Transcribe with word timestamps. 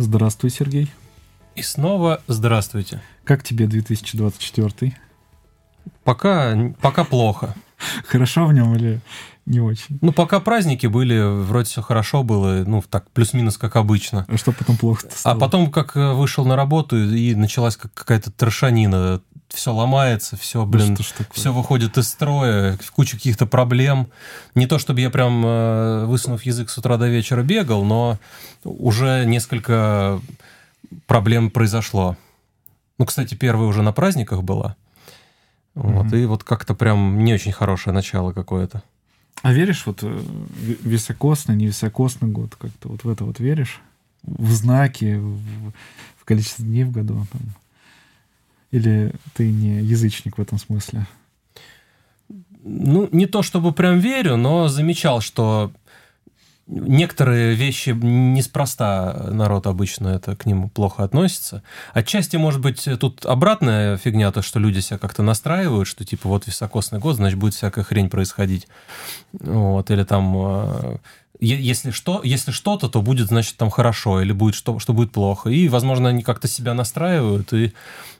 Здравствуй, 0.00 0.50
Сергей. 0.50 0.90
И 1.56 1.60
снова 1.60 2.22
здравствуйте. 2.26 3.02
Как 3.22 3.42
тебе 3.42 3.66
2024? 3.66 4.96
Пока, 6.04 6.56
пока 6.80 7.04
плохо. 7.04 7.54
Хорошо 8.06 8.46
в 8.46 8.54
нем 8.54 8.74
или 8.74 9.02
не 9.44 9.60
очень? 9.60 9.98
Ну, 10.00 10.12
пока 10.12 10.40
праздники 10.40 10.86
были, 10.86 11.20
вроде 11.44 11.68
все 11.68 11.82
хорошо 11.82 12.22
было, 12.22 12.64
ну, 12.66 12.82
так, 12.88 13.10
плюс-минус, 13.10 13.58
как 13.58 13.76
обычно. 13.76 14.24
А 14.26 14.38
что 14.38 14.52
потом 14.52 14.78
плохо 14.78 15.06
А 15.24 15.34
потом, 15.34 15.70
как 15.70 15.94
э, 15.98 16.14
вышел 16.14 16.46
на 16.46 16.56
работу, 16.56 16.96
и 16.96 17.34
началась 17.34 17.76
какая-то 17.76 18.30
трошанина. 18.30 19.20
Все 19.52 19.74
ломается, 19.74 20.36
все, 20.36 20.64
блин, 20.64 20.94
да 20.94 21.04
все 21.32 21.52
выходит 21.52 21.98
из 21.98 22.08
строя, 22.08 22.78
куча 22.94 23.16
каких-то 23.16 23.46
проблем. 23.46 24.08
Не 24.54 24.66
то, 24.66 24.78
чтобы 24.78 25.00
я 25.00 25.10
прям, 25.10 25.44
э, 25.44 26.04
высунув 26.06 26.44
язык 26.44 26.70
с 26.70 26.78
утра 26.78 26.96
до 26.96 27.08
вечера 27.08 27.42
бегал, 27.42 27.84
но 27.84 28.18
уже 28.62 29.24
несколько 29.24 30.20
проблем 31.06 31.50
произошло. 31.50 32.16
Ну, 32.98 33.06
кстати, 33.06 33.34
первая 33.34 33.66
уже 33.66 33.82
на 33.82 33.92
праздниках 33.92 34.44
была. 34.44 34.76
Вот, 35.74 36.06
mm-hmm. 36.06 36.22
и 36.22 36.26
вот 36.26 36.44
как-то 36.44 36.74
прям 36.74 37.18
не 37.24 37.34
очень 37.34 37.52
хорошее 37.52 37.92
начало 37.92 38.32
какое-то. 38.32 38.82
А 39.42 39.52
веришь 39.52 39.86
вот 39.86 40.00
э, 40.02 40.22
високосный, 40.82 41.56
невисокосный 41.56 42.28
год? 42.28 42.54
Как-то 42.56 42.88
вот 42.88 43.04
в 43.04 43.08
это 43.08 43.24
вот 43.24 43.40
веришь? 43.40 43.80
В 44.22 44.52
знаки, 44.52 45.16
в, 45.16 45.72
в 46.18 46.24
количество 46.24 46.64
дней 46.64 46.84
в 46.84 46.92
году? 46.92 47.26
Там? 47.32 47.40
Или 48.70 49.12
ты 49.34 49.50
не 49.50 49.82
язычник 49.82 50.38
в 50.38 50.40
этом 50.40 50.58
смысле? 50.58 51.06
Ну, 52.62 53.08
не 53.10 53.26
то 53.26 53.42
чтобы 53.42 53.72
прям 53.72 53.98
верю, 53.98 54.36
но 54.36 54.68
замечал, 54.68 55.20
что 55.20 55.72
некоторые 56.70 57.54
вещи 57.54 57.90
неспроста 57.90 59.28
народ 59.30 59.66
обычно 59.66 60.08
это 60.08 60.36
к 60.36 60.46
ним 60.46 60.68
плохо 60.68 61.02
относится. 61.02 61.62
Отчасти, 61.94 62.36
может 62.36 62.60
быть, 62.60 62.88
тут 63.00 63.26
обратная 63.26 63.96
фигня, 63.96 64.30
то, 64.30 64.42
что 64.42 64.60
люди 64.60 64.80
себя 64.80 64.98
как-то 64.98 65.22
настраивают, 65.22 65.88
что 65.88 66.04
типа 66.04 66.28
вот 66.28 66.46
високосный 66.46 67.00
год, 67.00 67.16
значит, 67.16 67.38
будет 67.38 67.54
всякая 67.54 67.82
хрень 67.82 68.08
происходить. 68.08 68.68
Вот, 69.32 69.90
или 69.90 70.04
там 70.04 70.34
э, 70.36 70.96
если 71.40 71.90
что, 71.90 72.20
если 72.22 72.50
что-то, 72.50 72.88
то 72.88 73.00
будет, 73.00 73.28
значит, 73.28 73.56
там 73.56 73.70
хорошо, 73.70 74.20
или 74.20 74.32
будет 74.32 74.54
что, 74.54 74.78
что 74.78 74.92
будет 74.92 75.10
плохо. 75.10 75.48
И, 75.48 75.68
возможно, 75.68 76.10
они 76.10 76.22
как-то 76.22 76.48
себя 76.48 76.74
настраивают 76.74 77.52
и 77.52 77.72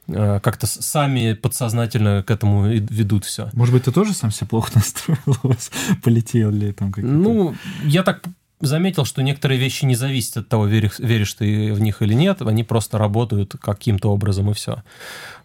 как-то 0.07 0.67
сами 0.67 1.35
подсознательно 1.35 2.23
к 2.23 2.31
этому 2.31 2.67
ведут 2.67 3.25
все. 3.25 3.51
Может 3.53 3.75
быть, 3.75 3.85
ты 3.85 3.93
тоже 3.93 4.13
сам 4.13 4.31
себя 4.31 4.47
плохо 4.49 4.73
настроил, 4.75 5.37
у 5.43 5.49
вас 5.49 5.71
полетел 6.03 6.51
ли 6.51 6.73
там 6.73 6.93
какие-то... 6.93 7.17
Ну, 7.17 7.55
я 7.85 8.03
так 8.03 8.23
заметил, 8.61 9.05
что 9.05 9.23
некоторые 9.23 9.59
вещи 9.59 9.85
не 9.85 9.95
зависят 9.95 10.39
от 10.39 10.49
того, 10.49 10.67
веришь, 10.67 10.99
веришь 10.99 11.33
ты 11.35 11.73
в 11.73 11.81
них 11.81 12.03
или 12.03 12.15
нет, 12.15 12.43
они 12.43 12.65
просто 12.65 12.99
работают 12.99 13.55
каким-то 13.61 14.11
образом 14.11 14.51
и 14.51 14.55
все. 14.55 14.83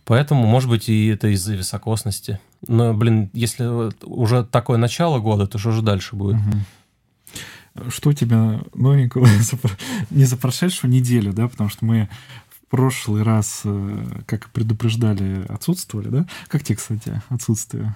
Поэтому, 0.03 0.45
может 0.45 0.69
быть, 0.69 0.89
и 0.89 1.07
это 1.07 1.29
из-за 1.29 1.55
високосности. 1.55 2.39
Но, 2.67 2.93
блин, 2.93 3.29
если 3.33 3.91
уже 4.05 4.43
такое 4.43 4.77
начало 4.77 5.19
года, 5.19 5.47
то 5.47 5.57
что 5.57 5.71
же 5.71 5.81
дальше 5.81 6.15
будет? 6.15 6.37
Что 7.89 8.11
у 8.11 8.13
тебя 8.13 8.61
новенького 8.73 9.27
не 10.09 10.25
за 10.25 10.37
прошедшую 10.37 10.91
неделю, 10.91 11.33
да, 11.33 11.47
потому 11.47 11.69
что 11.69 11.85
мы 11.85 12.09
прошлый 12.69 13.23
раз, 13.23 13.61
э, 13.63 14.05
как 14.25 14.49
предупреждали, 14.49 15.45
отсутствовали, 15.49 16.09
да? 16.09 16.25
Как 16.47 16.63
тебе, 16.63 16.77
кстати, 16.77 17.21
отсутствие? 17.29 17.95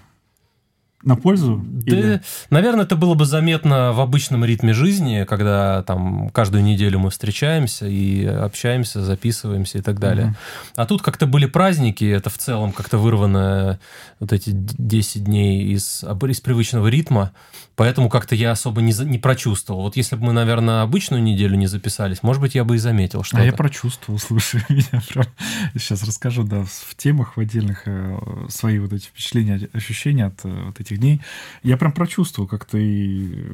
на 1.04 1.16
пользу? 1.16 1.62
Да, 1.64 1.98
или... 1.98 2.22
наверное, 2.50 2.86
это 2.86 2.96
было 2.96 3.14
бы 3.14 3.26
заметно 3.26 3.94
в 3.94 4.02
обычном 4.02 4.44
ритме 4.44 4.74
жизни, 4.74 5.26
когда 5.28 5.84
там 5.84 6.30
каждую 6.30 6.64
неделю 6.64 7.00
мы 7.00 7.10
встречаемся 7.10 7.88
и 7.88 8.26
общаемся, 8.26 9.04
записываемся 9.04 9.78
и 9.78 9.82
так 9.82 10.00
далее. 10.00 10.28
Угу. 10.28 10.36
А 10.76 10.86
тут 10.86 11.02
как-то 11.02 11.26
были 11.26 11.46
праздники, 11.46 12.04
это 12.04 12.30
в 12.30 12.38
целом 12.38 12.74
как-то 12.74 12.98
вырвано 12.98 13.80
вот 14.20 14.34
эти 14.34 14.50
10 14.52 15.24
дней 15.24 15.74
из, 15.74 16.04
из 16.04 16.42
привычного 16.42 16.88
ритма, 16.88 17.32
поэтому 17.80 18.10
как-то 18.10 18.36
я 18.36 18.52
особо 18.52 18.82
не, 18.82 18.94
не 19.06 19.18
прочувствовал. 19.18 19.84
Вот 19.84 19.96
если 19.96 20.18
бы 20.18 20.26
мы, 20.26 20.34
наверное, 20.34 20.82
обычную 20.82 21.24
неделю 21.24 21.56
не 21.56 21.68
записались, 21.68 22.22
может 22.24 22.42
быть, 22.42 22.54
я 22.54 22.66
бы 22.66 22.76
и 22.76 22.78
заметил 22.78 23.24
что-то. 23.24 23.42
А 23.42 23.46
я 23.46 23.54
прочувствовал, 23.54 24.20
слушай, 24.20 24.62
меня 24.70 25.02
прям... 25.08 25.26
Сейчас 25.76 26.04
расскажу, 26.04 26.44
да, 26.44 26.66
в 26.66 26.96
темах, 26.98 27.38
в 27.38 27.40
отдельных 27.40 27.84
э, 27.86 28.20
свои 28.50 28.80
вот 28.80 28.92
эти 28.92 29.06
впечатления, 29.06 29.70
ощущения 29.72 30.26
от 30.26 30.42
э, 30.44 30.64
вот 30.66 30.82
этих 30.82 30.98
дней, 30.98 31.22
я 31.64 31.78
прям 31.78 31.94
прочувствовал, 31.94 32.50
как-то 32.50 32.78
и 32.78 33.48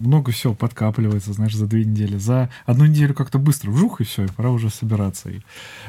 много 0.00 0.32
всего 0.32 0.54
подкапливается, 0.54 1.32
знаешь, 1.32 1.54
за 1.54 1.68
две 1.68 1.84
недели. 1.84 2.16
За 2.16 2.50
одну 2.66 2.84
неделю 2.84 3.14
как-то 3.14 3.38
быстро 3.38 3.70
вжух, 3.70 4.00
и 4.00 4.04
все, 4.04 4.24
и 4.24 4.28
пора 4.28 4.50
уже 4.50 4.70
собираться 4.70 5.30
и 5.30 5.38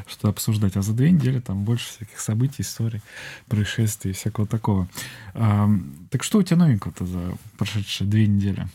что 0.05 0.29
обсуждать. 0.29 0.77
А 0.77 0.83
за 0.83 0.93
две 0.93 1.09
недели 1.09 1.39
там 1.39 1.63
больше 1.63 1.87
всяких 1.89 2.19
событий, 2.19 2.61
историй, 2.61 3.01
происшествий, 3.47 4.13
всякого 4.13 4.45
такого. 4.45 4.87
А, 5.33 5.67
так 6.11 6.23
что 6.23 6.37
у 6.37 6.43
тебя 6.43 6.57
новенького-то 6.57 7.07
за 7.07 7.19
прошедшие 7.57 7.78
две 8.01 8.27
недели? 8.27 8.67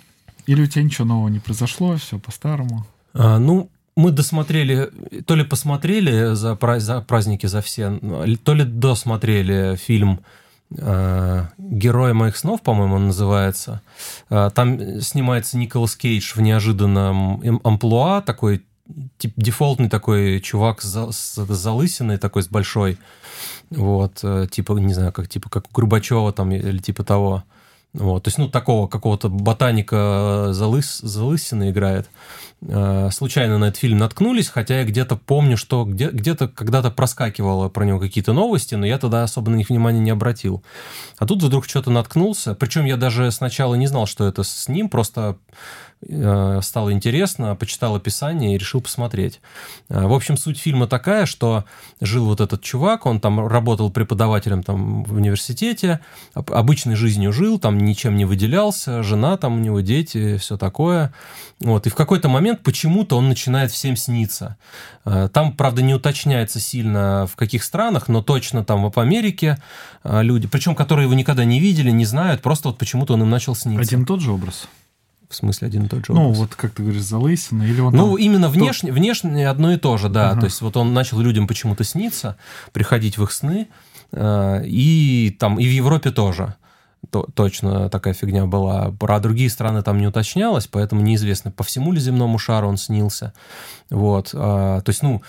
Или 0.46 0.62
у 0.62 0.66
тебя 0.66 0.84
ничего 0.84 1.06
нового 1.06 1.28
не 1.28 1.38
произошло, 1.38 1.96
все 1.96 2.18
по-старому? 2.18 2.86
А, 3.14 3.38
ну, 3.38 3.70
мы 3.96 4.10
досмотрели, 4.10 4.90
то 5.26 5.34
ли 5.34 5.44
посмотрели 5.44 6.34
за, 6.34 6.58
за 6.78 7.00
праздники 7.00 7.46
за 7.46 7.62
все, 7.62 7.98
то 8.44 8.54
ли 8.54 8.64
досмотрели 8.64 9.76
фильм 9.76 10.20
Э, 10.76 11.46
«Герой 11.58 12.12
моих 12.14 12.36
снов», 12.36 12.62
по-моему, 12.62 12.96
он 12.96 13.06
называется. 13.06 13.80
Э, 14.30 14.50
там 14.54 15.00
снимается 15.00 15.58
Николас 15.58 15.94
Кейдж 15.96 16.34
в 16.34 16.40
неожиданном 16.40 17.60
амплуа, 17.64 18.22
такой 18.22 18.64
тип, 19.18 19.32
дефолтный 19.36 19.88
такой 19.88 20.40
чувак 20.40 20.82
с, 20.82 21.12
с 21.12 21.34
залысиной, 21.36 22.18
такой 22.18 22.42
с 22.42 22.48
большой. 22.48 22.98
Вот, 23.70 24.20
э, 24.22 24.46
типа, 24.50 24.72
не 24.78 24.94
знаю, 24.94 25.12
как 25.12 25.28
типа 25.28 25.48
как 25.48 25.68
у 25.68 25.72
Горбачева 25.72 26.32
там 26.32 26.50
или 26.50 26.78
типа 26.78 27.04
того. 27.04 27.44
Вот, 27.94 28.24
то 28.24 28.28
есть, 28.28 28.38
ну, 28.38 28.48
такого 28.48 28.88
какого-то 28.88 29.28
ботаника 29.28 30.48
залыс, 30.50 30.98
залысины 30.98 31.70
играет. 31.70 32.10
Э, 32.60 33.08
случайно 33.12 33.58
на 33.58 33.66
этот 33.66 33.78
фильм 33.78 33.98
наткнулись, 33.98 34.48
хотя 34.48 34.80
я 34.80 34.84
где-то 34.84 35.14
помню, 35.14 35.56
что 35.56 35.84
где- 35.84 36.10
где-то 36.10 36.48
когда-то 36.48 36.90
проскакивало 36.90 37.68
про 37.68 37.84
него 37.84 38.00
какие-то 38.00 38.32
новости, 38.32 38.74
но 38.74 38.84
я 38.84 38.98
тогда 38.98 39.22
особо 39.22 39.52
на 39.52 39.54
них 39.54 39.68
внимания 39.68 40.00
не 40.00 40.10
обратил. 40.10 40.64
А 41.18 41.26
тут 41.26 41.40
вдруг 41.40 41.66
что-то 41.66 41.92
наткнулся. 41.92 42.54
Причем 42.54 42.84
я 42.84 42.96
даже 42.96 43.30
сначала 43.30 43.76
не 43.76 43.86
знал, 43.86 44.06
что 44.06 44.26
это 44.26 44.42
с 44.42 44.66
ним, 44.68 44.88
просто 44.88 45.14
Э, 45.24 45.34
стало 46.62 46.92
интересно, 46.92 47.56
почитал 47.56 47.96
описание 47.96 48.54
и 48.54 48.58
решил 48.58 48.80
посмотреть. 48.80 49.40
Э, 49.88 50.06
в 50.06 50.12
общем, 50.12 50.36
суть 50.36 50.58
фильма 50.58 50.86
такая, 50.86 51.26
что 51.26 51.64
жил 52.00 52.26
вот 52.26 52.40
этот 52.40 52.62
чувак, 52.62 53.06
он 53.06 53.20
там 53.20 53.46
работал 53.46 53.90
преподавателем 53.90 54.62
там 54.62 55.04
в 55.04 55.14
университете, 55.14 56.00
обычной 56.34 56.94
жизнью 56.94 57.32
жил, 57.32 57.58
там 57.58 57.78
ничем 57.78 58.16
не 58.16 58.24
выделялся, 58.24 59.02
жена 59.02 59.36
там 59.36 59.56
у 59.56 59.58
него, 59.58 59.80
дети, 59.80 60.36
все 60.38 60.56
такое. 60.56 61.12
Вот. 61.60 61.86
И 61.86 61.90
в 61.90 61.94
какой-то 61.94 62.28
момент 62.28 62.62
почему-то 62.62 63.16
он 63.16 63.28
начинает 63.28 63.70
всем 63.70 63.96
сниться. 63.96 64.56
Э, 65.04 65.28
там, 65.32 65.56
правда, 65.56 65.82
не 65.82 65.94
уточняется 65.94 66.60
сильно 66.60 67.26
в 67.26 67.36
каких 67.36 67.64
странах, 67.64 68.08
но 68.08 68.22
точно 68.22 68.64
там 68.64 68.90
в 68.90 68.98
Америке 68.98 69.58
люди, 70.04 70.46
причем 70.46 70.74
которые 70.74 71.04
его 71.04 71.14
никогда 71.14 71.44
не 71.44 71.60
видели, 71.60 71.90
не 71.90 72.04
знают, 72.04 72.42
просто 72.42 72.68
вот 72.68 72.78
почему-то 72.78 73.14
он 73.14 73.22
им 73.22 73.30
начал 73.30 73.54
сниться. 73.54 73.80
Один 73.80 74.04
тот 74.04 74.20
же 74.20 74.32
образ? 74.32 74.68
В 75.34 75.36
смысле 75.36 75.66
один 75.66 75.86
и 75.86 75.88
тот 75.88 76.06
же 76.06 76.12
Ну, 76.12 76.30
вот 76.30 76.54
как 76.54 76.72
ты 76.72 76.82
говоришь, 76.84 77.02
залысина 77.02 77.64
или 77.64 77.80
он 77.80 77.92
Ну, 77.92 78.10
там... 78.10 78.18
именно 78.18 78.48
внешне, 78.48 78.90
то... 78.90 78.94
внешне 78.94 79.48
одно 79.48 79.72
и 79.72 79.76
то 79.76 79.96
же, 79.96 80.08
да. 80.08 80.30
Ага. 80.30 80.40
То 80.40 80.46
есть 80.46 80.60
вот 80.60 80.76
он 80.76 80.94
начал 80.94 81.18
людям 81.18 81.48
почему-то 81.48 81.82
сниться, 81.82 82.36
приходить 82.72 83.18
в 83.18 83.24
их 83.24 83.32
сны, 83.32 83.66
э, 84.12 84.62
и 84.64 85.36
там 85.38 85.58
и 85.58 85.66
в 85.66 85.70
Европе 85.70 86.12
тоже. 86.12 86.54
То, 87.10 87.26
точно 87.34 87.88
такая 87.88 88.14
фигня 88.14 88.46
была. 88.46 88.92
Про 88.98 89.20
другие 89.20 89.50
страны 89.50 89.82
там 89.82 89.98
не 89.98 90.06
уточнялось, 90.06 90.66
поэтому 90.66 91.02
неизвестно, 91.02 91.50
по 91.50 91.64
всему 91.64 91.92
ли 91.92 92.00
земному 92.00 92.38
шару 92.38 92.68
он 92.68 92.76
снился. 92.76 93.32
Вот. 93.90 94.30
А, 94.34 94.80
то 94.80 94.90
есть, 94.90 95.02
ну, 95.02 95.22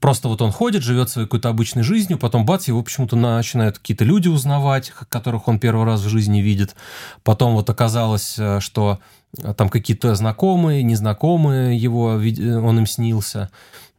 просто 0.00 0.28
вот 0.28 0.42
он 0.42 0.52
ходит, 0.52 0.82
живет 0.82 1.10
своей 1.10 1.26
какой-то 1.26 1.48
обычной 1.48 1.82
жизнью, 1.82 2.18
потом 2.18 2.44
бац, 2.44 2.68
его 2.68 2.82
почему-то 2.82 3.16
начинают 3.16 3.78
какие-то 3.78 4.04
люди 4.04 4.28
узнавать, 4.28 4.90
которых 5.08 5.48
он 5.48 5.58
первый 5.58 5.84
раз 5.84 6.00
в 6.00 6.08
жизни 6.08 6.40
видит. 6.40 6.74
Потом 7.22 7.54
вот 7.54 7.68
оказалось, 7.70 8.36
э, 8.38 8.60
что 8.60 8.98
а 9.42 9.54
там 9.54 9.68
какие-то 9.68 10.14
знакомые, 10.14 10.82
незнакомые 10.82 11.76
его, 11.76 12.04
он 12.06 12.78
им 12.78 12.86
снился. 12.86 13.50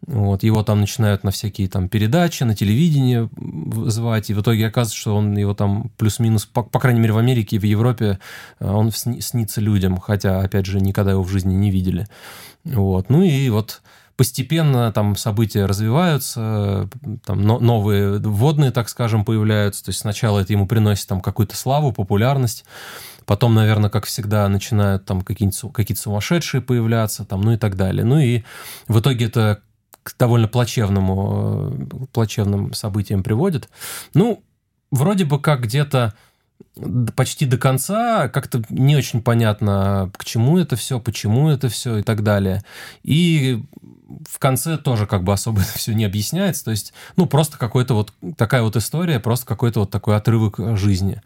Вот, 0.06 0.44
его 0.44 0.64
там 0.64 0.82
начинают 0.82 1.24
на 1.24 1.32
всякие 1.32 1.70
там 1.70 1.88
передачи, 1.88 2.44
на 2.44 2.56
телевидении 2.56 3.30
звать, 3.90 4.30
и 4.30 4.34
в 4.34 4.42
итоге 4.42 4.68
оказывается, 4.68 4.98
что 4.98 5.16
он 5.16 5.38
его 5.38 5.54
там 5.54 5.92
плюс-минус, 5.98 6.46
по, 6.46 6.64
по 6.64 6.80
крайней 6.80 7.00
мере, 7.00 7.14
в 7.14 7.18
Америке 7.18 7.56
и 7.56 7.60
в 7.60 7.64
Европе 7.64 8.20
э, 8.60 8.70
он 8.70 8.92
снится 8.92 9.62
людям, 9.62 9.98
хотя, 9.98 10.42
опять 10.42 10.66
же, 10.66 10.82
никогда 10.82 11.12
его 11.12 11.24
в 11.24 11.30
жизни 11.30 11.54
не 11.54 11.72
видели. 11.72 12.08
Вот, 12.66 13.10
ну 13.10 13.24
и 13.24 13.50
вот 13.50 13.82
постепенно 14.18 14.92
там 14.92 15.16
события 15.16 15.66
развиваются, 15.66 16.90
там 17.26 17.42
новые 17.42 18.20
вводные, 18.20 18.72
так 18.72 18.90
скажем, 18.90 19.24
появляются, 19.24 19.86
то 19.86 19.90
есть 19.90 20.02
сначала 20.02 20.40
это 20.42 20.52
ему 20.52 20.68
приносит 20.68 21.08
там 21.08 21.22
какую-то 21.22 21.56
славу, 21.56 21.94
популярность, 21.94 22.66
Потом, 23.26 23.54
наверное, 23.54 23.90
как 23.90 24.06
всегда, 24.06 24.48
начинают 24.50 25.06
там 25.06 25.22
какие-то 25.22 25.70
какие 25.70 25.96
сумасшедшие 25.96 26.62
появляться, 26.62 27.24
там, 27.26 27.42
ну 27.42 27.54
и 27.54 27.58
так 27.58 27.76
далее. 27.78 28.04
Ну 28.04 28.20
и 28.20 28.44
в 28.88 29.00
итоге 29.00 29.28
это 29.28 29.62
к 30.04 30.16
довольно 30.18 30.48
плачевному, 30.48 32.08
плачевным 32.12 32.74
событиям 32.74 33.24
приводит. 33.24 33.70
Ну, 34.14 34.44
вроде 34.92 35.26
бы 35.26 35.40
как 35.40 35.62
где-то 35.62 36.14
почти 37.16 37.46
до 37.46 37.58
конца 37.58 38.30
как-то 38.30 38.64
не 38.70 38.96
очень 38.96 39.22
понятно, 39.22 40.12
к 40.18 40.26
чему 40.26 40.58
это 40.58 40.76
все, 40.76 41.00
почему 41.00 41.50
это 41.50 41.70
все 41.70 41.98
и 41.98 42.04
так 42.04 42.24
далее. 42.24 42.64
И 43.04 43.64
в 44.30 44.40
конце 44.40 44.78
тоже 44.78 45.06
как 45.06 45.24
бы 45.24 45.34
особо 45.34 45.62
это 45.62 45.78
все 45.78 45.94
не 45.94 46.06
объясняется. 46.06 46.66
То 46.66 46.72
есть, 46.72 46.94
ну, 47.16 47.26
просто 47.26 47.58
какой-то 47.58 47.94
вот 47.94 48.14
такая 48.38 48.62
вот 48.62 48.76
история, 48.76 49.20
просто 49.20 49.46
какой-то 49.46 49.82
вот 49.82 49.92
такой 49.92 50.16
отрывок 50.16 50.60
жизни. 50.78 51.22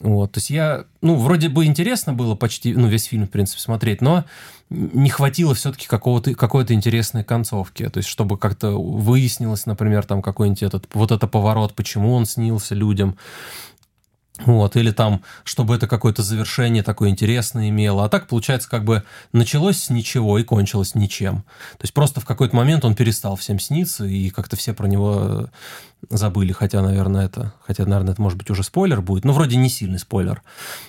Вот, 0.00 0.32
то 0.32 0.38
есть 0.38 0.50
я, 0.50 0.84
ну, 1.00 1.14
вроде 1.16 1.48
бы 1.48 1.64
интересно 1.64 2.12
было 2.12 2.34
почти, 2.34 2.74
ну, 2.74 2.88
весь 2.88 3.04
фильм, 3.04 3.26
в 3.26 3.30
принципе, 3.30 3.60
смотреть, 3.60 4.00
но 4.00 4.24
не 4.68 5.10
хватило 5.10 5.54
все-таки 5.54 5.86
какого-то, 5.86 6.34
какой-то 6.34 6.74
интересной 6.74 7.22
концовки, 7.22 7.88
то 7.88 7.98
есть 7.98 8.08
чтобы 8.08 8.36
как-то 8.36 8.72
выяснилось, 8.72 9.64
например, 9.64 10.04
там 10.04 10.22
какой-нибудь 10.22 10.64
этот, 10.64 10.88
вот 10.92 11.12
это 11.12 11.28
поворот, 11.28 11.74
почему 11.74 12.14
он 12.14 12.26
снился 12.26 12.74
людям, 12.74 13.16
вот, 14.44 14.76
или 14.76 14.90
там, 14.90 15.22
чтобы 15.44 15.74
это 15.74 15.86
какое-то 15.86 16.22
завершение 16.22 16.82
такое 16.82 17.08
интересное 17.08 17.70
имело. 17.70 18.04
А 18.04 18.08
так, 18.10 18.26
получается, 18.26 18.68
как 18.68 18.84
бы 18.84 19.02
началось 19.32 19.84
с 19.84 19.90
ничего 19.90 20.38
и 20.38 20.44
кончилось 20.44 20.94
ничем. 20.94 21.36
То 21.78 21.84
есть 21.84 21.94
просто 21.94 22.20
в 22.20 22.26
какой-то 22.26 22.54
момент 22.54 22.84
он 22.84 22.94
перестал 22.94 23.36
всем 23.36 23.58
сниться, 23.58 24.04
и 24.04 24.28
как-то 24.28 24.56
все 24.56 24.74
про 24.74 24.88
него 24.88 25.48
забыли, 26.10 26.52
хотя, 26.52 26.82
наверное, 26.82 27.26
это, 27.26 27.52
хотя, 27.64 27.84
наверное, 27.84 28.12
это 28.12 28.22
может 28.22 28.38
быть 28.38 28.50
уже 28.50 28.62
спойлер 28.62 29.00
будет, 29.00 29.24
но 29.24 29.32
вроде 29.32 29.56
не 29.56 29.68
сильный 29.68 29.98
спойлер. 29.98 30.42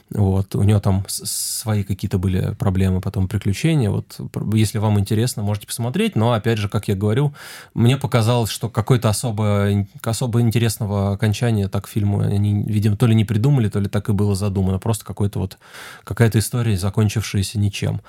Вот, 0.10 0.56
у 0.56 0.64
него 0.64 0.80
там 0.80 1.06
свои 1.08 1.84
какие-то 1.84 2.18
были 2.18 2.54
проблемы, 2.54 3.02
потом 3.02 3.28
приключения. 3.28 3.90
Вот, 3.90 4.20
если 4.54 4.78
вам 4.78 5.00
интересно, 5.00 5.44
можете 5.44 5.68
посмотреть, 5.68 6.16
но, 6.16 6.34
опять 6.34 6.58
же, 6.58 6.70
как 6.70 6.88
я 6.88 6.96
говорю, 6.96 7.34
мне 7.74 7.98
показалось, 7.98 8.50
что 8.50 8.70
какое-то 8.70 9.10
особо, 9.10 9.86
особо 10.02 10.42
интересного 10.42 11.14
окончания 11.14 11.68
так 11.68 11.88
фильму 11.88 12.22
они, 12.22 12.64
видимо, 12.64 12.96
то 12.98 13.08
ли 13.08 13.16
не 13.16 13.26
придумали, 13.26 13.70
то 13.70 13.80
ли 13.80 13.88
так 13.88 14.10
и 14.10 14.14
было 14.14 14.36
задумано, 14.36 14.80
просто 14.80 15.06
какой-то 15.06 15.40
вот, 15.40 15.58
какая-то 16.04 16.40
история, 16.40 16.78
закончившаяся 16.78 17.60
ничем. 17.60 18.02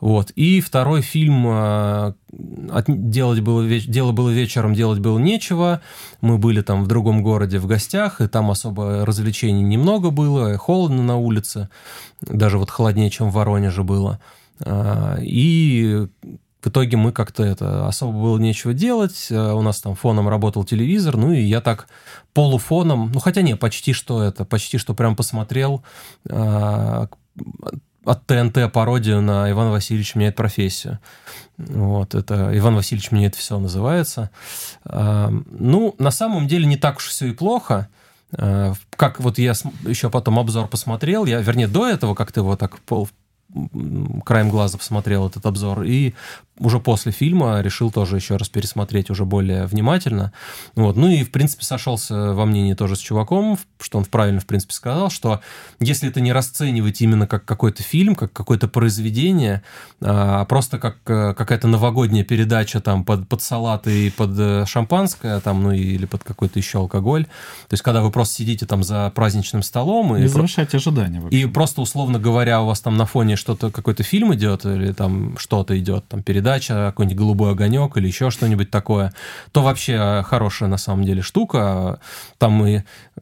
Вот, 0.00 0.30
и 0.30 0.60
второй 0.60 1.02
фильм 1.02 1.46
а, 1.46 2.14
делать 2.88 3.40
было, 3.40 3.66
дело 3.66 4.12
было 4.12 4.30
вечером, 4.30 4.74
делать 4.74 4.98
было 4.98 5.18
нечего, 5.18 5.80
мы 6.20 6.38
были 6.38 6.53
там 6.60 6.84
в 6.84 6.86
другом 6.86 7.22
городе 7.22 7.58
в 7.58 7.66
гостях, 7.66 8.20
и 8.20 8.28
там 8.28 8.50
особо 8.50 9.04
развлечений 9.04 9.62
немного 9.62 10.10
было, 10.10 10.56
холодно 10.56 11.02
на 11.02 11.16
улице, 11.16 11.68
даже 12.20 12.58
вот 12.58 12.70
холоднее, 12.70 13.10
чем 13.10 13.30
в 13.30 13.34
Воронеже 13.34 13.82
было. 13.82 14.20
А, 14.60 15.18
и 15.20 16.06
в 16.64 16.68
итоге 16.68 16.96
мы 16.96 17.12
как-то 17.12 17.44
это 17.44 17.86
особо 17.86 18.12
было 18.12 18.38
нечего 18.38 18.72
делать. 18.72 19.28
А, 19.30 19.54
у 19.54 19.62
нас 19.62 19.80
там 19.80 19.94
фоном 19.94 20.28
работал 20.28 20.64
телевизор, 20.64 21.16
ну 21.16 21.32
и 21.32 21.42
я 21.42 21.60
так 21.60 21.88
полуфоном, 22.32 23.10
ну 23.12 23.20
хотя 23.20 23.42
не, 23.42 23.56
почти 23.56 23.92
что 23.92 24.22
это, 24.22 24.44
почти 24.44 24.78
что 24.78 24.94
прям 24.94 25.14
посмотрел 25.14 25.82
а, 26.28 27.08
от 28.04 28.26
ТНТ 28.26 28.72
пародию 28.72 29.20
на 29.20 29.50
Иван 29.50 29.70
Васильевич 29.70 30.14
меняет 30.14 30.36
профессию. 30.36 30.98
Вот, 31.56 32.14
это 32.14 32.50
Иван 32.56 32.74
Васильевич 32.74 33.12
меняет 33.12 33.34
все 33.34 33.58
называется. 33.58 34.30
А, 34.84 35.30
ну, 35.50 35.94
на 35.98 36.10
самом 36.10 36.48
деле 36.48 36.66
не 36.66 36.76
так 36.76 36.96
уж 36.96 37.06
все 37.06 37.26
и 37.26 37.32
плохо. 37.32 37.88
А, 38.36 38.74
как 38.96 39.20
вот 39.20 39.38
я 39.38 39.52
еще 39.86 40.10
потом 40.10 40.38
обзор 40.38 40.68
посмотрел, 40.68 41.24
я, 41.24 41.40
вернее, 41.40 41.68
до 41.68 41.88
этого 41.88 42.14
как-то 42.14 42.40
его 42.40 42.56
так 42.56 42.78
пол, 42.80 43.08
краем 44.24 44.50
глаза 44.50 44.78
посмотрел 44.78 45.26
этот 45.26 45.46
обзор 45.46 45.82
и 45.82 46.14
уже 46.58 46.78
после 46.78 47.10
фильма 47.10 47.60
решил 47.60 47.90
тоже 47.90 48.16
еще 48.16 48.36
раз 48.36 48.48
пересмотреть 48.48 49.10
уже 49.10 49.24
более 49.24 49.66
внимательно. 49.66 50.32
Вот. 50.76 50.96
Ну 50.96 51.08
и, 51.08 51.24
в 51.24 51.32
принципе, 51.32 51.64
сошелся 51.64 52.32
во 52.32 52.46
мнении 52.46 52.74
тоже 52.74 52.94
с 52.94 53.00
чуваком, 53.00 53.58
что 53.80 53.98
он 53.98 54.04
правильно, 54.04 54.40
в 54.40 54.46
принципе, 54.46 54.72
сказал, 54.72 55.10
что 55.10 55.40
если 55.80 56.08
это 56.08 56.20
не 56.20 56.32
расценивать 56.32 57.00
именно 57.00 57.26
как 57.26 57.44
какой-то 57.44 57.82
фильм, 57.82 58.14
как 58.14 58.32
какое-то 58.32 58.68
произведение, 58.68 59.62
а 60.00 60.44
просто 60.44 60.78
как 60.78 60.98
э, 61.06 61.34
какая-то 61.34 61.66
новогодняя 61.66 62.24
передача 62.24 62.80
там 62.80 63.04
под, 63.04 63.28
под 63.28 63.42
салат 63.42 63.88
и 63.88 64.10
под 64.10 64.30
э, 64.38 64.64
шампанское, 64.66 65.40
там, 65.40 65.62
ну 65.62 65.72
или 65.72 66.06
под 66.06 66.22
какой-то 66.22 66.58
еще 66.58 66.78
алкоголь, 66.78 67.24
то 67.24 67.72
есть 67.72 67.82
когда 67.82 68.00
вы 68.00 68.12
просто 68.12 68.36
сидите 68.36 68.64
там 68.66 68.84
за 68.84 69.10
праздничным 69.14 69.62
столом... 69.62 70.16
Не 70.16 70.24
и 70.24 70.26
завышать 70.28 70.74
ожидания. 70.74 71.20
Вообще. 71.20 71.40
И 71.40 71.46
просто, 71.46 71.80
условно 71.80 72.20
говоря, 72.20 72.62
у 72.62 72.66
вас 72.66 72.80
там 72.80 72.96
на 72.96 73.06
фоне 73.06 73.36
что-то, 73.44 73.70
какой-то 73.70 74.02
фильм 74.02 74.32
идет 74.32 74.64
или 74.64 74.92
там 74.92 75.36
что-то 75.36 75.78
идет, 75.78 76.08
там 76.08 76.22
передача, 76.22 76.86
какой-нибудь 76.86 77.18
«Голубой 77.18 77.52
огонек» 77.52 77.96
или 77.98 78.06
еще 78.06 78.30
что-нибудь 78.30 78.70
такое, 78.70 79.12
то 79.52 79.62
вообще 79.62 80.24
хорошая 80.26 80.70
на 80.70 80.78
самом 80.78 81.04
деле 81.04 81.20
штука. 81.20 82.00
Там 82.38 82.66
и 82.66 82.80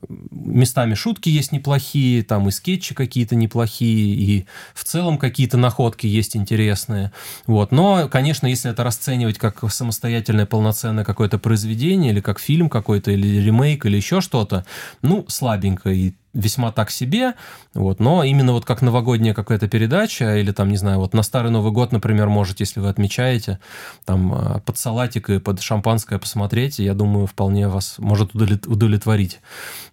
местами 0.08 0.94
шутки 0.94 1.28
есть 1.28 1.52
неплохие, 1.52 2.22
там 2.22 2.48
и 2.48 2.50
скетчи 2.50 2.94
какие-то 2.94 3.34
неплохие, 3.36 4.14
и 4.14 4.46
в 4.74 4.84
целом 4.84 5.18
какие-то 5.18 5.56
находки 5.56 6.06
есть 6.06 6.36
интересные. 6.36 7.12
Вот. 7.46 7.72
Но, 7.72 8.08
конечно, 8.08 8.46
если 8.46 8.70
это 8.70 8.84
расценивать 8.84 9.38
как 9.38 9.62
самостоятельное 9.72 10.46
полноценное 10.46 11.04
какое-то 11.04 11.38
произведение, 11.38 12.12
или 12.12 12.20
как 12.20 12.38
фильм 12.38 12.68
какой-то, 12.68 13.10
или 13.10 13.40
ремейк, 13.40 13.86
или 13.86 13.96
еще 13.96 14.20
что-то, 14.20 14.64
ну, 15.02 15.24
слабенько. 15.28 15.90
И 15.90 16.12
весьма 16.34 16.72
так 16.72 16.90
себе, 16.90 17.34
вот, 17.74 18.00
но 18.00 18.24
именно 18.24 18.52
вот 18.52 18.64
как 18.64 18.80
новогодняя 18.80 19.34
какая-то 19.34 19.68
передача, 19.68 20.36
или 20.36 20.50
там, 20.50 20.70
не 20.70 20.76
знаю, 20.76 20.98
вот 20.98 21.12
на 21.12 21.22
Старый 21.22 21.50
Новый 21.50 21.72
год, 21.72 21.92
например, 21.92 22.28
можете, 22.28 22.64
если 22.64 22.80
вы 22.80 22.88
отмечаете, 22.88 23.58
там 24.06 24.32
а, 24.34 24.60
под 24.60 24.78
салатик 24.78 25.28
и 25.28 25.38
под 25.38 25.60
шампанское 25.60 26.18
посмотреть, 26.18 26.78
я 26.78 26.94
думаю, 26.94 27.26
вполне 27.26 27.68
вас 27.68 27.96
может 27.98 28.34
удовлетворить. 28.34 29.40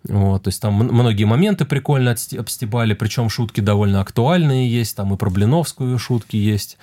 Вот, 0.08 0.44
то 0.44 0.48
есть 0.48 0.62
там 0.62 0.76
многие 0.76 1.26
моменты 1.26 1.66
прикольно 1.66 2.16
обстебали, 2.38 2.94
причем 2.94 3.30
шутки 3.30 3.60
довольно 3.60 4.00
актуальные 4.00 4.72
есть, 4.72 4.96
там 4.96 5.14
и 5.14 5.18
про 5.18 5.30
Блиновскую 5.30 5.98
шутки 6.00 6.38
есть, 6.38 6.78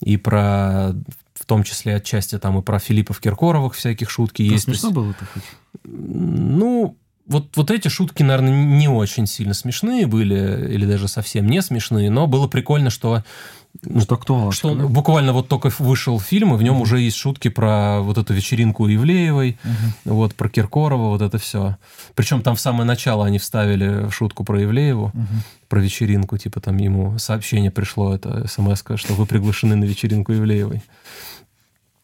и 0.00 0.16
про 0.16 0.92
в 1.34 1.44
том 1.44 1.62
числе 1.62 1.96
отчасти 1.96 2.38
там 2.38 2.58
и 2.58 2.62
про 2.62 2.80
Филиппов 2.80 3.20
Киркоровых 3.20 3.74
всяких 3.74 4.10
шутки 4.10 4.46
да, 4.46 4.54
есть. 4.54 4.64
Смешно 4.64 4.90
было 4.90 5.10
это 5.10 5.24
хоть? 5.26 5.42
Ну, 5.84 6.96
вот, 7.26 7.56
вот 7.56 7.70
эти 7.70 7.88
шутки, 7.88 8.22
наверное, 8.22 8.52
не 8.52 8.88
очень 8.88 9.26
сильно 9.26 9.54
смешные 9.54 10.06
были, 10.06 10.72
или 10.72 10.86
даже 10.86 11.08
совсем 11.08 11.46
не 11.46 11.62
смешные, 11.62 12.10
но 12.10 12.26
было 12.26 12.48
прикольно, 12.48 12.90
что 12.90 13.22
ну, 13.82 14.00
что 14.00 14.14
актуально. 14.14 14.52
Что 14.52 14.74
да? 14.74 14.86
буквально 14.86 15.32
вот 15.32 15.48
только 15.48 15.70
вышел 15.78 16.20
фильм, 16.20 16.54
и 16.54 16.56
в 16.56 16.62
нем 16.62 16.76
mm 16.76 16.80
уже 16.80 17.00
есть 17.00 17.16
шутки 17.16 17.48
про 17.48 18.00
вот 18.00 18.18
эту 18.18 18.34
вечеринку 18.34 18.84
у 18.84 18.88
Ивлеевой, 18.88 19.58
mm 19.62 20.12
вот 20.12 20.34
про 20.34 20.48
Киркорова, 20.48 21.08
вот 21.08 21.22
это 21.22 21.38
все. 21.38 21.76
Причем 22.14 22.42
там 22.42 22.56
в 22.56 22.60
самое 22.60 22.84
начало 22.84 23.26
они 23.26 23.38
вставили 23.38 24.08
шутку 24.10 24.44
про 24.44 24.62
Ивлееву, 24.62 25.12
mm 25.14 25.26
про 25.68 25.80
вечеринку, 25.80 26.38
типа 26.38 26.60
там 26.60 26.76
ему 26.76 27.18
сообщение 27.18 27.72
пришло, 27.72 28.14
это 28.14 28.46
смс 28.46 28.84
что 28.94 29.14
вы 29.14 29.26
приглашены 29.26 29.74
на 29.74 29.84
вечеринку 29.84 30.32
Ивлеевой. 30.32 30.82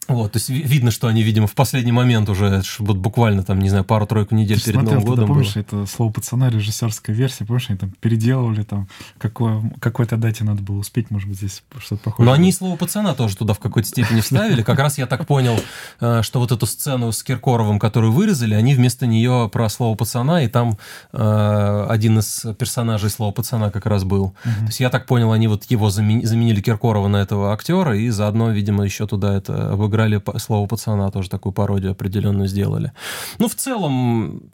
Вот, 0.08 0.32
то 0.32 0.38
есть 0.38 0.48
видно, 0.48 0.90
что 0.90 1.06
они, 1.06 1.22
видимо, 1.22 1.46
в 1.46 1.54
последний 1.54 1.92
момент 1.92 2.28
уже, 2.28 2.62
вот 2.78 2.96
буквально 2.96 3.42
там, 3.44 3.60
не 3.60 3.68
знаю, 3.68 3.84
пару-тройку 3.84 4.34
недель 4.34 4.58
Ты 4.58 4.72
перед 4.72 4.80
смотрел, 4.80 5.00
Новым 5.00 5.10
годом. 5.10 5.28
помнишь, 5.28 5.54
было. 5.54 5.62
это 5.62 5.86
слово 5.86 6.12
пацана, 6.12 6.50
режиссерская 6.50 7.14
версия, 7.14 7.44
помнишь, 7.44 7.66
они 7.68 7.78
там 7.78 7.92
переделывали 8.00 8.62
там, 8.62 8.88
какое, 9.18 9.62
какой-то 9.80 10.16
дате 10.16 10.44
надо 10.44 10.62
было 10.62 10.78
успеть, 10.78 11.10
может 11.10 11.28
быть, 11.28 11.38
здесь 11.38 11.62
что-то 11.78 12.02
похожее. 12.02 12.26
Но 12.26 12.32
они 12.32 12.52
слово 12.52 12.76
пацана 12.76 13.14
тоже 13.14 13.36
туда 13.36 13.54
в 13.54 13.58
какой-то 13.58 13.88
степени 13.88 14.20
вставили. 14.22 14.62
Как 14.62 14.78
раз 14.78 14.98
я 14.98 15.06
так 15.06 15.26
понял, 15.26 15.58
э, 16.00 16.22
что 16.22 16.40
вот 16.40 16.50
эту 16.50 16.66
сцену 16.66 17.12
с 17.12 17.22
Киркоровым, 17.22 17.78
которую 17.78 18.12
вырезали, 18.12 18.54
они 18.54 18.74
вместо 18.74 19.06
нее 19.06 19.48
про 19.52 19.68
слово 19.68 19.94
пацана, 19.94 20.42
и 20.42 20.48
там 20.48 20.78
э, 21.12 21.86
один 21.88 22.18
из 22.18 22.44
персонажей 22.58 23.10
слова 23.10 23.32
пацана 23.32 23.70
как 23.70 23.86
раз 23.86 24.04
был. 24.04 24.34
То 24.42 24.66
есть 24.66 24.80
я 24.80 24.90
так 24.90 25.06
понял, 25.06 25.32
они 25.32 25.48
вот 25.48 25.64
его 25.64 25.90
заменили 25.90 26.60
Киркорова 26.60 27.08
на 27.08 27.18
этого 27.18 27.52
актера, 27.52 27.96
и 27.96 28.08
заодно, 28.08 28.50
видимо, 28.50 28.84
еще 28.84 29.06
туда 29.06 29.34
это 29.36 29.74
обыграли 29.92 30.22
слово 30.38 30.66
пацана, 30.66 31.10
тоже 31.10 31.28
такую 31.28 31.52
пародию 31.52 31.92
определенную 31.92 32.48
сделали. 32.48 32.92
Ну, 33.38 33.48
в 33.48 33.54
целом, 33.54 34.50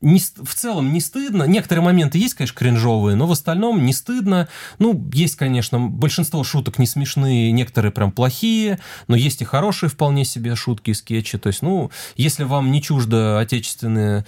не, 0.00 0.18
в 0.18 0.54
целом 0.54 0.92
не 0.92 1.00
стыдно. 1.00 1.44
Некоторые 1.44 1.84
моменты 1.84 2.18
есть, 2.18 2.34
конечно, 2.34 2.56
кринжовые, 2.56 3.16
но 3.16 3.26
в 3.26 3.32
остальном 3.32 3.84
не 3.84 3.92
стыдно. 3.92 4.48
Ну, 4.78 5.08
есть, 5.12 5.36
конечно, 5.36 5.78
большинство 5.78 6.42
шуток 6.44 6.78
не 6.78 6.86
смешные, 6.86 7.52
некоторые 7.52 7.92
прям 7.92 8.12
плохие, 8.12 8.78
но 9.08 9.16
есть 9.16 9.42
и 9.42 9.44
хорошие 9.44 9.90
вполне 9.90 10.24
себе 10.24 10.54
шутки 10.54 10.90
и 10.90 10.94
скетчи. 10.94 11.38
То 11.38 11.48
есть, 11.48 11.62
ну, 11.62 11.90
если 12.16 12.44
вам 12.44 12.70
не 12.70 12.80
чуждо 12.80 13.38
отечественные, 13.38 14.24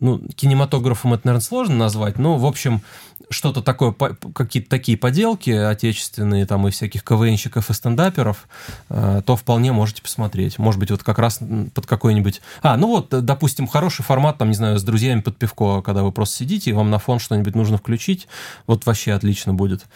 ну, 0.00 0.20
кинематографом 0.36 1.14
это, 1.14 1.26
наверное, 1.26 1.44
сложно 1.44 1.76
назвать, 1.76 2.18
но, 2.18 2.36
в 2.36 2.46
общем, 2.46 2.82
что-то 3.30 3.62
такое, 3.62 3.92
какие-то 3.92 4.68
такие 4.68 4.96
поделки 4.96 5.50
отечественные, 5.50 6.46
там, 6.46 6.66
и 6.66 6.70
всяких 6.70 7.04
КВНщиков 7.04 7.70
и 7.70 7.74
стендаперов, 7.74 8.48
э, 8.88 9.22
то 9.24 9.36
вполне 9.36 9.72
можете 9.72 10.02
посмотреть. 10.02 10.58
Может 10.58 10.80
быть, 10.80 10.90
вот 10.90 11.02
как 11.02 11.18
раз 11.18 11.40
под 11.74 11.86
какой-нибудь... 11.86 12.40
А, 12.62 12.76
ну 12.76 12.88
вот, 12.88 13.08
допустим, 13.10 13.66
хороший 13.66 14.02
формат, 14.02 14.38
там, 14.38 14.48
не 14.48 14.54
знаю, 14.54 14.78
с 14.78 14.82
друзьями 14.82 15.20
под 15.20 15.36
пивко, 15.36 15.82
когда 15.82 16.02
вы 16.02 16.12
просто 16.12 16.36
сидите, 16.36 16.70
и 16.70 16.72
вам 16.72 16.90
на 16.90 16.98
фон 16.98 17.18
что-нибудь 17.18 17.54
нужно 17.54 17.78
включить, 17.78 18.28
вот 18.66 18.86
вообще 18.86 19.12
отлично 19.12 19.54
будет. 19.54 19.86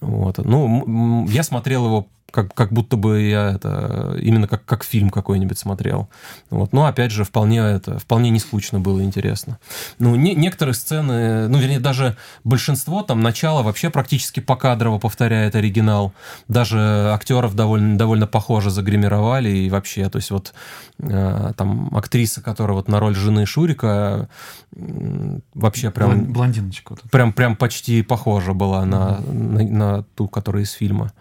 Вот. 0.00 0.38
Ну, 0.38 1.26
я 1.28 1.42
смотрел 1.42 1.86
его 1.86 2.08
как, 2.30 2.54
как 2.54 2.72
будто 2.72 2.96
бы 2.96 3.22
я 3.22 3.52
это 3.52 4.16
именно 4.20 4.46
как, 4.46 4.64
как 4.64 4.84
фильм 4.84 5.10
какой-нибудь 5.10 5.58
смотрел. 5.58 6.08
Вот. 6.50 6.72
Но 6.72 6.86
опять 6.86 7.10
же, 7.10 7.24
вполне 7.24 7.60
это 7.60 7.98
вполне 7.98 8.30
не 8.30 8.38
скучно 8.38 8.80
было 8.80 9.02
интересно. 9.02 9.58
Ну, 9.98 10.14
не, 10.14 10.34
некоторые 10.34 10.74
сцены, 10.74 11.48
ну, 11.48 11.58
вернее, 11.58 11.80
даже 11.80 12.16
большинство, 12.44 13.02
там, 13.02 13.22
начало 13.22 13.62
вообще 13.62 13.88
практически 13.88 14.40
покадрово 14.40 14.98
повторяет 14.98 15.54
оригинал. 15.54 16.12
Даже 16.48 17.10
актеров 17.12 17.54
довольно, 17.54 17.96
довольно 17.96 18.26
похоже 18.26 18.70
загримировали 18.70 19.48
и 19.48 19.70
вообще, 19.70 20.08
то 20.10 20.16
есть 20.16 20.30
вот 20.30 20.52
э, 20.98 21.52
там 21.56 21.96
актриса, 21.96 22.42
которая 22.42 22.76
вот 22.76 22.88
на 22.88 23.00
роль 23.00 23.14
жены 23.14 23.46
Шурика 23.46 24.28
э, 24.76 25.38
вообще 25.54 25.90
прям... 25.90 26.32
Блондиночка. 26.32 26.90
Вот 26.90 27.02
прям, 27.10 27.32
прям 27.32 27.56
почти 27.56 28.02
похожа 28.02 28.52
была 28.52 28.84
на, 28.84 29.20
на, 29.20 29.62
на 29.62 30.02
ту, 30.14 30.28
которая 30.28 30.64
из 30.64 30.72
фильма. 30.72 31.12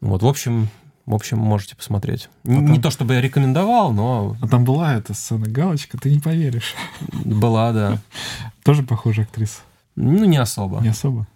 Вот, 0.00 0.22
в 0.22 0.26
общем, 0.26 0.68
в 1.06 1.14
общем, 1.14 1.38
можете 1.38 1.76
посмотреть. 1.76 2.28
А 2.44 2.48
не, 2.48 2.56
там... 2.56 2.72
не 2.72 2.80
то 2.80 2.90
чтобы 2.90 3.14
я 3.14 3.20
рекомендовал, 3.20 3.92
но... 3.92 4.36
А 4.40 4.48
там 4.48 4.64
была 4.64 4.94
эта 4.94 5.14
сцена 5.14 5.46
галочка, 5.46 5.96
ты 5.98 6.10
не 6.10 6.18
поверишь. 6.18 6.74
Была, 7.12 7.72
да. 7.72 7.98
Тоже 8.64 8.82
похожая 8.82 9.26
актриса? 9.26 9.60
Ну, 9.94 10.24
не 10.24 10.36
особо. 10.36 10.80
Не 10.80 10.88
особо? 10.88 11.26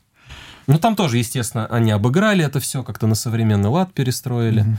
Ну, 0.67 0.79
там 0.79 0.97
тоже, 0.97 1.19
естественно, 1.19 1.67
они 1.67 1.93
обыграли 1.93 2.45
это 2.45 2.61
все, 2.61 2.83
как-то 2.83 3.07
на 3.07 3.15
современный 3.15 3.69
лад 3.69 3.93
перестроили. 3.93 4.63
Угу. 4.63 4.77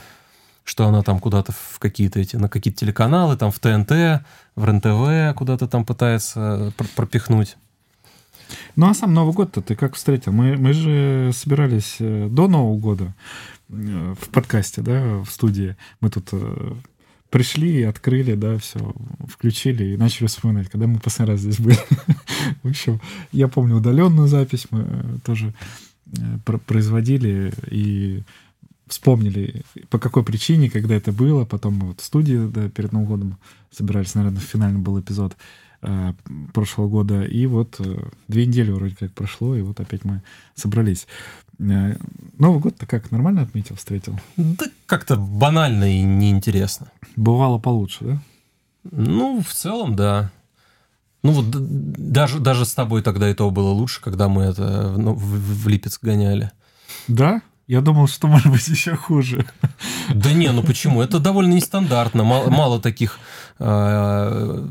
Что 0.63 0.87
она 0.87 1.01
там 1.01 1.19
куда-то 1.19 1.53
в 1.53 1.79
какие-то 1.79 2.19
эти, 2.19 2.35
на 2.35 2.47
какие-то 2.47 2.79
телеканалы, 2.79 3.35
там 3.35 3.51
в 3.51 3.59
ТНТ, 3.59 4.23
в 4.55 4.63
РНТВ 4.63 5.35
куда-то 5.35 5.67
там 5.67 5.85
пытается 5.85 6.71
пропихнуть. 6.95 7.57
Ну, 8.75 8.89
а 8.89 8.93
сам 8.93 9.13
Новый 9.13 9.33
год-то 9.33 9.61
ты 9.61 9.75
как 9.75 9.95
встретил? 9.95 10.31
Мы, 10.31 10.57
мы 10.57 10.73
же 10.73 11.31
собирались 11.33 11.97
э, 11.99 12.27
до 12.29 12.47
Нового 12.47 12.77
года 12.77 13.15
э, 13.69 14.15
в 14.19 14.29
подкасте, 14.29 14.81
да, 14.81 15.19
в 15.19 15.29
студии. 15.29 15.75
Мы 15.99 16.09
тут 16.09 16.29
э, 16.31 16.73
пришли, 17.29 17.83
открыли, 17.83 18.35
да, 18.35 18.57
все, 18.57 18.93
включили 19.27 19.93
и 19.93 19.97
начали 19.97 20.27
вспоминать, 20.27 20.69
когда 20.69 20.87
мы 20.87 20.99
последний 20.99 21.33
раз 21.33 21.41
здесь 21.41 21.59
были. 21.59 21.77
В 22.63 22.69
общем, 22.69 23.01
я 23.31 23.47
помню 23.47 23.77
удаленную 23.77 24.27
запись, 24.27 24.67
мы 24.71 25.19
тоже 25.23 25.53
производили 26.65 27.53
и 27.69 28.23
вспомнили, 28.91 29.63
по 29.89 29.97
какой 29.97 30.23
причине, 30.23 30.69
когда 30.69 30.95
это 30.95 31.11
было. 31.11 31.45
Потом 31.45 31.75
мы 31.75 31.87
вот 31.87 32.01
в 32.01 32.03
студии 32.03 32.49
да, 32.49 32.69
перед 32.69 32.91
Новым 32.91 33.07
годом 33.07 33.37
собирались, 33.71 34.13
наверное, 34.15 34.41
финальный 34.41 34.81
был 34.81 34.99
эпизод 34.99 35.35
э, 35.81 36.13
прошлого 36.53 36.87
года. 36.87 37.23
И 37.23 37.45
вот 37.45 37.75
э, 37.79 38.09
две 38.27 38.45
недели 38.45 38.71
вроде 38.71 38.95
как 38.95 39.13
прошло, 39.13 39.55
и 39.55 39.61
вот 39.61 39.79
опять 39.79 40.03
мы 40.03 40.21
собрались. 40.55 41.07
Э, 41.59 41.95
Новый 42.37 42.59
год-то 42.59 42.85
как, 42.85 43.11
нормально 43.11 43.41
отметил, 43.43 43.75
встретил? 43.75 44.19
Да 44.37 44.65
как-то 44.85 45.15
банально 45.15 45.95
и 45.95 46.01
неинтересно. 46.01 46.91
Бывало 47.15 47.59
получше, 47.59 48.05
да? 48.05 48.21
Ну, 48.91 49.41
в 49.41 49.53
целом, 49.53 49.95
да. 49.95 50.31
Ну 51.23 51.33
вот 51.33 51.45
даже, 51.49 52.39
даже 52.39 52.65
с 52.65 52.73
тобой 52.73 53.03
тогда 53.03 53.29
и 53.29 53.33
то 53.33 53.49
было 53.51 53.69
лучше, 53.69 54.01
когда 54.01 54.27
мы 54.27 54.43
это 54.43 54.95
ну, 54.97 55.13
в, 55.13 55.63
в 55.63 55.67
Липецк 55.67 56.03
гоняли. 56.03 56.51
Да? 57.07 57.41
Я 57.67 57.81
думал, 57.81 58.07
что 58.07 58.27
может 58.27 58.51
быть 58.51 58.67
еще 58.67 58.95
хуже. 58.95 59.45
Да 60.13 60.33
не, 60.33 60.51
ну 60.51 60.63
почему? 60.63 61.01
Это 61.01 61.19
довольно 61.19 61.53
нестандартно. 61.53 62.23
Мало, 62.23 62.49
мало 62.49 62.81
таких 62.81 63.19
э, 63.59 64.67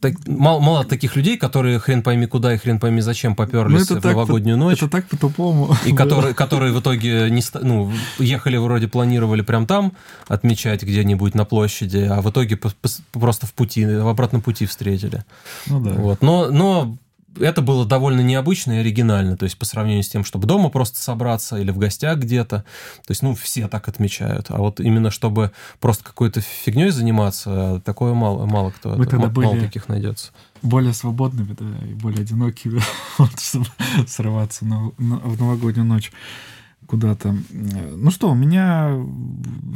так, 0.00 0.14
мало, 0.26 0.60
мало 0.60 0.84
таких 0.84 1.16
людей, 1.16 1.38
которые 1.38 1.78
хрен 1.78 2.02
пойми 2.02 2.26
куда 2.26 2.52
и 2.54 2.58
хрен 2.58 2.78
пойми 2.78 3.00
зачем 3.00 3.34
поперлись 3.34 3.88
ну, 3.88 4.00
в 4.00 4.04
новогоднюю 4.04 4.58
по, 4.58 4.64
ночь. 4.64 4.78
Это 4.78 4.88
так 4.88 5.08
по-тупому. 5.08 5.74
И 5.86 5.92
которые, 5.92 6.34
которые 6.34 6.72
в 6.72 6.80
итоге 6.80 7.30
не, 7.30 7.42
ну, 7.62 7.90
ехали 8.18 8.58
вроде 8.58 8.88
планировали 8.88 9.40
прям 9.40 9.66
там 9.66 9.92
отмечать 10.28 10.82
где-нибудь 10.82 11.34
на 11.34 11.44
площади, 11.44 12.08
а 12.10 12.20
в 12.20 12.30
итоге 12.30 12.56
просто 12.56 13.46
в 13.46 13.54
пути, 13.54 13.86
в 13.86 14.08
обратном 14.08 14.42
пути 14.42 14.66
встретили. 14.66 15.24
Ну 15.66 15.80
да. 15.80 15.90
Вот. 15.92 16.22
Но, 16.22 16.50
но 16.50 16.96
это 17.40 17.62
было 17.62 17.86
довольно 17.86 18.20
необычно 18.20 18.72
и 18.72 18.76
оригинально, 18.78 19.36
то 19.36 19.44
есть 19.44 19.58
по 19.58 19.64
сравнению 19.64 20.02
с 20.02 20.08
тем, 20.08 20.24
чтобы 20.24 20.46
дома 20.46 20.70
просто 20.70 20.98
собраться 20.98 21.56
или 21.56 21.70
в 21.70 21.78
гостях 21.78 22.18
где-то, 22.18 22.58
то 22.58 23.10
есть, 23.10 23.22
ну, 23.22 23.34
все 23.34 23.68
так 23.68 23.88
отмечают, 23.88 24.46
а 24.50 24.58
вот 24.58 24.80
именно 24.80 25.10
чтобы 25.10 25.52
просто 25.80 26.04
какой-то 26.04 26.40
фигней 26.40 26.90
заниматься, 26.90 27.80
такое 27.84 28.14
мало, 28.14 28.46
мало 28.46 28.70
кто, 28.70 28.90
Мы 28.96 29.04
это, 29.04 29.16
мало, 29.16 29.30
мало 29.30 29.60
таких 29.60 29.88
найдется. 29.88 30.32
Более 30.62 30.92
свободными, 30.92 31.54
да, 31.58 31.86
и 31.86 31.94
более 31.94 32.22
одинокими, 32.22 32.80
вот, 33.18 33.38
чтобы 33.40 33.66
срываться 34.06 34.64
на, 34.64 34.92
на, 34.98 35.16
в 35.16 35.40
новогоднюю 35.40 35.86
ночь 35.86 36.12
куда-то. 36.86 37.36
Ну 37.50 38.10
что, 38.10 38.30
у 38.30 38.34
меня 38.34 38.96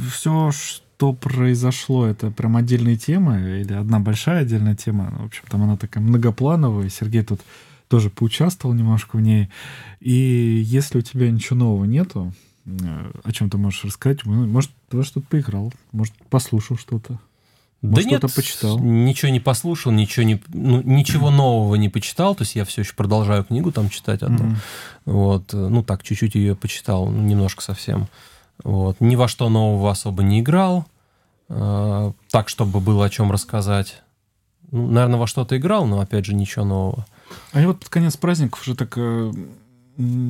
все, 0.09 0.51
что 0.51 0.90
что 1.01 1.13
произошло, 1.13 2.05
это 2.05 2.29
прям 2.29 2.57
отдельная 2.57 2.95
тема 2.95 3.39
или 3.39 3.73
одна 3.73 3.99
большая 3.99 4.41
отдельная 4.41 4.75
тема. 4.75 5.11
В 5.17 5.25
общем, 5.25 5.41
там 5.49 5.63
она 5.63 5.75
такая 5.75 6.03
многоплановая. 6.03 6.89
Сергей 6.89 7.23
тут 7.23 7.41
тоже 7.87 8.11
поучаствовал 8.11 8.75
немножко 8.75 9.17
в 9.17 9.21
ней. 9.21 9.49
И 9.99 10.61
если 10.63 10.99
у 10.99 11.01
тебя 11.01 11.31
ничего 11.31 11.57
нового 11.57 11.85
нету, 11.85 12.31
э, 12.67 13.11
о 13.23 13.31
чем 13.31 13.49
ты 13.49 13.57
можешь 13.57 13.83
рассказать? 13.83 14.23
Может, 14.25 14.69
ты 14.89 15.01
что-то 15.01 15.25
поиграл, 15.27 15.73
может, 15.91 16.13
послушал 16.29 16.77
что-то. 16.77 17.19
Может, 17.81 18.05
да 18.05 18.11
нет, 18.11 18.35
почитал. 18.35 18.77
ничего 18.77 19.31
не 19.31 19.39
послушал, 19.39 19.91
ничего, 19.91 20.23
не, 20.23 20.39
ну, 20.49 20.83
ничего 20.83 21.31
нового 21.31 21.73
не 21.77 21.89
почитал, 21.89 22.35
то 22.35 22.43
есть 22.43 22.55
я 22.55 22.63
все 22.63 22.81
еще 22.81 22.93
продолжаю 22.93 23.43
книгу 23.43 23.71
там 23.71 23.89
читать 23.89 24.21
одну. 24.21 24.51
Mm-hmm. 24.51 24.55
Вот, 25.05 25.53
ну 25.53 25.81
так, 25.81 26.03
чуть-чуть 26.03 26.35
ее 26.35 26.55
почитал, 26.55 27.09
немножко 27.09 27.63
совсем. 27.63 28.07
Вот. 28.63 28.97
Ни 28.99 29.15
во 29.15 29.27
что 29.27 29.49
нового 29.49 29.91
особо 29.91 30.23
не 30.23 30.41
играл. 30.41 30.85
Э, 31.53 32.13
так, 32.29 32.47
чтобы 32.47 32.79
было 32.79 33.05
о 33.05 33.09
чем 33.09 33.29
рассказать. 33.31 34.01
Ну, 34.71 34.87
наверное, 34.87 35.19
во 35.19 35.27
что-то 35.27 35.57
играл, 35.57 35.85
но 35.85 35.99
опять 35.99 36.25
же 36.25 36.33
ничего 36.33 36.63
нового. 36.63 37.05
А 37.51 37.59
я 37.59 37.67
вот 37.67 37.79
под 37.79 37.89
конец 37.89 38.15
праздников 38.15 38.61
уже 38.61 38.73
так 38.73 38.93
э, 38.95 39.31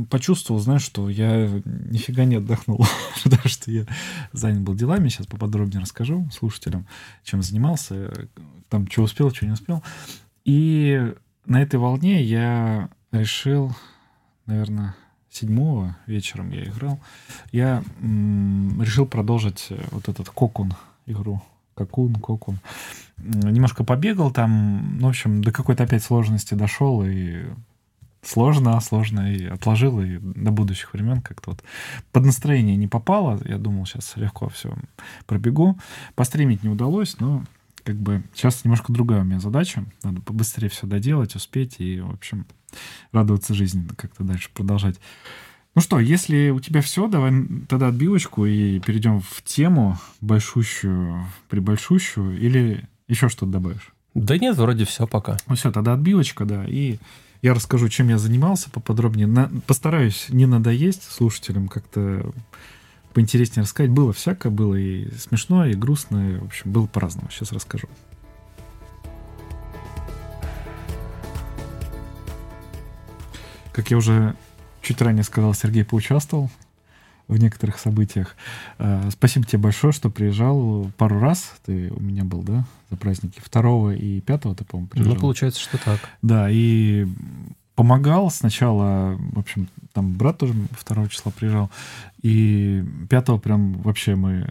почувствовал, 0.09 0.59
знаешь, 0.59 0.81
что 0.81 1.09
я 1.09 1.47
нифига 1.65 2.25
не 2.25 2.37
отдохнул, 2.37 2.83
потому 3.23 3.43
что 3.45 3.69
я 3.69 3.85
занят 4.33 4.61
был 4.61 4.73
делами. 4.73 5.09
Сейчас 5.09 5.27
поподробнее 5.27 5.81
расскажу 5.81 6.27
слушателям, 6.31 6.87
чем 7.23 7.43
занимался, 7.43 8.27
там, 8.69 8.89
что 8.89 9.03
успел, 9.03 9.31
что 9.31 9.45
не 9.45 9.51
успел. 9.51 9.83
И 10.43 11.13
на 11.45 11.61
этой 11.61 11.79
волне 11.79 12.23
я 12.23 12.89
решил, 13.11 13.75
наверное, 14.47 14.95
седьмого 15.29 15.97
вечером 16.07 16.49
я 16.49 16.63
играл, 16.63 16.99
я 17.51 17.83
м- 18.01 18.81
решил 18.81 19.05
продолжить 19.05 19.67
э, 19.69 19.79
вот 19.91 20.09
этот 20.09 20.29
кокун 20.29 20.73
игру. 21.05 21.41
Какун, 21.75 22.15
Кокун. 22.15 22.59
Немножко 23.17 23.83
побегал 23.83 24.31
там, 24.31 24.97
ну, 24.99 25.07
в 25.07 25.09
общем, 25.09 25.43
до 25.43 25.51
какой-то 25.51 25.83
опять 25.83 26.03
сложности 26.03 26.53
дошел, 26.53 27.03
и 27.03 27.45
сложно, 28.21 28.79
сложно, 28.81 29.33
и 29.33 29.45
отложил, 29.45 30.01
и 30.01 30.17
до 30.17 30.51
будущих 30.51 30.93
времен 30.93 31.21
как-то 31.21 31.51
вот 31.51 31.63
под 32.11 32.25
настроение 32.25 32.75
не 32.75 32.87
попало. 32.87 33.39
Я 33.45 33.57
думал, 33.57 33.85
сейчас 33.85 34.15
легко 34.15 34.49
все 34.49 34.75
пробегу. 35.25 35.77
Постримить 36.15 36.63
не 36.63 36.69
удалось, 36.69 37.19
но 37.19 37.43
как 37.83 37.95
бы 37.95 38.23
сейчас 38.33 38.63
немножко 38.63 38.93
другая 38.93 39.21
у 39.21 39.25
меня 39.25 39.39
задача. 39.39 39.85
Надо 40.03 40.21
побыстрее 40.21 40.69
все 40.69 40.87
доделать, 40.87 41.35
успеть 41.35 41.79
и, 41.79 41.99
в 41.99 42.11
общем, 42.11 42.45
радоваться 43.11 43.53
жизни, 43.53 43.87
как-то 43.97 44.23
дальше 44.23 44.49
продолжать. 44.53 44.99
Ну 45.73 45.81
что, 45.81 45.99
если 45.99 46.49
у 46.49 46.59
тебя 46.59 46.81
все, 46.81 47.07
давай 47.07 47.31
тогда 47.69 47.87
отбивочку 47.87 48.45
и 48.45 48.79
перейдем 48.81 49.21
в 49.21 49.41
тему 49.43 49.97
большущую, 50.19 51.25
прибольшущую, 51.49 52.37
или 52.37 52.89
еще 53.07 53.29
что-то 53.29 53.53
добавишь? 53.53 53.93
Да 54.13 54.37
нет, 54.37 54.57
вроде 54.57 54.83
все 54.83 55.07
пока. 55.07 55.37
Ну 55.47 55.55
все, 55.55 55.71
тогда 55.71 55.93
отбивочка, 55.93 56.43
да, 56.43 56.65
и 56.65 56.97
я 57.41 57.53
расскажу, 57.53 57.87
чем 57.87 58.09
я 58.09 58.17
занимался 58.17 58.69
поподробнее. 58.69 59.27
На, 59.27 59.49
постараюсь 59.65 60.27
не 60.27 60.45
надоесть 60.45 61.09
слушателям, 61.09 61.69
как-то 61.69 62.33
поинтереснее 63.13 63.63
рассказать. 63.63 63.91
Было 63.91 64.11
всякое, 64.11 64.49
было 64.49 64.75
и 64.75 65.09
смешно, 65.15 65.65
и 65.65 65.73
грустно, 65.73 66.31
и, 66.31 66.37
в 66.37 66.45
общем, 66.45 66.71
было 66.71 66.85
по-разному. 66.85 67.29
Сейчас 67.31 67.53
расскажу. 67.53 67.87
Как 73.71 73.89
я 73.89 73.95
уже 73.95 74.35
чуть 74.81 75.01
ранее 75.01 75.23
сказал, 75.23 75.53
Сергей 75.53 75.83
поучаствовал 75.85 76.49
в 77.27 77.37
некоторых 77.37 77.79
событиях. 77.79 78.35
Э, 78.77 79.09
спасибо 79.11 79.45
тебе 79.45 79.59
большое, 79.59 79.93
что 79.93 80.09
приезжал 80.09 80.91
пару 80.97 81.19
раз. 81.19 81.53
Ты 81.65 81.91
у 81.91 81.99
меня 81.99 82.23
был, 82.23 82.43
да, 82.43 82.65
за 82.89 82.97
праздники 82.97 83.39
второго 83.39 83.95
и 83.95 84.19
пятого, 84.21 84.53
ты, 84.53 84.65
по-моему, 84.65 84.89
приезжал. 84.89 85.13
Ну, 85.15 85.19
получается, 85.19 85.61
что 85.61 85.77
так. 85.77 85.99
Да, 86.21 86.49
и 86.49 87.07
помогал 87.75 88.29
сначала, 88.29 89.15
в 89.17 89.39
общем, 89.39 89.69
там 89.93 90.13
брат 90.13 90.37
тоже 90.37 90.53
второго 90.71 91.09
числа 91.09 91.31
приезжал, 91.31 91.71
и 92.21 92.83
пятого 93.09 93.37
прям 93.37 93.81
вообще 93.81 94.15
мы 94.15 94.47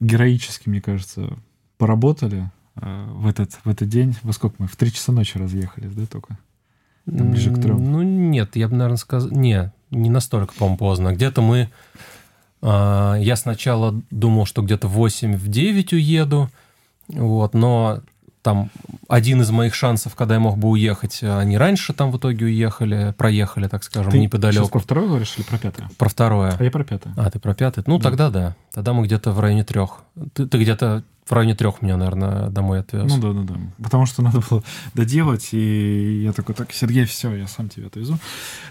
героически, 0.00 0.68
мне 0.68 0.80
кажется, 0.80 1.36
поработали 1.76 2.50
э, 2.76 3.06
в 3.10 3.26
этот, 3.26 3.52
в 3.64 3.68
этот 3.68 3.88
день. 3.88 4.16
Во 4.22 4.32
сколько 4.32 4.56
мы? 4.58 4.68
В 4.68 4.76
три 4.76 4.92
часа 4.92 5.12
ночи 5.12 5.36
разъехались, 5.36 5.92
да, 5.92 6.06
только? 6.06 6.38
Ближе 7.06 7.50
к 7.52 7.60
трем. 7.60 7.90
Ну, 7.92 8.02
нет, 8.02 8.56
я 8.56 8.68
бы, 8.68 8.74
наверное, 8.76 8.96
сказал... 8.96 9.30
Не, 9.30 9.72
не 9.90 10.08
настолько, 10.10 10.54
по-моему, 10.54 10.76
поздно. 10.78 11.12
Где-то 11.14 11.42
мы 11.42 11.68
А, 12.64 13.16
я 13.16 13.34
сначала 13.36 14.00
думал, 14.10 14.46
что 14.46 14.62
где-то 14.62 14.86
в 14.86 14.92
8 14.92 15.34
в 15.36 15.48
9 15.48 15.92
уеду, 15.94 16.48
вот, 17.08 17.54
но 17.54 18.00
там 18.42 18.70
один 19.08 19.40
из 19.42 19.50
моих 19.50 19.74
шансов, 19.74 20.14
когда 20.14 20.34
я 20.34 20.40
мог 20.40 20.58
бы 20.58 20.68
уехать, 20.68 21.22
они 21.22 21.56
раньше 21.58 21.92
там 21.92 22.10
в 22.12 22.18
итоге 22.18 22.46
уехали, 22.46 23.14
проехали, 23.18 23.66
так 23.68 23.82
скажем, 23.84 24.10
Ты 24.12 24.18
неподалеку. 24.20 24.64
сейчас 24.64 24.70
про 24.70 24.78
второе 24.80 25.06
говоришь 25.08 25.34
или 25.36 25.44
про 25.44 25.58
пятое? 25.58 25.90
Про 25.98 26.08
второе. 26.08 26.56
А 26.58 26.62
я 26.64 26.70
про 26.70 26.84
пятое. 26.84 27.12
А, 27.16 27.30
ты 27.30 27.38
про 27.40 27.54
пятый? 27.54 27.82
Ну, 27.86 27.98
Да. 27.98 28.04
тогда 28.04 28.30
да. 28.30 28.56
Тогда 28.72 28.92
мы 28.92 29.04
где-то 29.04 29.32
в 29.32 29.40
районе 29.40 29.64
трех. 29.64 30.02
Ты, 30.32 30.46
ты 30.46 30.58
где-то 30.58 31.02
в 31.26 31.32
районе 31.32 31.54
трех 31.54 31.82
меня, 31.82 31.96
наверное, 31.96 32.48
домой 32.50 32.80
отвез. 32.80 33.04
Ну 33.08 33.20
да, 33.20 33.32
да, 33.32 33.54
да. 33.54 33.60
Потому 33.82 34.06
что 34.06 34.22
надо 34.22 34.40
было 34.48 34.62
доделать, 34.94 35.50
и 35.52 36.22
я 36.24 36.32
такой, 36.32 36.54
так, 36.54 36.72
Сергей, 36.72 37.04
все, 37.04 37.34
я 37.34 37.46
сам 37.46 37.68
тебя 37.68 37.86
отвезу. 37.86 38.18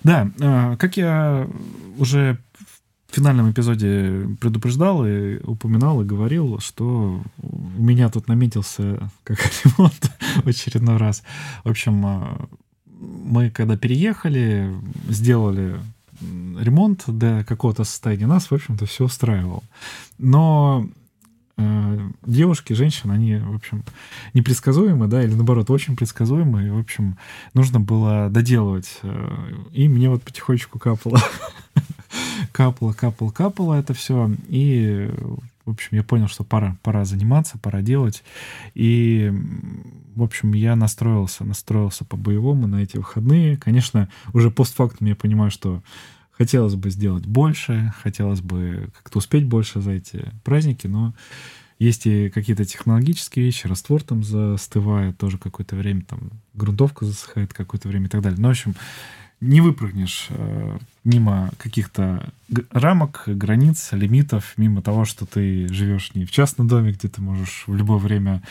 Да, 0.04 0.30
э, 0.40 0.76
как 0.78 0.98
я 0.98 1.48
уже 1.98 2.38
в 3.10 3.16
финальном 3.16 3.52
эпизоде 3.52 4.28
предупреждал 4.40 5.06
и 5.06 5.40
упоминал 5.44 6.02
и 6.02 6.06
говорил, 6.06 6.60
что 6.60 7.22
у 7.42 7.82
меня 7.82 8.10
тут 8.10 8.28
наметился 8.28 9.10
как 9.24 9.40
ремонт 9.64 10.12
в 10.44 10.48
очередной 10.48 10.98
раз. 10.98 11.24
В 11.64 11.70
общем, 11.70 12.06
э, 12.06 12.46
мы 12.86 13.50
когда 13.50 13.78
переехали, 13.78 14.74
сделали 15.10 15.80
ремонт 16.22 17.04
до 17.08 17.44
какого-то 17.48 17.84
состояния, 17.84 18.28
нас, 18.28 18.52
в 18.52 18.54
общем-то, 18.54 18.86
все 18.86 19.06
устраивало. 19.06 19.64
Но 20.20 20.88
девушки, 22.26 22.74
женщины, 22.74 23.12
они, 23.12 23.38
в 23.38 23.56
общем, 23.56 23.84
непредсказуемы, 24.34 25.08
да, 25.08 25.24
или 25.24 25.34
наоборот, 25.34 25.70
очень 25.70 25.96
предсказуемы. 25.96 26.68
И, 26.68 26.70
в 26.70 26.80
общем, 26.80 27.18
нужно 27.54 27.80
было 27.80 28.30
доделывать. 28.30 29.00
э, 29.04 29.54
И 29.72 29.88
мне 29.88 30.10
вот 30.10 30.24
потихонечку 30.24 30.80
капало. 30.80 31.20
Капало, 32.52 32.94
капало, 32.94 33.32
капало 33.32 33.74
это 33.76 33.94
все. 33.94 34.30
И, 34.50 35.10
в 35.66 35.72
общем, 35.72 35.90
я 35.98 36.04
понял, 36.04 36.28
что 36.28 36.44
пора, 36.44 36.76
пора 36.84 37.06
заниматься, 37.06 37.58
пора 37.58 37.82
делать. 37.82 38.24
И, 38.76 39.32
в 40.16 40.24
общем, 40.24 40.54
я 40.54 40.76
настроился, 40.76 41.46
настроился 41.46 42.04
по-боевому 42.04 42.68
на 42.68 42.84
эти 42.84 42.98
выходные. 42.98 43.58
Конечно, 43.58 44.10
уже 44.34 44.52
постфактум 44.52 45.08
я 45.08 45.16
понимаю, 45.16 45.52
что 45.52 45.82
хотелось 46.42 46.74
бы 46.74 46.90
сделать 46.90 47.28
больше, 47.28 47.94
хотелось 48.02 48.42
бы 48.42 48.90
как-то 48.96 49.20
успеть 49.20 49.46
больше 49.46 49.80
за 49.80 49.92
эти 49.92 50.26
праздники, 50.44 50.88
но 50.88 51.14
есть 51.78 52.08
и 52.08 52.30
какие-то 52.30 52.66
технологические 52.66 53.46
вещи, 53.46 53.68
раствор 53.68 54.02
там 54.02 54.24
застывает 54.24 55.20
тоже 55.20 55.38
какое-то 55.38 55.76
время, 55.76 56.02
там 56.02 56.32
грунтовка 56.56 57.06
засыхает 57.06 57.54
какое-то 57.54 57.88
время 57.90 58.08
и 58.08 58.10
так 58.10 58.24
далее. 58.24 58.40
Ну, 58.40 58.48
в 58.48 58.52
общем, 58.52 58.74
не 59.42 59.60
выпрыгнешь 59.60 60.28
э, 60.30 60.78
мимо 61.04 61.50
каких-то 61.58 62.32
рамок, 62.70 63.24
границ, 63.26 63.90
лимитов, 63.92 64.54
мимо 64.56 64.84
того, 64.84 65.04
что 65.04 65.26
ты 65.26 65.68
живешь 65.74 66.14
не 66.14 66.26
в 66.26 66.32
частном 66.32 66.68
доме, 66.68 66.92
где 66.92 67.08
ты 67.08 67.22
можешь 67.22 67.64
в 67.66 67.76
любое 67.76 67.98
время 67.98 68.44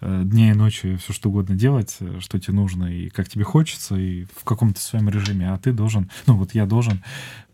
э, 0.00 0.22
дня 0.24 0.50
и 0.50 0.54
ночи 0.54 0.96
все 0.96 1.12
что 1.12 1.28
угодно 1.28 1.54
делать, 1.54 1.96
э, 2.00 2.20
что 2.20 2.40
тебе 2.40 2.54
нужно 2.54 2.86
и 2.86 3.10
как 3.10 3.28
тебе 3.28 3.44
хочется, 3.44 3.96
и 3.96 4.24
в 4.36 4.44
каком-то 4.44 4.80
своем 4.80 5.10
режиме, 5.10 5.52
а 5.52 5.58
ты 5.58 5.72
должен, 5.72 6.10
ну 6.26 6.36
вот 6.36 6.54
я 6.54 6.64
должен 6.64 7.04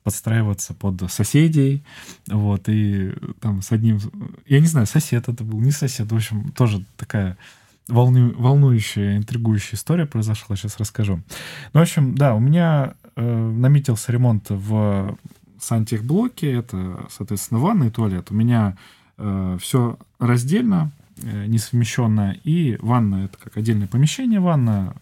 подстраиваться 0.05 0.73
под 0.73 1.11
соседей, 1.11 1.83
вот, 2.29 2.69
и 2.69 3.13
там 3.41 3.61
с 3.61 3.73
одним, 3.73 3.99
я 4.47 4.61
не 4.61 4.67
знаю, 4.67 4.87
сосед 4.87 5.29
это 5.29 5.43
был, 5.43 5.59
не 5.61 5.73
сосед, 5.73 6.13
в 6.13 6.15
общем, 6.15 6.53
тоже 6.53 6.85
такая 6.97 7.37
волну, 7.89 8.33
волнующая, 8.37 9.17
интригующая 9.17 9.77
история 9.77 10.07
произошла, 10.07 10.57
сейчас 10.57 10.79
расскажу. 10.79 11.17
Ну, 11.73 11.81
в 11.81 11.83
общем, 11.83 12.15
да, 12.15 12.35
у 12.35 12.41
меня 12.41 12.95
э, 13.17 13.23
наметился 13.23 14.13
ремонт 14.13 14.47
в 14.49 15.17
сантехблоке, 15.61 16.53
это, 16.53 17.07
соответственно, 17.11 17.61
ванна 17.61 17.85
и 17.85 17.91
туалет. 17.91 18.31
У 18.31 18.35
меня 18.35 18.77
все 19.17 19.97
раздельно, 20.19 20.91
э, 21.23 21.47
несовмещенно, 21.47 22.37
и 22.45 22.77
ванна— 22.81 23.25
это 23.27 23.39
как 23.39 23.57
отдельное 23.57 23.89
помещение, 23.89 24.41
ванна, 24.41 24.95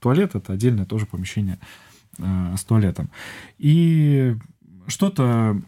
туалет— 0.00 0.34
это 0.34 0.52
отдельное 0.52 0.84
тоже 0.84 1.06
помещение 1.06 1.58
э, 2.18 2.54
с 2.56 2.64
туалетом. 2.64 3.10
И 3.58 4.36
что-то 4.86 5.56
э, 5.56 5.60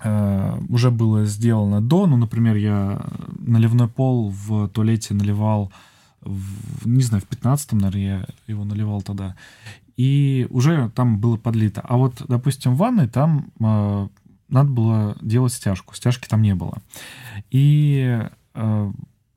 уже 0.00 0.90
было 0.90 1.24
сделано 1.24 1.80
до, 1.80 2.06
ну, 2.06 2.16
например, 2.16 2.56
я 2.56 3.04
наливной 3.38 3.88
пол 3.88 4.30
в 4.30 4.68
туалете 4.68 5.14
наливал, 5.14 5.72
в, 6.20 6.88
не 6.88 7.02
знаю, 7.02 7.22
в 7.22 7.32
15-м, 7.32 7.78
наверное, 7.78 8.02
я 8.02 8.26
его 8.46 8.64
наливал 8.64 9.02
тогда, 9.02 9.36
и 9.96 10.46
уже 10.50 10.90
там 10.94 11.18
было 11.18 11.36
подлито. 11.36 11.80
А 11.82 11.96
вот, 11.96 12.22
допустим, 12.28 12.74
в 12.74 12.78
ванной 12.78 13.08
там 13.08 13.52
э, 13.60 14.08
надо 14.48 14.70
было 14.70 15.16
делать 15.20 15.52
стяжку, 15.52 15.94
стяжки 15.94 16.28
там 16.28 16.42
не 16.42 16.54
было. 16.54 16.78
И, 17.50 18.20
э, 18.54 18.92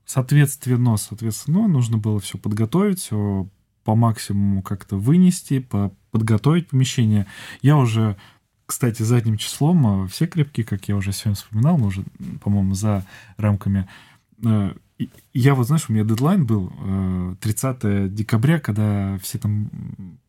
соответственно, 0.05 0.97
соответственно, 0.97 1.67
нужно 1.67 1.97
было 1.97 2.19
все 2.19 2.37
подготовить, 2.37 2.99
все 2.99 3.47
по 3.83 3.95
максимуму 3.95 4.61
как-то 4.61 4.97
вынести, 4.97 5.59
по 5.59 5.91
подготовить 6.11 6.69
помещение. 6.69 7.27
Я 7.61 7.77
уже 7.77 8.17
кстати, 8.67 9.01
задним 9.01 9.37
числом 9.37 10.05
э, 10.05 10.07
все 10.09 10.27
крепкие, 10.27 10.65
как 10.65 10.87
я 10.87 10.95
уже 10.95 11.11
сегодня 11.13 11.35
вспоминал, 11.35 11.77
мы 11.79 11.87
уже, 11.87 12.03
по-моему, 12.43 12.75
за 12.75 13.03
рамками. 13.37 13.87
э, 14.43 14.73
Я 15.33 15.55
вот, 15.55 15.67
знаешь, 15.67 15.89
у 15.89 15.93
меня 15.93 16.03
дедлайн 16.03 16.45
был 16.45 16.71
э, 16.79 17.35
30 17.41 18.13
декабря, 18.13 18.59
когда 18.59 19.17
все 19.23 19.39
там 19.39 19.69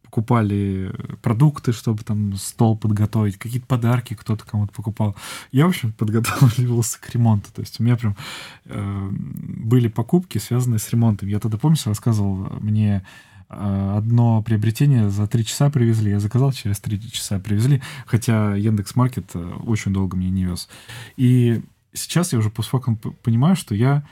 покупали 0.02 0.90
продукты, 1.20 1.72
чтобы 1.72 2.02
там 2.02 2.34
стол 2.36 2.78
подготовить, 2.78 3.36
какие-то 3.36 3.66
подарки 3.66 4.14
кто-то 4.14 4.46
кому-то 4.46 4.72
покупал. 4.72 5.14
Я, 5.52 5.66
в 5.66 5.68
общем, 5.68 5.92
подготавливался 5.92 6.98
к 6.98 7.10
ремонту. 7.10 7.52
То 7.52 7.60
есть 7.60 7.78
у 7.78 7.82
меня 7.82 7.96
прям 7.96 8.16
э, 8.64 9.08
были 9.12 9.88
покупки, 9.88 10.38
связанные 10.38 10.78
с 10.78 10.90
ремонтом. 10.90 11.28
Я 11.28 11.40
тогда, 11.40 11.58
помнишь, 11.58 11.86
рассказывал 11.86 12.36
мне 12.60 12.96
э, 12.96 13.37
одно 13.48 14.42
приобретение 14.42 15.08
за 15.10 15.26
три 15.26 15.44
часа 15.44 15.70
привезли. 15.70 16.10
Я 16.10 16.20
заказал, 16.20 16.52
через 16.52 16.80
три 16.80 17.00
часа 17.10 17.38
привезли, 17.38 17.82
хотя 18.06 18.54
Яндекс 18.54 18.94
Маркет 18.94 19.30
э, 19.34 19.38
очень 19.64 19.92
долго 19.92 20.16
мне 20.16 20.30
не 20.30 20.44
вез. 20.44 20.68
И 21.16 21.62
сейчас 21.92 22.32
я 22.32 22.38
уже 22.38 22.50
постфактум 22.50 22.96
п- 22.96 23.10
понимаю, 23.22 23.56
что 23.56 23.74
я, 23.74 24.02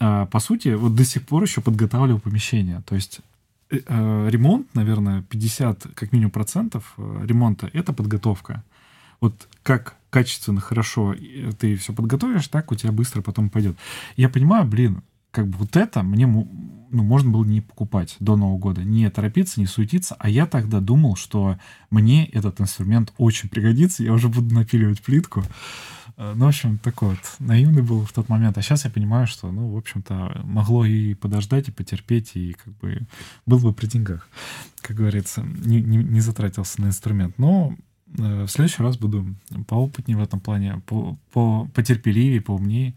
э, 0.00 0.26
по 0.30 0.40
сути, 0.40 0.68
вот 0.74 0.94
до 0.94 1.04
сих 1.04 1.26
пор 1.26 1.42
еще 1.42 1.60
подготавливаю 1.60 2.20
помещение. 2.20 2.82
То 2.86 2.94
есть 2.94 3.20
э, 3.70 3.80
э, 3.86 4.28
ремонт, 4.30 4.74
наверное, 4.74 5.22
50 5.22 5.88
как 5.94 6.12
минимум 6.12 6.30
процентов 6.30 6.94
э, 6.96 7.24
ремонта— 7.26 7.70
это 7.74 7.92
подготовка. 7.92 8.64
Вот 9.20 9.48
как 9.62 9.96
качественно, 10.10 10.60
хорошо 10.60 11.12
э, 11.12 11.52
ты 11.58 11.76
все 11.76 11.92
подготовишь, 11.92 12.48
так 12.48 12.72
у 12.72 12.74
тебя 12.74 12.92
быстро 12.92 13.20
потом 13.20 13.50
пойдет. 13.50 13.76
Я 14.16 14.28
понимаю, 14.28 14.64
блин, 14.64 15.02
как 15.30 15.48
бы 15.48 15.58
вот 15.58 15.76
это 15.76 16.02
мне 16.02 16.26
ну, 16.26 17.02
можно 17.02 17.30
было 17.30 17.44
не 17.44 17.60
покупать 17.60 18.16
до 18.18 18.36
Нового 18.36 18.58
года, 18.58 18.82
не 18.82 19.08
торопиться, 19.10 19.60
не 19.60 19.66
суетиться, 19.66 20.16
а 20.18 20.28
я 20.28 20.46
тогда 20.46 20.80
думал, 20.80 21.16
что 21.16 21.58
мне 21.90 22.26
этот 22.26 22.60
инструмент 22.60 23.12
очень 23.18 23.48
пригодится, 23.48 24.02
я 24.02 24.12
уже 24.12 24.28
буду 24.28 24.54
напиливать 24.54 25.02
плитку. 25.02 25.42
Э, 26.16 26.32
Ну, 26.34 26.46
в 26.46 26.48
общем, 26.48 26.78
такой 26.78 27.10
вот 27.10 27.18
наивный 27.38 27.82
был 27.82 28.04
в 28.04 28.12
тот 28.12 28.28
момент. 28.28 28.58
А 28.58 28.62
сейчас 28.62 28.84
я 28.84 28.90
понимаю, 28.90 29.26
что, 29.26 29.50
ну, 29.50 29.68
в 29.68 29.76
общем-то, 29.76 30.42
могло 30.44 30.84
и 30.84 31.14
подождать, 31.14 31.68
и 31.68 31.72
потерпеть, 31.72 32.32
и 32.34 32.54
как 32.54 32.76
бы 32.78 33.02
был 33.46 33.58
бы 33.58 33.72
при 33.72 33.86
деньгах, 33.86 34.28
как 34.80 34.96
говорится, 34.96 35.42
не, 35.42 35.80
не, 35.80 35.98
не 35.98 36.20
затратился 36.20 36.80
на 36.80 36.86
инструмент. 36.86 37.38
Но 37.38 37.76
э, 38.18 38.44
в 38.44 38.48
следующий 38.48 38.82
раз 38.82 38.96
буду 38.96 39.26
поопытнее 39.66 40.16
в 40.16 40.22
этом 40.22 40.40
плане, 40.40 40.82
по, 40.86 41.16
по, 41.32 41.68
потерпеливее, 41.74 42.40
поумнее, 42.40 42.94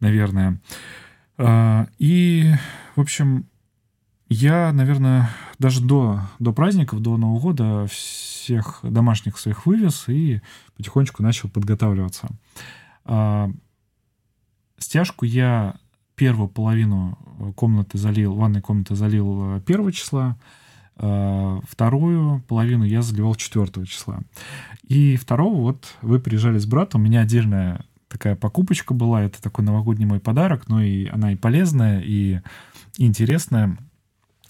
наверное. 0.00 0.60
А, 1.38 1.88
И, 1.98 2.52
в 2.96 3.00
общем, 3.00 3.46
я, 4.28 4.72
наверное, 4.72 5.30
даже 5.58 5.82
до, 5.82 6.20
до 6.38 6.52
праздников, 6.52 7.00
до 7.00 7.16
Нового 7.16 7.40
года 7.40 7.86
всех 7.86 8.80
домашних 8.82 9.38
своих 9.38 9.66
вывез 9.66 10.08
и 10.08 10.40
потихонечку 10.76 11.22
начал 11.22 11.48
подготавливаться. 11.48 12.28
А, 13.04 13.50
Стяжку 14.78 15.24
я 15.24 15.76
первую 16.16 16.48
половину 16.48 17.18
комнаты 17.56 17.98
залил, 17.98 18.34
ванной 18.34 18.60
комнаты 18.60 18.94
залил 18.94 19.54
1 19.64 19.92
числа, 19.92 20.36
а, 20.96 21.60
вторую 21.68 22.42
половину 22.48 22.84
я 22.84 23.02
заливал 23.02 23.34
4 23.34 23.86
числа. 23.86 24.20
И 24.86 25.16
второго 25.16 25.60
вот 25.60 25.94
вы 26.02 26.20
приезжали 26.20 26.58
с 26.58 26.66
братом, 26.66 27.00
у 27.00 27.04
меня 27.04 27.20
отдельная 27.20 27.84
такая 28.12 28.36
покупочка 28.36 28.92
была, 28.92 29.22
это 29.22 29.40
такой 29.40 29.64
новогодний 29.64 30.04
мой 30.06 30.20
подарок, 30.20 30.68
но 30.68 30.82
и 30.82 31.06
она 31.08 31.32
и 31.32 31.36
полезная, 31.36 32.00
и, 32.00 32.40
интересная. 32.98 33.78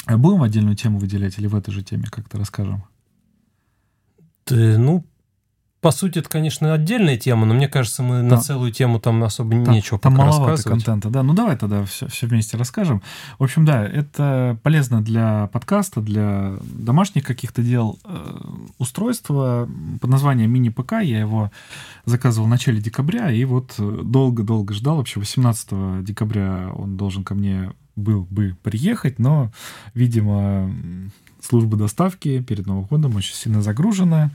А 0.06 0.18
Будем 0.18 0.42
отдельную 0.42 0.76
тему 0.76 0.98
выделять 0.98 1.38
или 1.38 1.46
в 1.46 1.54
этой 1.54 1.70
же 1.70 1.82
теме 1.82 2.08
как-то 2.10 2.38
расскажем? 2.38 2.84
Ты, 4.44 4.76
ну, 4.76 5.06
по 5.82 5.90
сути, 5.90 6.20
это, 6.20 6.28
конечно, 6.28 6.72
отдельная 6.72 7.16
тема, 7.16 7.44
но 7.44 7.54
мне 7.54 7.68
кажется, 7.68 8.04
мы 8.04 8.22
да. 8.22 8.36
на 8.36 8.38
целую 8.38 8.70
тему 8.70 9.00
там 9.00 9.22
особо 9.24 9.64
там, 9.64 9.74
нечего 9.74 9.98
там 9.98 10.12
пока 10.12 10.26
маловато 10.26 10.52
рассказывать. 10.52 10.84
контента, 10.84 11.10
да. 11.10 11.24
Ну, 11.24 11.34
давай 11.34 11.56
тогда 11.56 11.84
все, 11.84 12.06
все 12.06 12.28
вместе 12.28 12.56
расскажем. 12.56 13.02
В 13.40 13.42
общем, 13.42 13.64
да, 13.64 13.84
это 13.84 14.56
полезно 14.62 15.02
для 15.02 15.48
подкаста, 15.52 16.00
для 16.00 16.54
домашних 16.62 17.24
каких-то 17.24 17.62
дел. 17.62 17.98
Э, 18.04 18.40
устройство 18.78 19.68
под 20.00 20.08
названием 20.08 20.52
мини-ПК, 20.52 21.00
я 21.02 21.18
его 21.18 21.50
заказывал 22.04 22.46
в 22.46 22.50
начале 22.50 22.80
декабря, 22.80 23.32
и 23.32 23.44
вот 23.44 23.74
долго-долго 23.76 24.74
ждал. 24.74 24.98
Вообще 24.98 25.18
18 25.18 26.04
декабря 26.04 26.70
он 26.76 26.96
должен 26.96 27.24
ко 27.24 27.34
мне 27.34 27.72
был 27.96 28.22
бы 28.30 28.56
приехать, 28.62 29.18
но, 29.18 29.50
видимо, 29.94 30.72
служба 31.40 31.76
доставки 31.76 32.40
перед 32.40 32.66
Новым 32.66 32.84
годом 32.84 33.16
очень 33.16 33.34
сильно 33.34 33.62
загружена 33.62 34.30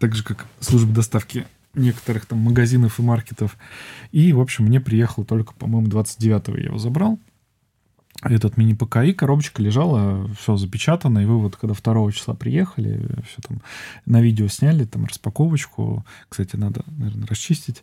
так 0.00 0.16
же, 0.16 0.24
как 0.24 0.46
служба 0.58 0.92
доставки 0.92 1.46
некоторых 1.74 2.26
там 2.26 2.38
магазинов 2.38 2.98
и 2.98 3.02
маркетов. 3.02 3.56
И, 4.10 4.32
в 4.32 4.40
общем, 4.40 4.64
мне 4.64 4.80
приехал 4.80 5.24
только, 5.24 5.54
по-моему, 5.54 5.88
29-го 5.88 6.56
я 6.56 6.64
его 6.64 6.78
забрал. 6.78 7.20
Этот 8.22 8.56
мини-ПК 8.56 8.96
и 9.04 9.12
коробочка 9.12 9.62
лежала, 9.62 10.28
все 10.34 10.56
запечатано, 10.56 11.20
и 11.20 11.24
вы 11.24 11.38
вот 11.38 11.56
когда 11.56 11.74
2 11.74 12.12
числа 12.12 12.34
приехали, 12.34 13.08
все 13.26 13.40
там 13.46 13.62
на 14.04 14.20
видео 14.20 14.48
сняли, 14.48 14.84
там 14.84 15.06
распаковочку. 15.06 16.04
Кстати, 16.28 16.56
надо, 16.56 16.84
наверное, 16.86 17.26
расчистить 17.26 17.82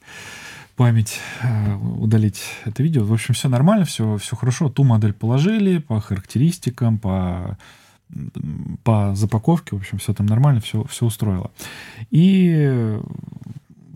память, 0.76 1.20
э, 1.42 1.76
удалить 1.76 2.44
это 2.66 2.84
видео. 2.84 3.04
В 3.04 3.14
общем, 3.14 3.34
все 3.34 3.48
нормально, 3.50 3.86
все, 3.86 4.18
все 4.18 4.36
хорошо. 4.36 4.70
Ту 4.70 4.84
модель 4.84 5.14
положили 5.14 5.80
по 5.80 6.00
характеристикам, 6.00 7.00
по 7.00 7.58
по 8.84 9.14
запаковке, 9.16 9.76
в 9.76 9.80
общем, 9.80 9.98
все 9.98 10.14
там 10.14 10.26
нормально, 10.26 10.62
все, 10.62 10.84
все 10.86 11.06
устроило. 11.06 11.52
И 12.10 12.98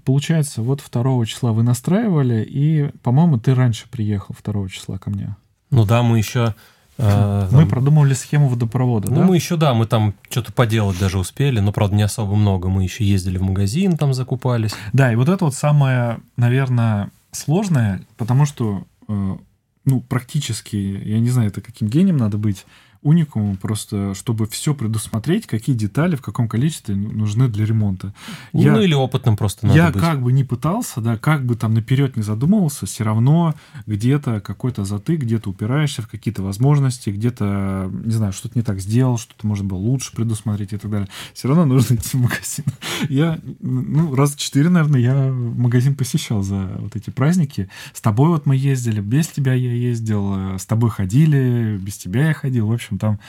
получается, 0.04 0.62
вот 0.62 0.84
2 0.91 1.26
числа 1.26 1.54
вы 1.54 1.63
настраивали, 1.63 2.43
и, 2.47 2.91
по-моему, 3.04 3.38
ты 3.38 3.56
раньше 3.56 3.88
приехал 3.89 4.36
2 4.43 4.69
числа 4.69 4.97
ко 4.97 5.10
мне. 5.10 5.36
Ну 5.69 5.86
да, 5.86 6.04
мы 6.04 6.17
еще... 6.17 6.56
Э, 6.97 7.47
мы 7.52 7.60
там... 7.62 7.69
продумывали 7.69 8.13
схему 8.13 8.50
водопровода, 8.50 9.10
ну, 9.10 9.21
да? 9.21 9.26
мы 9.26 9.36
еще, 9.36 9.56
да, 9.56 9.74
мы 9.74 9.86
там 9.86 10.13
что-то 10.30 10.52
поделать 10.52 11.00
даже 11.00 11.17
успели, 11.17 11.60
но, 11.60 11.71
правда, 11.71 11.95
не 11.95 12.04
особо 12.04 12.36
много. 12.36 12.69
Мы 12.69 12.84
еще 12.84 13.06
ездили 13.06 13.38
в 13.38 13.43
магазин, 13.43 13.97
там 13.97 14.13
закупались. 14.13 14.71
Да, 14.91 15.12
и 15.12 15.15
вот 15.15 15.30
это 15.30 15.45
вот 15.45 15.56
самое, 15.56 16.19
наверное, 16.36 17.10
сложное, 17.32 18.02
потому 18.17 18.45
что, 18.45 18.84
э, 19.08 19.38
ну, 19.86 20.02
практически, 20.02 20.76
я 20.76 21.19
не 21.19 21.30
знаю, 21.30 21.50
это 21.50 21.62
каким 21.62 21.88
гением 21.88 22.17
надо 22.17 22.38
быть, 22.38 22.65
уникуму 23.04 23.56
просто, 23.56 24.14
чтобы 24.14 24.46
все 24.48 24.74
предусмотреть, 24.74 25.48
какие 25.48 25.76
детали 25.76 26.16
в 26.16 26.22
каком 26.22 26.48
количестве 26.48 26.96
нужны 26.96 27.48
для 27.48 27.66
ремонта. 27.66 28.14
Ну, 28.54 28.62
я, 28.62 28.82
или 28.82 28.94
опытным 28.94 29.38
просто 29.38 29.66
надо 29.66 29.78
Я 29.78 29.92
быть. 29.92 30.02
как 30.02 30.22
бы 30.22 30.32
не 30.32 30.44
пытался, 30.44 31.02
да, 31.02 31.18
как 31.18 31.46
бы 31.46 31.56
там 31.56 31.74
наперед 31.74 32.16
не 32.16 32.24
задумывался, 32.24 32.86
все 32.86 33.04
равно 33.04 33.56
где-то 33.88 34.40
какой-то 34.42 34.86
затык, 34.86 35.22
где-то 35.22 35.50
упираешься 35.50 36.02
в 36.02 36.08
какие-то 36.08 36.44
возможности, 36.44 37.10
где-то, 37.10 37.92
не 37.92 38.14
знаю, 38.14 38.34
что-то 38.34 38.58
не 38.58 38.64
так 38.64 38.80
сделал, 38.80 39.18
что-то 39.18 39.48
можно 39.48 39.66
было 39.66 39.80
лучше 39.80 40.16
предусмотреть 40.16 40.74
и 40.74 40.78
так 40.78 40.92
далее. 40.92 41.08
Все 41.34 41.48
равно 41.48 41.66
нужно 41.66 41.96
идти 41.96 42.18
в 42.18 42.22
магазин. 42.22 42.66
Я, 43.10 43.40
ну, 43.62 44.16
раз 44.16 44.36
четыре, 44.36 44.70
наверное, 44.70 45.00
я 45.00 45.32
магазин 45.32 45.96
посещал 45.96 46.44
за 46.44 46.70
вот 46.80 46.96
эти 46.96 47.10
праздники. 47.10 47.70
С 47.94 48.02
тобой 48.02 48.30
вот 48.30 48.46
мы 48.46 48.56
ездили, 48.56 49.02
без 49.02 49.28
тебя 49.28 49.54
я 49.54 49.74
ездил, 49.74 50.58
с 50.58 50.66
тобой 50.66 50.90
ходили, 50.90 51.78
без 51.82 51.98
тебя 51.98 52.28
я 52.28 52.34
ходил. 52.34 52.68
В 52.68 52.74
общем, 52.74 52.91
общем, 52.92 52.98
там, 52.98 53.20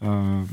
э, 0.00 0.46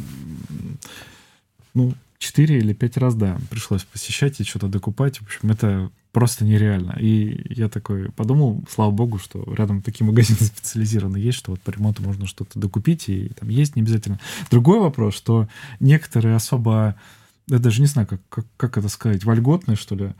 ну, 1.74 1.94
четыре 2.18 2.60
или 2.60 2.74
пять 2.74 2.98
раз, 2.98 3.16
да, 3.16 3.38
пришлось 3.50 3.84
посещать 3.84 4.40
и 4.40 4.44
что-то 4.44 4.68
докупать. 4.68 5.18
В 5.18 5.24
общем, 5.24 5.52
это 5.52 5.92
просто 6.12 6.46
нереально. 6.46 6.96
И 7.00 7.54
я 7.54 7.68
такой 7.68 8.12
подумал, 8.12 8.64
слава 8.70 8.92
богу, 8.92 9.18
что 9.18 9.44
рядом 9.54 9.82
такие 9.82 10.06
магазины 10.06 10.40
специализированные 10.42 11.24
есть, 11.24 11.38
что 11.38 11.52
вот 11.52 11.62
по 11.62 11.72
ремонту 11.72 12.04
можно 12.04 12.28
что-то 12.28 12.60
докупить, 12.60 13.10
и 13.10 13.30
там 13.30 13.50
есть 13.50 13.76
не 13.76 13.82
обязательно. 13.82 14.20
Другой 14.50 14.80
вопрос, 14.80 15.16
что 15.16 15.48
некоторые 15.80 16.36
особо, 16.36 16.96
я 17.48 17.60
даже 17.60 17.82
не 17.82 17.88
знаю, 17.88 18.08
как, 18.08 18.22
как, 18.30 18.46
как 18.58 18.78
это 18.78 18.88
сказать, 18.90 19.26
вольготные, 19.26 19.76
что 19.76 19.96
ли, 19.96 20.14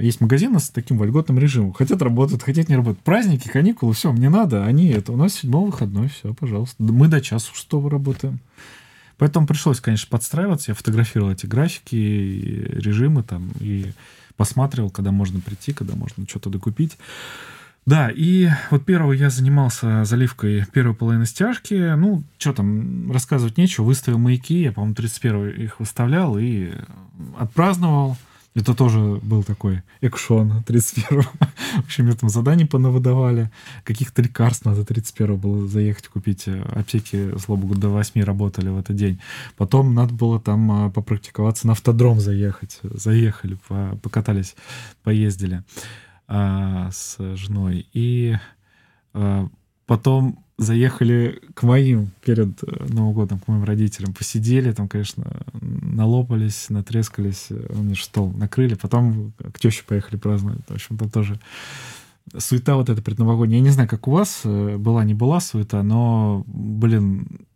есть 0.00 0.20
магазины 0.20 0.60
с 0.60 0.70
таким 0.70 0.98
вольготным 0.98 1.38
режимом. 1.38 1.72
Хотят 1.72 2.02
работают, 2.02 2.42
хотят 2.42 2.68
не 2.68 2.76
работают. 2.76 3.04
Праздники, 3.04 3.48
каникулы, 3.48 3.94
все, 3.94 4.12
мне 4.12 4.28
надо. 4.28 4.64
Они 4.64 4.88
это. 4.88 5.12
У 5.12 5.16
нас 5.16 5.34
седьмой 5.34 5.66
выходной, 5.66 6.08
все, 6.08 6.34
пожалуйста. 6.34 6.82
Мы 6.82 7.08
до 7.08 7.20
часу 7.20 7.54
шестого 7.54 7.90
работаем. 7.90 8.40
Поэтому 9.18 9.46
пришлось, 9.46 9.80
конечно, 9.80 10.08
подстраиваться. 10.10 10.72
Я 10.72 10.74
фотографировал 10.74 11.32
эти 11.32 11.46
графики, 11.46 11.94
режимы 11.94 13.22
там 13.22 13.50
и 13.60 13.92
посматривал, 14.36 14.90
когда 14.90 15.10
можно 15.10 15.40
прийти, 15.40 15.72
когда 15.72 15.94
можно 15.96 16.26
что-то 16.28 16.50
докупить. 16.50 16.98
Да, 17.86 18.10
и 18.12 18.48
вот 18.70 18.84
первый 18.84 19.16
я 19.16 19.30
занимался 19.30 20.04
заливкой 20.04 20.66
первой 20.72 20.94
половины 20.94 21.24
стяжки. 21.24 21.94
Ну, 21.94 22.24
что 22.36 22.52
там, 22.52 23.10
рассказывать 23.10 23.56
нечего. 23.56 23.84
Выставил 23.84 24.18
маяки, 24.18 24.60
я, 24.62 24.72
по-моему, 24.72 24.96
31 24.96 25.50
их 25.50 25.80
выставлял 25.80 26.36
и 26.36 26.72
отпраздновал. 27.38 28.18
Это 28.56 28.74
тоже 28.74 29.20
был 29.22 29.42
такой 29.42 29.82
экшон 30.00 30.64
31-го. 30.66 31.20
В 31.76 31.84
общем, 31.84 32.06
мне 32.06 32.14
там 32.14 32.30
задания 32.30 32.66
понавыдавали. 32.66 33.50
Каких-то 33.84 34.22
лекарств 34.22 34.64
надо 34.64 34.80
31-го 34.80 35.36
было 35.36 35.68
заехать 35.68 36.08
купить. 36.08 36.48
Аптеки, 36.48 37.38
слава 37.38 37.60
богу, 37.60 37.74
до 37.74 37.90
8 37.90 38.22
работали 38.22 38.70
в 38.70 38.78
этот 38.78 38.96
день. 38.96 39.20
Потом 39.58 39.94
надо 39.94 40.14
было 40.14 40.40
там 40.40 40.72
а, 40.72 40.90
попрактиковаться 40.90 41.66
на 41.66 41.74
автодром 41.74 42.18
заехать. 42.18 42.80
Заехали, 42.82 43.58
покатались, 44.02 44.56
поездили 45.02 45.62
а, 46.26 46.90
с 46.90 47.18
женой. 47.36 47.86
И 47.92 48.38
а, 49.12 49.50
потом 49.84 50.45
заехали 50.58 51.40
к 51.54 51.62
моим 51.62 52.10
перед 52.24 52.62
э, 52.62 52.86
Новым 52.88 53.12
годом, 53.12 53.38
к 53.38 53.48
моим 53.48 53.64
родителям, 53.64 54.14
посидели, 54.14 54.72
там, 54.72 54.88
конечно, 54.88 55.42
налопались, 55.60 56.70
натрескались, 56.70 57.46
э, 57.50 57.72
мне 57.74 57.94
стол 57.94 58.32
накрыли, 58.32 58.74
потом 58.74 59.32
к 59.52 59.58
теще 59.58 59.84
поехали 59.86 60.16
праздновать. 60.16 60.62
В 60.66 60.72
общем, 60.72 60.96
там 60.96 61.10
тоже 61.10 61.38
суета 62.38 62.76
вот 62.76 62.88
эта 62.88 63.02
предновогодняя. 63.02 63.58
Я 63.58 63.64
не 63.64 63.70
знаю, 63.70 63.88
как 63.88 64.08
у 64.08 64.12
вас 64.12 64.42
э, 64.44 64.76
была, 64.78 65.04
не 65.04 65.14
была 65.14 65.40
суета, 65.40 65.82
но, 65.82 66.42
блин, 66.46 67.46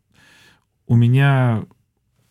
у 0.86 0.94
меня 0.94 1.64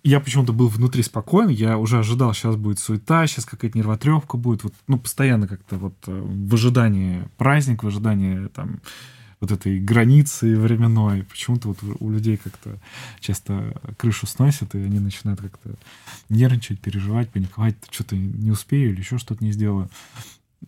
я 0.03 0.19
почему-то 0.19 0.53
был 0.53 0.67
внутри 0.67 1.01
спокоен, 1.01 1.49
я 1.49 1.77
уже 1.77 1.97
ожидал, 1.97 2.33
сейчас 2.33 2.55
будет 2.55 2.79
суета, 2.79 3.25
сейчас 3.25 3.45
какая-то 3.45 3.77
нервотрепка 3.77 4.37
будет, 4.37 4.63
вот, 4.63 4.73
ну, 4.87 4.99
постоянно 4.99 5.47
как-то 5.47 5.77
вот 5.77 5.95
в 6.05 6.53
ожидании 6.53 7.27
праздник, 7.37 7.83
в 7.83 7.87
ожидании 7.87 8.47
там 8.47 8.81
вот 9.39 9.51
этой 9.51 9.79
границы 9.79 10.57
временной. 10.57 11.23
Почему-то 11.23 11.69
вот 11.69 11.77
у 11.99 12.09
людей 12.09 12.37
как-то 12.37 12.77
часто 13.19 13.73
крышу 13.97 14.27
сносят, 14.27 14.75
и 14.75 14.79
они 14.79 14.99
начинают 14.99 15.41
как-то 15.41 15.75
нервничать, 16.27 16.79
переживать, 16.79 17.29
паниковать, 17.29 17.75
что-то 17.89 18.15
не 18.15 18.51
успею 18.51 18.91
или 18.91 18.99
еще 18.99 19.17
что-то 19.17 19.43
не 19.43 19.51
сделаю. 19.51 19.89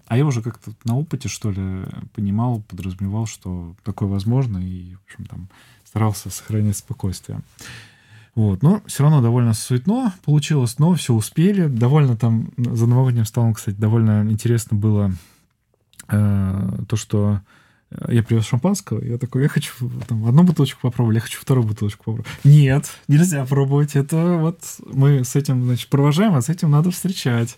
А 0.07 0.17
я 0.17 0.25
уже 0.25 0.41
как-то 0.41 0.71
на 0.85 0.95
опыте, 0.95 1.27
что 1.27 1.51
ли, 1.51 1.83
понимал, 2.13 2.61
подразумевал, 2.61 3.25
что 3.25 3.75
такое 3.83 4.07
возможно, 4.07 4.57
и, 4.57 4.95
в 4.95 5.03
общем, 5.05 5.25
там 5.25 5.49
старался 5.83 6.29
сохранять 6.29 6.77
спокойствие. 6.77 7.41
Вот, 8.33 8.63
но 8.63 8.81
все 8.85 9.03
равно 9.03 9.21
довольно 9.21 9.53
суетно 9.53 10.13
получилось, 10.23 10.79
но 10.79 10.93
все 10.93 11.13
успели. 11.13 11.67
Довольно 11.67 12.15
там 12.15 12.51
за 12.55 12.87
новогодним 12.87 13.25
столом, 13.25 13.53
кстати, 13.53 13.75
довольно 13.75 14.25
интересно 14.29 14.77
было 14.77 15.11
э, 16.07 16.83
то, 16.87 16.95
что 16.95 17.41
я 18.07 18.23
привез 18.23 18.45
шампанского, 18.45 19.03
я 19.03 19.17
такой, 19.17 19.43
я 19.43 19.49
хочу 19.49 19.73
там, 20.07 20.25
одну 20.25 20.43
бутылочку 20.43 20.81
попробовать, 20.81 21.15
я 21.15 21.21
хочу 21.21 21.39
вторую 21.41 21.67
бутылочку 21.67 22.03
попробовать. 22.03 22.31
Нет, 22.43 22.89
нельзя 23.07 23.45
пробовать, 23.45 23.95
это 23.95 24.37
вот 24.37 24.61
мы 24.85 25.23
с 25.23 25.35
этим, 25.35 25.63
значит, 25.65 25.89
провожаем, 25.89 26.35
а 26.35 26.41
с 26.41 26.49
этим 26.49 26.71
надо 26.71 26.91
встречать. 26.91 27.57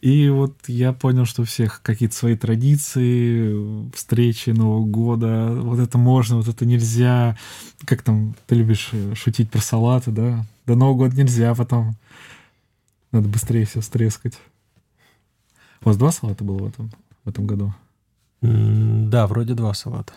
И 0.00 0.28
вот 0.28 0.54
я 0.68 0.92
понял, 0.92 1.24
что 1.24 1.42
у 1.42 1.44
всех 1.44 1.82
какие-то 1.82 2.14
свои 2.14 2.36
традиции, 2.36 3.90
встречи 3.92 4.50
Нового 4.50 4.84
года, 4.84 5.48
вот 5.60 5.80
это 5.80 5.98
можно, 5.98 6.36
вот 6.36 6.46
это 6.46 6.64
нельзя. 6.64 7.36
Как 7.84 8.02
там, 8.02 8.36
ты 8.46 8.54
любишь 8.54 8.90
э, 8.92 9.14
шутить 9.16 9.50
про 9.50 9.60
салаты, 9.60 10.12
да? 10.12 10.46
До 10.66 10.76
Нового 10.76 10.98
года 10.98 11.16
нельзя, 11.16 11.52
потом 11.54 11.96
надо 13.10 13.28
быстрее 13.28 13.64
все 13.64 13.80
стрескать. 13.80 14.38
У 15.80 15.86
вас 15.86 15.96
два 15.96 16.12
салата 16.12 16.44
было 16.44 16.58
в 16.58 16.66
этом, 16.66 16.92
в 17.24 17.28
этом 17.28 17.46
году? 17.46 17.74
Да, 18.40 19.26
вроде 19.26 19.54
два 19.54 19.74
салата. 19.74 20.12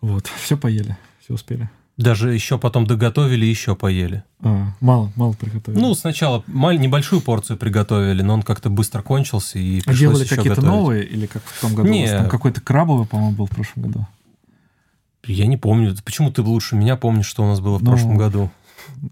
Вот, 0.00 0.26
все 0.26 0.56
поели, 0.56 0.96
все 1.20 1.34
успели. 1.34 1.70
Даже 1.96 2.32
еще 2.32 2.58
потом 2.58 2.86
доготовили 2.86 3.44
и 3.44 3.50
еще 3.50 3.76
поели. 3.76 4.24
А, 4.40 4.72
мало, 4.80 5.12
мало 5.16 5.34
приготовили. 5.34 5.78
Ну, 5.78 5.94
сначала 5.94 6.42
маль, 6.46 6.80
небольшую 6.80 7.20
порцию 7.20 7.58
приготовили, 7.58 8.22
но 8.22 8.34
он 8.34 8.42
как-то 8.42 8.70
быстро 8.70 9.02
кончился 9.02 9.58
и 9.58 9.82
А 9.84 9.92
делали 9.92 10.24
какие-то 10.24 10.62
новые 10.62 11.04
или 11.04 11.26
как 11.26 11.42
в 11.44 11.60
том 11.60 11.74
году? 11.74 11.90
Не. 11.90 12.08
Там 12.08 12.28
какой-то 12.30 12.62
крабовый, 12.62 13.06
по-моему, 13.06 13.36
был 13.36 13.46
в 13.46 13.50
прошлом 13.50 13.82
году. 13.82 14.06
Я 15.26 15.46
не 15.46 15.58
помню. 15.58 15.94
Почему 16.02 16.30
ты 16.30 16.40
лучше 16.40 16.74
меня 16.74 16.96
помнишь, 16.96 17.26
что 17.26 17.44
у 17.44 17.46
нас 17.46 17.60
было 17.60 17.76
в 17.76 17.82
ну, 17.82 17.90
прошлом 17.90 18.16
году? 18.16 18.50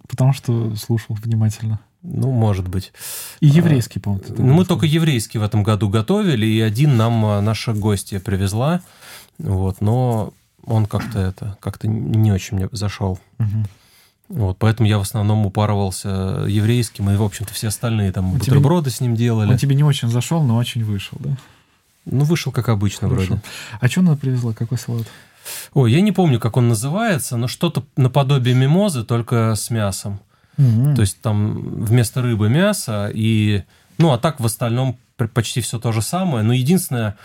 Потому 0.08 0.32
что 0.32 0.74
слушал 0.76 1.14
внимательно. 1.22 1.80
Ну, 2.02 2.30
может 2.30 2.68
быть. 2.68 2.92
И 3.40 3.46
еврейский, 3.48 3.98
по-моему. 3.98 4.24
ты 4.24 4.40
Ну, 4.40 4.54
мы 4.54 4.64
только 4.64 4.86
еврейский 4.86 5.38
в 5.38 5.42
этом 5.42 5.62
году 5.62 5.88
готовили, 5.88 6.46
и 6.46 6.60
один 6.60 6.96
нам 6.96 7.24
а, 7.24 7.40
наша 7.40 7.72
гостья 7.72 8.20
привезла. 8.20 8.80
Вот, 9.38 9.80
но 9.80 10.32
он 10.64 10.86
как-то 10.86 11.18
это, 11.18 11.56
как-то 11.60 11.88
не 11.88 12.30
очень 12.32 12.56
мне 12.56 12.68
зашел. 12.72 13.18
Мгм. 13.38 13.66
Вот, 14.28 14.58
поэтому 14.58 14.88
я 14.88 14.98
в 14.98 15.02
основном 15.02 15.46
упарывался 15.46 16.44
еврейским, 16.46 17.10
и, 17.10 17.16
в 17.16 17.22
общем-то, 17.22 17.52
все 17.54 17.68
остальные 17.68 18.12
там 18.12 18.26
А 18.26 18.30
тебе- 18.32 18.38
бутерброды 18.38 18.90
с 18.90 19.00
ним 19.00 19.14
делали. 19.16 19.50
Он 19.50 19.56
тебе 19.56 19.74
не 19.74 19.84
очень 19.84 20.08
зашел, 20.08 20.42
но 20.42 20.56
очень 20.56 20.84
вышел, 20.84 21.16
да? 21.20 21.30
Ну, 22.04 22.24
вышел 22.24 22.52
как 22.52 22.68
обычно 22.68 23.08
Хорошо. 23.08 23.26
вроде. 23.26 23.42
А 23.80 23.88
что 23.88 24.00
она 24.00 24.16
привезла? 24.16 24.52
Какой 24.52 24.78
салат? 24.78 25.06
Ой, 25.72 25.92
я 25.92 26.00
не 26.02 26.12
помню, 26.12 26.38
как 26.38 26.56
он 26.58 26.68
называется, 26.68 27.36
но 27.36 27.48
что-то 27.48 27.84
наподобие 27.96 28.54
мимозы, 28.54 29.02
только 29.02 29.54
с 29.54 29.70
мясом. 29.70 30.20
М-м. 30.58 30.94
То 30.94 31.00
есть 31.00 31.20
там 31.20 31.84
вместо 31.84 32.22
рыбы 32.22 32.48
мясо, 32.48 33.10
и... 33.12 33.62
Ну, 33.96 34.12
а 34.12 34.18
так 34.18 34.38
в 34.40 34.46
остальном 34.46 34.98
почти 35.34 35.60
все 35.60 35.78
то 35.78 35.90
же 35.92 36.02
самое. 36.02 36.44
Но 36.44 36.52
единственное, 36.52 37.16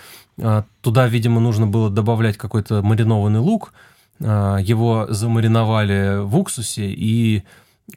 а, 0.41 0.63
туда, 0.81 1.07
видимо, 1.07 1.39
нужно 1.39 1.67
было 1.67 1.89
добавлять 1.89 2.37
какой-то 2.37 2.81
маринованный 2.81 3.39
лук. 3.39 3.73
А, 4.21 4.57
Его 4.57 5.07
замариновали 5.09 6.23
в 6.23 6.37
уксусе, 6.37 6.89
и 6.89 7.43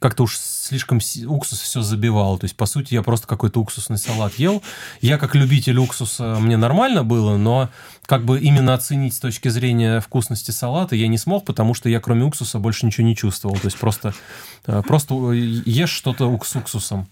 как-то 0.00 0.24
уж 0.24 0.36
слишком 0.36 1.00
уксус 1.26 1.60
все 1.60 1.80
забивал. 1.82 2.38
То 2.38 2.44
есть, 2.44 2.56
по 2.56 2.66
сути, 2.66 2.94
я 2.94 3.02
просто 3.02 3.26
какой-то 3.26 3.60
уксусный 3.60 3.98
салат 3.98 4.34
ел. 4.34 4.62
Я, 5.00 5.16
как 5.16 5.34
любитель 5.34 5.78
уксуса, 5.78 6.36
мне 6.40 6.56
нормально 6.56 7.04
было, 7.04 7.36
но 7.36 7.70
как 8.04 8.24
бы 8.24 8.40
именно 8.40 8.74
оценить 8.74 9.14
с 9.14 9.20
точки 9.20 9.48
зрения 9.48 10.00
вкусности 10.00 10.50
салата 10.50 10.96
я 10.96 11.06
не 11.08 11.18
смог, 11.18 11.44
потому 11.44 11.74
что 11.74 11.88
я 11.88 12.00
кроме 12.00 12.24
уксуса 12.24 12.58
больше 12.58 12.84
ничего 12.84 13.06
не 13.06 13.16
чувствовал. 13.16 13.56
То 13.56 13.66
есть 13.66 13.78
просто, 13.78 14.12
э, 14.66 14.82
просто 14.82 15.14
ешь 15.32 15.90
что-то 15.90 16.38
с 16.44 16.56
уксусом. 16.56 17.06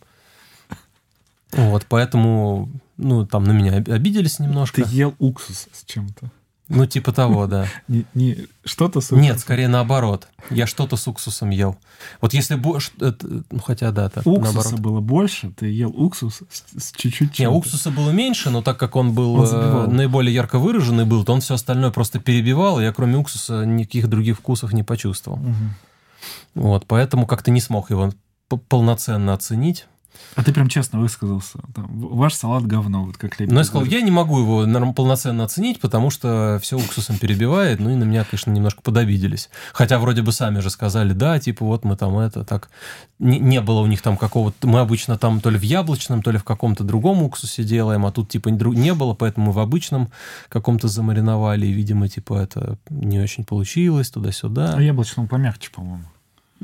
Вот, 1.52 1.86
поэтому, 1.88 2.68
ну, 2.96 3.24
там 3.24 3.44
на 3.44 3.52
меня 3.52 3.76
об- 3.76 3.90
обиделись 3.90 4.40
немножко. 4.40 4.82
Ты 4.82 4.90
ел 4.90 5.14
уксус 5.20 5.68
с 5.72 5.84
чем-то. 5.84 6.30
Ну, 6.68 6.86
типа 6.86 7.12
того, 7.12 7.46
да. 7.46 7.66
Не, 7.88 8.06
не 8.14 8.46
что-то 8.64 9.00
с 9.02 9.10
Нет, 9.10 9.20
уксусом. 9.22 9.38
скорее 9.38 9.68
наоборот. 9.68 10.28
Я 10.50 10.66
что-то 10.66 10.96
с 10.96 11.06
уксусом 11.06 11.50
ел. 11.50 11.76
Вот 12.22 12.32
если 12.32 12.54
бы... 12.54 12.78
Ну, 13.50 13.60
хотя, 13.60 13.90
да, 13.90 14.08
так, 14.08 14.26
Уксуса 14.26 14.54
наоборот. 14.54 14.80
было 14.80 15.00
больше, 15.00 15.50
ты 15.50 15.66
ел 15.66 15.90
уксус 15.90 16.42
с, 16.50 16.64
с 16.82 16.92
чуть-чуть 16.92 17.38
Не, 17.38 17.48
уксуса 17.50 17.90
было 17.90 18.10
меньше, 18.10 18.48
но 18.50 18.62
так 18.62 18.78
как 18.78 18.96
он 18.96 19.12
был 19.12 19.34
Он 19.34 19.44
э, 19.44 19.46
забивал. 19.46 19.90
наиболее 19.90 20.32
ярко 20.34 20.58
выраженный 20.58 21.04
был, 21.04 21.22
то 21.24 21.34
он 21.34 21.40
все 21.42 21.54
остальное 21.54 21.90
просто 21.90 22.18
перебивал, 22.18 22.80
и 22.80 22.84
я 22.84 22.92
кроме 22.92 23.18
уксуса 23.18 23.64
никаких 23.66 24.08
других 24.08 24.38
вкусов 24.38 24.72
не 24.72 24.82
почувствовал. 24.82 25.38
Мгм. 25.38 25.74
Вот, 26.54 26.86
поэтому 26.86 27.26
как-то 27.26 27.50
не 27.50 27.60
смог 27.60 27.90
его 27.90 28.10
полноценно 28.68 29.34
оценить. 29.34 29.86
А 30.36 30.42
ты 30.42 30.52
прям 30.52 30.68
честно 30.68 31.00
высказался. 31.00 31.58
Там, 31.74 31.86
ваш 31.90 32.34
салат 32.34 32.66
говно, 32.66 33.04
вот 33.04 33.16
как 33.16 33.38
Лебедев 33.38 33.54
Но 33.54 33.60
я 33.60 33.64
сказал, 33.64 33.84
я 33.84 34.00
не 34.00 34.10
могу 34.10 34.38
его 34.38 34.92
полноценно 34.92 35.44
оценить, 35.44 35.80
потому 35.80 36.10
что 36.10 36.58
все 36.62 36.76
уксусом 36.76 37.18
перебивает, 37.18 37.80
ну 37.80 37.90
и 37.90 37.94
на 37.94 38.04
меня, 38.04 38.24
конечно, 38.24 38.50
немножко 38.50 38.82
подобиделись. 38.82 39.50
Хотя 39.72 39.98
вроде 39.98 40.22
бы 40.22 40.32
сами 40.32 40.60
же 40.60 40.70
сказали, 40.70 41.12
да, 41.12 41.38
типа 41.38 41.64
вот 41.64 41.84
мы 41.84 41.96
там 41.96 42.18
это, 42.18 42.44
так. 42.44 42.70
Не, 43.18 43.38
не 43.38 43.60
было 43.60 43.80
у 43.80 43.86
них 43.86 44.02
там 44.02 44.16
какого-то... 44.16 44.66
Мы 44.66 44.80
обычно 44.80 45.16
там 45.18 45.40
то 45.40 45.50
ли 45.50 45.58
в 45.58 45.62
яблочном, 45.62 46.22
то 46.22 46.30
ли 46.30 46.38
в 46.38 46.44
каком-то 46.44 46.84
другом 46.84 47.22
уксусе 47.22 47.62
делаем, 47.62 48.04
а 48.06 48.12
тут 48.12 48.28
типа 48.28 48.48
не 48.48 48.94
было, 48.94 49.14
поэтому 49.14 49.46
мы 49.46 49.52
в 49.52 49.58
обычном 49.58 50.10
каком-то 50.48 50.88
замариновали, 50.88 51.66
и, 51.66 51.72
видимо, 51.72 52.08
типа 52.08 52.34
это 52.34 52.78
не 52.90 53.20
очень 53.20 53.44
получилось, 53.44 54.10
туда-сюда. 54.10 54.74
А 54.76 54.82
яблочном 54.82 55.28
помягче, 55.28 55.70
по-моему. 55.70 56.04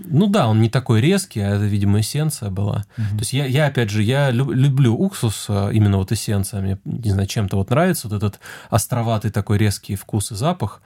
Ну 0.05 0.27
да, 0.27 0.49
он 0.49 0.61
не 0.61 0.69
такой 0.69 1.01
резкий, 1.01 1.41
а 1.41 1.51
это, 1.51 1.65
видимо, 1.65 2.01
эссенция 2.01 2.51
была. 2.51 2.85
Мгм. 2.97 3.09
То 3.11 3.19
есть 3.19 3.33
я, 3.33 3.47
я 3.47 3.67
опять 3.67 3.91
же, 3.91 4.03
я 4.03 4.31
люб- 4.31 4.53
люблю 4.53 4.95
уксус, 4.95 5.47
а, 5.49 5.71
именно 5.71 5.99
вот 5.99 6.13
эссенция, 6.13 6.61
мне, 6.61 6.79
не 6.85 7.11
знаю, 7.11 7.27
чем-то 7.29 7.57
вот 7.57 7.71
нравится 7.71 8.09
вот 8.09 8.17
этот 8.17 8.41
островатый 8.71 9.31
такой 9.31 9.59
резкий 9.59 9.97
вкус 9.97 10.33
и 10.33 10.35
запах, 10.35 10.83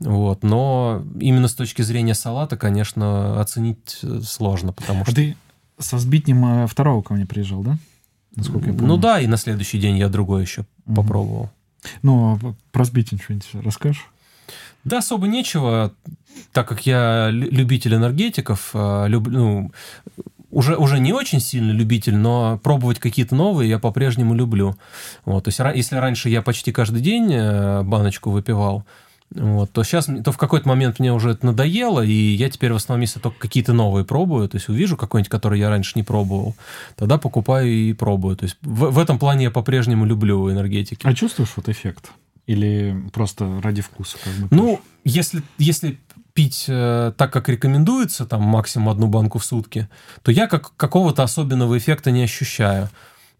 вот, 0.00 0.42
но 0.42 1.02
именно 1.20 1.48
с 1.48 1.54
точки 1.54 1.82
зрения 1.82 2.14
салата, 2.14 2.56
конечно, 2.56 3.40
оценить 3.40 3.98
э, 4.02 4.20
сложно, 4.24 4.72
потому 4.72 5.02
А 5.02 5.04
что... 5.04 5.14
ты 5.14 5.36
со 5.78 5.98
сбитнем 5.98 6.64
э, 6.64 6.66
второго 6.66 7.02
ко 7.02 7.14
мне 7.14 7.26
приезжал, 7.26 7.62
да? 7.62 7.78
Насколько 8.34 8.66
я 8.68 8.72
помню. 8.74 8.88
Ну 8.88 8.96
да, 8.98 9.20
и 9.20 9.26
на 9.26 9.36
следующий 9.38 9.78
день 9.78 9.96
я 9.96 10.08
другой 10.08 10.42
еще 10.42 10.66
Мгм. 10.84 10.96
попробовал. 10.96 11.50
Ну, 12.02 12.38
а 12.42 12.54
про 12.72 12.84
сбитень 12.84 13.18
что-нибудь 13.20 13.48
расскажешь? 13.64 14.06
Да, 14.86 14.98
особо 14.98 15.26
нечего, 15.26 15.92
так 16.52 16.68
как 16.68 16.86
я 16.86 17.28
лю- 17.30 17.50
любитель 17.50 17.96
энергетиков, 17.96 18.70
а, 18.72 19.06
люб- 19.06 19.26
ну, 19.26 19.72
уже, 20.52 20.76
уже 20.76 21.00
не 21.00 21.12
очень 21.12 21.40
сильно 21.40 21.72
любитель, 21.72 22.14
но 22.14 22.60
пробовать 22.62 23.00
какие-то 23.00 23.34
новые 23.34 23.68
я 23.68 23.80
по-прежнему 23.80 24.32
люблю. 24.32 24.76
Вот, 25.24 25.44
то 25.44 25.48
есть, 25.48 25.58
если 25.74 25.96
раньше 25.96 26.28
я 26.28 26.40
почти 26.40 26.70
каждый 26.70 27.02
день 27.02 27.32
э, 27.32 27.82
баночку 27.82 28.30
выпивал, 28.30 28.84
вот, 29.34 29.72
то 29.72 29.82
сейчас, 29.82 30.06
то 30.24 30.30
в 30.30 30.38
какой-то 30.38 30.68
момент 30.68 31.00
мне 31.00 31.12
уже 31.12 31.30
это 31.30 31.46
надоело, 31.46 32.00
и 32.00 32.12
я 32.12 32.48
теперь 32.48 32.72
в 32.72 32.76
основном, 32.76 33.00
если 33.00 33.18
только 33.18 33.40
какие-то 33.40 33.72
новые 33.72 34.04
пробую, 34.04 34.48
то 34.48 34.56
есть 34.56 34.68
увижу 34.68 34.96
какой-нибудь, 34.96 35.28
который 35.28 35.58
я 35.58 35.68
раньше 35.68 35.94
не 35.96 36.04
пробовал, 36.04 36.54
тогда 36.94 37.18
покупаю 37.18 37.68
и 37.68 37.92
пробую. 37.92 38.36
То 38.36 38.44
есть 38.44 38.56
в, 38.62 38.90
в 38.92 38.98
этом 39.00 39.18
плане 39.18 39.44
я 39.46 39.50
по-прежнему 39.50 40.04
люблю 40.04 40.48
энергетики. 40.48 41.00
А 41.04 41.12
чувствуешь 41.12 41.52
вот 41.56 41.68
эффект? 41.68 42.12
Или 42.46 42.96
просто 43.12 43.60
ради 43.62 43.82
вкуса? 43.82 44.18
Как 44.22 44.32
бы 44.34 44.48
Ну, 44.50 44.80
если, 45.04 45.42
если 45.58 45.98
пить 46.32 46.66
э, 46.68 47.12
так, 47.16 47.32
как 47.32 47.48
рекомендуется, 47.48 48.26
там 48.26 48.42
максимум 48.42 48.90
одну 48.90 49.08
банку 49.08 49.38
в 49.38 49.44
сутки, 49.44 49.88
то 50.22 50.30
я 50.30 50.46
как, 50.46 50.76
какого-то 50.76 51.22
особенного 51.22 51.76
эффекта 51.76 52.10
не 52.10 52.22
ощущаю. 52.22 52.88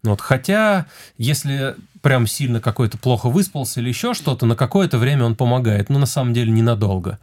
Вот. 0.03 0.19
Хотя, 0.19 0.87
если 1.17 1.75
прям 2.01 2.27
сильно 2.27 2.59
какой-то 2.59 2.97
плохо 2.97 3.29
выспался 3.29 3.81
или 3.81 3.89
еще 3.89 4.13
что-то, 4.13 4.45
на 4.45 4.55
какое-то 4.55 4.97
время 4.97 5.25
он 5.25 5.35
помогает. 5.35 5.89
Но 5.89 5.99
на 5.99 6.05
самом 6.05 6.33
деле 6.33 6.51
ненадолго. 6.51 7.19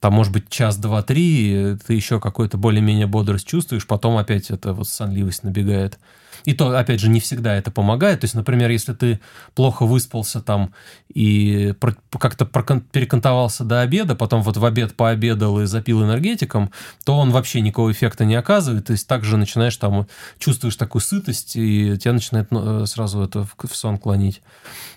Там, 0.00 0.14
может 0.14 0.32
быть, 0.32 0.48
час, 0.48 0.76
два, 0.76 1.02
три, 1.02 1.76
ты 1.86 1.94
еще 1.94 2.20
какой-то 2.20 2.56
более-менее 2.56 3.06
бодрость 3.06 3.48
чувствуешь, 3.48 3.86
потом 3.86 4.16
опять 4.16 4.50
эта 4.50 4.72
вот 4.72 4.88
сонливость 4.88 5.42
набегает. 5.42 5.98
И 6.44 6.54
то, 6.54 6.76
опять 6.76 7.00
же, 7.00 7.08
не 7.08 7.20
всегда 7.20 7.54
это 7.54 7.70
помогает. 7.70 8.20
То 8.20 8.24
есть, 8.24 8.34
например, 8.34 8.70
если 8.70 8.92
ты 8.92 9.20
плохо 9.54 9.86
выспался 9.86 10.40
там 10.40 10.72
и 11.12 11.74
как-то 12.18 12.46
перекантовался 12.46 13.64
до 13.64 13.80
обеда, 13.80 14.14
потом 14.14 14.42
вот 14.42 14.56
в 14.56 14.64
обед 14.64 14.94
пообедал 14.94 15.60
и 15.60 15.66
запил 15.66 16.04
энергетиком, 16.04 16.70
то 17.04 17.16
он 17.18 17.30
вообще 17.30 17.60
никакого 17.60 17.90
эффекта 17.92 18.24
не 18.24 18.34
оказывает. 18.34 18.86
То 18.86 18.92
есть 18.92 19.06
также 19.06 19.36
начинаешь 19.36 19.76
там, 19.76 20.06
чувствуешь 20.38 20.76
такую 20.76 21.02
сытость, 21.02 21.56
и 21.56 21.96
тебя 21.98 22.12
начинает 22.12 22.50
ну, 22.50 22.82
э, 22.82 22.86
сразу 22.86 23.22
это 23.22 23.44
в, 23.44 23.74
сон 23.74 23.98
клонить. 23.98 24.42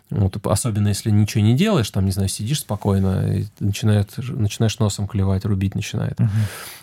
Вот, 0.09 0.45
особенно 0.45 0.89
если 0.89 1.09
ничего 1.09 1.43
не 1.43 1.55
делаешь, 1.55 1.89
там, 1.89 2.05
не 2.05 2.11
знаю, 2.11 2.27
сидишь 2.27 2.59
спокойно, 2.59 3.37
и 3.37 3.45
начинает, 3.59 4.11
начинаешь 4.17 4.77
носом 4.79 5.07
клевать, 5.07 5.45
рубить 5.45 5.73
начинает. 5.73 6.19
Мгм. 6.19 6.29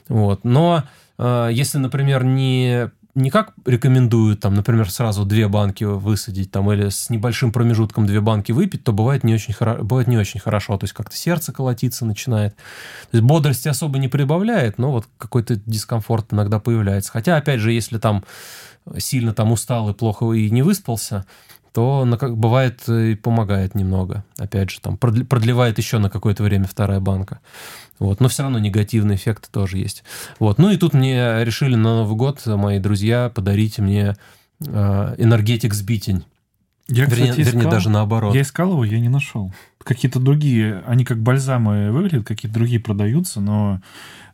Вот. 0.08 0.44
Но 0.44 0.84
э, 1.18 1.50
если, 1.52 1.76
например, 1.76 2.24
не 2.24 2.90
не 3.14 3.30
как 3.30 3.52
рекомендуют, 3.64 4.40
там, 4.40 4.54
например, 4.54 4.90
сразу 4.90 5.24
две 5.24 5.48
банки 5.48 5.84
высадить, 5.84 6.50
там, 6.50 6.70
или 6.72 6.88
с 6.88 7.10
небольшим 7.10 7.52
промежутком 7.52 8.06
две 8.06 8.20
банки 8.20 8.52
выпить, 8.52 8.84
то 8.84 8.92
бывает 8.92 9.24
не 9.24 9.34
очень, 9.34 9.54
хоро... 9.54 9.82
бывает 9.82 10.08
не 10.08 10.16
очень 10.16 10.40
хорошо. 10.40 10.76
То 10.76 10.84
есть 10.84 10.94
как-то 10.94 11.16
сердце 11.16 11.52
колотиться 11.52 12.04
начинает. 12.04 12.54
То 13.10 13.16
есть 13.16 13.24
бодрости 13.24 13.68
особо 13.68 13.98
не 13.98 14.08
прибавляет, 14.08 14.78
но 14.78 14.92
вот 14.92 15.06
какой-то 15.18 15.56
дискомфорт 15.66 16.32
иногда 16.32 16.60
появляется. 16.60 17.10
Хотя, 17.10 17.36
опять 17.36 17.60
же, 17.60 17.72
если 17.72 17.98
там 17.98 18.24
сильно 18.98 19.34
там 19.34 19.52
устал 19.52 19.90
и 19.90 19.94
плохо 19.94 20.32
и 20.32 20.50
не 20.50 20.62
выспался, 20.62 21.26
то 21.72 22.04
на 22.04 22.16
как 22.16 22.36
бывает 22.36 22.82
э, 22.88 23.12
и 23.12 23.14
помогает 23.14 23.74
немного. 23.74 24.24
Опять 24.36 24.70
же, 24.70 24.80
там 24.80 24.96
продлевает 24.96 25.78
еще 25.78 25.98
на 25.98 26.10
какое-то 26.10 26.42
время 26.42 26.66
вторая 26.66 27.00
банка. 27.00 27.40
Вот. 27.98 28.20
Но 28.20 28.28
все 28.28 28.42
равно 28.42 28.58
негативный 28.58 29.16
эффект 29.16 29.50
тоже 29.50 29.78
есть. 29.78 30.04
Вот. 30.38 30.58
Ну 30.58 30.70
и 30.70 30.76
тут 30.76 30.94
мне 30.94 31.44
решили 31.44 31.74
на 31.74 31.96
Новый 31.96 32.16
год 32.16 32.44
мои 32.46 32.78
друзья 32.78 33.30
подарить 33.34 33.78
мне 33.78 34.16
э, 34.66 35.14
энергетик 35.18 35.74
сбитень. 35.74 36.24
Я, 36.90 37.04
Вернее, 37.04 37.32
кстати, 37.32 37.46
вернее, 37.46 37.70
даже 37.70 37.90
наоборот. 37.90 38.34
Я 38.34 38.40
искал 38.40 38.72
его, 38.72 38.84
я 38.84 38.98
не 38.98 39.10
нашел. 39.10 39.52
Какие-то 39.78 40.20
другие, 40.20 40.82
они 40.86 41.04
как 41.04 41.18
бальзамы 41.18 41.92
выглядят, 41.92 42.26
какие-то 42.26 42.54
другие 42.54 42.80
продаются, 42.80 43.42
но 43.42 43.82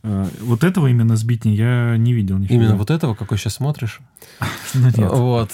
э, 0.05 0.29
вот 0.41 0.63
этого 0.63 0.87
именно 0.87 1.17
сбитни 1.17 1.51
я 1.51 1.97
не 1.97 2.13
видел. 2.13 2.39
нифига. 2.39 2.55
Именно 2.55 2.77
вот 2.77 2.91
этого, 2.91 3.17
какой 3.17 3.39
сейчас 3.39 3.55
смотришь. 3.55 4.01
Ну, 4.75 4.87
нет. 4.87 5.11
Вот. 5.11 5.53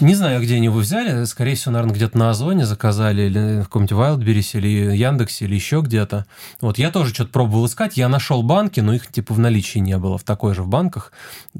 Не 0.00 0.14
знаю, 0.14 0.42
где 0.42 0.56
они 0.56 0.66
его 0.66 0.78
взяли. 0.78 1.24
Скорее 1.24 1.54
всего, 1.54 1.72
наверное, 1.72 1.94
где-то 1.94 2.18
на 2.18 2.30
Озоне 2.30 2.66
заказали, 2.66 3.22
или 3.22 3.60
в 3.60 3.64
каком-нибудь 3.64 3.96
Wildberries, 3.96 4.58
или 4.58 4.96
Яндексе, 4.96 5.44
или 5.46 5.54
еще 5.54 5.80
где-то. 5.80 6.26
Вот 6.60 6.78
я 6.78 6.90
тоже 6.90 7.14
что-то 7.14 7.30
пробовал 7.30 7.66
искать. 7.66 7.96
Я 7.96 8.08
нашел 8.08 8.42
банки, 8.42 8.80
но 8.80 8.94
их 8.94 9.06
типа 9.06 9.34
в 9.34 9.38
наличии 9.38 9.78
не 9.78 9.96
было, 9.98 10.18
в 10.18 10.24
такой 10.24 10.54
же 10.54 10.62
в 10.62 10.68
банках. 10.68 11.12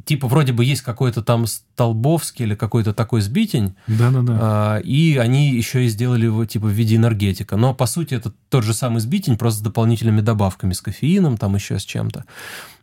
Типа 0.04 0.28
вроде 0.28 0.52
бы 0.52 0.64
есть 0.64 0.82
какой-то 0.82 1.22
там 1.22 1.46
Столбовский 1.46 2.44
или 2.44 2.54
какой-то 2.54 2.92
такой 2.92 3.20
сбитень, 3.20 3.74
Да-да-да. 3.86 4.38
а, 4.40 4.78
и 4.78 5.16
они 5.16 5.50
еще 5.50 5.84
и 5.84 5.88
сделали 5.88 6.24
его 6.26 6.44
типа 6.44 6.66
в 6.66 6.70
виде 6.70 6.96
энергетика. 6.96 7.56
Но 7.56 7.74
по 7.74 7.86
сути 7.86 8.14
это 8.14 8.32
тот 8.48 8.64
же 8.64 8.74
самый 8.74 9.00
сбитень, 9.00 9.36
просто 9.36 9.60
с 9.60 9.62
дополнительными 9.62 10.20
добавками, 10.20 10.72
с 10.72 10.80
кофеином, 10.80 11.36
там 11.36 11.54
еще 11.54 11.78
с 11.78 11.84
чем-то. 11.84 12.24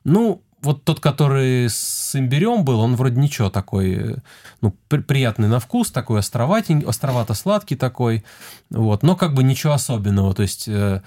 Ну, 0.04 0.42
вот 0.66 0.84
тот, 0.84 1.00
который 1.00 1.70
с 1.70 2.16
имбирем 2.16 2.66
был, 2.66 2.80
он 2.80 2.96
вроде 2.96 3.20
ничего 3.22 3.50
такой, 3.50 4.18
ну, 4.62 4.76
при, 4.88 5.00
приятный 5.00 5.48
на 5.48 5.60
вкус, 5.60 5.92
такой 5.92 6.20
островатенький, 6.20 6.88
островато-сладкий 6.88 7.76
такой, 7.76 8.26
вот, 8.70 9.04
но 9.04 9.16
как 9.16 9.34
бы 9.34 9.44
ничего 9.44 9.74
особенного, 9.74 10.34
то 10.34 10.42
есть 10.42 10.68
э, 10.68 11.02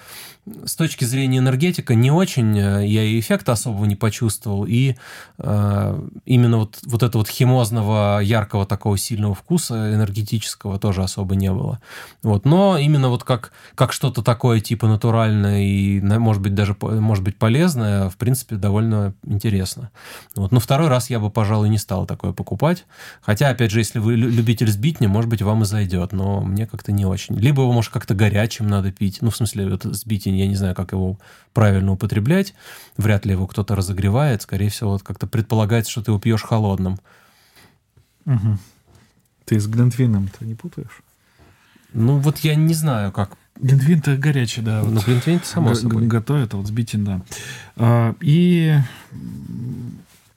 с 0.65 0.75
точки 0.75 1.05
зрения 1.05 1.39
энергетика 1.39 1.95
не 1.95 2.11
очень 2.11 2.57
э, 2.57 2.85
я 2.85 3.03
и 3.03 3.19
эффекта 3.19 3.51
особого 3.51 3.85
не 3.85 3.95
почувствовал, 3.95 4.65
и 4.65 4.95
э, 5.37 6.09
именно 6.25 6.57
вот, 6.57 6.79
вот 6.85 7.03
этого 7.03 7.21
вот 7.21 7.29
химозного, 7.29 8.19
яркого 8.19 8.65
такого 8.65 8.97
сильного 8.97 9.35
вкуса 9.35 9.93
энергетического 9.93 10.79
тоже 10.79 11.03
особо 11.03 11.35
не 11.35 11.51
было. 11.51 11.79
Вот, 12.23 12.45
но 12.45 12.77
именно 12.77 13.09
вот 13.09 13.23
как, 13.23 13.51
как 13.75 13.93
что-то 13.93 14.21
такое 14.21 14.59
типа 14.59 14.87
натуральное 14.87 15.61
и, 15.61 15.99
может 16.01 16.41
быть, 16.41 16.55
даже 16.55 16.75
может 16.81 17.23
быть 17.23 17.37
полезное, 17.37 18.09
в 18.09 18.17
принципе, 18.17 18.55
довольно 18.55 19.13
интересно. 19.25 19.91
Вот. 20.35 20.51
Но 20.51 20.59
второй 20.59 20.87
раз 20.87 21.09
я 21.09 21.19
бы, 21.19 21.29
пожалуй, 21.29 21.69
не 21.69 21.77
стал 21.77 22.05
такое 22.05 22.31
покупать. 22.31 22.85
Хотя, 23.21 23.49
опять 23.49 23.71
же, 23.71 23.79
если 23.79 23.99
вы 23.99 24.15
любитель 24.15 24.69
сбитня, 24.69 25.09
может 25.09 25.29
быть, 25.29 25.41
вам 25.41 25.63
и 25.63 25.65
зайдет, 25.65 26.11
но 26.11 26.41
мне 26.41 26.65
как-то 26.65 26.91
не 26.91 27.05
очень. 27.05 27.35
Либо 27.35 27.63
его, 27.63 27.71
может, 27.71 27.91
как-то 27.91 28.13
горячим 28.13 28.67
надо 28.67 28.91
пить. 28.91 29.19
Ну, 29.21 29.29
в 29.29 29.35
смысле, 29.35 29.69
вот 29.69 29.83
сбитень, 29.83 30.38
я 30.39 30.47
не 30.47 30.55
знаю, 30.55 30.75
как 30.75 30.91
его 30.91 31.19
правильно 31.53 31.91
употреблять. 31.91 32.53
Вряд 32.97 33.25
ли 33.25 33.31
его 33.33 33.47
кто-то 33.47 33.75
разогревает. 33.75 34.41
Скорее 34.41 34.69
всего, 34.69 34.91
вот 34.91 35.03
как-то 35.03 35.27
предполагается, 35.27 35.91
что 35.91 36.03
ты 36.03 36.11
его 36.11 36.19
пьешь 36.19 36.43
холодным. 36.43 36.99
Угу. 38.25 38.57
Ты 39.45 39.59
с 39.59 39.67
Глинтвином-то 39.67 40.45
не 40.45 40.55
путаешь? 40.55 41.03
Ну, 41.93 42.19
вот 42.19 42.37
я 42.39 42.55
не 42.55 42.73
знаю, 42.73 43.11
как 43.11 43.31
Глинтвейн-то 43.59 44.15
горячий, 44.15 44.61
да. 44.61 44.83
Ну, 44.83 45.01
глинтвейн 45.01 45.41
само 45.43 45.73
собой. 45.73 46.07
Готовят, 46.07 46.53
а 46.53 46.57
вот 46.57 46.67
сбитин, 46.67 47.03
да. 47.03 47.21
А, 47.75 48.15
и 48.21 48.77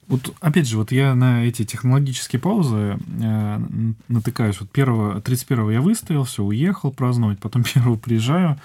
вот 0.07 0.35
опять 0.41 0.67
же, 0.67 0.77
вот 0.77 0.91
я 0.91 1.15
на 1.15 1.45
эти 1.45 1.63
технологические 1.63 2.41
паузы 2.41 2.97
э, 3.21 3.59
натыкаюсь. 4.09 4.59
Вот 4.59 4.69
первого, 4.71 5.19
31-го 5.21 5.71
я 5.71 5.81
выстоял, 5.81 6.25
все, 6.25 6.43
уехал 6.43 6.91
праздновать, 6.91 7.39
потом 7.39 7.63
первого 7.73 7.95
приезжаю, 7.95 8.59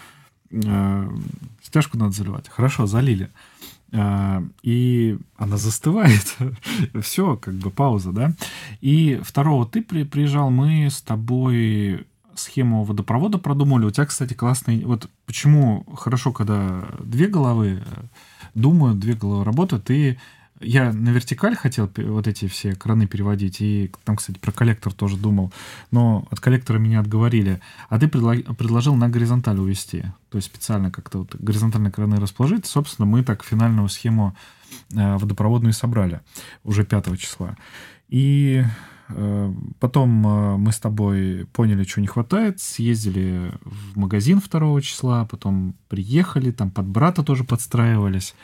э, 0.51 1.11
стяжку 1.63 1.99
надо 1.99 2.13
заливать. 2.13 2.49
Хорошо, 2.49 2.87
залили. 2.87 3.31
Э, 3.93 4.43
и 4.63 5.19
она 5.37 5.57
застывает. 5.57 6.37
все, 7.03 7.37
как 7.37 7.55
бы 7.55 7.71
пауза, 7.71 8.13
да. 8.13 8.33
И 8.81 9.21
второго 9.23 9.67
ты 9.67 9.83
при, 9.83 10.05
приезжал, 10.05 10.51
мы 10.51 10.89
с 10.91 11.01
тобой 11.01 12.07
схему 12.35 12.85
водопровода 12.85 13.39
продумали. 13.39 13.85
У 13.85 13.91
тебя, 13.91 14.07
кстати, 14.07 14.35
классный... 14.35 14.85
Вот 14.85 15.09
почему 15.27 15.85
хорошо, 15.97 16.33
когда 16.33 16.87
две 17.01 17.27
головы 17.27 17.83
э, 17.85 18.03
думают, 18.55 18.99
две 18.99 19.15
головы 19.15 19.45
работают, 19.45 19.91
и 19.91 20.19
я 20.61 20.93
на 20.93 21.11
вертикаль 21.11 21.57
хотел 21.57 21.91
вот 21.97 22.27
эти 22.27 22.49
все 22.49 22.75
краны 22.75 23.07
переводить, 23.07 23.61
и 23.61 23.91
там, 24.05 24.17
кстати, 24.17 24.39
про 24.39 24.53
коллектор 24.53 24.93
тоже 24.93 25.17
думал, 25.17 25.53
но 25.91 26.27
от 26.31 26.41
коллектора 26.41 26.79
меня 26.79 27.01
отговорили. 27.01 27.61
А 27.89 27.99
ты 27.99 28.09
предложил 28.09 28.95
на 28.95 29.09
горизонталь 29.09 29.59
увести, 29.59 30.05
то 30.31 30.37
есть 30.37 30.47
специально 30.47 30.91
как-то 30.91 31.19
вот 31.19 31.35
горизонтальные 31.35 31.93
краны 31.93 32.17
расположить. 32.17 32.67
Собственно, 32.67 33.07
мы 33.07 33.23
так 33.23 33.45
финальную 33.45 33.89
схему 33.89 34.37
э, 34.93 35.17
водопроводную 35.17 35.73
собрали 35.73 36.21
уже 36.65 36.85
5 36.85 37.19
числа. 37.19 37.57
И 38.09 38.65
Э, 39.11 39.53
потом 39.81 40.27
э, 40.27 40.57
мы 40.57 40.73
с 40.73 40.79
тобой 40.79 41.47
поняли, 41.53 41.85
что 41.85 42.01
не 42.01 42.07
хватает, 42.07 42.61
съездили 42.61 43.53
в 43.63 43.99
магазин 43.99 44.41
2 44.41 44.81
числа, 44.83 45.25
потом 45.25 45.75
приехали, 45.89 46.51
там 46.51 46.71
под 46.71 46.87
брата 46.87 47.23
тоже 47.23 47.45
подстраивались. 47.45 48.35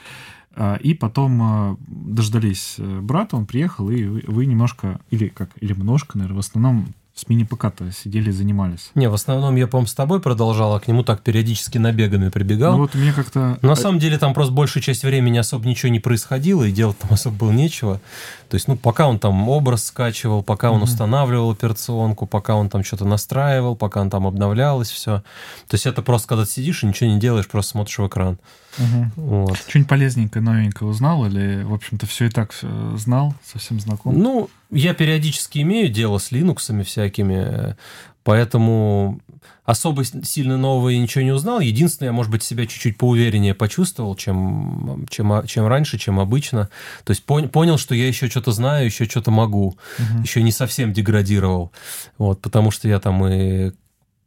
А, 0.56 0.76
и 0.76 0.94
потом 0.94 1.42
э, 1.42 1.76
дождались 1.88 2.76
брата, 2.78 3.36
он 3.36 3.46
приехал, 3.46 3.90
и 3.90 4.04
вы 4.04 4.46
немножко, 4.46 5.00
или 5.10 5.28
как, 5.28 5.50
или 5.60 5.72
немножко, 5.72 6.18
наверное, 6.18 6.36
в 6.36 6.40
основном 6.40 6.94
с 7.14 7.28
мини-ПК-то 7.28 7.92
сидели, 7.92 8.32
занимались. 8.32 8.90
Не, 8.96 9.08
в 9.08 9.14
основном 9.14 9.54
я, 9.54 9.68
по-моему, 9.68 9.86
с 9.86 9.94
тобой 9.94 10.20
продолжал, 10.20 10.74
а 10.74 10.80
к 10.80 10.88
нему 10.88 11.04
так 11.04 11.22
периодически 11.22 11.78
набегами 11.78 12.28
прибегал. 12.28 12.72
Ну 12.72 12.78
вот 12.78 12.94
мне 12.94 13.12
как-то... 13.12 13.56
на 13.62 13.76
самом 13.76 14.00
деле 14.00 14.18
там 14.18 14.34
просто 14.34 14.52
большую 14.52 14.82
часть 14.82 15.04
времени 15.04 15.38
особо 15.38 15.68
ничего 15.68 15.92
не 15.92 16.00
происходило, 16.00 16.64
и 16.64 16.72
делать 16.72 16.98
там 16.98 17.12
особо 17.12 17.36
было 17.36 17.52
нечего. 17.52 18.00
То 18.48 18.56
есть, 18.56 18.66
ну, 18.66 18.76
пока 18.76 19.06
он 19.06 19.20
там 19.20 19.48
образ 19.48 19.84
скачивал, 19.84 20.42
пока 20.42 20.72
он 20.72 20.80
mm-hmm. 20.80 20.84
устанавливал 20.84 21.50
операционку, 21.52 22.26
пока 22.26 22.56
он 22.56 22.68
там 22.68 22.82
что-то 22.82 23.04
настраивал, 23.04 23.76
пока 23.76 24.00
он 24.00 24.10
там 24.10 24.26
обновлялось 24.26 24.90
все. 24.90 25.22
То 25.68 25.74
есть 25.74 25.86
это 25.86 26.02
просто, 26.02 26.28
когда 26.28 26.44
ты 26.44 26.50
сидишь 26.50 26.82
и 26.82 26.86
ничего 26.86 27.10
не 27.10 27.20
делаешь, 27.20 27.46
просто 27.46 27.72
смотришь 27.72 27.98
в 27.98 28.06
экран. 28.06 28.38
Угу. 28.78 29.10
Вот. 29.16 29.58
Что-нибудь 29.68 29.88
полезненькое, 29.88 30.44
новенькое 30.44 30.90
узнал 30.90 31.26
или, 31.26 31.62
в 31.62 31.72
общем-то, 31.72 32.06
все 32.06 32.26
и 32.26 32.28
так 32.28 32.54
знал, 32.96 33.34
совсем 33.44 33.78
знаком? 33.78 34.18
Ну, 34.18 34.50
я 34.74 34.94
периодически 34.94 35.60
имею 35.60 35.88
дело 35.88 36.18
с 36.18 36.32
Linux 36.32 36.82
всякими, 36.84 37.76
поэтому 38.22 39.20
особо 39.64 40.04
сильно 40.04 40.58
нового 40.58 40.90
я 40.90 40.98
ничего 40.98 41.24
не 41.24 41.32
узнал. 41.32 41.60
Единственное, 41.60 42.10
я, 42.10 42.12
может 42.12 42.30
быть, 42.30 42.42
себя 42.42 42.66
чуть-чуть 42.66 42.98
поувереннее 42.98 43.54
почувствовал, 43.54 44.14
чем, 44.14 45.06
чем, 45.08 45.46
чем 45.46 45.66
раньше, 45.66 45.98
чем 45.98 46.20
обычно. 46.20 46.68
То 47.04 47.10
есть 47.12 47.24
пон, 47.24 47.48
понял, 47.48 47.78
что 47.78 47.94
я 47.94 48.06
еще 48.06 48.28
что-то 48.28 48.52
знаю, 48.52 48.86
еще 48.86 49.06
что-то 49.06 49.30
могу. 49.30 49.76
Угу. 49.98 50.22
Еще 50.22 50.42
не 50.42 50.52
совсем 50.52 50.92
деградировал. 50.92 51.72
Вот, 52.18 52.40
потому 52.42 52.70
что 52.70 52.88
я 52.88 53.00
там 53.00 53.26
и 53.26 53.72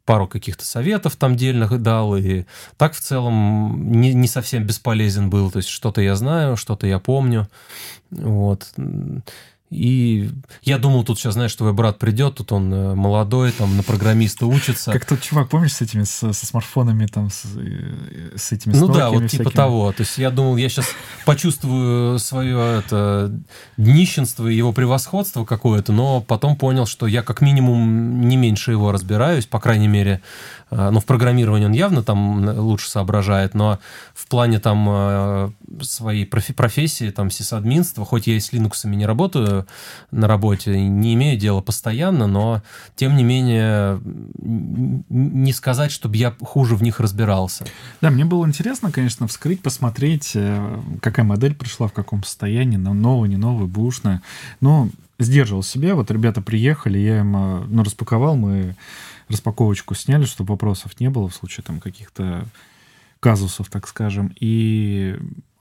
пару 0.05 0.25
каких-то 0.27 0.63
советов 0.63 1.17
там 1.17 1.35
дельных 1.35 1.81
дал, 1.81 2.15
и 2.15 2.45
так 2.77 2.93
в 2.93 2.99
целом 2.99 3.91
не, 3.91 4.13
не 4.13 4.27
совсем 4.27 4.63
бесполезен 4.63 5.29
был. 5.29 5.51
То 5.51 5.57
есть 5.57 5.69
что-то 5.69 6.01
я 6.01 6.15
знаю, 6.15 6.55
что-то 6.55 6.87
я 6.87 6.97
помню. 6.97 7.47
Вот. 8.09 8.73
И 9.69 10.29
я 10.61 10.77
думал, 10.77 11.03
тут 11.03 11.19
сейчас, 11.19 11.33
знаешь, 11.33 11.53
твой 11.53 11.73
брат 11.73 11.99
придет, 11.99 12.35
тут 12.35 12.53
он 12.53 12.73
э, 12.73 12.95
молодой, 12.95 13.51
там 13.51 13.75
на 13.75 13.83
программиста 13.83 14.45
учится. 14.45 14.93
Как 14.93 15.03
тот 15.05 15.19
чувак, 15.19 15.49
помнишь, 15.49 15.73
с 15.73 15.81
этими, 15.81 16.03
со, 16.03 16.31
со 16.31 16.45
смартфонами, 16.45 17.05
там, 17.05 17.29
с, 17.29 17.43
э, 17.57 18.37
с 18.37 18.53
этими 18.53 18.73
Ну 18.73 18.87
да, 18.87 19.09
вот 19.09 19.23
всякими. 19.23 19.43
типа 19.43 19.51
того. 19.51 19.91
То 19.91 20.03
есть 20.03 20.17
я 20.17 20.31
думал, 20.31 20.55
я 20.55 20.69
сейчас 20.69 20.87
почувствую 21.25 22.17
свое 22.19 22.79
это 22.79 23.29
днищенство 23.75 24.47
и 24.47 24.55
его 24.55 24.71
превосходство 24.71 25.43
какое-то, 25.43 25.91
но 25.91 26.21
потом 26.21 26.55
понял, 26.55 26.85
что 26.85 27.05
я 27.05 27.21
как 27.21 27.41
минимум 27.41 28.21
не 28.21 28.37
меньше 28.37 28.71
его 28.71 28.93
разбираюсь, 28.93 29.47
по 29.47 29.59
крайней 29.59 29.89
мере, 29.89 30.21
ну, 30.69 30.99
в 30.99 31.05
программировании 31.05 31.65
он 31.65 31.71
явно 31.71 32.03
там 32.03 32.45
лучше 32.57 32.89
соображает, 32.89 33.53
но 33.53 33.79
в 34.13 34.27
плане 34.27 34.59
там 34.59 34.85
э, 34.89 35.49
своей 35.81 36.25
профи 36.25 36.53
профессии, 36.53 37.09
там, 37.09 37.31
сисадминства, 37.31 38.05
хоть 38.05 38.27
я 38.27 38.35
и 38.35 38.39
с 38.39 38.51
Linux 38.51 38.87
не 38.87 39.05
работаю 39.05 39.65
на 40.11 40.27
работе, 40.27 40.79
не 40.79 41.13
имею 41.13 41.39
дела 41.39 41.61
постоянно, 41.61 42.27
но, 42.27 42.61
тем 42.95 43.15
не 43.15 43.23
менее, 43.23 44.01
не 44.37 45.53
сказать, 45.53 45.91
чтобы 45.91 46.17
я 46.17 46.33
хуже 46.41 46.75
в 46.75 46.83
них 46.83 46.99
разбирался. 46.99 47.65
Да, 48.01 48.09
мне 48.09 48.25
было 48.25 48.45
интересно, 48.45 48.91
конечно, 48.91 49.27
вскрыть, 49.27 49.61
посмотреть, 49.61 50.31
э, 50.35 50.79
какая 51.01 51.25
модель 51.25 51.55
пришла, 51.55 51.87
в 51.87 51.93
каком 51.93 52.23
состоянии, 52.23 52.77
новая, 52.77 53.29
не 53.29 53.37
новая, 53.37 53.67
бушная. 53.67 54.21
Но 54.59 54.89
сдерживал 55.19 55.63
себя. 55.63 55.95
Вот 55.95 56.11
ребята 56.11 56.41
приехали, 56.41 56.99
я 56.99 57.19
им 57.19 57.31
ну, 57.31 57.83
распаковал, 57.83 58.35
мы 58.35 58.75
распаковочку 59.29 59.95
сняли, 59.95 60.25
чтобы 60.25 60.51
вопросов 60.51 60.99
не 60.99 61.09
было 61.09 61.29
в 61.29 61.35
случае 61.35 61.63
там 61.63 61.79
каких-то 61.79 62.45
казусов, 63.19 63.69
так 63.69 63.87
скажем. 63.87 64.33
И 64.39 65.17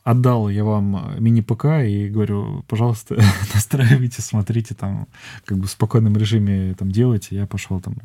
отдал 0.07 0.49
я 0.49 0.63
вам 0.65 1.17
мини-ПК 1.19 1.83
и 1.85 2.09
говорю, 2.09 2.65
пожалуйста, 2.69 3.17
настраивайте, 3.55 4.23
смотрите 4.23 4.75
там, 4.75 5.09
как 5.45 5.59
бы 5.59 5.67
в 5.67 5.71
спокойном 5.71 6.17
режиме 6.17 6.75
там 6.75 6.93
делайте. 6.93 7.35
Я 7.35 7.47
пошел 7.47 7.81
там 7.81 7.97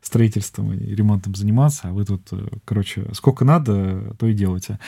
строительством 0.00 0.72
и 0.72 0.94
ремонтом 0.94 1.34
заниматься, 1.34 1.88
а 1.88 1.92
вы 1.92 2.04
тут, 2.04 2.28
э, 2.30 2.46
короче, 2.64 3.06
сколько 3.12 3.44
надо, 3.44 4.14
то 4.18 4.26
и 4.28 4.34
делайте. 4.34 4.78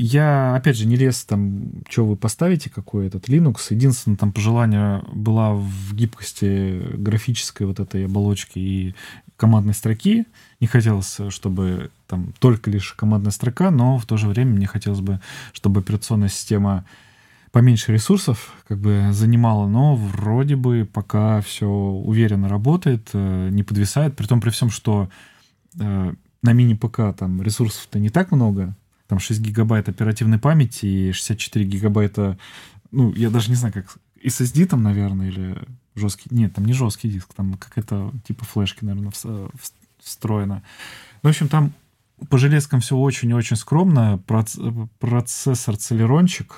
Я, 0.00 0.54
опять 0.54 0.76
же, 0.76 0.86
не 0.86 0.94
лез 0.94 1.24
там, 1.24 1.72
что 1.88 2.06
вы 2.06 2.14
поставите, 2.14 2.70
какой 2.70 3.08
этот 3.08 3.28
Linux. 3.28 3.56
Единственное, 3.70 4.16
там 4.16 4.30
пожелание 4.30 5.02
была 5.12 5.54
в 5.54 5.92
гибкости 5.92 6.80
графической 6.96 7.66
вот 7.66 7.80
этой 7.80 8.04
оболочки 8.04 8.60
и 8.60 8.94
командной 9.36 9.74
строки. 9.74 10.26
Не 10.60 10.68
хотелось, 10.68 11.18
чтобы 11.30 11.90
там 12.06 12.32
только 12.38 12.70
лишь 12.70 12.92
командная 12.92 13.32
строка, 13.32 13.72
но 13.72 13.98
в 13.98 14.06
то 14.06 14.16
же 14.16 14.28
время 14.28 14.52
мне 14.52 14.68
хотелось 14.68 15.00
бы, 15.00 15.20
чтобы 15.52 15.80
операционная 15.80 16.28
система 16.28 16.84
поменьше 17.50 17.92
ресурсов 17.92 18.54
как 18.68 18.78
бы 18.78 19.08
занимала, 19.10 19.66
но 19.66 19.96
вроде 19.96 20.54
бы 20.54 20.88
пока 20.92 21.40
все 21.40 21.66
уверенно 21.66 22.48
работает, 22.48 23.10
э, 23.14 23.48
не 23.50 23.64
подвисает, 23.64 24.14
при 24.14 24.26
том 24.26 24.40
при 24.40 24.50
всем, 24.50 24.70
что 24.70 25.08
э, 25.80 26.14
на 26.42 26.52
мини-ПК 26.52 27.16
там 27.18 27.42
ресурсов-то 27.42 27.98
не 27.98 28.10
так 28.10 28.30
много, 28.30 28.76
там 29.08 29.18
6 29.18 29.40
гигабайт 29.40 29.88
оперативной 29.88 30.38
памяти 30.38 30.86
и 30.86 31.12
64 31.12 31.64
гигабайта, 31.64 32.38
ну, 32.92 33.12
я 33.14 33.30
даже 33.30 33.50
не 33.50 33.56
знаю, 33.56 33.74
как 33.74 33.98
SSD 34.24 34.66
там, 34.66 34.82
наверное, 34.84 35.28
или 35.28 35.56
жесткий, 35.96 36.28
нет, 36.30 36.54
там 36.54 36.64
не 36.64 36.72
жесткий 36.74 37.08
диск, 37.08 37.34
там 37.34 37.54
какая-то 37.54 38.12
типа 38.26 38.44
флешки, 38.44 38.84
наверное, 38.84 39.12
встроена. 39.98 40.62
Ну, 41.22 41.28
в 41.28 41.30
общем, 41.30 41.48
там 41.48 41.72
по 42.30 42.38
железкам 42.38 42.80
все 42.80 42.96
очень-очень 42.96 43.56
скромно. 43.56 44.20
Процессор 44.98 45.74
Celeronчик 45.76 46.56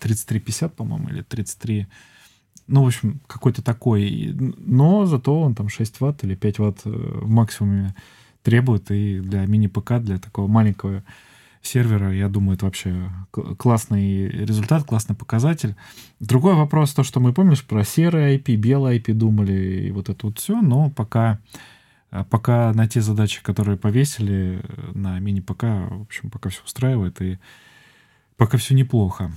3350, 0.00 0.74
по-моему, 0.74 1.08
или 1.08 1.22
33... 1.22 1.86
Ну, 2.66 2.82
в 2.82 2.86
общем, 2.88 3.20
какой-то 3.26 3.62
такой. 3.62 4.34
Но 4.58 5.06
зато 5.06 5.40
он 5.40 5.54
там 5.54 5.68
6 5.68 6.00
ватт 6.00 6.24
или 6.24 6.34
5 6.34 6.58
ватт 6.58 6.84
в 6.84 7.28
максимуме 7.28 7.94
требует. 8.42 8.90
И 8.90 9.20
для 9.20 9.46
мини-ПК, 9.46 10.00
для 10.00 10.18
такого 10.18 10.48
маленького 10.48 11.02
сервера, 11.62 12.12
я 12.12 12.28
думаю, 12.28 12.56
это 12.56 12.66
вообще 12.66 13.10
классный 13.58 14.28
результат, 14.28 14.84
классный 14.84 15.16
показатель. 15.16 15.76
Другой 16.20 16.54
вопрос, 16.54 16.94
то, 16.94 17.02
что 17.02 17.20
мы, 17.20 17.32
помнишь, 17.32 17.64
про 17.64 17.84
серый 17.84 18.36
IP, 18.36 18.56
белый 18.56 18.98
IP 18.98 19.12
думали, 19.14 19.86
и 19.86 19.90
вот 19.90 20.08
это 20.08 20.26
вот 20.26 20.38
все, 20.38 20.60
но 20.60 20.90
пока, 20.90 21.38
э, 22.10 22.24
пока 22.28 22.72
на 22.72 22.88
те 22.88 23.00
задачи, 23.00 23.42
которые 23.42 23.76
повесили 23.76 24.60
э, 24.62 24.92
на 24.94 25.18
мини-ПК, 25.18 25.62
в 25.90 26.02
общем, 26.02 26.30
пока 26.30 26.50
все 26.50 26.62
устраивает, 26.64 27.20
и 27.20 27.38
пока 28.36 28.58
все 28.58 28.74
неплохо. 28.74 29.32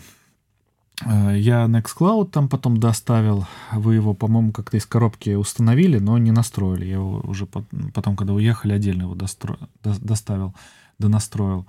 Э, 1.05 1.35
я 1.37 1.65
Nextcloud 1.65 2.29
там 2.29 2.47
потом 2.49 2.77
доставил. 2.77 3.45
Вы 3.71 3.95
его, 3.95 4.13
по-моему, 4.13 4.51
как-то 4.51 4.77
из 4.77 4.85
коробки 4.85 5.31
установили, 5.31 5.99
но 5.99 6.17
не 6.17 6.31
настроили. 6.31 6.85
Я 6.85 6.95
его 6.95 7.21
уже 7.23 7.45
потом, 7.45 8.15
когда 8.15 8.33
уехали, 8.33 8.73
отдельно 8.73 9.03
его 9.03 9.15
достро... 9.15 9.57
доставил, 9.83 10.53
донастроил. 10.99 11.65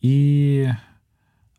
И 0.00 0.68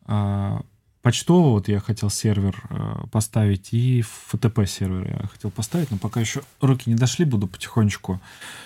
а, 0.05 0.61
почтовый 1.01 1.51
вот 1.51 1.67
я 1.67 1.79
хотел 1.79 2.09
сервер 2.09 2.61
а, 2.69 3.07
поставить, 3.07 3.73
и 3.73 4.01
FTP 4.01 4.65
сервер 4.65 5.07
я 5.21 5.27
хотел 5.27 5.51
поставить, 5.51 5.91
но 5.91 5.97
пока 5.97 6.19
еще 6.19 6.41
руки 6.59 6.89
не 6.89 6.95
дошли, 6.95 7.25
буду 7.25 7.47
потихонечку 7.47 8.19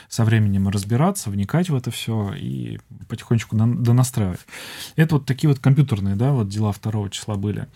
со 0.08 0.24
временем 0.24 0.68
разбираться, 0.70 1.30
вникать 1.30 1.70
в 1.70 1.76
это 1.76 1.92
все 1.92 2.34
и 2.34 2.80
потихонечку 3.10 3.56
донастраивать. 3.56 4.42
Это 4.96 5.16
вот 5.16 5.26
такие 5.26 5.50
вот 5.50 5.60
компьютерные, 5.60 6.16
да, 6.16 6.32
вот 6.32 6.50
дела 6.50 6.72
второго 6.72 7.10
числа 7.10 7.36
были. 7.36 7.68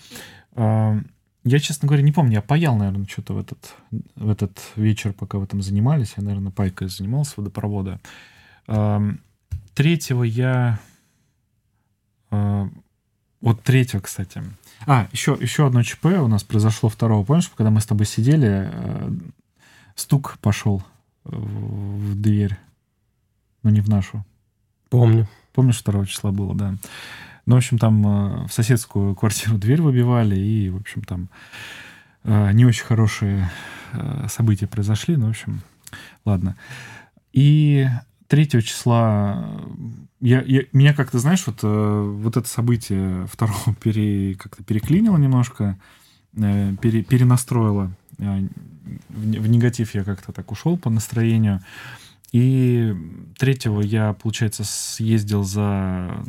А, 0.54 0.97
я, 1.45 1.60
честно 1.60 1.88
говоря, 1.88 2.04
не 2.04 2.12
помню, 2.12 2.34
я 2.34 2.41
паял, 2.41 2.76
наверное, 2.76 3.08
что-то 3.08 3.34
в 3.34 3.39
этот, 3.39 3.76
в 4.16 4.30
этот 4.30 4.60
вечер, 4.76 5.14
пока 5.14 5.38
в 5.38 5.43
этом 5.43 5.62
занимались. 5.62 6.14
Я, 6.18 6.24
наверное, 6.24 6.52
пайкой 6.52 6.89
занимался 6.89 7.36
водопровода. 7.38 8.02
Третьего 9.74 10.24
я 10.24 10.80
вот 12.30 13.63
третьего, 13.63 14.01
кстати. 14.01 14.43
А, 14.86 15.07
еще, 15.11 15.38
еще 15.39 15.67
одно 15.67 15.84
ЧП 15.84 16.05
у 16.05 16.27
нас 16.27 16.43
произошло 16.43 16.89
второго. 16.89 17.23
Помнишь, 17.23 17.51
когда 17.55 17.69
мы 17.69 17.82
с 17.82 17.86
тобой 17.86 18.05
сидели, 18.05 18.69
э, 18.71 19.11
стук 19.95 20.38
пошел 20.41 20.84
в 21.23 22.15
дверь, 22.15 22.57
но 23.63 23.69
не 23.69 23.82
в 23.82 23.89
нашу. 23.89 24.25
Помню. 24.89 25.27
Помнишь, 25.53 25.77
второго 25.77 26.05
числа 26.05 26.32
было, 26.32 26.55
да. 26.55 26.75
Ну, 27.45 27.55
в 27.55 27.57
общем, 27.57 27.77
там 27.77 28.05
э, 28.05 28.47
в 28.47 28.53
соседскую 28.53 29.15
квартиру 29.17 29.57
дверь 29.57 29.82
выбивали, 29.82 30.38
и, 30.38 30.69
в 30.69 30.77
общем, 30.77 31.03
там 31.03 31.30
э, 32.23 32.51
не 32.53 32.65
очень 32.65 32.86
хорошие 32.86 33.49
события 34.27 34.67
произошли. 34.67 35.15
Ну, 35.15 35.27
в 35.27 35.30
общем, 35.32 35.61
ладно. 36.23 36.55
И 37.34 37.88
3 38.30 38.47
числа 38.63 39.59
я, 40.21 40.41
я, 40.41 40.63
меня 40.73 40.93
как-то, 40.93 41.19
знаешь, 41.19 41.45
вот, 41.47 41.59
э, 41.63 42.01
вот 42.21 42.36
это 42.36 42.47
событие 42.47 43.25
второго 43.27 43.73
пере, 43.82 44.36
как-то 44.36 44.63
переклинило 44.63 45.17
немножко, 45.17 45.77
э, 46.36 46.75
пере, 46.82 47.03
перенастроило. 47.03 47.91
Э, 48.17 48.41
в, 49.09 49.21
в 49.21 49.47
негатив 49.47 49.95
я 49.95 50.03
как-то 50.03 50.32
так 50.32 50.51
ушел 50.51 50.77
по 50.77 50.89
настроению. 50.89 51.61
И 52.32 52.93
третьего 53.38 53.82
я, 53.82 54.13
получается, 54.13 54.63
съездил 54.63 55.43
за 55.43 56.23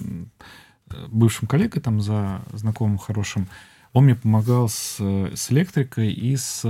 бывшим 1.08 1.46
коллегой, 1.46 1.82
там, 1.82 2.00
за 2.00 2.42
знакомым 2.52 2.96
хорошим. 2.96 3.48
Он 3.92 4.04
мне 4.04 4.14
помогал 4.14 4.68
с, 4.68 4.96
с 4.98 5.52
электрикой 5.52 6.12
и 6.12 6.36
с, 6.36 6.62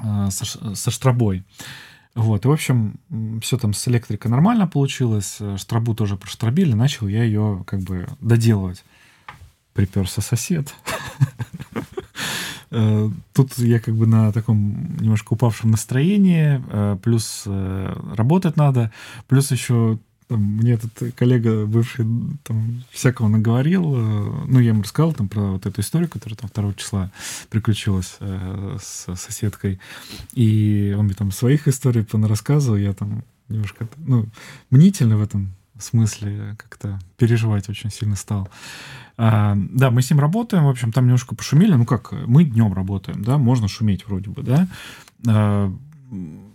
со, 0.00 0.30
со 0.30 0.90
штробой. 0.90 1.44
Вот, 2.14 2.44
и, 2.44 2.48
в 2.48 2.52
общем, 2.52 2.94
все 3.40 3.56
там 3.56 3.72
с 3.72 3.86
электрикой 3.86 4.30
нормально 4.30 4.66
получилось, 4.66 5.36
э, 5.40 5.56
штрабу 5.56 5.94
тоже 5.94 6.16
проштробили, 6.16 6.72
начал 6.72 7.06
я 7.06 7.22
ее 7.22 7.62
как 7.66 7.80
бы 7.80 8.08
доделывать. 8.20 8.84
Приперся 9.72 10.22
сосед. 10.22 10.74
Э, 12.72 13.10
тут 13.32 13.58
я 13.58 13.80
как 13.80 13.96
бы 13.96 14.06
на 14.06 14.30
таком 14.30 14.96
немножко 15.00 15.32
упавшем 15.32 15.72
настроении, 15.72 16.62
э, 16.68 16.98
плюс 17.02 17.42
работать 17.44 18.56
надо, 18.56 18.92
плюс 19.26 19.50
еще 19.50 19.98
там, 20.30 20.40
мне 20.40 20.74
этот 20.74 21.12
коллега 21.16 21.66
бывший 21.66 22.06
там 22.44 22.84
всякого 22.90 23.26
наговорил. 23.26 23.94
Э, 23.96 24.44
ну, 24.46 24.60
я 24.60 24.68
ему 24.68 24.82
рассказал 24.82 25.12
там 25.12 25.28
про 25.28 25.52
вот 25.52 25.66
эту 25.66 25.80
историю, 25.80 26.08
которая 26.08 26.36
там 26.36 26.50
2 26.54 26.74
числа 26.74 27.10
приключилась 27.48 28.16
э, 28.20 28.76
с 28.80 29.16
соседкой. 29.16 29.80
И 30.32 30.94
он 30.96 31.06
мне 31.06 31.14
там 31.14 31.32
своих 31.32 31.66
историй 31.66 32.06
рассказывал. 32.28 32.76
Я 32.76 32.92
там 32.92 33.24
немножко, 33.48 33.88
ну, 33.96 34.26
мнительно 34.70 35.16
в 35.16 35.22
этом 35.22 35.52
смысле 35.80 36.54
как-то 36.58 37.00
переживать 37.16 37.68
очень 37.68 37.90
сильно 37.90 38.14
стал. 38.14 38.48
А, 39.16 39.56
да, 39.56 39.90
мы 39.90 40.00
с 40.00 40.10
ним 40.10 40.20
работаем, 40.20 40.64
в 40.64 40.68
общем, 40.68 40.92
там 40.92 41.06
немножко 41.06 41.34
пошумели. 41.34 41.74
Ну 41.74 41.86
как, 41.86 42.12
мы 42.12 42.44
днем 42.44 42.72
работаем, 42.72 43.24
да, 43.24 43.36
можно 43.36 43.66
шуметь 43.66 44.06
вроде 44.06 44.30
бы, 44.30 44.44
да. 44.44 44.68
А, 45.26 45.74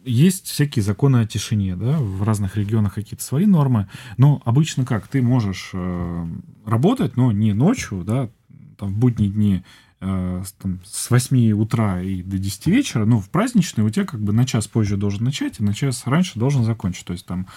есть 0.06 0.48
всякие 0.48 0.84
законы 0.84 1.18
о 1.18 1.26
тишине, 1.26 1.76
да, 1.76 1.98
в 2.00 2.24
разных 2.24 2.58
регионах 2.58 2.94
какие-то 2.94 3.24
свои 3.24 3.46
нормы, 3.46 3.88
но 4.18 4.42
обычно 4.46 4.86
как, 4.86 5.08
ты 5.08 5.22
можешь 5.22 5.72
э, 5.74 6.28
работать, 6.66 7.18
но 7.18 7.32
не 7.32 7.54
ночью, 7.54 8.04
да, 8.04 8.30
там, 8.78 8.94
в 8.94 8.98
будние 8.98 9.30
дни 9.30 9.64
э, 10.02 10.44
там, 10.60 10.80
с 10.86 11.10
8 11.10 11.52
утра 11.54 12.02
и 12.02 12.22
до 12.22 12.38
10 12.38 12.68
вечера, 12.68 13.06
ну, 13.06 13.20
в 13.20 13.30
праздничные 13.30 13.86
у 13.86 13.90
тебя 13.90 14.06
как 14.06 14.22
бы 14.22 14.32
на 14.32 14.46
час 14.46 14.68
позже 14.68 14.98
должен 14.98 15.24
начать 15.24 15.60
и 15.60 15.64
на 15.64 15.74
час 15.74 16.04
раньше 16.06 16.38
должен 16.40 16.64
закончить, 16.64 17.06
то 17.06 17.14
есть 17.14 17.26
там 17.26 17.48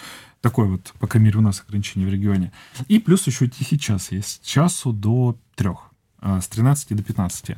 такое 0.41 0.69
вот, 0.69 0.95
по 0.99 1.07
крайней 1.07 1.27
мере, 1.27 1.39
у 1.39 1.43
нас 1.43 1.63
ограничение 1.67 2.09
в 2.09 2.13
регионе. 2.13 2.53
И 2.87 2.99
плюс 2.99 3.27
еще 3.27 3.49
тихий 3.49 3.79
час 3.79 4.13
есть, 4.13 4.29
с 4.43 4.47
часу 4.47 4.93
до 4.93 5.37
трех, 5.55 5.91
э, 6.23 6.41
с 6.41 6.49
13 6.49 6.97
до 6.97 7.03
15. 7.03 7.57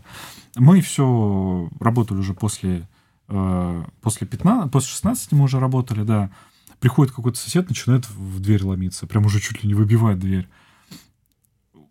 Мы 0.56 0.80
все 0.80 1.70
работали 1.78 2.18
уже 2.18 2.34
после 2.34 2.88
после 4.00 4.26
15, 4.26 4.70
после 4.70 4.88
16 4.88 5.32
мы 5.32 5.44
уже 5.44 5.60
работали, 5.60 6.02
да, 6.02 6.30
приходит 6.80 7.14
какой-то 7.14 7.38
сосед, 7.38 7.68
начинает 7.68 8.08
в 8.08 8.40
дверь 8.40 8.64
ломиться, 8.64 9.06
прям 9.06 9.26
уже 9.26 9.40
чуть 9.40 9.62
ли 9.62 9.68
не 9.68 9.74
выбивает 9.74 10.18
дверь. 10.18 10.48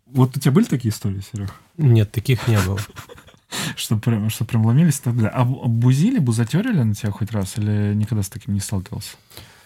Вот 0.06 0.36
у 0.36 0.40
тебя 0.40 0.52
были 0.52 0.66
такие 0.66 0.92
истории, 0.92 1.22
Серег? 1.22 1.54
Нет, 1.78 2.12
таких 2.12 2.48
не 2.48 2.60
было. 2.60 2.80
Что 3.76 3.98
прям, 3.98 4.30
что 4.30 4.46
прям 4.46 4.66
ломились 4.66 5.00
тогда. 5.00 5.30
А 5.30 5.44
бузили, 5.44 6.20
бузатерили 6.20 6.84
на 6.84 6.94
тебя 6.94 7.12
хоть 7.12 7.32
раз 7.32 7.58
или 7.58 7.94
никогда 7.96 8.22
с 8.22 8.30
таким 8.30 8.54
не 8.54 8.60
сталкивался? 8.60 9.18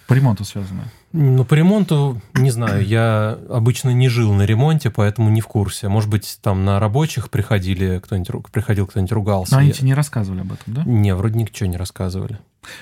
По 0.07 0.13
ремонту 0.13 0.43
связано? 0.43 0.83
Ну, 1.13 1.45
по 1.45 1.53
ремонту, 1.53 2.19
не 2.33 2.49
знаю, 2.49 2.85
я 2.85 3.37
обычно 3.49 3.91
не 3.91 4.09
жил 4.09 4.33
на 4.33 4.43
ремонте, 4.43 4.89
поэтому 4.89 5.29
не 5.29 5.41
в 5.41 5.47
курсе. 5.47 5.87
Может 5.87 6.09
быть, 6.09 6.39
там 6.41 6.65
на 6.65 6.79
рабочих 6.79 7.29
приходили 7.29 7.99
кто-нибудь, 8.03 8.51
приходил 8.51 8.87
кто-нибудь 8.87 9.11
ругался. 9.11 9.53
Но 9.53 9.59
они 9.59 9.71
тебе 9.71 9.87
не 9.87 9.93
рассказывали 9.93 10.41
об 10.41 10.53
этом, 10.53 10.73
да? 10.73 10.83
Не, 10.85 11.13
вроде 11.15 11.39
ничего 11.39 11.69
не 11.69 11.77
рассказывали. 11.77 12.39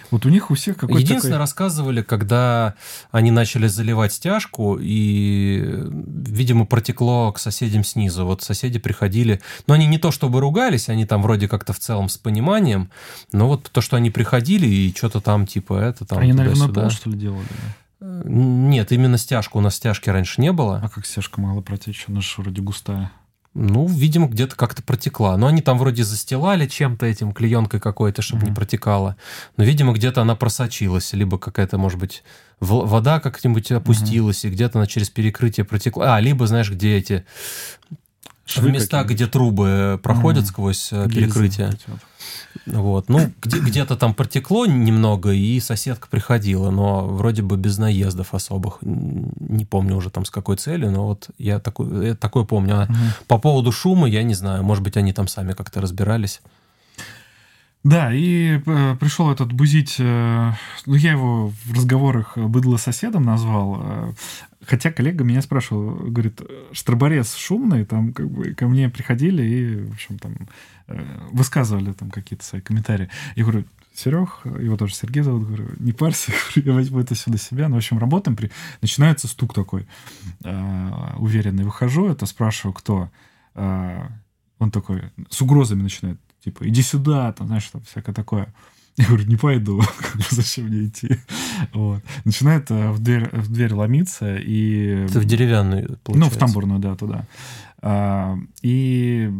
Вот 0.09 0.25
у 0.25 0.29
них 0.29 0.51
у 0.51 0.55
всех 0.55 0.77
какой-то 0.77 0.99
Единственное, 0.99 1.33
такой... 1.33 1.39
рассказывали, 1.39 2.01
когда 2.01 2.75
они 3.11 3.31
начали 3.31 3.67
заливать 3.67 4.13
стяжку, 4.13 4.77
и, 4.79 5.87
видимо, 5.91 6.65
протекло 6.65 7.31
к 7.31 7.39
соседям 7.39 7.83
снизу. 7.83 8.25
Вот 8.25 8.41
соседи 8.41 8.79
приходили, 8.79 9.41
но 9.67 9.73
они 9.73 9.87
не 9.87 9.97
то 9.97 10.11
чтобы 10.11 10.39
ругались, 10.39 10.89
они 10.89 11.05
там 11.05 11.21
вроде 11.21 11.47
как-то 11.47 11.73
в 11.73 11.79
целом 11.79 12.09
с 12.09 12.17
пониманием, 12.17 12.89
но 13.31 13.47
вот 13.47 13.69
то, 13.71 13.81
что 13.81 13.97
они 13.97 14.09
приходили, 14.09 14.67
и 14.67 14.93
что-то 14.95 15.21
там 15.21 15.45
типа 15.47 15.73
это 15.75 16.05
там 16.05 16.19
Они, 16.19 16.33
наверное, 16.33 16.67
пол, 16.67 16.89
что 16.89 17.09
ли, 17.09 17.17
делали? 17.17 17.47
Нет, 18.01 18.91
именно 18.91 19.17
стяжку. 19.17 19.59
У 19.59 19.61
нас 19.61 19.75
стяжки 19.75 20.09
раньше 20.09 20.41
не 20.41 20.51
было. 20.51 20.81
А 20.83 20.89
как 20.89 21.05
стяжка 21.05 21.39
могла 21.39 21.61
протечь? 21.61 22.05
Она 22.07 22.21
же 22.21 22.29
вроде 22.37 22.61
густая. 22.61 23.11
Ну, 23.53 23.85
видимо, 23.85 24.27
где-то 24.27 24.55
как-то 24.55 24.81
протекла. 24.81 25.35
Но 25.35 25.47
они 25.47 25.61
там 25.61 25.77
вроде 25.77 26.03
застилали 26.05 26.67
чем-то 26.67 27.05
этим, 27.05 27.33
клеенкой 27.33 27.81
какой-то, 27.81 28.21
чтобы 28.21 28.43
mm-hmm. 28.43 28.49
не 28.49 28.55
протекала. 28.55 29.17
Но, 29.57 29.65
видимо, 29.65 29.93
где-то 29.93 30.21
она 30.21 30.35
просочилась. 30.35 31.11
Либо 31.11 31.37
какая-то, 31.37 31.77
может 31.77 31.99
быть, 31.99 32.23
вода 32.61 33.19
как-нибудь 33.19 33.71
опустилась, 33.71 34.45
mm-hmm. 34.45 34.49
и 34.49 34.51
где-то 34.51 34.79
она 34.79 34.87
через 34.87 35.09
перекрытие 35.09 35.65
протекла. 35.65 36.15
А, 36.15 36.19
либо, 36.21 36.47
знаешь, 36.47 36.71
где 36.71 36.95
эти... 36.95 37.25
Швы 38.51 38.69
в 38.69 38.71
места, 38.71 39.03
где 39.03 39.27
трубы 39.27 39.99
проходят 40.01 40.43
mm-hmm. 40.43 40.47
сквозь 40.47 40.89
э, 40.91 41.07
перекрытие. 41.09 41.71
Вот. 42.65 43.09
Ну, 43.09 43.31
где- 43.41 43.59
где-то 43.59 43.95
там 43.95 44.13
протекло 44.13 44.65
немного, 44.65 45.31
и 45.31 45.59
соседка 45.59 46.07
приходила, 46.09 46.69
но 46.69 47.07
вроде 47.07 47.41
бы 47.41 47.57
без 47.57 47.77
наездов 47.77 48.33
особых. 48.33 48.79
Не 48.81 49.65
помню 49.65 49.95
уже 49.95 50.09
там 50.09 50.25
с 50.25 50.29
какой 50.29 50.57
целью, 50.57 50.91
но 50.91 51.07
вот 51.07 51.29
я 51.37 51.59
такой, 51.59 52.07
я 52.07 52.15
такое 52.15 52.43
помню. 52.43 52.81
А 52.81 52.87
по 53.27 53.37
поводу 53.37 53.71
шума 53.71 54.07
я 54.07 54.23
не 54.23 54.33
знаю. 54.33 54.63
Может 54.63 54.83
быть, 54.83 54.97
они 54.97 55.13
там 55.13 55.27
сами 55.27 55.53
как-то 55.53 55.81
разбирались. 55.81 56.41
Да, 57.83 58.13
и 58.13 58.61
э, 58.63 58.95
пришел 58.99 59.31
этот 59.31 59.53
бузить, 59.53 59.95
э, 59.97 60.51
ну, 60.85 60.93
я 60.93 61.11
его 61.11 61.51
в 61.65 61.73
разговорах 61.73 62.37
быдло 62.37 62.77
соседом 62.77 63.23
назвал. 63.23 63.81
Э, 63.81 64.11
хотя 64.65 64.91
коллега 64.91 65.23
меня 65.23 65.41
спрашивал, 65.41 65.95
говорит, 66.11 66.41
штроборез 66.71 67.35
шумный, 67.35 67.85
там 67.85 68.13
как 68.13 68.29
бы 68.29 68.53
ко 68.53 68.67
мне 68.67 68.89
приходили 68.89 69.43
и, 69.43 69.75
в 69.85 69.93
общем, 69.93 70.19
там 70.19 70.35
э, 70.87 71.03
высказывали 71.31 71.91
там 71.93 72.11
какие-то 72.11 72.45
свои 72.45 72.61
комментарии. 72.61 73.09
Я 73.35 73.43
говорю, 73.43 73.65
Серег, 73.93 74.41
его 74.45 74.77
тоже 74.77 74.95
Сергей 74.95 75.21
зовут, 75.21 75.45
говорю, 75.45 75.67
не 75.79 75.91
парься, 75.91 76.31
я 76.55 76.73
возьму 76.73 76.99
это 76.99 77.15
все 77.15 77.29
на 77.29 77.37
себя. 77.37 77.67
Ну, 77.67 77.75
в 77.75 77.77
общем, 77.77 77.97
работаем, 77.97 78.35
при... 78.35 78.51
начинается 78.81 79.27
стук 79.27 79.53
такой 79.53 79.87
э, 80.43 81.13
уверенный. 81.17 81.63
Выхожу, 81.63 82.07
это 82.07 82.25
спрашиваю, 82.25 82.73
кто. 82.73 83.09
Э, 83.55 84.07
он 84.59 84.71
такой 84.71 85.03
с 85.29 85.41
угрозами 85.41 85.81
начинает, 85.81 86.19
типа, 86.43 86.67
иди 86.67 86.81
сюда, 86.81 87.33
там, 87.33 87.47
знаешь, 87.47 87.67
там 87.67 87.81
всякое 87.81 88.13
такое. 88.13 88.53
Я 89.01 89.07
говорю, 89.07 89.25
не 89.25 89.35
пойду, 89.35 89.81
зачем 90.29 90.65
мне 90.65 90.85
идти? 90.85 91.17
Вот. 91.73 92.03
Начинает 92.23 92.69
в 92.69 92.99
дверь, 92.99 93.29
в 93.31 93.51
дверь 93.51 93.73
ломиться 93.73 94.37
и... 94.37 95.05
Это 95.09 95.19
в 95.19 95.25
деревянную, 95.25 95.97
получается. 96.03 96.15
Ну, 96.15 96.25
в 96.29 96.39
тамбурную, 96.39 96.79
да, 96.79 96.95
туда. 96.95 97.25
А, 97.81 98.37
и 98.61 99.31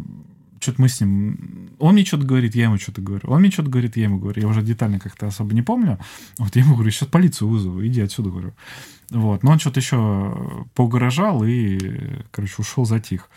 что-то 0.58 0.80
мы 0.80 0.88
с 0.88 1.00
ним... 1.00 1.70
Он 1.78 1.94
мне 1.94 2.04
что-то 2.04 2.24
говорит, 2.24 2.54
я 2.56 2.64
ему 2.64 2.78
что-то 2.78 3.00
говорю. 3.02 3.30
Он 3.30 3.40
мне 3.40 3.50
что-то 3.50 3.70
говорит, 3.70 3.96
я 3.96 4.04
ему 4.04 4.18
говорю. 4.18 4.42
Я 4.42 4.48
уже 4.48 4.62
детально 4.62 4.98
как-то 4.98 5.28
особо 5.28 5.54
не 5.54 5.62
помню. 5.62 5.98
Вот 6.38 6.56
я 6.56 6.62
ему 6.62 6.74
говорю, 6.74 6.90
сейчас 6.90 7.08
полицию 7.08 7.48
вызову, 7.48 7.86
иди 7.86 8.00
отсюда, 8.00 8.30
говорю. 8.30 8.54
Вот. 9.10 9.42
Но 9.42 9.52
он 9.52 9.60
что-то 9.60 9.78
еще 9.78 10.66
поугрожал 10.74 11.44
и, 11.44 11.78
короче, 12.30 12.54
ушел, 12.58 12.84
затих. 12.84 13.28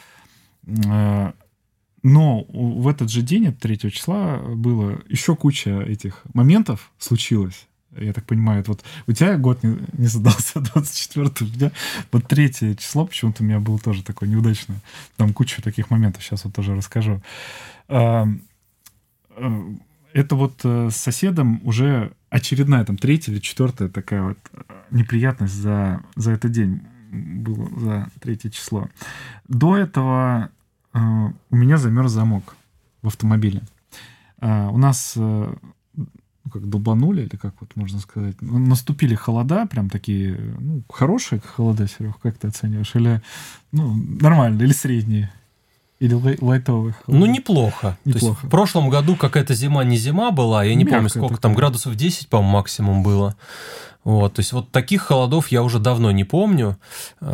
Э, 2.06 2.08
но 2.08 2.46
в 2.50 2.88
этот 2.88 3.10
же 3.10 3.22
день, 3.22 3.48
от 3.48 3.60
3 3.60 3.92
числа, 3.92 4.38
было 4.38 5.02
еще 5.10 5.36
куча 5.36 5.82
этих 5.82 6.22
моментов 6.34 6.92
случилось 6.98 7.68
я 7.98 8.12
так 8.12 8.26
понимаю, 8.26 8.62
вот 8.68 8.84
у 9.08 9.14
тебя 9.14 9.38
год 9.38 9.64
не, 9.64 9.78
не 9.94 10.08
задался 10.08 10.60
24 10.60 11.30
у 11.42 11.54
меня 11.54 11.72
вот 12.12 12.28
третье 12.28 12.76
число 12.76 13.06
почему-то 13.06 13.42
у 13.42 13.46
меня 13.46 13.62
было 13.62 13.80
тоже 13.80 14.04
такое 14.04 14.28
неудачное. 14.28 14.82
Там 15.16 15.34
куча 15.34 15.62
таких 15.62 15.90
моментов, 15.90 16.22
сейчас 16.22 16.44
вот 16.44 16.54
тоже 16.54 16.76
расскажу. 16.76 17.22
А, 17.88 18.28
это 20.12 20.36
вот 20.36 20.60
э, 20.66 20.90
с 20.92 20.98
соседом 20.98 21.62
уже 21.64 22.12
очередная, 22.30 22.84
там, 22.84 22.98
третья 22.98 23.32
или 23.32 23.40
четвертая 23.40 23.88
такая 23.88 24.24
вот 24.24 24.40
э, 24.52 24.62
неприятность 24.92 25.54
за, 25.54 26.04
за 26.16 26.32
этот 26.32 26.52
день 26.52 26.82
было, 27.12 27.80
за 27.80 28.10
третье 28.20 28.50
число. 28.50 28.90
До 29.48 29.78
этого 29.78 30.50
э, 30.50 30.55
у 30.96 31.56
меня 31.56 31.78
замерз 31.78 32.12
замок 32.12 32.56
в 33.02 33.08
автомобиле. 33.08 33.62
У 34.42 34.78
нас 34.78 35.18
ну, 36.46 36.52
как 36.52 36.70
долбанули, 36.70 37.24
или 37.24 37.36
как 37.38 37.56
вот 37.60 37.76
можно 37.76 38.00
сказать, 38.00 38.36
ну, 38.40 38.60
наступили 38.60 39.16
холода, 39.16 39.66
прям 39.66 39.90
такие, 39.90 40.36
ну, 40.60 40.84
хорошие 40.90 41.42
холода, 41.42 41.88
Серег, 41.88 42.20
как 42.22 42.38
ты 42.38 42.48
оцениваешь? 42.48 42.94
Или, 42.96 43.22
ну, 43.72 43.96
нормальные, 43.96 44.66
или 44.66 44.74
средние? 44.74 45.34
Или 46.00 46.14
лай 46.14 46.38
лайтовых? 46.40 47.02
Ну, 47.08 47.26
неплохо. 47.26 47.98
неплохо. 48.06 48.20
То 48.20 48.26
есть 48.28 48.44
в 48.44 48.50
прошлом 48.50 48.90
году 48.90 49.16
какая-то 49.16 49.56
зима 49.56 49.84
не 49.84 49.98
зима 49.98 50.30
была, 50.30 50.64
я 50.64 50.76
не 50.76 50.84
Мягкая 50.84 50.98
помню, 51.00 51.10
сколько 51.10 51.36
такая. 51.36 51.42
там, 51.42 51.56
градусов 51.56 51.96
10, 51.96 52.28
по-моему, 52.30 52.52
максимум 52.54 53.02
было. 53.02 53.36
Вот, 54.06 54.36
то 54.36 54.40
есть 54.42 54.54
вот 54.54 54.72
таких 54.72 55.02
холодов 55.02 55.48
я 55.48 55.64
уже 55.64 55.80
давно 55.80 56.12
не 56.12 56.24
помню. 56.24 56.78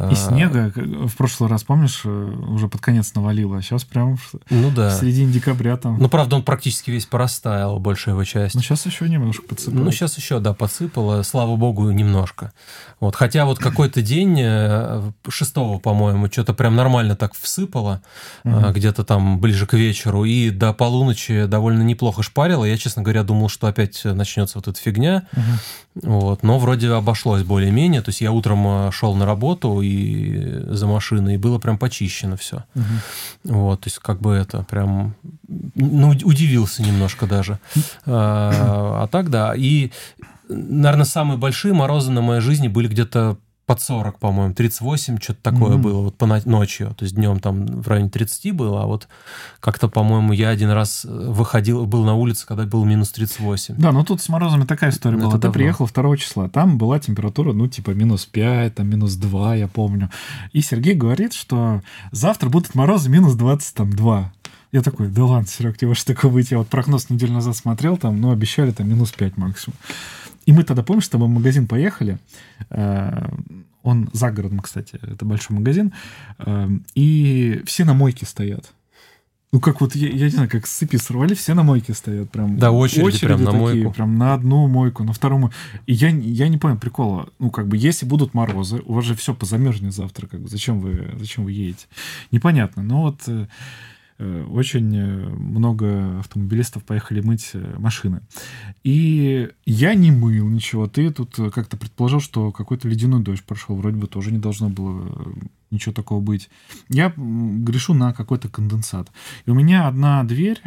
И 0.10 0.16
снега 0.16 0.72
в 0.74 1.16
прошлый 1.18 1.50
раз, 1.50 1.66
помнишь, 1.66 2.02
э, 2.06 2.10
уже 2.48 2.70
под 2.70 2.80
конец 2.80 3.14
навалило, 3.14 3.58
а 3.58 3.62
сейчас 3.62 3.84
прям 3.84 4.18
ну, 4.50 4.72
да. 4.72 4.90
в 4.90 4.94
середине 4.94 5.34
декабря 5.34 5.76
там. 5.76 6.00
Ну, 6.00 6.08
правда, 6.08 6.38
он 6.38 6.44
практически 6.44 6.90
весь 6.90 7.06
порастаял, 7.06 7.78
большая 7.80 8.16
его 8.16 8.24
часть. 8.24 8.56
Ну, 8.56 8.62
сейчас 8.62 8.86
еще 8.86 9.10
немножко 9.10 9.44
подсыпало. 9.44 9.84
Ну, 9.84 9.92
сейчас 9.92 10.18
еще, 10.18 10.40
да, 10.40 10.54
подсыпало, 10.54 11.24
слава 11.24 11.58
богу, 11.58 11.92
немножко. 11.92 12.54
Вот, 13.02 13.18
хотя 13.18 13.44
вот 13.44 13.60
какой-то 13.60 14.02
день, 14.02 14.40
э, 14.42 15.12
шестого, 15.28 15.78
по-моему, 15.78 16.32
что-то 16.32 16.54
прям 16.54 16.78
нормально 16.78 17.18
так 17.18 17.34
всыпало, 17.36 18.02
угу. 18.46 18.72
где-то 18.72 19.04
там 19.04 19.42
ближе 19.42 19.66
к 19.66 19.74
вечеру, 19.74 20.24
и 20.24 20.50
до 20.52 20.72
полуночи 20.72 21.48
довольно 21.48 21.82
неплохо 21.82 22.24
шпарило. 22.24 22.64
Я, 22.64 22.78
честно 22.78 23.02
говоря, 23.02 23.24
думал, 23.24 23.50
что 23.50 23.68
опять 23.68 24.06
начнется 24.06 24.58
вот 24.58 24.70
эта 24.70 24.80
фигня. 24.80 25.28
Угу. 25.34 25.42
Вот, 26.04 26.44
но 26.44 26.61
вроде 26.62 26.90
обошлось 26.92 27.44
более-менее. 27.44 28.02
То 28.02 28.10
есть 28.10 28.22
я 28.22 28.32
утром 28.32 28.88
э, 28.88 28.92
шел 28.92 29.16
на 29.16 29.26
работу 29.26 29.82
и 29.82 30.64
за 30.68 30.88
машиной, 30.88 31.36
и 31.36 31.38
было 31.38 31.60
прям 31.60 31.78
почищено 31.78 32.38
все. 32.38 32.64
Угу. 32.76 33.54
Вот, 33.56 33.82
то 33.82 33.88
есть 33.88 34.00
как 34.00 34.22
бы 34.22 34.34
это 34.34 34.64
прям... 34.64 35.16
Ну, 35.76 36.10
удивился 36.24 36.84
немножко 36.84 37.28
даже. 37.28 37.60
А, 38.06 39.04
а 39.04 39.08
так, 39.08 39.30
да. 39.30 39.54
И, 39.56 39.92
наверное, 40.48 41.06
самые 41.06 41.38
большие 41.38 41.74
морозы 41.74 42.12
на 42.12 42.22
моей 42.22 42.42
жизни 42.42 42.68
были 42.68 42.88
где-то 42.88 43.38
под 43.72 43.82
40, 43.82 44.20
по-моему, 44.20 44.54
38, 44.54 45.18
что-то 45.22 45.42
такое 45.42 45.78
mm-hmm. 45.78 45.82
было 45.82 46.02
вот 46.02 46.18
по 46.18 46.26
ночью. 46.26 46.94
То 46.94 47.06
есть 47.06 47.16
днем 47.16 47.40
там 47.40 47.66
в 47.66 47.88
районе 47.88 48.10
30 48.10 48.54
было, 48.54 48.84
а 48.84 48.86
вот 48.86 49.08
как-то, 49.62 49.88
по-моему, 49.88 50.34
я 50.34 50.50
один 50.50 50.72
раз 50.72 51.06
выходил, 51.06 51.86
был 51.86 52.04
на 52.04 52.14
улице, 52.16 52.46
когда 52.46 52.66
был 52.66 52.84
минус 52.84 53.12
38. 53.12 53.76
Да, 53.78 53.94
но 53.94 54.04
тут 54.04 54.22
с 54.22 54.28
морозами 54.28 54.66
такая 54.66 54.90
история 54.90 55.16
Это 55.16 55.24
была. 55.24 55.38
Давно. 55.38 55.54
Ты 55.54 55.54
приехал 55.54 55.88
2 55.88 56.18
числа, 56.18 56.50
там 56.50 56.78
была 56.78 57.00
температура, 57.00 57.54
ну, 57.54 57.70
типа 57.70 57.92
минус 57.92 58.26
5, 58.26 58.76
там 58.76 58.90
минус 58.90 59.14
2, 59.16 59.56
я 59.56 59.70
помню. 59.70 60.10
И 60.52 60.60
Сергей 60.60 60.94
говорит, 60.94 61.32
что 61.32 61.82
завтра 62.12 62.50
будут 62.50 62.76
морозы 62.76 63.10
минус 63.10 63.36
22. 63.36 64.34
Я 64.74 64.82
такой, 64.82 65.08
да 65.08 65.24
ладно, 65.24 65.48
Серег, 65.48 65.78
тебе 65.78 65.94
что 65.94 66.14
такое 66.14 66.30
быть? 66.30 66.52
Я 66.52 66.58
вот 66.58 66.68
прогноз 66.68 67.10
неделю 67.10 67.34
назад 67.34 67.56
смотрел, 67.56 67.96
там, 67.96 68.20
ну, 68.20 68.32
обещали 68.32 68.72
там 68.72 68.90
минус 68.90 69.12
5 69.12 69.38
максимум. 69.38 69.78
И 70.46 70.54
мы 70.54 70.64
тогда, 70.64 70.84
помнишь, 70.84 71.06
с 71.06 71.10
тобой 71.10 71.28
в 71.28 71.32
магазин 71.32 71.68
поехали. 71.68 72.18
Э, 72.70 73.30
он 73.84 74.10
за 74.14 74.32
городом, 74.32 74.60
кстати, 74.60 75.00
это 75.02 75.26
большой 75.26 75.58
магазин. 75.58 75.94
Э, 76.40 76.70
и 76.96 77.62
все 77.66 77.86
на 77.86 77.94
мойке 77.94 78.26
стоят. 78.26 78.74
Ну, 79.54 79.60
как 79.60 79.82
вот, 79.82 79.96
я, 79.96 80.08
я 80.08 80.26
не 80.26 80.30
знаю, 80.30 80.50
как 80.50 80.66
с 80.66 80.72
цепи 80.72 80.96
сорвали, 80.96 81.34
все 81.34 81.54
на 81.54 81.64
мойке 81.64 81.94
стоят. 81.94 82.32
Прям 82.32 82.58
да, 82.58 82.72
очереди, 82.72 83.04
очереди 83.06 83.26
прям 83.26 83.40
на 83.44 83.52
такие, 83.52 83.60
мойку. 83.60 83.92
Прям 83.92 84.18
на 84.18 84.34
одну 84.34 84.68
мойку, 84.68 85.04
на 85.04 85.12
вторую 85.12 85.52
И 85.88 85.94
я, 85.94 86.08
я 86.10 86.48
не 86.48 86.58
понял 86.58 86.78
прикола. 86.78 87.30
Ну, 87.38 87.52
как 87.52 87.68
бы, 87.68 87.76
если 87.76 88.06
будут 88.06 88.34
морозы, 88.34 88.82
у 88.86 88.94
вас 88.94 89.04
же 89.04 89.14
все 89.14 89.34
позамерзнет 89.34 89.94
завтра. 89.94 90.28
Как 90.28 90.40
бы, 90.40 90.48
зачем 90.48 90.80
вы, 90.80 91.12
зачем 91.20 91.44
вы 91.44 91.52
едете? 91.52 91.88
Непонятно. 92.32 92.82
Но 92.82 93.02
вот 93.02 93.28
Э, 93.28 93.48
очень 94.22 94.96
э, 94.96 95.30
много 95.30 96.20
автомобилистов 96.20 96.84
поехали 96.84 97.22
мыть 97.22 97.52
э, 97.54 97.76
машины. 97.78 98.22
И 98.84 99.50
я 99.66 99.96
не 99.96 100.12
мыл 100.12 100.48
ничего. 100.48 100.88
Ты 100.88 101.12
тут 101.12 101.36
как-то 101.54 101.78
предположил, 101.78 102.20
что 102.20 102.52
какой-то 102.52 102.88
ледяной 102.88 103.22
дождь 103.22 103.44
прошел. 103.44 103.76
Вроде 103.76 103.98
бы 103.98 104.08
тоже 104.08 104.32
не 104.32 104.38
должно 104.38 104.70
было 104.70 105.34
ничего 105.72 105.94
такого 105.94 106.22
быть. 106.22 106.50
Я 106.90 107.14
грешу 107.16 107.94
на 107.94 108.14
какой-то 108.14 108.50
конденсат. 108.50 109.10
И 109.46 109.52
у 109.52 109.54
меня 109.56 109.88
одна 109.88 110.24
дверь, 110.24 110.62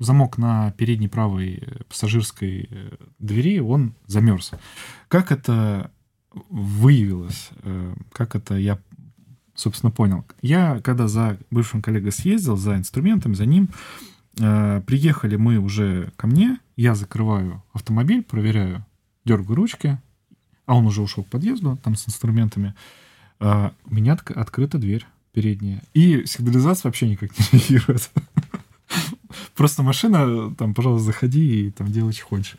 замок 0.00 0.36
на 0.36 0.72
передней 0.72 1.08
правой 1.08 1.62
пассажирской 1.88 2.68
двери, 3.20 3.60
он 3.60 3.94
замерз. 4.06 4.50
Как 5.06 5.30
это 5.30 5.92
выявилось? 6.50 7.50
Как 8.12 8.34
это 8.34 8.56
я 8.56 8.80
собственно, 9.54 9.90
понял. 9.90 10.24
Я, 10.42 10.80
когда 10.80 11.08
за 11.08 11.38
бывшим 11.50 11.82
коллегой 11.82 12.12
съездил, 12.12 12.56
за 12.56 12.76
инструментами, 12.76 13.34
за 13.34 13.46
ним, 13.46 13.68
э, 14.38 14.82
приехали 14.86 15.36
мы 15.36 15.58
уже 15.58 16.12
ко 16.16 16.26
мне, 16.26 16.58
я 16.76 16.94
закрываю 16.94 17.62
автомобиль, 17.72 18.22
проверяю, 18.22 18.84
дергаю 19.24 19.56
ручки, 19.56 19.98
а 20.66 20.76
он 20.76 20.86
уже 20.86 21.02
ушел 21.02 21.24
к 21.24 21.28
подъезду, 21.28 21.78
там 21.82 21.94
с 21.96 22.08
инструментами. 22.08 22.74
Э, 23.40 23.70
у 23.84 23.94
меня 23.94 24.14
от, 24.14 24.30
открыта 24.30 24.78
дверь 24.78 25.06
передняя. 25.32 25.82
И 25.94 26.24
сигнализация 26.26 26.88
вообще 26.88 27.08
никак 27.08 27.30
не 27.38 27.58
реагирует. 27.58 28.10
Просто 29.56 29.82
машина, 29.82 30.54
там, 30.54 30.74
пожалуйста, 30.74 31.06
заходи 31.06 31.66
и 31.66 31.70
там 31.70 31.88
делай, 31.88 32.12
что 32.12 32.24
хочешь. 32.26 32.56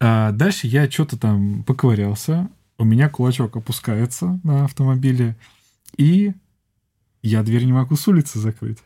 А 0.00 0.32
дальше 0.32 0.66
я 0.66 0.90
что-то 0.90 1.18
там 1.18 1.64
поковырялся, 1.64 2.48
у 2.78 2.84
меня 2.84 3.08
кулачок 3.08 3.56
опускается 3.56 4.38
на 4.44 4.64
автомобиле, 4.64 5.36
и 5.96 6.34
я 7.22 7.42
дверь 7.42 7.64
не 7.64 7.72
могу 7.72 7.96
с 7.96 8.06
улицы 8.08 8.38
закрыть. 8.38 8.78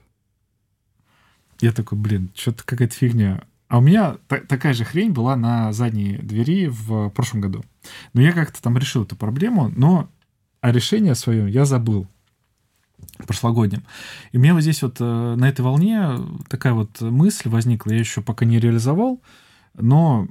Я 1.61 1.73
такой, 1.73 1.99
блин, 1.99 2.31
что-то 2.35 2.65
какая-то 2.65 2.95
фигня. 2.95 3.45
А 3.69 3.79
у 3.79 3.81
меня 3.81 4.17
такая 4.29 4.75
же 4.75 4.85
хрень 4.85 5.13
была 5.13 5.37
на 5.37 5.73
задней 5.73 6.19
двери 6.19 6.67
в 6.67 7.09
прошлом 7.11 7.41
году. 7.41 7.65
Но 8.13 8.21
я 8.21 8.33
как-то 8.33 8.61
там 8.61 8.77
решил 8.77 9.05
эту 9.05 9.17
проблему, 9.17 9.69
но 9.75 10.11
о 10.61 10.73
решении 10.73 11.13
своем 11.15 11.47
я 11.47 11.65
забыл 11.65 12.07
прошлогоднем. 13.27 13.85
И 14.33 14.39
у 14.39 14.41
меня 14.41 14.55
вот 14.55 14.63
здесь 14.63 14.83
вот 14.83 14.97
э, 15.01 15.05
на 15.05 15.49
этой 15.49 15.63
волне 15.63 16.19
такая 16.49 16.73
вот 16.73 17.01
мысль 17.01 17.49
возникла, 17.49 17.93
я 17.93 17.99
еще 17.99 18.21
пока 18.21 18.45
не 18.45 18.59
реализовал, 18.59 19.21
но 19.75 20.29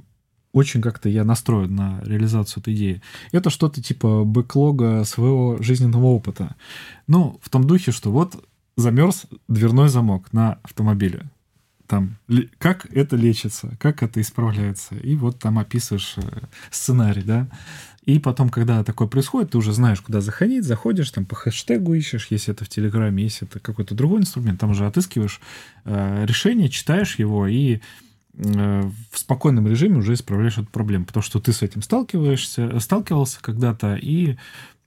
очень 0.52 0.82
как-то 0.82 1.08
я 1.08 1.24
настроен 1.24 1.74
на 1.74 2.00
реализацию 2.04 2.60
этой 2.60 2.74
идеи. 2.74 3.02
Это 3.32 3.50
что-то 3.50 3.82
типа 3.82 4.24
бэклога 4.24 5.04
своего 5.04 5.56
жизненного 5.60 6.06
опыта. 6.06 6.56
Ну, 7.06 7.38
в 7.42 7.48
том 7.48 7.66
духе, 7.66 7.92
что 7.92 8.10
вот 8.12 8.44
замерз 8.76 9.26
дверной 9.48 9.88
замок 9.88 10.32
на 10.32 10.58
автомобиле. 10.62 11.30
там, 11.86 12.16
как 12.58 12.86
это 12.90 13.16
лечится, 13.16 13.76
как 13.78 14.02
это 14.02 14.20
исправляется. 14.20 14.94
И 14.94 15.14
вот 15.14 15.38
там 15.38 15.58
описываешь 15.58 16.14
э, 16.16 16.22
сценарий, 16.70 17.22
да. 17.22 17.48
И 18.06 18.18
потом, 18.18 18.48
когда 18.48 18.82
такое 18.82 19.08
происходит, 19.08 19.50
ты 19.50 19.58
уже 19.58 19.72
знаешь, 19.72 20.00
куда 20.00 20.22
заходить, 20.22 20.64
заходишь, 20.64 21.10
там 21.10 21.26
по 21.26 21.36
хэштегу 21.36 21.92
ищешь, 21.94 22.28
если 22.30 22.54
это 22.54 22.64
в 22.64 22.68
Телеграме, 22.68 23.22
если 23.22 23.46
это 23.46 23.60
какой-то 23.60 23.94
другой 23.94 24.20
инструмент, 24.20 24.58
там 24.58 24.70
уже 24.70 24.86
отыскиваешь 24.86 25.40
э, 25.84 26.24
решение, 26.26 26.68
читаешь 26.68 27.18
его 27.18 27.46
и 27.46 27.80
в 28.34 29.18
спокойном 29.18 29.68
режиме 29.68 29.98
уже 29.98 30.14
исправляешь 30.14 30.58
эту 30.58 30.68
проблему, 30.68 31.04
потому 31.04 31.22
что 31.22 31.38
ты 31.38 31.52
с 31.52 31.62
этим 31.62 31.82
сталкиваешься, 31.82 32.80
сталкивался 32.80 33.42
когда-то, 33.42 33.94
и 33.94 34.36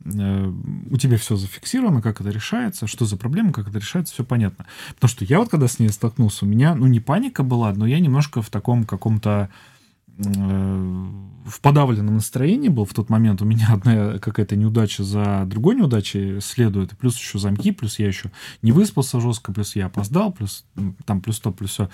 Э, 0.05 0.51
у 0.91 0.97
тебя 0.97 1.17
все 1.17 1.35
зафиксировано, 1.35 2.01
как 2.01 2.21
это 2.21 2.29
решается, 2.29 2.87
что 2.87 3.05
за 3.05 3.17
проблема, 3.17 3.51
как 3.51 3.67
это 3.69 3.79
решается, 3.79 4.13
все 4.13 4.23
понятно. 4.23 4.65
Потому 4.95 5.09
что 5.09 5.25
я 5.25 5.39
вот 5.39 5.49
когда 5.49 5.67
с 5.67 5.79
ней 5.79 5.89
столкнулся, 5.89 6.45
у 6.45 6.47
меня, 6.47 6.75
ну, 6.75 6.85
не 6.87 6.99
паника 6.99 7.43
была, 7.43 7.73
но 7.73 7.87
я 7.87 7.99
немножко 7.99 8.41
в 8.41 8.49
таком 8.49 8.83
каком-то 8.85 9.49
Э, 9.49 9.74
в 10.17 11.61
подавленном 11.61 12.15
настроении 12.15 12.69
был 12.69 12.85
в 12.85 12.93
тот 12.93 13.09
момент. 13.09 13.41
У 13.41 13.45
меня 13.45 13.67
одна 13.73 14.17
какая-то 14.17 14.55
неудача 14.55 15.03
за 15.03 15.43
другой 15.45 15.75
неудачей 15.75 16.41
следует. 16.41 16.97
плюс 16.97 17.17
еще 17.17 17.37
замки, 17.37 17.71
плюс 17.71 17.99
я 17.99 18.07
еще 18.07 18.31
не 18.61 18.71
выспался 18.71 19.19
жестко, 19.19 19.53
плюс 19.53 19.75
я 19.75 19.85
опоздал, 19.85 20.31
плюс 20.31 20.65
там 21.05 21.21
плюс 21.21 21.39
то, 21.39 21.51
плюс 21.51 21.71
все. 21.71 21.89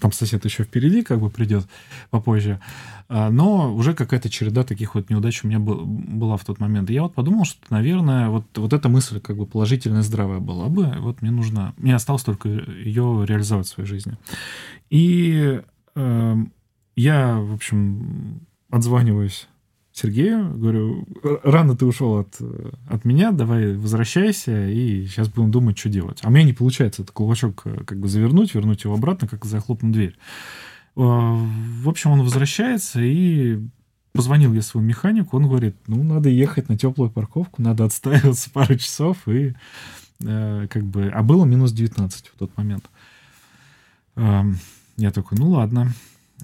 Там 0.00 0.12
сосед 0.12 0.44
еще 0.44 0.64
впереди 0.64 1.02
как 1.02 1.20
бы 1.20 1.30
придет 1.30 1.66
попозже. 2.10 2.60
А, 3.08 3.30
но 3.30 3.74
уже 3.74 3.94
какая-то 3.94 4.28
череда 4.28 4.64
таких 4.64 4.94
вот 4.94 5.10
неудач 5.10 5.44
у 5.44 5.48
меня 5.48 5.60
была 5.60 6.36
в 6.36 6.44
тот 6.44 6.58
момент. 6.58 6.90
И 6.90 6.94
я 6.94 7.02
вот 7.02 7.14
подумал, 7.14 7.44
что, 7.44 7.60
наверное, 7.70 8.28
вот, 8.28 8.44
вот 8.56 8.72
эта 8.72 8.88
мысль 8.88 9.20
как 9.20 9.36
бы 9.36 9.46
положительная, 9.46 10.02
здравая 10.02 10.40
была 10.40 10.68
бы. 10.68 10.94
Вот 10.98 11.22
мне 11.22 11.30
нужно... 11.30 11.74
Мне 11.76 11.94
осталось 11.94 12.22
только 12.22 12.48
ее 12.48 13.24
реализовать 13.26 13.66
в 13.66 13.70
своей 13.70 13.88
жизни. 13.88 14.16
И 14.90 15.60
эм, 15.94 16.52
я, 16.98 17.38
в 17.38 17.54
общем, 17.54 18.40
отзваниваюсь 18.70 19.46
Сергею, 19.92 20.52
говорю, 20.56 21.06
рано 21.42 21.76
ты 21.76 21.86
ушел 21.86 22.18
от, 22.18 22.36
от 22.88 23.04
меня, 23.04 23.32
давай 23.32 23.76
возвращайся, 23.76 24.68
и 24.68 25.06
сейчас 25.06 25.28
будем 25.28 25.50
думать, 25.50 25.78
что 25.78 25.88
делать. 25.88 26.18
А 26.22 26.30
меня 26.30 26.44
не 26.44 26.52
получается 26.52 27.02
этот 27.02 27.14
кулачок 27.14 27.62
э, 27.64 27.84
как 27.84 27.98
бы 27.98 28.08
завернуть, 28.08 28.54
вернуть 28.54 28.84
его 28.84 28.94
обратно, 28.94 29.26
как 29.26 29.44
захлопнуть 29.44 29.92
дверь. 29.92 30.16
Э, 30.96 31.00
в 31.00 31.88
общем, 31.88 32.10
он 32.10 32.22
возвращается, 32.22 33.00
и 33.00 33.60
позвонил 34.12 34.52
я 34.52 34.62
своему 34.62 34.88
механику, 34.88 35.36
он 35.36 35.48
говорит, 35.48 35.76
ну, 35.86 36.02
надо 36.02 36.28
ехать 36.28 36.68
на 36.68 36.76
теплую 36.76 37.10
парковку, 37.10 37.62
надо 37.62 37.84
отстаиваться 37.84 38.50
пару 38.52 38.76
часов, 38.76 39.16
и 39.26 39.54
э, 40.20 40.66
как 40.68 40.84
бы... 40.84 41.10
А 41.14 41.22
было 41.22 41.44
минус 41.44 41.72
19 41.72 42.26
в 42.26 42.38
тот 42.38 42.56
момент. 42.56 42.88
Я 44.16 45.12
такой, 45.12 45.38
ну, 45.38 45.50
ладно. 45.50 45.92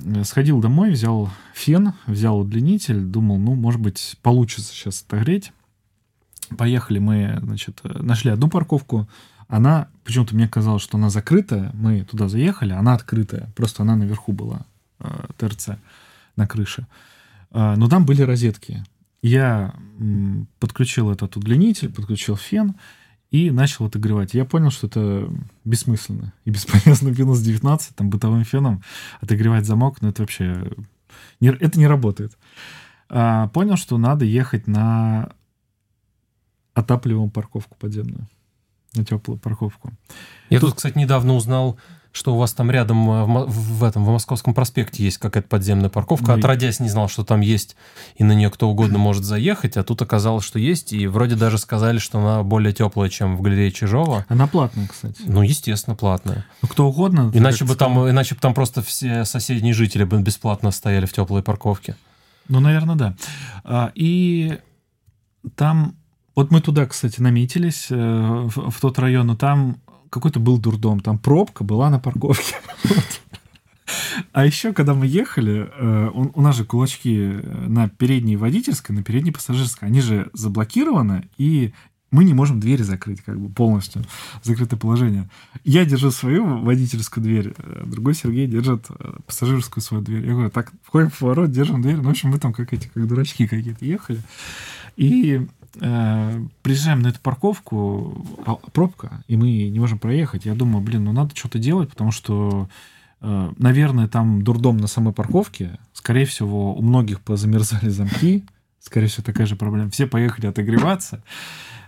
Э, 0.03 0.25
сходил 0.25 0.61
домой, 0.61 0.91
взял 0.91 1.31
фен, 1.55 1.93
взял 2.07 2.39
удлинитель, 2.39 3.01
думал, 3.01 3.39
ну, 3.39 3.55
может 3.55 3.81
быть, 3.81 4.17
получится 4.23 4.73
сейчас 4.73 5.05
отогреть. 5.07 5.53
Поехали 6.57 6.99
мы, 6.99 7.39
значит, 7.43 7.81
э, 7.85 8.03
нашли 8.03 8.31
одну 8.31 8.49
парковку. 8.49 9.09
Она, 9.49 9.89
почему-то 10.05 10.35
мне 10.35 10.49
казалось, 10.49 10.83
что 10.83 10.99
она 10.99 11.11
закрытая. 11.11 11.71
Мы 11.75 12.05
туда 12.05 12.29
заехали, 12.29 12.73
она 12.73 12.95
открытая. 12.95 13.51
Просто 13.55 13.83
она 13.83 13.97
наверху 13.97 14.33
была, 14.33 14.67
э, 15.01 15.27
ТРЦ, 15.37 15.71
на 16.37 16.47
крыше. 16.47 16.87
Э, 17.51 17.75
но 17.77 17.89
там 17.89 18.05
были 18.05 18.23
розетки. 18.23 18.85
Я 19.23 19.75
м, 19.99 20.49
подключил 20.59 21.11
этот 21.11 21.37
удлинитель, 21.37 21.91
подключил 21.91 22.37
фен, 22.37 22.75
и 23.35 23.51
начал 23.51 23.87
отогревать. 23.87 24.33
Я 24.33 24.45
понял, 24.45 24.71
что 24.71 24.87
это 24.87 25.29
бессмысленно 25.65 26.33
и 26.45 26.51
бесполезно. 26.51 27.09
Минус 27.19 27.41
19, 27.41 27.97
там, 27.97 28.09
бытовым 28.09 28.45
феном 28.45 28.85
отогревать 29.21 29.67
замок, 29.67 30.01
но 30.01 30.07
ну, 30.07 30.13
это 30.13 30.23
вообще... 30.23 30.71
Не, 31.41 31.49
это 31.49 31.77
не 31.81 31.89
работает. 31.89 32.39
А, 33.09 33.49
понял, 33.49 33.77
что 33.77 33.99
надо 33.99 34.25
ехать 34.25 34.69
на 34.69 35.33
отапливаемую 36.75 37.33
парковку 37.33 37.77
подземную. 37.77 38.29
На 38.95 39.05
теплую 39.05 39.41
парковку. 39.41 39.91
Я 40.49 40.61
тут, 40.61 40.69
тут 40.71 40.77
кстати, 40.77 40.97
недавно 40.97 41.35
узнал 41.35 41.77
что 42.15 42.33
у 42.33 42.39
вас 42.39 42.53
там 42.53 42.71
рядом 42.71 43.11
э, 43.11 43.25
в, 43.25 43.79
в 43.79 43.85
этом 43.85 44.05
в 44.05 44.09
Московском 44.09 44.55
проспекте 44.55 45.03
есть 45.03 45.19
какая-то 45.19 45.49
подземная 45.49 45.91
парковка. 45.91 46.33
Ну, 46.33 46.39
Отродясь 46.39 46.79
не 46.79 46.89
знал, 46.89 47.09
что 47.09 47.25
там 47.25 47.41
есть, 47.41 47.75
и 48.15 48.23
на 48.23 48.33
нее 48.33 48.51
кто 48.51 48.71
угодно 48.71 48.99
может 48.99 49.25
заехать, 49.25 49.77
а 49.77 49.83
тут 49.83 50.01
оказалось, 50.01 50.45
что 50.45 50.61
есть, 50.61 50.93
и 50.93 51.09
вроде 51.09 51.35
даже 51.35 51.59
сказали, 51.59 51.99
что 51.99 52.21
она 52.21 52.45
более 52.45 52.73
теплая, 52.73 53.11
чем 53.11 53.37
в 53.37 53.43
галерее 53.43 53.73
Чижова. 53.73 54.25
Она 54.29 54.47
платная, 54.47 54.87
кстати. 54.87 55.23
Ну, 55.27 55.43
естественно, 55.43 55.97
платная. 55.97 56.47
Ну, 56.63 56.69
кто 56.69 56.87
угодно. 56.87 57.33
Иначе 57.35 57.65
бы, 57.65 57.75
там, 57.75 58.09
иначе 58.09 58.37
бы 58.37 58.41
там 58.41 58.55
просто 58.55 58.81
все 58.81 59.25
соседние 59.25 59.75
жители 59.75 60.05
бы 60.05 60.23
бесплатно 60.23 60.71
стояли 60.71 61.07
в 61.07 61.13
теплой 61.13 61.43
парковке. 61.43 61.97
Ну, 62.49 62.61
наверное, 62.61 62.95
да. 62.95 63.17
А, 63.65 63.91
и 63.97 64.61
там 65.57 65.97
вот 66.37 66.51
мы 66.51 66.61
туда, 66.61 66.87
кстати, 66.87 67.21
наметились, 67.21 67.87
э, 67.91 67.95
в, 67.97 68.71
в 68.71 68.81
тот 68.81 68.99
район, 68.99 69.29
но 69.29 69.37
там 69.37 69.79
какой-то 70.15 70.41
был 70.41 70.59
дурдом, 70.59 71.01
там 71.01 71.19
пробка 71.19 71.65
была 71.65 71.91
на 71.91 71.99
парковке. 71.99 72.57
А 74.33 74.47
еще, 74.47 74.73
когда 74.73 74.95
мы 74.95 75.07
ехали, 75.07 75.71
э, 75.77 76.11
у, 76.13 76.41
нас 76.41 76.57
же 76.57 76.65
кулачки 76.65 77.41
на 77.67 77.89
передней 77.89 78.37
водительской, 78.37 78.97
на 78.97 79.03
передней 79.03 79.31
пассажирской, 79.31 79.89
они 79.89 80.01
же 80.01 80.31
заблокированы, 80.33 81.29
и 81.37 81.75
мы 82.15 82.25
не 82.25 82.33
можем 82.33 82.61
двери 82.61 82.83
закрыть, 82.83 83.23
как 83.23 83.41
бы 83.41 83.53
полностью 83.53 84.05
закрытое 84.43 84.79
положение. 84.79 85.29
Я 85.65 85.85
держу 85.85 86.13
свою 86.13 86.59
водительскую 86.59 87.25
дверь, 87.25 87.55
э, 87.59 87.83
другой 87.87 88.15
Сергей 88.15 88.47
держит 88.47 88.87
э, 88.89 89.17
пассажирскую 89.27 89.83
свою 89.83 90.03
дверь. 90.03 90.25
Я 90.25 90.33
говорю, 90.33 90.51
так, 90.51 90.73
входим 90.83 91.11
в 91.11 91.19
поворот, 91.19 91.51
держим 91.51 91.83
дверь. 91.83 91.97
Ну, 91.97 92.05
в 92.05 92.11
общем, 92.11 92.31
мы 92.31 92.39
там 92.39 92.53
как 92.53 92.73
эти, 92.73 92.89
как 92.95 93.07
дурачки 93.07 93.47
какие-то 93.47 93.85
ехали. 93.85 94.21
И 94.97 95.47
э, 95.81 96.47
приезжаем 96.63 97.01
на 97.01 97.09
эту 97.09 97.21
парковку, 97.21 98.25
а, 98.47 98.55
пробка, 98.73 99.23
и 99.29 99.37
мы 99.37 99.69
не 99.69 99.79
можем 99.79 99.99
проехать. 99.99 100.45
Я 100.45 100.55
думаю, 100.55 100.85
блин, 100.85 101.05
ну 101.05 101.13
надо 101.13 101.35
что-то 101.35 101.59
делать, 101.59 101.91
потому 101.91 102.11
что, 102.11 102.69
э, 103.21 103.53
наверное, 103.59 104.09
там 104.09 104.43
дурдом 104.43 104.77
на 104.77 104.87
самой 104.87 105.13
парковке. 105.13 105.79
Скорее 105.93 106.27
всего, 106.27 106.75
у 106.75 106.83
многих 106.83 107.21
позамерзали 107.21 107.89
замки. 107.89 108.45
Скорее 108.81 109.07
всего, 109.07 109.25
такая 109.25 109.47
же 109.47 109.57
проблема. 109.57 109.91
Все 109.91 110.07
поехали 110.07 110.47
отогреваться. 110.47 111.23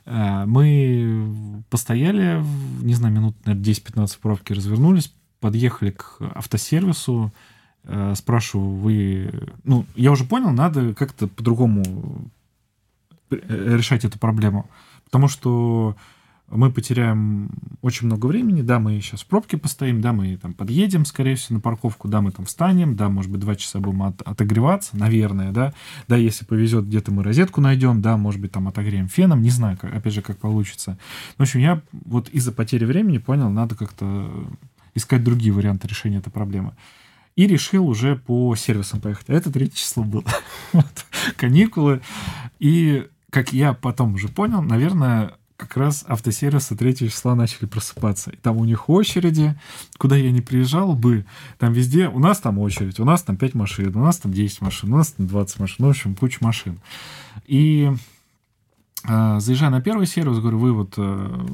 Э, 0.06 0.44
мы 0.46 1.62
постояли, 1.68 2.42
не 2.82 2.94
знаю, 2.94 3.14
минут, 3.14 3.36
наверное, 3.44 3.64
10-15 3.64 4.06
в 4.08 4.18
пробке 4.20 4.54
развернулись, 4.54 5.12
подъехали 5.40 5.90
к 5.90 6.18
автосервису, 6.34 7.32
э, 7.84 8.14
спрашиваю, 8.16 8.70
вы... 8.70 9.48
Ну, 9.64 9.84
я 9.94 10.12
уже 10.12 10.24
понял, 10.24 10.50
надо 10.50 10.94
как-то 10.94 11.26
по-другому 11.26 12.30
решать 13.30 14.04
эту 14.04 14.18
проблему. 14.18 14.68
Потому 15.04 15.28
что 15.28 15.96
мы 16.48 16.70
потеряем 16.70 17.50
очень 17.82 18.06
много 18.06 18.26
времени, 18.26 18.62
да, 18.62 18.78
мы 18.78 19.00
сейчас 19.00 19.22
в 19.22 19.26
пробке 19.26 19.56
постоим, 19.56 20.00
да, 20.00 20.12
мы 20.12 20.36
там 20.36 20.52
подъедем, 20.52 21.04
скорее 21.04 21.34
всего, 21.34 21.56
на 21.56 21.60
парковку, 21.60 22.06
да, 22.06 22.20
мы 22.20 22.30
там 22.30 22.44
встанем, 22.44 22.94
да, 22.94 23.08
может 23.08 23.30
быть, 23.30 23.40
два 23.40 23.56
часа 23.56 23.80
будем 23.80 24.04
от, 24.04 24.22
отогреваться, 24.22 24.96
наверное, 24.96 25.50
да, 25.50 25.74
да, 26.06 26.16
если 26.16 26.44
повезет, 26.44 26.86
где-то 26.86 27.10
мы 27.10 27.24
розетку 27.24 27.60
найдем, 27.60 28.00
да, 28.00 28.16
может 28.16 28.40
быть, 28.40 28.52
там 28.52 28.68
отогреем 28.68 29.08
феном, 29.08 29.42
не 29.42 29.50
знаю, 29.50 29.76
как, 29.76 29.94
опять 29.94 30.12
же, 30.12 30.22
как 30.22 30.38
получится. 30.38 30.98
В 31.36 31.42
общем, 31.42 31.60
я 31.60 31.82
вот 31.92 32.28
из-за 32.28 32.52
потери 32.52 32.84
времени 32.84 33.18
понял, 33.18 33.50
надо 33.50 33.74
как-то 33.74 34.30
искать 34.94 35.24
другие 35.24 35.52
варианты 35.52 35.88
решения 35.88 36.18
этой 36.18 36.30
проблемы. 36.30 36.74
И 37.34 37.46
решил 37.46 37.86
уже 37.86 38.16
по 38.16 38.56
сервисам 38.56 39.00
поехать. 39.00 39.28
А 39.28 39.34
это 39.34 39.52
третье 39.52 39.76
число 39.76 40.04
было. 40.04 40.24
Каникулы. 41.36 42.00
И 42.60 43.06
как 43.30 43.52
я 43.52 43.72
потом 43.72 44.14
уже 44.14 44.28
понял, 44.28 44.62
наверное, 44.62 45.34
как 45.56 45.76
раз 45.76 46.04
автосервисы 46.06 46.76
3 46.76 46.96
числа 46.96 47.34
начали 47.34 47.66
просыпаться. 47.66 48.30
И 48.30 48.36
там 48.36 48.56
у 48.58 48.64
них 48.64 48.88
очереди, 48.88 49.58
куда 49.98 50.16
я 50.16 50.30
не 50.30 50.42
приезжал 50.42 50.94
бы, 50.94 51.24
там 51.58 51.72
везде, 51.72 52.08
у 52.08 52.18
нас 52.18 52.40
там 52.40 52.58
очередь, 52.58 53.00
у 53.00 53.04
нас 53.04 53.22
там 53.22 53.36
5 53.36 53.54
машин, 53.54 53.96
у 53.96 54.00
нас 54.00 54.18
там 54.18 54.32
10 54.32 54.60
машин, 54.60 54.92
у 54.92 54.96
нас 54.96 55.12
там 55.12 55.26
20 55.26 55.60
машин, 55.60 55.76
ну, 55.78 55.86
в 55.86 55.90
общем, 55.90 56.14
куча 56.14 56.38
машин. 56.42 56.78
И 57.46 57.90
э, 59.08 59.40
заезжая 59.40 59.70
на 59.70 59.80
первый 59.80 60.06
сервис, 60.06 60.38
говорю, 60.38 60.58
вы 60.58 60.72
вот 60.72 60.94
э, 60.98 61.46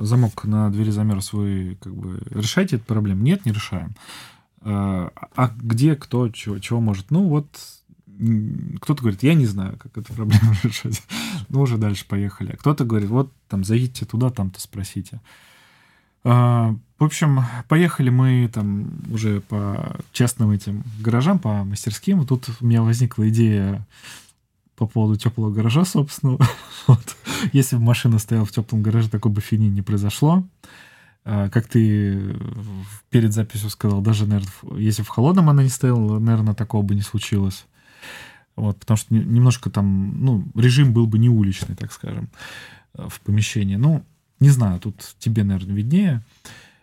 замок 0.00 0.44
на 0.44 0.70
двери 0.70 0.90
замерз, 0.90 1.32
вы 1.32 1.78
как 1.80 1.94
бы 1.94 2.20
решаете 2.30 2.76
эту 2.76 2.84
проблему? 2.84 3.22
Нет, 3.22 3.46
не 3.46 3.52
решаем. 3.52 3.94
Э, 4.60 5.08
а 5.36 5.54
где, 5.56 5.96
кто, 5.96 6.28
чего, 6.28 6.58
чего 6.58 6.80
может? 6.80 7.10
Ну, 7.10 7.28
вот 7.28 7.46
кто-то 8.80 9.02
говорит, 9.02 9.22
я 9.22 9.34
не 9.34 9.46
знаю, 9.46 9.78
как 9.78 9.96
эту 9.96 10.12
проблему 10.12 10.54
решать. 10.62 11.02
ну, 11.48 11.60
уже 11.60 11.78
дальше 11.78 12.06
поехали. 12.06 12.52
А 12.52 12.56
кто-то 12.56 12.84
говорит, 12.84 13.08
вот 13.08 13.32
там 13.48 13.64
заедьте 13.64 14.04
туда, 14.04 14.30
там-то 14.30 14.60
спросите. 14.60 15.20
А, 16.22 16.74
в 16.98 17.04
общем, 17.04 17.42
поехали 17.68 18.10
мы 18.10 18.50
там 18.52 18.90
уже 19.10 19.40
по 19.40 19.96
частным 20.12 20.50
этим 20.50 20.84
гаражам, 21.00 21.38
по 21.38 21.64
мастерским. 21.64 22.26
Тут 22.26 22.48
у 22.60 22.66
меня 22.66 22.82
возникла 22.82 23.28
идея 23.30 23.86
по 24.76 24.86
поводу 24.86 25.16
теплого 25.16 25.50
гаража, 25.50 25.84
собственно. 25.84 26.38
вот. 26.86 27.16
Если 27.52 27.76
бы 27.76 27.82
машина 27.82 28.18
стояла 28.18 28.46
в 28.46 28.52
теплом 28.52 28.82
гараже, 28.82 29.08
такой 29.08 29.32
бы 29.32 29.40
фигни 29.40 29.68
не 29.68 29.82
произошло. 29.82 30.44
А, 31.24 31.48
как 31.48 31.68
ты 31.68 32.36
перед 33.10 33.32
записью 33.32 33.70
сказал, 33.70 34.00
даже, 34.00 34.26
наверное, 34.26 34.52
если 34.78 35.02
в 35.02 35.08
холодном 35.08 35.48
она 35.48 35.62
не 35.62 35.68
стояла, 35.68 36.18
наверное, 36.18 36.54
такого 36.54 36.82
бы 36.82 36.94
не 36.94 37.02
случилось. 37.02 37.66
Вот, 38.56 38.78
потому 38.78 38.96
что 38.96 39.14
немножко 39.14 39.70
там, 39.70 40.22
ну, 40.24 40.44
режим 40.54 40.92
был 40.92 41.06
бы 41.06 41.18
не 41.18 41.28
уличный, 41.28 41.76
так 41.76 41.92
скажем, 41.92 42.28
э, 42.94 43.08
в 43.08 43.20
помещении. 43.20 43.76
Ну, 43.76 44.04
не 44.38 44.50
знаю, 44.50 44.80
тут 44.80 45.14
тебе, 45.18 45.44
наверное, 45.44 45.74
виднее. 45.74 46.22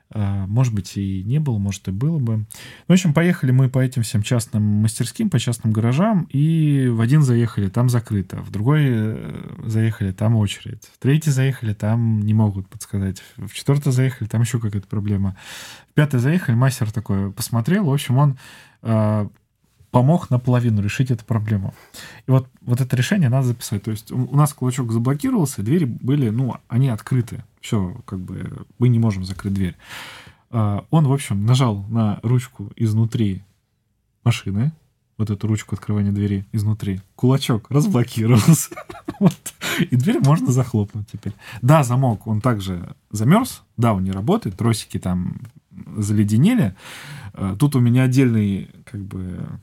А, 0.10 0.48
может 0.48 0.74
быть, 0.74 0.96
и 0.96 1.24
не 1.24 1.40
было, 1.40 1.58
может, 1.58 1.88
и 1.88 1.92
было 1.92 2.18
бы. 2.18 2.46
В 2.88 2.94
общем, 2.94 3.14
поехали 3.14 3.52
мы 3.52 3.70
по 3.70 3.80
этим 3.80 4.04
всем 4.04 4.24
частным 4.24 4.64
мастерским, 4.64 5.30
по 5.30 5.38
частным 5.38 5.74
гаражам, 5.74 6.28
и 6.32 6.88
в 6.88 7.02
один 7.02 7.24
заехали, 7.24 7.68
там 7.68 7.90
закрыто, 7.90 8.38
в 8.38 8.50
другой 8.50 8.84
э, 8.86 9.56
заехали, 9.66 10.14
там 10.14 10.36
очередь, 10.36 10.90
в 10.94 10.98
третий 11.00 11.32
заехали, 11.32 11.74
там 11.74 12.22
не 12.22 12.34
могут 12.34 12.70
подсказать, 12.70 13.22
в 13.36 13.54
четвертый 13.54 13.92
заехали, 13.92 14.30
там 14.30 14.42
еще 14.42 14.60
какая-то 14.60 14.88
проблема. 14.88 15.36
В 15.92 15.94
пятый 15.94 16.22
заехали, 16.22 16.56
мастер 16.56 16.90
такой 16.92 17.32
посмотрел, 17.32 17.86
в 17.86 17.94
общем, 17.94 18.18
он 18.18 18.38
помог 19.92 20.30
наполовину 20.30 20.82
решить 20.82 21.12
эту 21.12 21.26
проблему. 21.26 21.74
И 22.28 22.32
вот, 22.32 22.48
вот 22.62 22.82
это 22.82 22.96
решение 22.96 23.30
надо 23.30 23.48
записать. 23.48 23.84
То 23.84 23.92
есть 23.92 24.12
у 24.12 24.36
нас 24.36 24.54
кулачок 24.54 24.92
заблокировался, 24.92 25.64
двери 25.64 25.86
были, 25.86 26.30
ну, 26.30 26.56
они 26.68 26.90
открыты. 26.90 27.44
Все, 27.62 27.96
как 28.06 28.20
бы 28.20 28.66
мы 28.80 28.90
не 28.90 29.00
можем 29.00 29.26
закрыть 29.26 29.54
дверь. 29.54 29.76
А, 30.50 30.86
он, 30.90 31.08
в 31.08 31.14
общем, 31.14 31.46
нажал 31.46 31.84
на 31.90 32.20
ручку 32.24 32.72
изнутри 32.76 33.44
машины, 34.24 34.72
вот 35.18 35.30
эту 35.30 35.48
ручку 35.48 35.76
открывания 35.76 36.12
двери 36.12 36.46
изнутри. 36.52 37.02
Кулачок 37.16 37.70
разблокировался. 37.70 38.76
вот. 39.20 39.54
И 39.80 39.96
дверь 39.96 40.20
можно 40.24 40.52
захлопнуть 40.52 41.08
теперь. 41.12 41.34
Да, 41.62 41.84
замок, 41.84 42.28
он 42.28 42.40
также 42.42 42.96
замерз. 43.10 43.64
Да, 43.78 43.94
он 43.94 44.04
не 44.04 44.12
работает. 44.12 44.58
Тросики 44.58 45.00
там 45.00 45.38
заледенели. 45.96 46.76
А, 47.34 47.56
тут 47.56 47.76
у 47.76 47.80
меня 47.80 48.04
отдельный, 48.04 48.70
как 48.86 49.02
бы, 49.02 49.60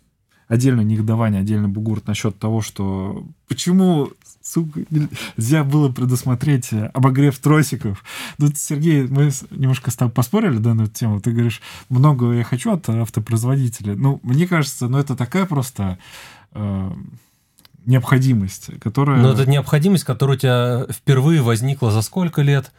отдельное 0.48 0.84
негодование, 0.84 1.40
отдельный 1.40 1.68
бугурт 1.68 2.06
насчет 2.06 2.38
того, 2.38 2.60
что 2.60 3.24
почему, 3.48 4.10
сука, 4.42 4.80
нельзя 4.90 5.64
было 5.64 5.90
предусмотреть 5.90 6.70
обогрев 6.92 7.38
тросиков. 7.38 8.04
Тут, 8.38 8.58
Сергей, 8.58 9.06
мы 9.06 9.30
немножко 9.50 9.90
с 9.90 9.96
тобой 9.96 10.12
поспорили 10.12 10.58
да, 10.58 10.74
на 10.74 10.82
эту 10.82 10.92
тему. 10.92 11.20
Ты 11.20 11.32
говоришь, 11.32 11.60
много 11.88 12.32
я 12.32 12.44
хочу 12.44 12.72
от 12.72 12.88
автопроизводителя. 12.88 13.94
Ну, 13.94 14.20
мне 14.22 14.46
кажется, 14.46 14.88
ну, 14.88 14.98
это 14.98 15.16
такая 15.16 15.46
просто 15.46 15.98
э, 16.52 16.90
необходимость, 17.86 18.70
которая... 18.80 19.20
Но 19.20 19.32
это 19.32 19.48
необходимость, 19.48 20.04
которая 20.04 20.36
у 20.36 20.40
тебя 20.40 20.86
впервые 20.90 21.42
возникла 21.42 21.90
за 21.90 22.02
сколько 22.02 22.42
лет? 22.42 22.72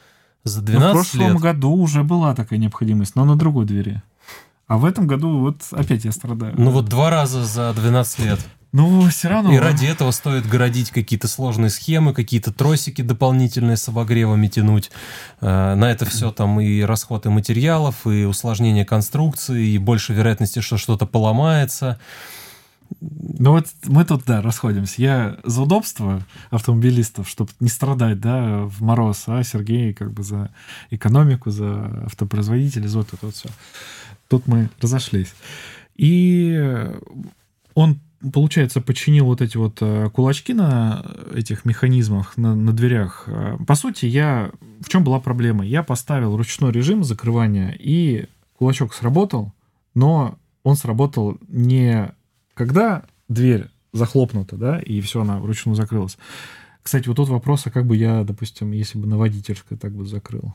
За 0.43 0.61
12 0.61 0.79
ну, 0.79 0.89
в 0.89 0.93
прошлом 0.93 1.33
лет? 1.33 1.41
году 1.41 1.71
уже 1.73 2.03
была 2.03 2.35
такая 2.35 2.59
необходимость, 2.59 3.15
но 3.15 3.25
на 3.25 3.35
другой 3.35 3.65
двери. 3.65 4.03
А 4.67 4.77
в 4.77 4.85
этом 4.85 5.05
году 5.05 5.39
вот 5.39 5.61
опять 5.71 6.05
я 6.05 6.11
страдаю. 6.11 6.53
Ну 6.57 6.71
вот 6.71 6.85
два 6.85 7.09
раза 7.09 7.45
за 7.45 7.73
12 7.73 8.19
лет. 8.19 8.39
Ну, 8.75 9.07
все 9.07 9.29
равно. 9.29 9.53
И 9.53 9.57
ради 9.57 9.85
этого 9.85 10.11
стоит 10.11 10.45
городить 10.45 10.91
какие-то 10.91 11.29
сложные 11.29 11.69
схемы, 11.69 12.13
какие-то 12.13 12.51
тросики 12.51 13.01
дополнительные 13.01 13.77
с 13.77 13.87
обогревами 13.87 14.47
тянуть. 14.47 14.91
Э, 15.39 15.75
на 15.75 15.89
это 15.89 16.05
все 16.05 16.29
там 16.31 16.59
и 16.59 16.81
расходы 16.81 17.29
материалов, 17.29 18.05
и 18.05 18.25
усложнение 18.25 18.83
конструкции, 18.83 19.67
и 19.67 19.77
больше 19.77 20.11
вероятности, 20.11 20.59
что 20.59 20.75
что-то 20.75 21.05
поломается. 21.05 22.01
Ну 22.99 23.51
вот 23.51 23.67
мы 23.85 24.03
тут, 24.03 24.25
да, 24.25 24.41
расходимся. 24.41 25.01
Я 25.01 25.37
за 25.43 25.61
удобство 25.61 26.21
автомобилистов, 26.49 27.29
чтобы 27.29 27.51
не 27.61 27.69
страдать, 27.69 28.19
да, 28.19 28.63
в 28.63 28.81
мороз, 28.81 29.23
а 29.27 29.41
Сергей 29.43 29.93
как 29.93 30.11
бы 30.11 30.23
за 30.23 30.49
экономику, 30.89 31.49
за 31.49 32.03
автопроизводителей, 32.05 32.87
за 32.87 32.99
вот 32.99 33.13
это 33.13 33.25
вот 33.25 33.35
все. 33.35 33.49
Тут 34.27 34.47
мы 34.47 34.69
разошлись. 34.81 35.33
И 35.95 36.89
он, 37.73 37.99
получается, 38.33 38.81
починил 38.81 39.25
вот 39.25 39.41
эти 39.41 39.57
вот 39.57 39.77
э, 39.81 40.09
кулачки 40.09 40.53
на 40.53 41.05
этих 41.33 41.65
механизмах, 41.65 42.37
на, 42.37 42.55
на 42.55 42.73
дверях. 42.73 43.27
По 43.67 43.75
сути, 43.75 44.05
я... 44.05 44.51
В 44.81 44.89
чем 44.89 45.03
была 45.03 45.19
проблема? 45.19 45.65
Я 45.65 45.83
поставил 45.83 46.35
ручной 46.35 46.71
режим 46.71 47.03
закрывания, 47.03 47.75
и 47.79 48.25
кулачок 48.57 48.93
сработал, 48.93 49.53
но 49.93 50.37
он 50.63 50.75
сработал 50.75 51.37
не 51.47 52.13
когда 52.55 53.03
дверь 53.27 53.69
захлопнута, 53.93 54.57
да, 54.57 54.79
и 54.79 54.99
все, 55.01 55.21
она 55.21 55.39
вручную 55.39 55.75
закрылась. 55.75 56.17
Кстати, 56.81 57.07
вот 57.07 57.17
тот 57.17 57.29
вопрос, 57.29 57.65
а 57.65 57.71
как 57.71 57.85
бы 57.85 57.95
я, 57.95 58.23
допустим, 58.23 58.71
если 58.71 58.97
бы 58.97 59.07
на 59.07 59.17
водительской 59.17 59.77
так 59.77 59.93
бы 59.93 60.05
закрыл? 60.05 60.53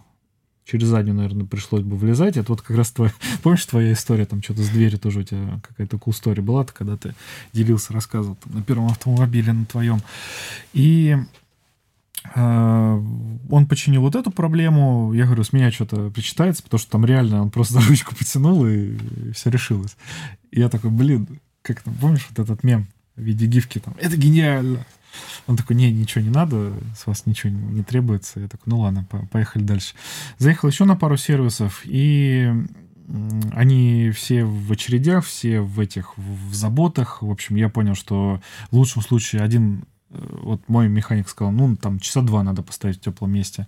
Через 0.71 0.87
заднюю, 0.87 1.17
наверное, 1.17 1.47
пришлось 1.47 1.83
бы 1.83 1.97
влезать. 1.97 2.37
Это 2.37 2.53
вот 2.53 2.63
как 2.63 2.77
раз 2.77 2.93
твой... 2.93 3.11
Помнишь, 3.43 3.65
твоя 3.67 3.93
история, 3.93 4.25
там 4.25 4.43
что-то 4.43 4.63
с 4.63 4.69
дверью 4.69 4.99
тоже 4.99 5.21
у 5.21 5.23
тебя 5.25 5.61
какая-то 5.67 5.97
cool 5.97 6.13
story 6.13 6.41
была, 6.41 6.63
-то, 6.63 6.71
когда 6.73 6.97
ты 6.97 7.15
делился, 7.53 7.93
рассказывал 7.93 8.37
там, 8.37 8.55
на 8.55 8.63
первом 8.63 8.87
автомобиле 8.87 9.53
на 9.53 9.65
твоем. 9.65 10.01
И 10.73 11.17
э, 12.35 13.03
он 13.51 13.67
починил 13.67 14.03
вот 14.03 14.15
эту 14.15 14.31
проблему. 14.31 15.13
Я 15.13 15.25
говорю, 15.27 15.43
с 15.43 15.53
меня 15.53 15.73
что-то 15.73 16.11
причитается, 16.11 16.63
потому 16.63 16.79
что 16.79 16.91
там 16.93 17.05
реально 17.05 17.43
он 17.43 17.51
просто 17.51 17.75
за 17.81 17.89
ручку 17.89 18.15
потянул, 18.15 18.65
и, 18.67 18.95
и 18.95 19.33
все 19.33 19.51
решилось. 19.51 19.97
И 20.53 20.61
я 20.61 20.69
такой, 20.69 20.91
блин, 20.91 21.27
как 21.63 21.83
там, 21.83 21.95
помнишь 21.95 22.29
вот 22.31 22.39
этот 22.39 22.63
мем 22.63 22.87
в 23.17 23.23
виде 23.23 23.47
гифки 23.47 23.81
там, 23.81 23.95
это 23.99 24.17
гениально. 24.17 24.87
Он 25.47 25.57
такой, 25.57 25.77
не, 25.77 25.93
ничего 25.93 26.23
не 26.23 26.31
надо, 26.31 26.73
с 26.97 27.07
вас 27.07 27.27
ничего 27.27 27.53
не 27.53 27.83
требуется. 27.83 28.41
Я 28.41 28.49
такой, 28.49 28.65
ну 28.67 28.81
ладно, 28.81 29.07
поехали 29.31 29.63
дальше. 29.63 29.95
Заехал 30.39 30.69
еще 30.69 30.85
на 30.85 30.97
пару 30.97 31.17
сервисов, 31.17 31.83
и 31.85 32.53
они 33.53 34.11
все 34.11 34.45
в 34.45 34.71
очередях, 34.71 35.25
все 35.25 35.61
в 35.61 35.81
этих, 35.81 36.17
в 36.17 36.55
заботах. 36.55 37.23
В 37.23 37.31
общем, 37.31 37.57
я 37.57 37.69
понял, 37.69 37.95
что 37.95 38.41
в 38.71 38.77
лучшем 38.77 39.03
случае 39.03 39.43
один 39.43 39.85
э, 40.11 40.39
вот 40.43 40.69
мой 40.69 40.89
механик 40.89 41.29
сказал, 41.29 41.53
ну, 41.53 41.77
там 41.77 41.99
часа 41.99 42.23
два 42.23 42.43
надо 42.43 42.63
поставить 42.63 42.99
в 42.99 43.01
теплом 43.01 43.33
месте. 43.33 43.67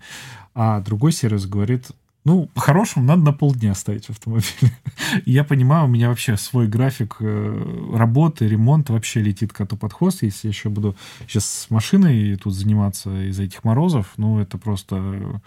А 0.55 0.81
другой 0.81 1.13
сервис 1.13 1.47
говорит, 1.47 1.91
ну, 2.25 2.47
по-хорошему, 2.55 3.05
надо 3.05 3.23
на 3.23 3.33
полдня 3.33 3.75
ставить 3.75 4.09
автомобиль. 4.09 4.47
я 5.27 5.43
понимаю, 5.43 5.87
у 5.87 5.89
меня 5.89 6.09
вообще 6.09 6.37
свой 6.37 6.69
график 6.69 7.17
э, 7.19 7.95
работы, 7.95 8.47
ремонта 8.47 8.93
вообще 8.93 9.21
летит 9.21 9.53
коту 9.53 9.77
под 9.77 9.93
хвост. 9.93 10.23
Если 10.23 10.47
я 10.47 10.51
еще 10.51 10.69
буду 10.69 10.97
сейчас 11.27 11.47
с 11.47 11.71
машиной 11.71 12.37
тут 12.37 12.55
заниматься 12.55 13.29
из-за 13.29 13.43
этих 13.43 13.65
морозов, 13.65 14.13
ну, 14.17 14.39
это 14.39 14.59
просто... 14.59 15.41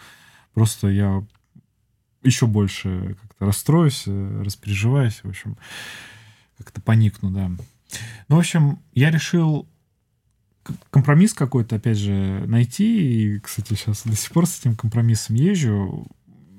Просто 0.53 0.88
я 0.88 1.21
еще 2.23 2.47
больше 2.47 3.17
как-то 3.21 3.45
расстроюсь, 3.45 4.03
э, 4.07 4.41
распереживаюсь, 4.43 5.21
в 5.23 5.30
общем, 5.30 5.57
как-то 6.57 6.82
поникну, 6.82 7.32
да. 7.32 7.51
Ну, 8.28 8.36
в 8.36 8.39
общем, 8.39 8.80
я 8.93 9.11
решил 9.11 9.67
компромисс 10.89 11.34
какой-то, 11.34 11.76
опять 11.76 11.97
же, 11.97 12.43
найти. 12.47 13.36
И, 13.36 13.39
кстати, 13.39 13.76
сейчас 13.76 14.03
до 14.03 14.15
сих 14.15 14.32
пор 14.32 14.45
с 14.47 14.59
этим 14.59 14.76
компромиссом 14.76 15.36
езжу 15.36 16.07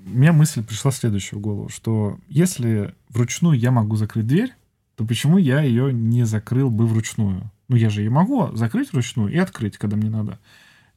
меня 0.07 0.33
мысль 0.33 0.63
пришла 0.63 0.91
следующая 0.91 1.37
в 1.37 1.41
голову, 1.41 1.69
что 1.69 2.19
если 2.29 2.95
вручную 3.09 3.59
я 3.59 3.71
могу 3.71 3.97
закрыть 3.97 4.27
дверь, 4.27 4.55
то 4.97 5.05
почему 5.05 5.37
я 5.37 5.61
ее 5.61 5.93
не 5.93 6.25
закрыл 6.25 6.71
бы 6.71 6.87
вручную? 6.87 7.51
Ну, 7.69 7.77
я 7.77 7.91
же 7.91 8.03
ее 8.03 8.11
могу 8.11 8.55
закрыть 8.57 8.93
вручную 8.93 9.33
и 9.33 9.37
открыть, 9.37 9.77
когда 9.77 9.97
мне 9.97 10.09
надо. 10.09 10.39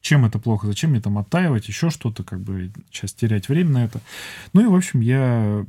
Чем 0.00 0.24
это 0.24 0.38
плохо? 0.38 0.66
Зачем 0.66 0.90
мне 0.90 1.00
там 1.00 1.18
оттаивать, 1.18 1.68
еще 1.68 1.90
что-то, 1.90 2.22
как 2.22 2.40
бы 2.40 2.70
сейчас 2.90 3.12
терять 3.12 3.48
время 3.48 3.70
на 3.70 3.84
это? 3.84 4.00
Ну 4.52 4.62
и, 4.62 4.66
в 4.66 4.74
общем, 4.74 5.00
я 5.00 5.66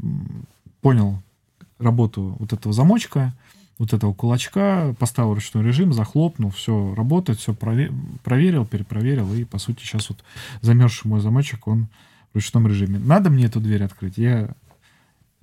понял 0.82 1.22
работу 1.80 2.38
вот 2.40 2.54
этого 2.54 2.74
замочка, 2.74 3.34
вот 3.80 3.94
этого 3.94 4.14
кулачка, 4.14 4.96
поставил 5.00 5.34
ручной 5.34 5.64
режим, 5.64 5.92
захлопнул, 5.92 6.52
все 6.52 6.94
работает, 6.94 7.40
все 7.40 7.56
проверил, 7.56 8.66
перепроверил, 8.66 9.34
и, 9.34 9.44
по 9.44 9.58
сути, 9.58 9.82
сейчас 9.82 10.10
вот 10.10 10.24
замерзший 10.62 11.10
мой 11.10 11.20
замочек, 11.20 11.68
он 11.68 11.88
ручном 12.34 12.68
режиме. 12.68 13.00
Надо 13.00 13.30
мне 13.30 13.46
эту 13.46 13.60
дверь 13.60 13.84
открыть? 13.84 14.18
Я 14.18 14.56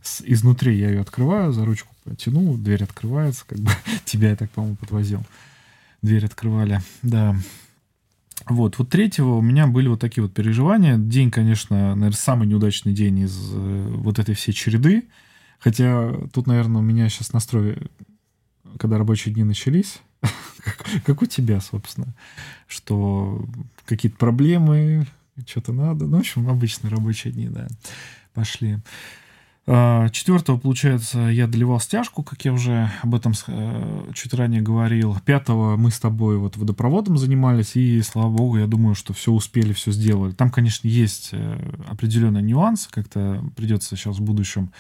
с, 0.03 0.23
изнутри 0.25 0.79
я 0.79 0.91
ее 0.91 1.01
открываю, 1.01 1.53
за 1.53 1.65
ручку 1.65 1.95
потянул, 2.05 2.57
дверь 2.57 2.85
открывается, 2.85 3.45
как 3.47 3.59
бы 3.59 3.71
тебя 4.05 4.31
я 4.31 4.37
так, 4.37 4.51
по-моему, 4.51 4.77
подвозил. 4.77 5.23
Дверь 6.03 6.25
открывали, 6.25 6.81
да. 7.03 7.37
Вот, 8.47 8.79
вот 8.79 8.89
третьего 8.89 9.35
у 9.35 9.43
меня 9.43 9.67
были 9.67 9.89
вот 9.89 10.01
такие 10.01 10.23
вот 10.23 10.33
переживания. 10.33 10.97
День, 10.97 11.31
конечно, 11.31 11.95
наверное, 11.95 12.13
самый 12.13 12.47
неудачный 12.47 12.95
день 12.95 13.19
из 13.21 13.37
э, 13.53 13.89
вот 13.97 14.19
этой 14.19 14.35
всей 14.35 14.53
череды. 14.53 15.09
Хотя 15.59 16.13
тут, 16.33 16.47
наверное, 16.47 16.81
у 16.81 16.85
меня 16.85 17.09
сейчас 17.09 17.33
настрой, 17.33 17.79
когда 18.79 18.97
рабочие 18.97 19.35
дни 19.35 19.43
начались, 19.43 20.01
как 21.05 21.21
у 21.21 21.27
тебя, 21.27 21.61
собственно, 21.61 22.15
что 22.69 23.45
какие-то 23.85 24.17
проблемы, 24.17 25.07
что-то 25.47 25.73
надо. 25.73 26.07
Ну, 26.07 26.17
в 26.17 26.21
общем, 26.21 26.49
обычные 26.49 26.91
рабочие 26.91 27.33
дни, 27.33 27.49
да, 27.49 27.69
пошли. 28.35 28.79
А, 29.71 30.09
четвертого, 30.09 30.57
получается, 30.57 31.19
я 31.19 31.47
доливал 31.47 31.79
стяжку, 31.79 32.23
как 32.23 32.43
я 32.43 32.55
уже 32.55 32.91
об 33.03 33.15
этом 33.15 33.35
э, 33.49 34.11
чуть 34.15 34.33
ранее 34.33 34.63
говорил. 34.63 35.15
Пятого 35.27 35.77
мы 35.77 35.91
с 35.91 36.01
тобой 36.01 36.39
вот 36.39 36.57
водопроводом 36.57 37.19
занимались, 37.19 37.77
и, 37.77 38.01
слава 38.01 38.31
богу, 38.35 38.57
я 38.57 38.67
думаю, 38.67 38.95
что 38.95 39.13
все 39.13 39.31
успели, 39.31 39.75
все 39.75 39.93
сделали. 39.93 40.33
Там, 40.33 40.51
конечно, 40.51 40.89
есть 40.89 41.31
э, 41.33 41.75
определенный 41.87 42.41
нюанс, 42.41 42.89
как-то 42.91 43.45
придется 43.57 43.95
сейчас 43.95 44.17
в 44.17 44.23
будущем 44.23 44.73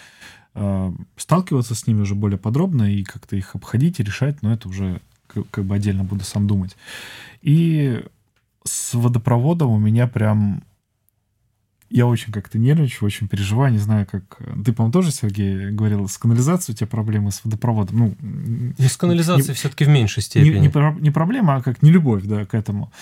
э, 0.55 0.93
сталкиваться 1.19 1.75
с 1.75 1.87
ними 1.87 2.01
уже 2.01 2.15
более 2.15 2.39
подробно 2.39 2.91
и 2.91 3.05
как-то 3.05 3.37
их 3.37 3.55
обходить 3.55 4.01
и 4.01 4.03
решать, 4.03 4.41
но 4.41 4.55
это 4.55 4.71
уже 4.71 5.03
как 5.27 5.67
бы 5.67 5.75
отдельно 5.75 6.03
буду 6.03 6.25
сам 6.25 6.47
думать. 6.47 6.79
И 7.43 8.03
с 8.69 8.95
водопроводом 8.95 9.71
у 9.71 9.79
меня 9.79 10.07
прям 10.07 10.63
я 11.91 12.07
очень 12.07 12.33
как-то 12.33 12.59
нервничаю, 12.59 13.07
очень 13.07 13.29
переживаю, 13.29 13.73
не 13.73 13.79
знаю, 13.79 14.07
как... 14.11 14.39
Ты, 14.63 14.73
по-моему, 14.75 14.93
тоже, 14.93 15.11
Сергей, 15.11 15.71
говорил, 15.71 16.07
с 16.07 16.19
канализацией 16.19 16.75
у 16.75 16.77
тебя 16.77 16.87
проблемы 16.87 17.31
с 17.31 17.43
водопроводом. 17.43 17.99
Ну, 17.99 18.15
ну 18.21 18.75
с 18.79 18.97
канализацией 18.97 19.55
все-таки 19.55 19.85
в 19.85 19.89
меньшей 19.89 20.23
степени. 20.23 20.59
Не, 20.59 20.69
не, 20.69 21.01
не 21.01 21.11
проблема, 21.11 21.57
а 21.57 21.63
как 21.63 21.83
не 21.83 21.91
любовь, 21.91 22.25
да, 22.25 22.45
к 22.45 22.55
этому. 22.55 22.93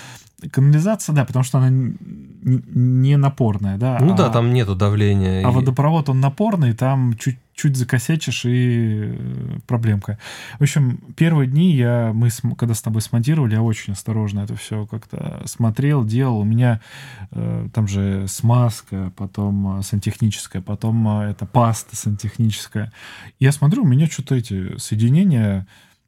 Канализация, 0.53 1.15
да, 1.15 1.25
потому 1.25 1.43
что 1.43 1.59
она 1.59 1.71
не 2.43 3.17
напорная, 3.17 3.77
да. 3.77 3.99
Ну 4.01 4.15
а, 4.15 4.17
да, 4.17 4.31
там 4.31 4.53
нету 4.53 4.77
давления. 4.77 5.45
А 5.45 5.51
и... 5.51 5.53
водопровод, 5.53 6.09
он 6.09 6.21
напорный, 6.21 6.73
там 6.73 7.15
чуть 7.19 7.39
чуть 7.57 7.77
закосячишь 7.77 8.45
и 8.45 9.15
э, 9.15 9.59
проблемка. 9.67 10.19
В 10.59 10.63
общем, 10.63 10.99
первые 11.17 11.49
дни 11.49 11.73
я, 11.75 12.13
мы, 12.15 12.29
когда 12.57 12.75
с 12.75 12.83
тобой 12.83 13.01
смонтировали, 13.01 13.55
я 13.55 13.63
очень 13.63 13.95
осторожно 13.95 14.41
это 14.41 14.55
все 14.57 14.87
как-то 14.87 15.43
смотрел, 15.47 16.05
делал. 16.05 16.41
У 16.41 16.45
меня 16.45 16.83
э, 17.31 17.69
там 17.73 17.89
же 17.89 18.29
смазка, 18.29 19.11
потом 19.17 19.79
э, 19.79 19.83
сантехническая, 19.83 20.61
потом 20.61 21.23
э, 21.23 21.31
это 21.31 21.47
паста 21.47 21.97
сантехническая. 21.97 22.93
Я 23.41 23.53
смотрю, 23.53 23.85
у 23.85 23.87
меня 23.87 24.07
что-то 24.07 24.35
эти 24.35 24.77
соединения 24.77 25.67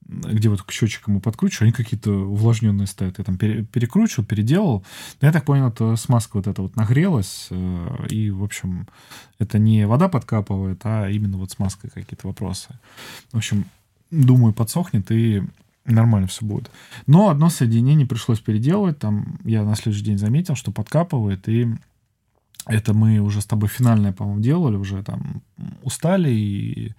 где 0.09 0.49
вот 0.49 0.63
к 0.63 0.73
счетчикам 0.73 1.19
и 1.19 1.21
подкручиваю, 1.21 1.67
они 1.67 1.73
какие-то 1.73 2.11
увлажненные 2.11 2.87
стоят. 2.87 3.19
Я 3.19 3.25
там 3.25 3.37
перекручивал, 3.37 4.25
переделал. 4.25 4.85
Но 5.21 5.27
я 5.29 5.33
так 5.33 5.45
понял, 5.45 5.69
это 5.69 5.97
смазка 5.97 6.39
вот 6.39 6.47
эта 6.47 6.63
вот 6.63 6.77
нагрелась, 6.77 7.49
э, 7.51 8.07
и, 8.09 8.31
в 8.31 8.43
общем, 8.43 8.89
это 9.39 9.59
не 9.59 9.87
вода 9.87 10.09
подкапывает, 10.09 10.81
а 10.85 11.09
именно 11.09 11.37
вот 11.37 11.51
смазка 11.51 11.89
какие-то 11.89 12.27
вопросы. 12.27 12.69
В 13.33 13.37
общем, 13.37 13.67
думаю, 14.11 14.55
подсохнет, 14.55 15.11
и 15.11 15.43
нормально 15.85 16.27
все 16.27 16.45
будет. 16.45 16.71
Но 17.07 17.29
одно 17.29 17.51
соединение 17.51 18.07
пришлось 18.07 18.41
переделывать. 18.41 18.99
Там 18.99 19.39
я 19.45 19.63
на 19.63 19.75
следующий 19.75 20.05
день 20.05 20.19
заметил, 20.19 20.55
что 20.55 20.73
подкапывает, 20.73 21.49
и 21.49 21.69
это 22.67 22.95
мы 22.95 23.19
уже 23.19 23.41
с 23.41 23.47
тобой 23.47 23.69
финальное, 23.69 24.13
по-моему, 24.13 24.41
делали, 24.41 24.77
уже 24.77 25.03
там 25.03 25.43
устали 25.83 26.31
и 26.31 26.95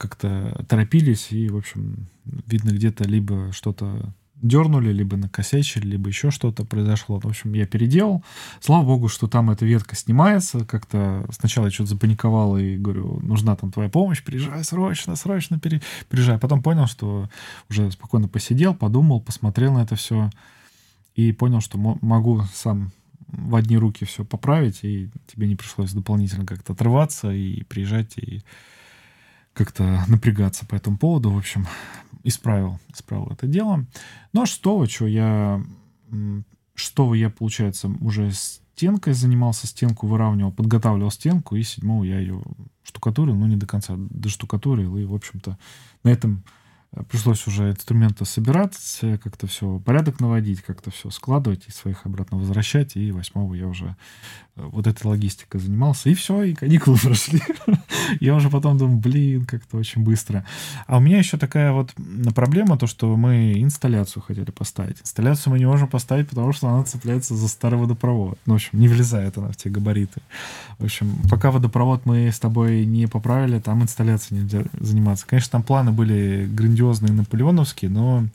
как-то 0.00 0.64
торопились, 0.66 1.30
и, 1.30 1.50
в 1.50 1.58
общем, 1.58 2.08
видно, 2.24 2.70
где-то 2.70 3.04
либо 3.04 3.52
что-то 3.52 4.14
дернули, 4.36 4.90
либо 4.92 5.18
накосячили, 5.18 5.86
либо 5.86 6.08
еще 6.08 6.30
что-то 6.30 6.64
произошло. 6.64 7.20
В 7.20 7.26
общем, 7.26 7.52
я 7.52 7.66
переделал. 7.66 8.24
Слава 8.60 8.86
богу, 8.86 9.08
что 9.08 9.26
там 9.26 9.50
эта 9.50 9.66
ветка 9.66 9.94
снимается. 9.94 10.64
Как-то 10.64 11.26
сначала 11.30 11.66
я 11.66 11.70
что-то 11.70 11.90
запаниковал 11.90 12.56
и 12.56 12.78
говорю, 12.78 13.20
нужна 13.20 13.54
там 13.56 13.70
твоя 13.70 13.90
помощь, 13.90 14.24
приезжай 14.24 14.64
срочно, 14.64 15.16
срочно 15.16 15.60
пере... 15.60 15.82
приезжай. 16.08 16.38
Потом 16.38 16.62
понял, 16.62 16.86
что 16.86 17.28
уже 17.68 17.90
спокойно 17.90 18.28
посидел, 18.28 18.74
подумал, 18.74 19.20
посмотрел 19.20 19.74
на 19.74 19.82
это 19.82 19.96
все 19.96 20.30
и 21.14 21.32
понял, 21.32 21.60
что 21.60 21.76
могу 21.76 22.42
сам 22.54 22.92
в 23.28 23.54
одни 23.54 23.76
руки 23.76 24.06
все 24.06 24.24
поправить, 24.24 24.80
и 24.82 25.10
тебе 25.26 25.46
не 25.46 25.56
пришлось 25.56 25.92
дополнительно 25.92 26.46
как-то 26.46 26.72
отрываться 26.72 27.30
и 27.30 27.62
приезжать 27.64 28.16
и 28.16 28.42
как-то 29.52 30.04
напрягаться 30.08 30.66
по 30.66 30.74
этому 30.74 30.98
поводу. 30.98 31.30
В 31.30 31.38
общем, 31.38 31.66
исправил, 32.24 32.78
исправил 32.92 33.28
это 33.30 33.46
дело. 33.46 33.86
Ну 34.32 34.42
а 34.42 34.46
что, 34.46 34.86
что 34.86 35.06
я... 35.06 35.62
Что 36.74 37.14
я, 37.14 37.28
получается, 37.28 37.88
уже 38.00 38.30
стенкой 38.32 39.12
занимался, 39.12 39.66
стенку 39.66 40.06
выравнивал, 40.06 40.50
подготавливал 40.50 41.10
стенку, 41.10 41.56
и 41.56 41.62
седьмого 41.62 42.04
я 42.04 42.18
ее 42.18 42.42
штукатурил, 42.82 43.34
ну, 43.34 43.46
не 43.46 43.56
до 43.56 43.66
конца 43.66 43.94
доштукатурил, 43.98 44.96
и, 44.96 45.04
в 45.04 45.14
общем-то, 45.14 45.58
на 46.02 46.08
этом 46.08 46.42
пришлось 47.08 47.46
уже 47.46 47.70
инструменты 47.70 48.24
собирать, 48.24 48.76
как-то 49.22 49.46
все 49.46 49.78
порядок 49.78 50.20
наводить, 50.20 50.62
как-то 50.62 50.90
все 50.90 51.10
складывать 51.10 51.68
и 51.68 51.70
своих 51.70 52.06
обратно 52.06 52.38
возвращать. 52.38 52.96
И 52.96 53.12
восьмого 53.12 53.54
я 53.54 53.68
уже 53.68 53.86
э, 53.86 54.49
вот 54.72 54.86
этой 54.86 55.06
логистикой 55.06 55.60
занимался. 55.60 56.10
И 56.10 56.14
все, 56.14 56.42
и 56.42 56.54
каникулы 56.54 56.96
прошли. 57.02 57.42
я 58.20 58.34
уже 58.34 58.50
потом 58.50 58.78
думаю, 58.78 58.98
блин, 58.98 59.44
как-то 59.44 59.76
очень 59.76 60.02
быстро. 60.02 60.44
А 60.86 60.98
у 60.98 61.00
меня 61.00 61.18
еще 61.18 61.36
такая 61.36 61.72
вот 61.72 61.92
проблема, 62.34 62.78
то, 62.78 62.86
что 62.86 63.16
мы 63.16 63.60
инсталляцию 63.60 64.22
хотели 64.22 64.50
поставить. 64.50 65.00
Инсталляцию 65.00 65.52
мы 65.52 65.58
не 65.58 65.66
можем 65.66 65.88
поставить, 65.88 66.28
потому 66.28 66.52
что 66.52 66.68
она 66.68 66.84
цепляется 66.84 67.34
за 67.34 67.48
старый 67.48 67.78
водопровод. 67.78 68.38
Ну, 68.46 68.54
в 68.54 68.56
общем, 68.56 68.78
не 68.78 68.88
влезает 68.88 69.38
она 69.38 69.50
в 69.50 69.56
те 69.56 69.70
габариты. 69.70 70.20
В 70.78 70.84
общем, 70.84 71.10
пока 71.28 71.50
водопровод 71.50 72.06
мы 72.06 72.30
с 72.30 72.38
тобой 72.38 72.84
не 72.84 73.06
поправили, 73.06 73.58
там 73.58 73.82
инсталляцией 73.82 74.42
нельзя 74.42 74.64
заниматься. 74.78 75.26
Конечно, 75.26 75.52
там 75.52 75.62
планы 75.62 75.92
были 75.92 76.48
грандиозные 76.50 77.12
наполеоновские, 77.12 77.90
но 77.90 78.26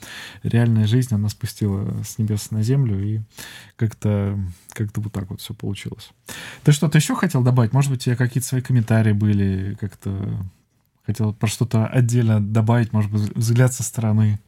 реальная 0.44 0.88
жизнь, 0.88 1.14
она 1.14 1.30
спустила 1.30 2.04
с 2.04 2.18
небес 2.18 2.52
на 2.52 2.64
землю, 2.64 3.02
и 3.04 3.22
как-то 3.76 4.38
как 4.70 4.90
вот 4.98 5.14
так 5.14 5.30
вот 5.30 5.42
все 5.42 5.54
получилось. 5.54 6.12
Ты 6.64 6.72
что-то 6.72 6.98
еще 6.98 7.16
хотел 7.16 7.44
добавить? 7.44 7.74
Может 7.74 7.92
быть, 7.92 8.02
у 8.02 8.04
тебя 8.06 8.16
какие-то 8.16 8.48
свои 8.48 8.62
комментарии 8.62 9.14
были, 9.14 9.78
как-то 9.80 10.38
хотел 11.06 11.34
про 11.34 11.48
что-то 11.48 11.86
отдельно 11.86 12.40
добавить, 12.42 12.94
может 12.94 13.12
быть, 13.12 13.36
взгляд 13.36 13.74
со 13.74 13.84
стороны? 13.84 14.40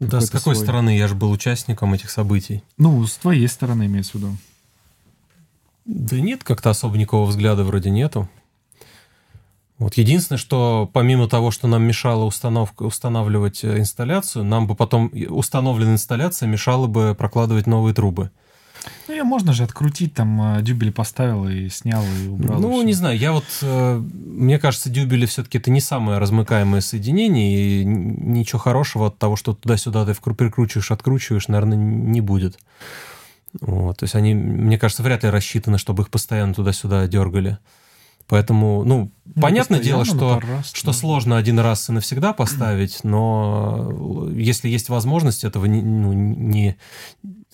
Да, 0.00 0.20
с 0.20 0.30
какой 0.30 0.56
свой. 0.56 0.66
стороны? 0.66 0.96
Я 0.96 1.06
же 1.06 1.14
был 1.14 1.30
участником 1.30 1.94
этих 1.94 2.10
событий. 2.10 2.64
Ну, 2.76 3.06
с 3.06 3.16
твоей 3.16 3.46
стороны 3.46 3.86
имеется 3.86 4.12
в 4.12 4.14
виду. 4.16 4.36
Да 5.84 6.18
нет, 6.18 6.42
как-то 6.42 6.70
особо 6.70 6.96
никакого 6.96 7.26
взгляда 7.26 7.64
вроде 7.64 7.90
нету. 7.90 8.28
Вот 9.78 9.94
единственное, 9.94 10.38
что 10.38 10.88
помимо 10.92 11.28
того, 11.28 11.50
что 11.50 11.66
нам 11.66 11.82
мешало 11.82 12.24
установка, 12.24 12.84
устанавливать 12.84 13.64
э, 13.64 13.78
инсталляцию, 13.78 14.44
нам 14.44 14.68
бы 14.68 14.76
потом 14.76 15.10
установленная 15.28 15.94
инсталляция 15.94 16.48
мешала 16.48 16.86
бы 16.86 17.16
прокладывать 17.18 17.66
новые 17.66 17.92
трубы. 17.92 18.30
Ну, 19.08 19.14
ее 19.14 19.24
можно 19.24 19.52
же 19.52 19.64
открутить, 19.64 20.14
там 20.14 20.58
э, 20.58 20.62
дюбели 20.62 20.90
поставил 20.90 21.48
и 21.48 21.68
снял, 21.68 22.02
и 22.04 22.28
убрал. 22.28 22.60
Ну, 22.60 22.80
и 22.80 22.84
не 22.84 22.92
знаю, 22.92 23.18
я 23.18 23.32
вот, 23.32 23.44
э, 23.62 23.96
мне 23.98 24.58
кажется, 24.58 24.90
дюбели 24.90 25.26
все-таки 25.26 25.58
это 25.58 25.70
не 25.70 25.80
самое 25.80 26.18
размыкаемое 26.18 26.80
соединение, 26.80 27.82
и 27.82 27.84
ничего 27.84 28.58
хорошего 28.58 29.08
от 29.08 29.18
того, 29.18 29.36
что 29.36 29.54
туда-сюда 29.54 30.06
ты 30.06 30.14
прикручиваешь, 30.14 30.90
откручиваешь, 30.90 31.48
наверное, 31.48 31.76
не 31.76 32.20
будет. 32.20 32.58
Вот, 33.60 33.98
то 33.98 34.04
есть 34.04 34.14
они, 34.14 34.34
мне 34.34 34.78
кажется, 34.78 35.02
вряд 35.02 35.24
ли 35.24 35.30
рассчитаны, 35.30 35.78
чтобы 35.78 36.02
их 36.02 36.10
постоянно 36.10 36.54
туда-сюда 36.54 37.06
дергали. 37.06 37.58
Поэтому, 38.28 38.84
ну, 38.84 39.10
ну 39.26 39.42
понятное 39.42 39.80
дело, 39.80 40.04
что, 40.04 40.40
раз, 40.40 40.72
что 40.72 40.86
да. 40.86 40.92
сложно 40.92 41.36
один 41.36 41.58
раз 41.58 41.88
и 41.88 41.92
навсегда 41.92 42.32
поставить, 42.32 43.04
но 43.04 44.30
если 44.34 44.68
есть 44.68 44.88
возможность 44.88 45.44
этого 45.44 45.66
не, 45.66 45.82
ну, 45.82 46.12
не 46.12 46.76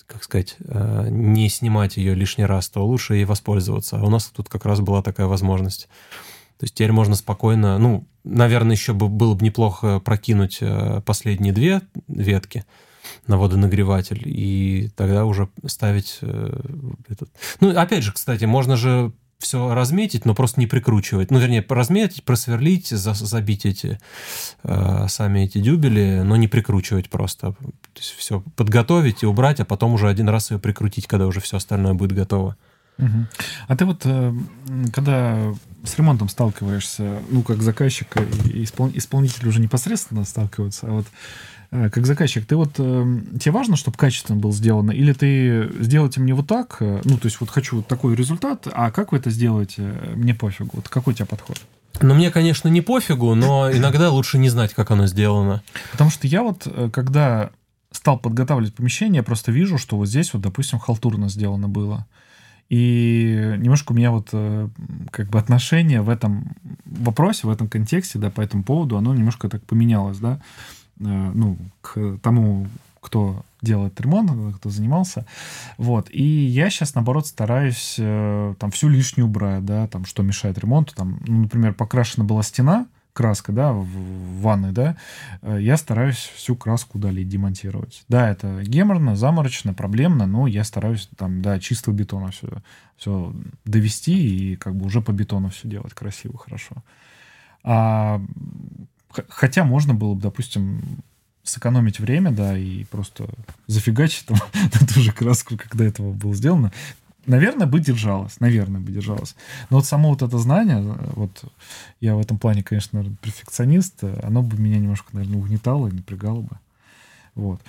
как 0.09 0.25
сказать, 0.25 0.57
э, 0.61 1.09
не 1.11 1.49
снимать 1.49 1.99
ее 1.99 2.15
лишний 2.15 2.47
раз, 2.47 2.69
то 2.69 2.85
лучше 2.85 3.15
ей 3.15 3.25
воспользоваться. 3.25 3.99
А 3.99 4.05
у 4.05 4.11
нас 4.11 4.27
тут 4.27 4.49
как 4.49 4.65
раз 4.65 4.81
была 4.81 5.03
такая 5.03 5.27
возможность. 5.27 5.89
То 6.59 6.65
есть 6.65 6.75
теперь 6.75 6.91
можно 6.91 7.15
спокойно, 7.15 7.79
ну, 7.79 8.09
наверное, 8.25 8.75
еще 8.75 8.95
бы 8.95 9.09
было 9.09 9.35
бы 9.35 9.45
неплохо 9.45 10.01
прокинуть 10.01 10.59
э, 10.61 11.03
последние 11.05 11.53
две 11.53 11.83
ветки 12.09 12.65
на 13.27 13.39
водонагреватель 13.39 14.23
и 14.25 14.91
тогда 14.97 15.25
уже 15.25 15.49
ставить 15.67 16.19
э, 16.23 16.61
этот. 17.09 17.31
Ну, 17.61 17.79
опять 17.79 18.03
же, 18.03 18.13
кстати, 18.13 18.45
можно 18.45 18.77
же 18.77 19.13
все 19.39 19.73
разметить, 19.73 20.25
но 20.25 20.35
просто 20.35 20.59
не 20.59 20.67
прикручивать. 20.67 21.31
Ну, 21.31 21.39
вернее, 21.39 21.65
разметить, 21.69 22.25
просверлить, 22.25 22.89
за, 22.89 23.15
забить 23.15 23.67
эти 23.67 24.01
э, 24.65 25.07
сами 25.09 25.41
эти 25.41 25.59
дюбели, 25.59 26.23
но 26.25 26.37
не 26.37 26.49
прикручивать 26.49 27.09
просто. 27.09 27.55
То 27.99 28.03
есть 28.05 28.14
все 28.16 28.42
подготовить 28.55 29.22
и 29.22 29.26
убрать, 29.26 29.59
а 29.61 29.64
потом 29.64 29.94
уже 29.94 30.09
один 30.09 30.28
раз 30.28 30.51
ее 30.51 30.59
прикрутить, 30.59 31.07
когда 31.07 31.26
уже 31.26 31.40
все 31.40 31.57
остальное 31.57 31.94
будет 31.94 32.12
готово. 32.12 32.57
Угу. 32.99 33.26
А 33.68 33.76
ты 33.76 33.84
вот, 33.84 34.03
э, 34.05 34.32
когда 34.92 35.53
с 35.84 35.96
ремонтом 35.96 36.28
сталкиваешься, 36.28 37.22
ну, 37.28 37.42
как 37.42 37.62
заказчик 37.62 38.16
и 38.44 38.64
испол... 38.64 38.90
исполнитель 38.94 39.49
уже 39.49 39.61
непосредственно 39.61 40.24
сталкиваются, 40.24 40.86
а 40.86 40.90
вот 40.90 41.07
Э, 41.70 41.90
как 41.90 42.07
заказчик, 42.07 42.46
ты 42.46 42.57
вот, 42.57 42.74
э, 42.78 43.20
тебе 43.38 43.53
важно, 43.53 43.76
чтобы 43.76 43.96
качественно 43.96 44.38
было 44.38 44.53
сделано, 44.53 44.90
или 44.90 45.12
ты 45.12 45.70
сделайте 45.80 46.20
мне 46.20 46.34
вот 46.34 46.46
так, 46.46 46.78
ну, 46.80 47.18
то 47.18 47.26
есть 47.26 47.40
вот 47.40 47.51
хочу 47.51 47.76
вот 47.76 47.86
такой 47.86 48.14
результат, 48.14 48.66
а 48.72 48.90
как 48.90 49.12
вы 49.12 49.18
это 49.18 49.30
сделаете, 49.30 49.82
мне 50.14 50.34
пофигу. 50.34 50.70
Вот 50.74 50.88
какой 50.88 51.12
у 51.12 51.16
тебя 51.16 51.26
подход? 51.26 51.61
Ну, 52.01 52.14
мне, 52.14 52.30
конечно, 52.30 52.68
не 52.68 52.80
пофигу, 52.80 53.34
но 53.34 53.70
иногда 53.70 54.11
лучше 54.11 54.38
не 54.38 54.49
знать, 54.49 54.72
как 54.72 54.90
оно 54.90 55.07
сделано. 55.07 55.62
Потому 55.92 56.11
что 56.11 56.26
я 56.26 56.42
вот, 56.42 56.66
когда 56.92 57.51
стал 57.99 58.16
подготавливать 58.16 58.74
помещение, 58.74 59.18
я 59.18 59.22
просто 59.24 59.51
вижу, 59.51 59.76
что 59.76 59.96
вот 59.96 60.07
здесь 60.07 60.32
вот, 60.32 60.40
допустим, 60.40 60.78
халтурно 60.78 61.28
сделано 61.28 61.68
было. 61.68 62.07
И 62.68 63.57
немножко 63.59 63.90
у 63.90 63.94
меня 63.96 64.12
вот 64.12 64.28
э, 64.32 64.68
как 65.11 65.28
бы 65.28 65.38
отношение 65.38 66.01
в 66.01 66.09
этом 66.09 66.53
вопросе, 66.84 67.49
в 67.49 67.51
этом 67.51 67.68
контексте, 67.68 68.20
да, 68.20 68.30
по 68.30 68.40
этому 68.40 68.62
поводу, 68.62 68.96
оно 68.96 69.14
немножко 69.14 69.49
так 69.49 69.64
поменялось, 69.64 70.18
да, 70.18 70.40
э, 71.01 71.32
ну, 71.34 71.59
к 71.80 72.18
тому, 72.22 72.68
кто 73.01 73.42
делает 73.62 74.01
ремонт, 74.01 74.30
кто 74.57 74.70
занимался. 74.70 75.26
Вот. 75.76 76.09
И 76.11 76.22
я 76.22 76.70
сейчас, 76.70 76.94
наоборот, 76.94 77.26
стараюсь 77.26 77.96
э, 77.99 78.55
там 78.61 78.70
всю 78.70 78.88
лишнюю 78.88 79.26
убрать, 79.26 79.64
да, 79.64 79.88
там, 79.88 80.05
что 80.05 80.22
мешает 80.22 80.57
ремонту. 80.59 80.94
Там, 80.94 81.18
ну, 81.26 81.42
например, 81.42 81.74
покрашена 81.74 82.24
была 82.24 82.44
стена, 82.44 82.86
краска, 83.19 83.51
да, 83.51 83.73
в, 83.73 83.85
ванной, 84.43 84.71
да, 84.71 84.97
э, 85.43 85.59
я 85.61 85.77
стараюсь 85.77 86.31
всю 86.37 86.55
краску 86.55 86.99
удалить, 86.99 87.29
демонтировать. 87.29 88.05
Да, 88.09 88.31
это 88.31 88.62
геморно, 88.62 89.16
заморочно, 89.16 89.75
проблемно, 89.75 90.27
но 90.27 90.47
я 90.47 90.62
стараюсь 90.62 91.09
там 91.16 91.43
до 91.43 91.59
чистого 91.59 91.97
бетона 91.97 92.31
все, 92.31 92.49
все 92.97 93.35
довести 93.64 94.14
и 94.53 94.55
как 94.55 94.77
бы 94.77 94.87
уже 94.87 95.01
по 95.01 95.11
бетону 95.11 95.49
все 95.49 95.66
делать 95.66 95.95
красиво, 95.95 96.39
хорошо. 96.39 96.77
А, 97.64 98.23
хотя 99.29 99.64
можно 99.64 99.95
было 99.95 100.14
бы, 100.14 100.23
допустим, 100.23 100.81
сэкономить 101.43 101.99
время, 101.99 102.31
да, 102.31 102.57
и 102.57 102.85
просто 102.85 103.29
зафигачить 103.66 104.27
там 104.27 104.39
на 104.81 104.87
ту 104.87 105.01
же 105.01 105.11
краску, 105.11 105.57
когда 105.57 105.87
этого 105.87 106.12
было 106.12 106.37
сделано, 106.37 106.71
наверное, 107.29 107.66
бы 107.66 107.81
держалось, 107.81 108.41
наверное, 108.41 108.81
бы 108.81 108.91
держалось. 108.91 109.37
Но 109.70 109.76
вот 109.76 109.87
само 109.87 110.11
вот 110.11 110.22
это 110.22 110.39
знание, 110.39 110.81
вот 111.14 111.45
я 112.01 112.16
в 112.16 112.20
этом 112.20 112.39
плане, 112.39 112.62
конечно, 112.62 113.05
перфекционист, 113.22 114.03
оно 114.22 114.43
бы 114.43 114.59
меня 114.59 114.79
немножко, 114.79 115.11
наверное, 115.12 115.39
угнетало 115.39 115.89
и 115.89 115.93
напрягало 115.93 116.41
бы. 116.41 116.57
Вот. 117.35 117.61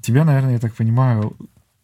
Тебя, 0.00 0.24
наверное, 0.24 0.52
я 0.52 0.58
так 0.58 0.74
понимаю, 0.74 1.36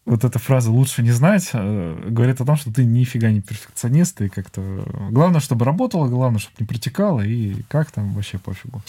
вот 0.04 0.24
эта 0.24 0.38
фраза 0.38 0.70
«лучше 0.70 1.02
не 1.02 1.12
знать» 1.12 1.50
э, 1.52 2.08
говорит 2.08 2.40
о 2.40 2.44
том, 2.44 2.56
что 2.56 2.72
ты 2.72 2.84
нифига 2.84 3.30
не 3.30 3.40
перфекционист, 3.40 4.20
и 4.20 4.28
как-то... 4.28 4.84
Главное, 5.10 5.40
чтобы 5.40 5.64
работало, 5.64 6.08
главное, 6.08 6.40
чтобы 6.40 6.56
не 6.58 6.66
протекало, 6.66 7.20
и 7.20 7.62
как 7.68 7.90
там 7.92 8.12
вообще 8.12 8.38
пофигу. 8.38 8.82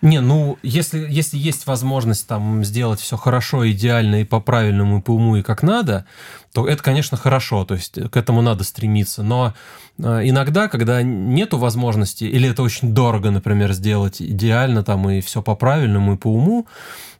Не, 0.00 0.20
ну, 0.20 0.58
если, 0.62 1.06
если 1.10 1.36
есть 1.36 1.66
возможность 1.66 2.28
там 2.28 2.64
сделать 2.64 3.00
все 3.00 3.16
хорошо, 3.16 3.68
идеально 3.68 4.20
и 4.20 4.24
по-правильному, 4.24 4.98
и 4.98 5.02
по 5.02 5.10
уму, 5.10 5.36
и 5.36 5.42
как 5.42 5.64
надо, 5.64 6.06
то 6.52 6.68
это, 6.68 6.82
конечно, 6.82 7.16
хорошо, 7.16 7.64
то 7.64 7.74
есть 7.74 7.98
к 8.10 8.16
этому 8.16 8.40
надо 8.40 8.62
стремиться. 8.62 9.24
Но 9.24 9.54
э, 9.98 10.20
иногда, 10.28 10.68
когда 10.68 11.02
нету 11.02 11.58
возможности, 11.58 12.24
или 12.24 12.48
это 12.48 12.62
очень 12.62 12.94
дорого, 12.94 13.32
например, 13.32 13.72
сделать 13.72 14.22
идеально 14.22 14.84
там 14.84 15.10
и 15.10 15.20
все 15.20 15.42
по-правильному, 15.42 16.14
и 16.14 16.16
по 16.16 16.28
уму, 16.28 16.68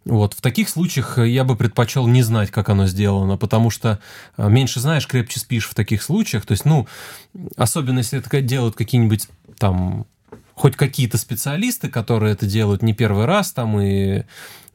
вот, 0.05 0.35
в 0.35 0.41
таких 0.41 0.69
случаях 0.69 1.19
я 1.19 1.43
бы 1.43 1.57
предпочел 1.57 2.07
не 2.07 2.23
знать, 2.23 2.53
как 2.53 2.69
оно 2.69 2.87
сделано, 2.87 3.37
потому 3.37 3.71
что 3.71 3.99
э, 4.37 4.49
меньше 4.49 4.79
знаешь, 4.79 5.07
крепче 5.09 5.41
спишь 5.41 5.69
в 5.69 5.75
таких 5.75 6.01
случаях. 6.01 6.47
То 6.47 6.53
есть, 6.53 6.65
ну, 6.65 6.87
особенно 7.57 7.99
если 7.99 8.21
это 8.21 8.41
делают 8.41 8.77
какие-нибудь 8.77 9.27
там 9.59 10.07
хоть 10.59 10.77
какие-то 10.77 11.19
специалисты, 11.19 11.89
которые 11.89 12.33
это 12.33 12.45
делают 12.47 12.83
не 12.83 12.93
первый 12.93 13.25
раз 13.27 13.53
там 13.53 13.81
и 13.81 14.25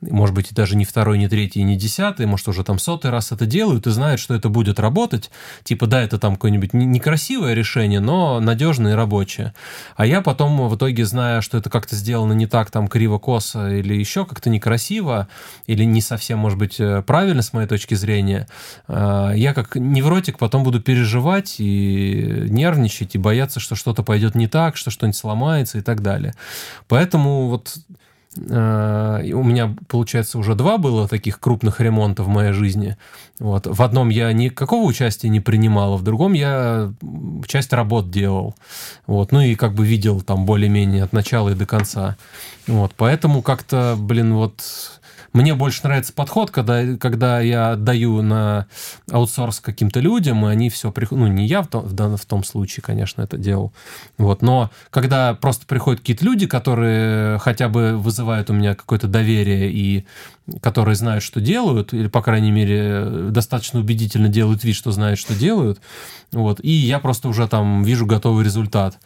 может 0.10 0.36
быть, 0.36 0.54
даже 0.54 0.76
не 0.76 0.86
второй, 0.86 1.18
не 1.18 1.28
третий, 1.28 1.64
не 1.64 1.76
десятый, 1.76 2.26
может, 2.26 2.48
уже 2.48 2.64
там 2.64 2.80
сотый 2.80 3.12
раз 3.12 3.32
это 3.32 3.46
делают 3.46 3.88
и 3.88 3.92
знают, 3.92 4.20
что 4.20 4.34
это 4.34 4.50
будет 4.50 4.80
работать. 4.80 5.32
Типа, 5.64 5.88
да, 5.88 6.02
это 6.02 6.20
там 6.20 6.36
какое-нибудь 6.36 6.74
некрасивое 6.74 7.54
решение, 7.54 8.00
но 8.00 8.40
надежное 8.40 8.94
и 8.94 8.96
рабочее. 8.96 9.54
А 9.96 10.06
я 10.06 10.22
потом 10.22 10.68
в 10.68 10.76
итоге, 10.76 11.06
зная, 11.06 11.42
что 11.42 11.58
это 11.58 11.70
как-то 11.70 11.96
сделано 11.96 12.34
не 12.34 12.48
так, 12.48 12.72
там, 12.72 12.88
криво-косо 12.88 13.76
или 13.76 13.94
еще 13.94 14.26
как-то 14.26 14.50
некрасиво, 14.50 15.28
или 15.68 15.84
не 15.84 16.02
совсем, 16.02 16.40
может 16.40 16.60
быть, 16.60 16.80
э, 16.80 17.02
правильно 17.02 17.42
с 17.42 17.54
моей 17.54 17.68
точки 17.68 17.96
зрения, 17.96 18.48
э, 18.88 19.34
я 19.36 19.54
как 19.54 19.76
невротик 19.76 20.38
потом 20.38 20.64
буду 20.64 20.82
переживать 20.82 21.56
и 21.60 22.48
нервничать, 22.50 23.16
и 23.16 23.18
бояться, 23.18 23.60
что 23.60 23.76
что-то 23.76 24.04
пойдет 24.04 24.36
не 24.36 24.48
так, 24.48 24.78
что 24.78 24.92
что-нибудь 24.92 25.18
сломается 25.18 25.78
и 25.78 25.82
так 25.82 26.02
далее. 26.02 26.34
Поэтому 26.88 27.48
вот 27.48 27.78
у 28.36 29.44
меня, 29.44 29.76
получается, 29.88 30.40
уже 30.40 30.56
два 30.56 30.78
было 30.78 31.08
таких 31.08 31.40
крупных 31.40 31.80
ремонта 31.80 32.24
в 32.24 32.28
моей 32.28 32.52
жизни. 32.52 32.98
Вот. 33.40 33.68
В 33.68 33.82
одном 33.82 34.10
я 34.10 34.32
никакого 34.34 34.86
участия 34.86 35.30
не 35.30 35.40
принимал, 35.40 35.94
а 35.94 35.98
в 35.98 36.04
другом 36.04 36.34
я 36.34 36.94
часть 37.48 37.74
работ 37.74 38.10
делал. 38.10 38.56
Вот. 39.08 39.32
Ну 39.32 39.42
и 39.42 39.56
как 39.56 39.74
бы 39.74 39.86
видел 39.86 40.22
там 40.22 40.46
более-менее 40.46 41.04
от 41.04 41.14
начала 41.14 41.50
и 41.50 41.56
до 41.56 41.66
конца. 41.66 42.16
Вот. 42.68 42.94
Поэтому 42.96 43.42
как-то, 43.42 43.96
блин, 43.98 44.34
вот 44.34 44.62
мне 45.34 45.56
больше 45.56 45.82
нравится 45.84 46.14
подход, 46.14 46.52
когда, 46.52 46.96
когда 46.98 47.40
я 47.42 47.72
отдаю 47.72 48.22
на 48.22 48.68
аутсорс 49.12 49.60
каким-то 49.60 50.00
людям, 50.00 50.46
и 50.46 50.52
они 50.52 50.70
все 50.70 50.92
приходят... 50.92 51.26
Ну, 51.26 51.28
не 51.28 51.48
я 51.48 51.64
в 51.64 51.68
том, 51.68 51.84
в, 51.84 52.18
в 52.18 52.26
том 52.26 52.44
случае, 52.44 52.84
конечно, 52.84 53.24
это 53.24 53.38
делал. 53.38 53.74
Вот, 54.18 54.42
но 54.44 54.70
когда 54.92 55.34
просто 55.34 55.66
приходят 55.66 56.02
какие-то 56.02 56.24
люди, 56.24 56.46
которые 56.46 57.40
хотя 57.40 57.68
бы 57.68 57.98
вызывают 57.98 58.50
у 58.52 58.54
меня 58.54 58.76
какое-то 58.76 59.08
доверие 59.08 59.72
и 59.72 60.06
которые 60.62 60.96
знают, 60.96 61.24
что 61.24 61.42
делают, 61.42 61.94
или, 61.94 62.08
по 62.08 62.22
крайней 62.22 62.52
мере, 62.52 63.30
достаточно 63.32 63.80
убедительно 63.80 64.28
делают 64.28 64.64
вид, 64.64 64.76
что 64.76 64.92
знают, 64.92 65.20
что 65.20 65.34
делают, 65.34 65.80
вот, 66.32 66.60
и 66.62 66.70
я 66.70 67.00
просто 67.00 67.30
уже 67.30 67.48
там 67.48 67.84
вижу 67.84 68.06
готовый 68.06 68.44
результат. 68.44 69.00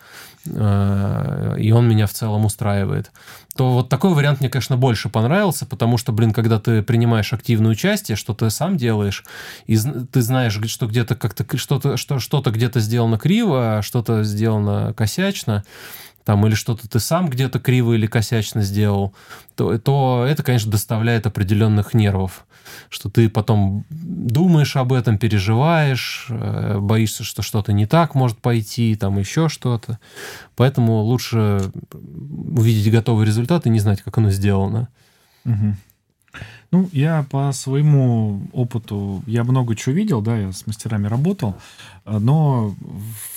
Э, 0.50 1.56
и 1.60 1.72
он 1.72 1.88
меня 1.88 2.08
в 2.08 2.14
целом 2.14 2.46
устраивает, 2.46 3.12
то 3.58 3.74
вот 3.74 3.89
такой 3.89 4.14
вариант 4.14 4.39
мне, 4.39 4.49
конечно, 4.49 4.78
больше 4.78 5.10
понравился, 5.10 5.66
потому 5.66 5.97
что, 5.97 6.12
блин, 6.12 6.32
когда 6.32 6.60
ты 6.60 6.82
принимаешь 6.82 7.34
активное 7.34 7.72
участие, 7.72 8.16
что 8.16 8.34
ты 8.34 8.49
сам 8.49 8.78
делаешь, 8.78 9.26
и 9.66 9.78
ты 9.78 10.22
знаешь, 10.22 10.60
что 10.68 10.88
где-то 10.88 11.16
как-то 11.16 11.58
что-то 11.58 11.97
что, 11.97 12.20
что-то 12.20 12.51
где-то 12.51 12.80
сделано 12.80 13.18
криво, 13.18 13.80
а 13.80 13.82
что-то 13.82 14.24
сделано 14.24 14.93
косячно, 14.93 15.64
там, 16.28 16.46
или 16.46 16.56
что-то 16.56 16.90
ты 16.90 17.00
сам 17.00 17.30
где-то 17.30 17.58
криво 17.58 17.94
или 17.94 18.06
косячно 18.06 18.62
сделал, 18.62 19.14
то, 19.56 19.78
то 19.78 20.26
это, 20.28 20.44
конечно, 20.44 20.70
доставляет 20.70 21.26
определенных 21.26 21.94
нервов, 21.94 22.46
что 22.90 23.10
ты 23.10 23.30
потом 23.30 23.86
думаешь 23.90 24.76
об 24.76 24.92
этом, 24.92 25.20
переживаешь, 25.20 26.26
э, 26.30 26.80
боишься, 26.80 27.24
что 27.24 27.44
что-то 27.44 27.72
не 27.72 27.86
так 27.86 28.14
может 28.14 28.40
пойти, 28.40 28.98
там 28.98 29.18
еще 29.18 29.48
что-то. 29.48 30.00
Поэтому 30.58 31.00
лучше 31.00 31.72
увидеть 31.94 32.92
готовый 32.92 33.26
результат 33.26 33.66
и 33.66 33.70
не 33.70 33.80
знать, 33.80 34.02
как 34.02 34.18
оно 34.18 34.30
сделано. 34.30 34.90
Угу. 35.46 35.76
Ну, 36.72 36.89
я 36.91 37.26
по 37.30 37.51
своему 37.53 38.41
опыту, 38.51 39.24
я 39.26 39.45
много 39.45 39.74
чего 39.76 39.95
видел, 39.95 40.22
да, 40.22 40.38
я 40.38 40.51
с 40.51 40.68
мастерами 40.68 41.07
работал, 41.07 41.55
но 42.05 42.76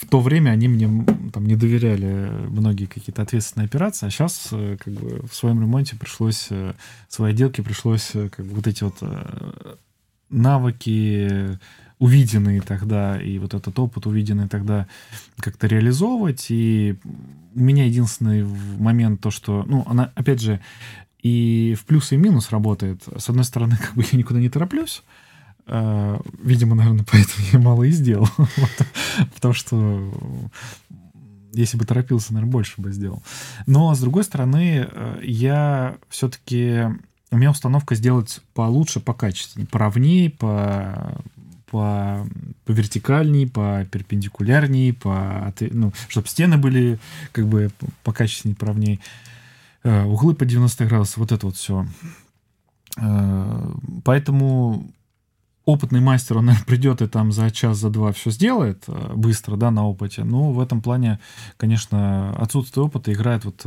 в 0.00 0.06
то 0.08 0.20
время 0.20 0.50
они 0.50 0.66
мне 0.66 1.06
там 1.32 1.46
не 1.46 1.54
доверяли 1.54 2.28
многие 2.48 2.86
какие-то 2.86 3.22
ответственные 3.22 3.66
операции, 3.66 4.06
а 4.06 4.10
сейчас 4.10 4.48
э, 4.50 4.76
как 4.82 4.94
бы 4.94 5.24
в 5.28 5.34
своем 5.34 5.60
ремонте 5.60 5.94
пришлось, 5.94 6.48
э, 6.50 6.74
в 7.08 7.14
своей 7.14 7.32
отделке 7.32 7.62
пришлось 7.62 8.10
э, 8.14 8.30
как 8.30 8.44
бы 8.46 8.56
вот 8.56 8.66
эти 8.66 8.82
вот 8.82 9.00
навыки, 10.28 11.58
увиденные 12.00 12.62
тогда, 12.62 13.20
и 13.20 13.38
вот 13.38 13.54
этот 13.54 13.78
опыт, 13.78 14.06
увиденный 14.06 14.48
тогда, 14.48 14.86
как-то 15.38 15.66
реализовывать. 15.66 16.46
И 16.48 16.96
у 17.54 17.60
меня 17.60 17.84
единственный 17.84 18.44
момент 18.78 19.20
то, 19.20 19.30
что, 19.30 19.64
ну, 19.66 19.84
она, 19.86 20.10
опять 20.14 20.40
же, 20.40 20.60
и 21.22 21.76
в 21.78 21.84
плюс 21.84 22.12
и 22.12 22.16
минус 22.16 22.50
работает. 22.50 23.02
С 23.16 23.28
одной 23.28 23.44
стороны, 23.44 23.76
как 23.80 23.94
бы 23.94 24.04
я 24.10 24.18
никуда 24.18 24.40
не 24.40 24.48
тороплюсь, 24.48 25.02
а, 25.66 26.20
Видимо, 26.42 26.74
наверное, 26.74 27.06
поэтому 27.10 27.46
я 27.52 27.58
мало 27.58 27.84
и 27.84 27.90
сделал. 27.90 28.28
Потому 29.34 29.54
что 29.54 30.12
если 31.52 31.76
бы 31.76 31.84
торопился, 31.84 32.32
наверное, 32.32 32.52
больше 32.52 32.80
бы 32.80 32.92
сделал. 32.92 33.22
Но, 33.66 33.94
с 33.94 34.00
другой 34.00 34.24
стороны, 34.24 34.88
э, 34.90 35.20
я 35.24 35.96
все-таки... 36.08 36.84
У 37.32 37.36
меня 37.36 37.50
установка 37.50 37.94
сделать 37.94 38.40
получше, 38.54 38.98
по 38.98 39.14
качественнее, 39.14 39.68
поровнее, 39.68 40.30
по 40.30 41.20
по, 41.70 42.26
по 42.64 42.72
вертикальней, 42.72 43.46
по 43.46 43.86
перпендикулярней, 43.90 44.92
по, 44.92 45.54
ну, 45.70 45.92
чтобы 46.08 46.26
стены 46.26 46.58
были 46.58 46.98
как 47.32 47.46
бы 47.46 47.70
по 48.02 48.12
качественней, 48.12 48.56
поровнее. 48.56 48.98
Э, 49.82 50.04
углы 50.04 50.34
по 50.34 50.44
90 50.44 50.84
градусов, 50.86 51.16
вот 51.18 51.32
это 51.32 51.46
вот 51.46 51.56
все. 51.56 51.86
Э, 52.98 53.72
поэтому 54.04 54.90
опытный 55.64 56.00
мастер, 56.00 56.38
он, 56.38 56.46
наверное, 56.46 56.66
придет 56.66 57.00
и 57.00 57.06
там 57.06 57.32
за 57.32 57.50
час, 57.50 57.78
за 57.78 57.88
два 57.88 58.12
все 58.12 58.30
сделает 58.30 58.84
э, 58.88 59.12
быстро, 59.14 59.56
да, 59.56 59.70
на 59.70 59.86
опыте. 59.86 60.22
Но 60.24 60.52
в 60.52 60.60
этом 60.60 60.82
плане, 60.82 61.18
конечно, 61.56 62.36
отсутствие 62.36 62.84
опыта 62.84 63.12
играет 63.12 63.44
вот 63.44 63.64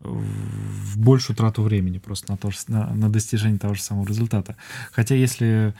в 0.00 0.98
большую 0.98 1.34
трату 1.34 1.62
времени 1.62 1.96
просто 1.96 2.32
на, 2.32 2.36
то, 2.36 2.50
на, 2.68 2.92
на 2.92 3.10
достижение 3.10 3.58
того 3.58 3.72
же 3.72 3.82
самого 3.82 4.06
результата. 4.06 4.54
Хотя 4.92 5.14
если, 5.14 5.72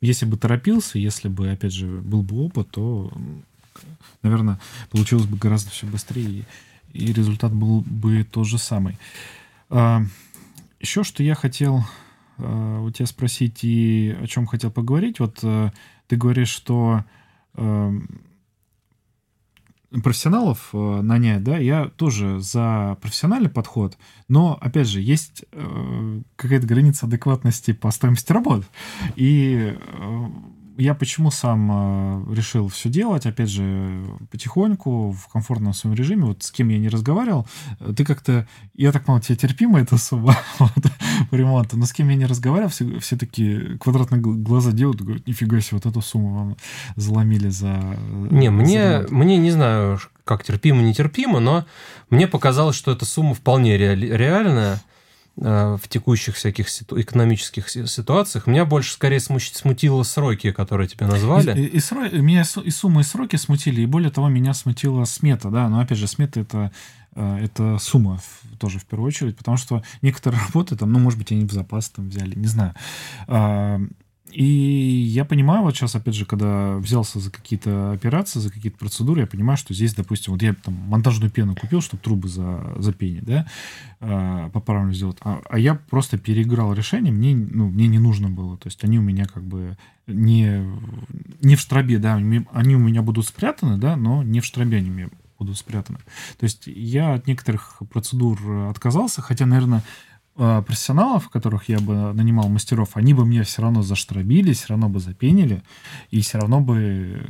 если 0.00 0.26
бы 0.26 0.36
торопился, 0.36 0.98
если 0.98 1.28
бы, 1.28 1.50
опять 1.50 1.72
же, 1.72 1.86
был 1.86 2.22
бы 2.22 2.44
опыт, 2.44 2.70
то, 2.70 3.12
наверное, 4.22 4.58
получилось 4.90 5.26
бы 5.26 5.36
гораздо 5.36 5.70
все 5.70 5.86
быстрее 5.86 6.44
и 6.94 7.12
результат 7.12 7.52
был 7.52 7.82
бы 7.82 8.24
тот 8.24 8.46
же 8.46 8.56
самый. 8.56 8.96
А, 9.68 10.02
еще 10.80 11.02
что 11.02 11.22
я 11.22 11.34
хотел 11.34 11.84
э, 12.38 12.80
у 12.82 12.90
тебя 12.90 13.06
спросить 13.06 13.64
и 13.64 14.16
о 14.20 14.26
чем 14.26 14.46
хотел 14.46 14.70
поговорить. 14.70 15.18
Вот 15.20 15.40
э, 15.42 15.70
ты 16.06 16.16
говоришь, 16.16 16.50
что 16.50 17.04
э, 17.54 17.92
профессионалов 20.02 20.70
э, 20.72 21.00
нанять, 21.02 21.42
да, 21.42 21.58
я 21.58 21.86
тоже 21.86 22.40
за 22.40 22.96
профессиональный 23.00 23.50
подход, 23.50 23.96
но, 24.28 24.58
опять 24.60 24.88
же, 24.88 25.00
есть 25.00 25.44
э, 25.52 26.20
какая-то 26.36 26.66
граница 26.66 27.06
адекватности 27.06 27.72
по 27.72 27.90
стоимости 27.90 28.32
работ. 28.32 28.64
И 29.16 29.76
я 30.76 30.94
почему 30.94 31.30
сам 31.30 31.70
э, 32.30 32.34
решил 32.34 32.68
все 32.68 32.88
делать, 32.88 33.26
опять 33.26 33.48
же, 33.48 34.04
потихоньку, 34.30 35.12
в 35.12 35.28
комфортном 35.28 35.72
своем 35.72 35.94
режиме, 35.94 36.24
вот 36.24 36.42
с 36.42 36.50
кем 36.50 36.68
я 36.68 36.78
не 36.78 36.88
разговаривал, 36.88 37.46
э, 37.80 37.92
ты 37.96 38.04
как-то, 38.04 38.46
я 38.74 38.92
так 38.92 39.04
понял, 39.04 39.20
тебе 39.20 39.36
терпимо 39.36 39.80
эта 39.80 39.96
сумма 39.98 40.36
вот, 40.58 40.72
по 41.30 41.34
ремонту, 41.34 41.76
но 41.76 41.86
с 41.86 41.92
кем 41.92 42.08
я 42.08 42.16
не 42.16 42.26
разговаривал, 42.26 42.70
все, 42.70 42.98
все 42.98 43.16
такие 43.16 43.78
квадратные 43.78 44.20
глаза 44.20 44.72
делают, 44.72 45.00
говорят, 45.00 45.26
нифига 45.26 45.60
себе, 45.60 45.78
вот 45.82 45.86
эту 45.86 46.00
сумму 46.00 46.34
вам 46.34 46.56
заломили 46.96 47.48
за... 47.48 47.68
Э, 47.68 48.28
не, 48.30 48.50
мне, 48.50 49.04
мне 49.10 49.36
не 49.36 49.50
знаю, 49.50 50.00
как 50.24 50.42
терпимо, 50.42 50.82
нетерпимо, 50.82 51.40
но 51.40 51.64
мне 52.10 52.26
показалось, 52.26 52.76
что 52.76 52.90
эта 52.90 53.04
сумма 53.04 53.34
вполне 53.34 53.76
реальная. 53.76 54.80
Э, 55.36 55.76
в 55.82 55.88
текущих 55.88 56.36
всяких 56.36 56.68
ситу- 56.68 57.00
экономических 57.00 57.68
ситуациях. 57.68 58.46
Меня 58.46 58.64
больше 58.64 58.92
скорее 58.92 59.18
смутило 59.18 60.04
сроки, 60.04 60.52
которые 60.52 60.86
тебе 60.86 61.06
назвали. 61.06 61.60
И, 61.60 61.64
и, 61.64 61.76
и, 61.76 61.80
сро... 61.80 62.08
меня 62.08 62.44
и 62.64 62.70
суммы, 62.70 63.00
и 63.00 63.04
сроки 63.04 63.34
смутили, 63.34 63.80
и 63.80 63.86
более 63.86 64.12
того, 64.12 64.28
меня 64.28 64.54
смутила 64.54 65.04
смета, 65.06 65.50
да, 65.50 65.68
но 65.68 65.80
опять 65.80 65.98
же, 65.98 66.06
смета 66.06 66.38
это 66.38 66.70
э, 67.16 67.38
это 67.42 67.78
сумма 67.80 68.20
тоже 68.60 68.78
в 68.78 68.84
первую 68.84 69.08
очередь, 69.08 69.36
потому 69.36 69.56
что 69.56 69.82
некоторые 70.02 70.40
работы 70.46 70.76
там, 70.76 70.92
ну, 70.92 71.00
может 71.00 71.18
быть, 71.18 71.32
они 71.32 71.44
в 71.46 71.52
запас 71.52 71.90
там 71.90 72.10
взяли, 72.10 72.38
не 72.38 72.46
знаю. 72.46 72.74
И 74.34 74.44
я 74.44 75.24
понимаю, 75.24 75.62
вот 75.62 75.76
сейчас, 75.76 75.94
опять 75.94 76.16
же, 76.16 76.26
когда 76.26 76.76
взялся 76.78 77.20
за 77.20 77.30
какие-то 77.30 77.92
операции, 77.92 78.40
за 78.40 78.50
какие-то 78.50 78.76
процедуры, 78.78 79.20
я 79.20 79.28
понимаю, 79.28 79.56
что 79.56 79.72
здесь, 79.74 79.94
допустим, 79.94 80.32
вот 80.32 80.42
я 80.42 80.54
там 80.54 80.74
монтажную 80.74 81.30
пену 81.30 81.54
купил, 81.54 81.80
чтобы 81.80 82.02
трубы 82.02 82.26
за, 82.26 82.74
запенить, 82.78 83.22
да, 83.22 83.46
э, 84.00 84.50
по-правильному 84.52 84.92
сделать, 84.92 85.18
а, 85.20 85.40
а 85.48 85.56
я 85.56 85.76
просто 85.76 86.18
переиграл 86.18 86.72
решение, 86.72 87.12
мне, 87.12 87.36
ну, 87.36 87.68
мне 87.68 87.86
не 87.86 88.00
нужно 88.00 88.28
было, 88.28 88.56
то 88.56 88.66
есть 88.66 88.82
они 88.82 88.98
у 88.98 89.02
меня 89.02 89.26
как 89.26 89.44
бы 89.44 89.78
не, 90.08 90.66
не 91.40 91.54
в 91.54 91.60
штробе, 91.60 91.98
да, 91.98 92.14
они 92.16 92.74
у 92.74 92.80
меня 92.80 93.02
будут 93.02 93.26
спрятаны, 93.26 93.78
да, 93.78 93.94
но 93.94 94.24
не 94.24 94.40
в 94.40 94.44
штробе 94.44 94.78
они 94.78 94.90
у 94.90 94.94
меня 94.94 95.08
будут 95.38 95.58
спрятаны. 95.58 95.98
То 96.38 96.44
есть 96.44 96.66
я 96.66 97.14
от 97.14 97.28
некоторых 97.28 97.82
процедур 97.92 98.40
отказался, 98.68 99.22
хотя, 99.22 99.46
наверное, 99.46 99.84
профессионалов, 100.36 101.28
которых 101.28 101.68
я 101.68 101.78
бы 101.78 102.12
нанимал 102.12 102.48
мастеров, 102.48 102.96
они 102.96 103.14
бы 103.14 103.24
мне 103.24 103.44
все 103.44 103.62
равно 103.62 103.82
заштробили, 103.82 104.52
все 104.52 104.68
равно 104.68 104.88
бы 104.88 104.98
запенили, 104.98 105.62
и 106.10 106.20
все 106.20 106.38
равно 106.38 106.60
бы, 106.60 107.24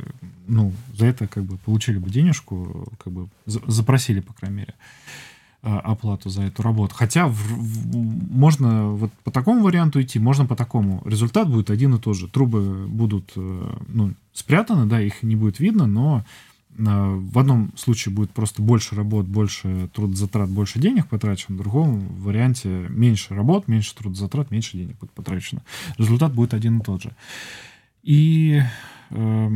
ну, 0.47 0.73
за 0.97 1.05
это 1.05 1.27
как 1.27 1.43
бы 1.43 1.57
получили 1.57 1.99
бы 1.99 2.09
денежку, 2.09 2.87
как 3.03 3.13
бы 3.13 3.27
запросили, 3.45 4.21
по 4.21 4.33
крайней 4.33 4.57
мере, 4.57 4.73
э, 5.61 5.69
оплату 5.69 6.29
за 6.29 6.43
эту 6.43 6.63
работу. 6.63 6.95
Хотя 6.95 7.27
в, 7.27 7.35
в, 7.35 7.95
можно 8.35 8.89
вот 8.89 9.11
по 9.23 9.29
такому 9.29 9.61
варианту 9.61 10.01
идти, 10.01 10.17
можно 10.17 10.47
по 10.47 10.55
такому. 10.55 11.03
Результат 11.05 11.47
будет 11.47 11.69
один 11.69 11.93
и 11.93 11.99
тот 11.99 12.17
же. 12.17 12.27
Трубы 12.27 12.87
будут 12.87 13.33
э, 13.35 13.77
ну, 13.87 14.13
спрятаны, 14.33 14.87
да, 14.87 14.99
их 14.99 15.21
не 15.21 15.35
будет 15.35 15.59
видно, 15.59 15.85
но 15.85 16.25
в 16.77 17.39
одном 17.39 17.71
случае 17.77 18.13
будет 18.13 18.31
просто 18.31 18.61
больше 18.61 18.95
работ, 18.95 19.25
больше 19.25 19.89
трудозатрат, 19.93 20.49
больше 20.49 20.79
денег 20.79 21.07
потрачено, 21.07 21.55
в 21.55 21.59
другом 21.59 22.07
варианте 22.21 22.69
меньше 22.89 23.33
работ, 23.33 23.67
меньше 23.67 23.95
трудозатрат, 23.95 24.51
меньше 24.51 24.77
денег 24.77 24.97
будет 24.99 25.11
потрачено. 25.11 25.63
Результат 25.97 26.33
будет 26.33 26.53
один 26.53 26.79
и 26.79 26.83
тот 26.83 27.03
же. 27.03 27.15
И 28.03 28.61
э, 29.09 29.49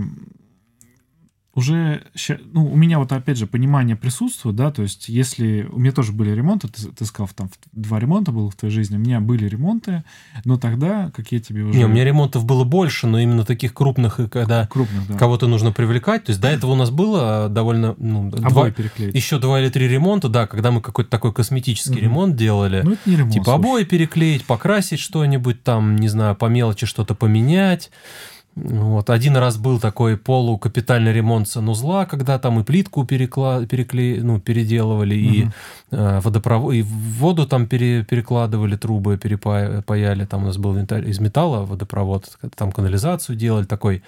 уже, 1.60 2.03
ну, 2.51 2.72
у 2.72 2.76
меня 2.76 2.99
вот 2.99 3.12
опять 3.12 3.38
же 3.38 3.45
понимание 3.45 3.95
присутствует, 3.95 4.55
да, 4.55 4.72
то 4.72 4.82
есть 4.82 5.10
если 5.10 5.68
у 5.72 5.80
меня 5.80 5.91
тоже 5.91 6.12
были 6.12 6.32
ремонты, 6.32 6.68
ты, 6.68 6.88
ты 6.88 7.05
сказал, 7.05 7.30
там 7.36 7.49
два 7.72 7.99
ремонта 7.99 8.32
было 8.32 8.49
в 8.49 8.55
твоей 8.55 8.74
жизни, 8.74 8.95
у 8.95 8.99
меня 8.99 9.20
были 9.20 9.45
ремонты, 9.45 10.03
но 10.45 10.57
тогда, 10.57 11.12
как 11.16 11.32
я 11.32 11.39
тебе 11.39 11.64
уже... 11.64 11.78
Не, 11.78 11.86
у 11.86 11.88
меня 11.89 12.03
ремонтов 12.03 12.45
было 12.45 12.64
больше, 12.64 13.07
но 13.07 13.20
именно 13.20 13.43
таких 13.43 13.74
крупных, 13.74 14.20
и 14.20 14.28
когда 14.28 14.66
крупных, 14.68 15.07
да. 15.07 15.18
кого-то 15.18 15.47
нужно 15.47 15.72
привлекать, 15.72 16.26
то 16.26 16.32
есть 16.32 16.41
до 16.41 16.47
этого 16.47 16.72
у 16.72 16.76
нас 16.76 16.89
было 16.89 17.49
довольно... 17.49 17.95
Ну, 17.97 18.32
два, 18.32 18.72
переклеить. 18.72 19.14
Еще 19.14 19.39
два 19.39 19.60
или 19.60 19.70
три 19.70 19.88
ремонта, 19.88 20.30
да, 20.30 20.47
когда 20.47 20.72
мы 20.72 20.82
какой-то 20.82 21.10
такой 21.10 21.34
косметический 21.34 21.95
угу. 21.95 22.01
ремонт 22.01 22.36
делали. 22.36 22.82
Ну, 22.84 22.93
это 22.93 23.10
не 23.10 23.16
ремонт, 23.18 23.34
Типа 23.34 23.45
слушай. 23.45 23.57
обои 23.57 23.84
переклеить, 23.84 24.45
покрасить 24.45 24.99
что-нибудь 24.99 25.64
там, 25.64 25.97
не 25.97 26.07
знаю, 26.07 26.36
по 26.36 26.45
мелочи 26.45 26.86
что-то 26.86 27.16
поменять. 27.16 27.91
Вот. 28.64 29.10
Один 29.10 29.38
раз 29.38 29.57
был 29.57 29.80
такой 29.80 30.18
полукапитальный 30.18 31.14
ремонт 31.14 31.47
санузла, 31.47 32.05
когда 32.05 32.38
там 32.39 32.60
и 32.60 32.64
плитку 32.64 33.05
перекла... 33.05 33.66
перекле... 33.66 34.22
ну, 34.22 34.39
переделывали, 34.39 35.16
угу. 35.16 35.34
и, 35.34 35.47
э, 35.91 36.20
водопровод... 36.22 36.74
и 36.74 36.82
воду 36.82 37.47
там 37.47 37.68
пере... 37.68 38.03
перекладывали, 38.03 38.76
трубы 38.76 39.18
перепаяли. 39.18 40.26
Там 40.26 40.43
у 40.43 40.45
нас 40.47 40.57
был 40.57 40.78
из 40.78 41.20
металла 41.20 41.66
водопровод, 41.66 42.38
там 42.55 42.72
канализацию 42.72 43.36
делали, 43.36 43.66
такой 43.66 44.03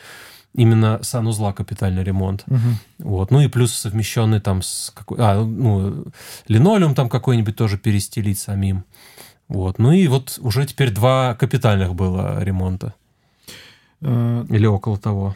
именно 0.54 1.00
санузла 1.02 1.54
капитальный 1.54 2.04
ремонт. 2.04 2.44
Угу. 2.48 3.10
Вот. 3.10 3.32
Ну 3.32 3.42
и 3.42 3.48
плюс 3.48 3.74
совмещенный 3.74 4.42
там 4.42 4.62
с 4.62 4.92
какой... 4.94 5.18
А, 5.20 5.44
ну, 5.44 6.06
линолеум 6.48 6.96
там 6.96 7.10
какой-нибудь 7.10 7.56
тоже 7.56 7.78
перестелить 7.78 8.40
самим. 8.40 8.84
Вот. 9.48 9.80
Ну 9.80 9.92
и 9.92 10.08
вот 10.08 10.40
уже 10.42 10.66
теперь 10.66 10.92
два 10.92 11.36
капитальных 11.36 11.96
было 11.96 12.44
ремонта. 12.44 12.94
Э, 14.02 14.46
Или 14.50 14.66
около 14.66 14.98
того. 14.98 15.36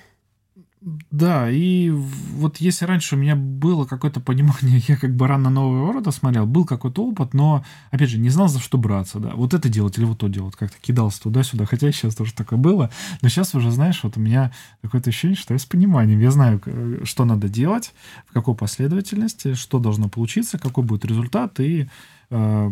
Да, 1.09 1.49
и 1.49 1.89
вот 1.89 2.57
если 2.57 2.86
раньше 2.86 3.16
у 3.16 3.18
меня 3.18 3.36
было 3.36 3.86
какое-то 3.86 4.20
понимание, 4.20 4.84
я 4.88 4.97
как 4.97 5.16
бы 5.16 5.26
рано 5.26 5.49
нового 5.49 5.88
города 5.88 6.11
смотрел, 6.11 6.45
был 6.45 6.63
какой-то 6.63 7.07
опыт, 7.07 7.34
но, 7.34 7.66
опять 7.89 8.11
же, 8.11 8.20
не 8.20 8.30
знал, 8.30 8.49
за 8.49 8.59
что 8.59 8.78
браться, 8.78 9.18
да, 9.18 9.32
вот 9.34 9.55
это 9.55 9.68
делать 9.68 9.97
или 9.97 10.05
вот 10.05 10.20
то 10.20 10.28
делать, 10.28 10.55
как-то 10.55 10.78
кидался 10.80 11.24
туда-сюда, 11.24 11.66
хотя 11.66 11.91
сейчас 11.91 12.13
тоже 12.13 12.36
такое 12.36 12.59
было, 12.59 12.91
но 13.24 13.30
сейчас 13.30 13.55
уже, 13.55 13.72
знаешь, 13.72 14.01
вот 14.03 14.18
у 14.18 14.20
меня 14.20 14.51
какое-то 14.84 15.09
ощущение, 15.09 15.38
что 15.38 15.55
я 15.55 15.59
с 15.59 15.66
пониманием, 15.66 16.20
я 16.20 16.30
знаю, 16.30 16.61
что 17.03 17.26
надо 17.26 17.49
делать, 17.49 17.91
в 18.28 18.34
какой 18.34 18.53
последовательности, 18.53 19.55
что 19.55 19.80
должно 19.80 20.07
получиться, 20.07 20.59
какой 20.59 20.84
будет 20.84 21.03
результат, 21.03 21.59
и 21.59 21.89
э, 22.36 22.71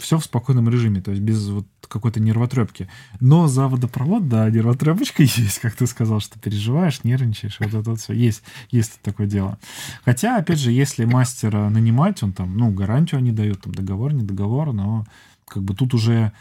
все 0.00 0.18
в 0.18 0.24
спокойном 0.24 0.68
режиме, 0.68 1.00
то 1.00 1.10
есть 1.10 1.22
без 1.22 1.48
вот 1.48 1.66
какой-то 1.88 2.20
нервотрепки. 2.20 2.88
Но 3.20 3.48
за 3.48 3.68
водопровод, 3.68 4.28
да, 4.28 4.48
нервотрепочка 4.50 5.22
есть, 5.24 5.58
как 5.58 5.74
ты 5.74 5.86
сказал, 5.86 6.20
что 6.20 6.38
переживаешь, 6.38 7.04
нервничаешь, 7.04 7.58
вот 7.58 7.74
это 7.74 7.90
вот 7.90 8.00
все. 8.00 8.12
Есть, 8.12 8.42
есть 8.70 9.00
такое 9.02 9.26
дело. 9.26 9.58
Хотя, 10.04 10.36
опять 10.36 10.58
же, 10.58 10.72
если 10.72 11.04
мастера 11.04 11.68
нанимать, 11.68 12.22
он 12.22 12.32
там, 12.32 12.56
ну, 12.56 12.70
гарантию 12.70 13.18
они 13.18 13.32
дают, 13.32 13.62
там, 13.62 13.74
договор, 13.74 14.12
не 14.12 14.22
договор, 14.22 14.72
но 14.72 15.04
как 15.46 15.62
бы 15.62 15.74
тут 15.74 15.94
уже, 15.94 16.32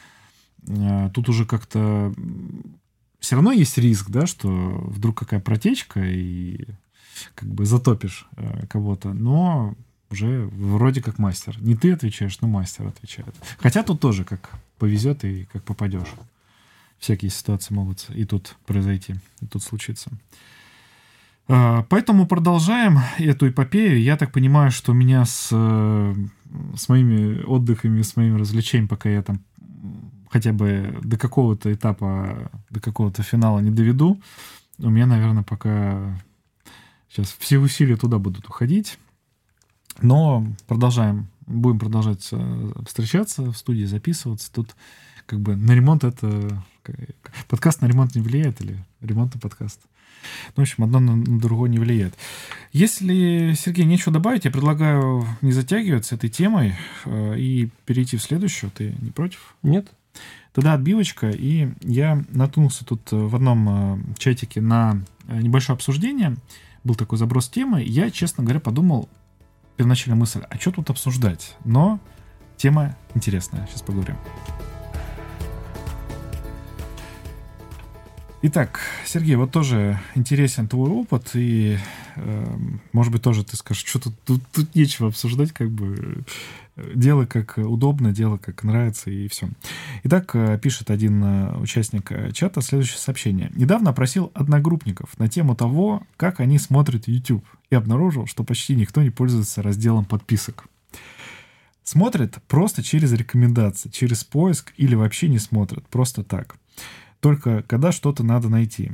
э, 0.68 1.10
тут 1.14 1.30
уже 1.30 1.46
как-то 1.46 2.14
все 3.20 3.36
равно 3.36 3.52
есть 3.52 3.78
риск, 3.78 4.10
да, 4.10 4.28
что 4.28 4.50
вдруг 4.50 5.18
какая 5.18 5.40
протечка 5.40 6.02
и 6.04 6.68
как 7.36 7.50
бы 7.50 7.66
затопишь 7.66 8.28
э, 8.36 8.66
кого-то, 8.68 9.14
но 9.14 9.76
уже 10.14 10.48
вроде 10.54 11.02
как 11.02 11.20
мастер. 11.20 11.58
Не 11.60 11.76
ты 11.76 11.92
отвечаешь, 11.92 12.40
но 12.42 12.48
мастер 12.48 12.88
отвечает. 12.88 13.36
Хотя 13.60 13.84
тут 13.84 14.00
тоже 14.00 14.24
как 14.24 14.52
повезет 14.78 15.26
и 15.26 15.48
как 15.52 15.64
попадешь. 15.64 16.14
Всякие 17.00 17.32
ситуации 17.32 17.74
могут 17.74 18.10
и 18.10 18.24
тут 18.24 18.56
произойти, 18.66 19.16
и 19.42 19.46
тут 19.46 19.62
случиться. 19.62 20.10
А, 21.48 21.84
поэтому 21.90 22.26
продолжаем 22.26 23.00
эту 23.18 23.50
эпопею. 23.50 24.02
Я 24.02 24.16
так 24.16 24.32
понимаю, 24.32 24.72
что 24.72 24.94
у 24.94 24.96
меня 24.96 25.26
с, 25.26 25.50
э, 25.52 26.16
с 26.76 26.88
моими 26.88 27.44
отдыхами, 27.44 28.02
с 28.02 28.16
моими 28.16 28.40
развлечениями, 28.40 28.88
пока 28.88 29.10
я 29.10 29.22
там 29.22 29.42
хотя 30.30 30.54
бы 30.54 30.98
до 31.04 31.18
какого-то 31.18 31.72
этапа, 31.74 32.52
до 32.70 32.80
какого-то 32.80 33.22
финала 33.22 33.60
не 33.60 33.70
доведу, 33.70 34.20
у 34.80 34.90
меня, 34.90 35.06
наверное, 35.06 35.44
пока 35.44 36.20
сейчас 37.10 37.36
все 37.38 37.60
усилия 37.60 37.98
туда 37.98 38.18
будут 38.18 38.48
уходить. 38.48 38.98
Но 40.04 40.46
продолжаем, 40.68 41.28
будем 41.48 41.80
продолжать 41.80 42.28
э, 42.32 42.72
встречаться 42.86 43.52
в 43.52 43.58
студии, 43.58 43.86
записываться. 43.86 44.52
Тут 44.52 44.76
как 45.26 45.40
бы 45.40 45.56
на 45.56 45.72
ремонт 45.72 46.04
это... 46.04 46.62
Подкаст 47.48 47.82
на 47.82 47.86
ремонт 47.86 48.14
не 48.14 48.22
влияет 48.22 48.60
или 48.60 48.78
ремонт 49.00 49.34
на 49.34 49.40
подкаст? 49.40 49.80
Ну, 50.56 50.62
в 50.62 50.68
общем, 50.68 50.84
одно 50.84 51.00
на 51.00 51.40
другое 51.40 51.70
не 51.70 51.80
влияет. 51.80 52.16
Если, 52.74 53.54
Сергей, 53.58 53.86
нечего 53.86 54.12
добавить, 54.12 54.44
я 54.44 54.52
предлагаю 54.52 55.26
не 55.42 55.54
затягивать 55.54 56.06
с 56.06 56.12
этой 56.12 56.30
темой 56.30 56.76
э, 57.06 57.40
и 57.40 57.70
перейти 57.86 58.18
в 58.18 58.22
следующую. 58.22 58.72
Ты 58.72 58.94
не 59.00 59.12
против? 59.12 59.56
Нет. 59.64 59.88
Тогда 60.52 60.74
отбивочка, 60.74 61.30
и 61.30 61.70
я 61.80 62.22
наткнулся 62.30 62.84
тут 62.84 63.10
в 63.10 63.34
одном 63.34 63.70
э, 63.70 64.04
чатике 64.18 64.60
на 64.60 65.02
небольшое 65.30 65.76
обсуждение. 65.76 66.36
Был 66.84 66.96
такой 66.96 67.18
заброс 67.18 67.48
темы. 67.48 67.82
Я, 67.82 68.12
честно 68.12 68.44
говоря, 68.44 68.60
подумал, 68.60 69.08
первоначальная 69.78 70.20
мысль, 70.20 70.42
а 70.50 70.56
что 70.58 70.72
тут 70.72 70.90
обсуждать? 70.90 71.56
Но 71.66 72.00
тема 72.58 72.96
интересная, 73.16 73.68
сейчас 73.68 73.82
поговорим. 73.82 74.18
Итак, 78.46 78.82
Сергей, 79.06 79.36
вот 79.36 79.52
тоже 79.52 80.02
интересен 80.16 80.68
твой 80.68 80.90
опыт, 80.90 81.30
и, 81.34 81.78
э, 82.18 82.58
может 82.92 83.14
быть, 83.14 83.22
тоже 83.22 83.46
ты 83.46 83.56
скажешь, 83.56 83.86
что 83.86 84.00
тут, 84.00 84.22
тут, 84.26 84.44
тут 84.52 84.76
нечего 84.76 85.08
обсуждать, 85.08 85.54
как 85.54 85.72
бы 85.72 86.26
делай 86.76 87.26
как 87.26 87.58
удобно, 87.58 88.12
делай 88.12 88.40
как 88.40 88.64
нравится, 88.64 89.10
и 89.10 89.28
все. 89.28 89.50
Итак, 90.04 90.36
э, 90.36 90.58
пишет 90.62 90.90
один 90.90 91.24
э, 91.24 91.58
участник 91.58 92.12
э, 92.12 92.32
чата 92.32 92.62
следующее 92.62 92.98
сообщение. 92.98 93.52
Недавно 93.56 93.92
опросил 93.92 94.32
одногруппников 94.34 95.18
на 95.20 95.28
тему 95.28 95.56
того, 95.56 96.04
как 96.18 96.40
они 96.40 96.58
смотрят 96.58 97.08
YouTube, 97.08 97.46
и 97.70 97.76
обнаружил, 97.76 98.28
что 98.28 98.44
почти 98.44 98.76
никто 98.76 99.02
не 99.02 99.10
пользуется 99.10 99.62
разделом 99.62 100.06
подписок. 100.06 100.66
Смотрят 101.84 102.40
просто 102.48 102.82
через 102.82 103.12
рекомендации, 103.12 103.90
через 103.90 104.24
поиск 104.24 104.74
или 104.78 104.96
вообще 104.96 105.28
не 105.28 105.40
смотрят, 105.40 105.88
просто 105.88 106.24
так 106.24 106.58
только 107.24 107.64
когда 107.64 107.94
что-то 107.94 108.22
надо 108.22 108.50
найти. 108.50 108.92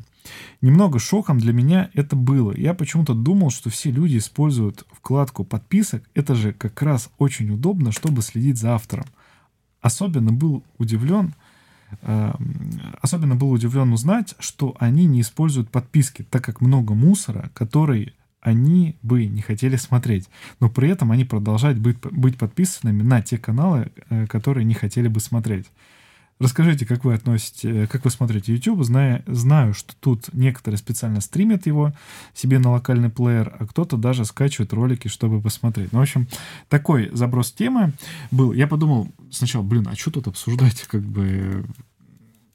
Немного 0.62 1.00
шоком 1.00 1.40
для 1.40 1.54
меня 1.54 1.90
это 1.94 2.16
было. 2.16 2.54
Я 2.56 2.74
почему-то 2.74 3.14
думал, 3.14 3.50
что 3.50 3.70
все 3.70 3.92
люди 3.92 4.18
используют 4.18 4.86
вкладку 4.92 5.44
подписок. 5.44 6.04
Это 6.14 6.36
же 6.36 6.54
как 6.54 6.82
раз 6.82 7.10
очень 7.18 7.50
удобно, 7.52 7.92
чтобы 7.92 8.22
следить 8.22 8.58
за 8.58 8.76
автором. 8.76 9.06
Особенно 9.82 10.34
был 10.34 10.64
удивлен, 10.78 11.34
э, 12.02 12.34
особенно 13.02 13.36
был 13.36 13.52
удивлен 13.52 13.94
узнать, 13.94 14.36
что 14.40 14.76
они 14.80 15.06
не 15.06 15.22
используют 15.22 15.70
подписки, 15.70 16.26
так 16.30 16.44
как 16.44 16.60
много 16.60 16.94
мусора, 16.94 17.50
который 17.54 18.14
они 18.42 18.98
бы 19.02 19.26
не 19.26 19.42
хотели 19.42 19.76
смотреть. 19.76 20.30
Но 20.60 20.70
при 20.70 20.90
этом 20.90 21.12
они 21.12 21.26
продолжают 21.26 21.80
быть, 21.80 21.98
быть 22.00 22.38
подписанными 22.38 23.02
на 23.02 23.22
те 23.22 23.38
каналы, 23.38 23.92
э, 24.10 24.28
которые 24.28 24.66
не 24.66 24.74
хотели 24.74 25.08
бы 25.08 25.20
смотреть. 25.20 25.68
Расскажите, 26.40 26.86
как 26.86 27.04
вы 27.04 27.16
относите, 27.16 27.86
как 27.88 28.06
вы 28.06 28.12
смотрите 28.12 28.54
YouTube, 28.54 28.86
зная, 28.86 29.24
знаю, 29.28 29.74
что 29.74 29.94
тут 30.00 30.34
некоторые 30.34 30.78
специально 30.78 31.20
стримят 31.20 31.66
его 31.66 31.92
себе 32.34 32.60
на 32.60 32.72
локальный 32.72 33.10
плеер, 33.10 33.54
а 33.60 33.66
кто-то 33.66 33.98
даже 33.98 34.24
скачивает 34.24 34.72
ролики, 34.72 35.10
чтобы 35.10 35.42
посмотреть. 35.42 35.92
Ну, 35.92 36.00
в 36.00 36.02
общем, 36.02 36.30
такой 36.70 37.10
заброс 37.12 37.52
темы 37.52 37.92
был. 38.32 38.54
Я 38.54 38.68
подумал 38.68 39.10
сначала, 39.30 39.64
блин, 39.64 39.90
а 39.92 39.96
что 39.98 40.12
тут 40.12 40.30
обсуждать, 40.30 40.84
как 40.84 41.02
бы, 41.02 41.66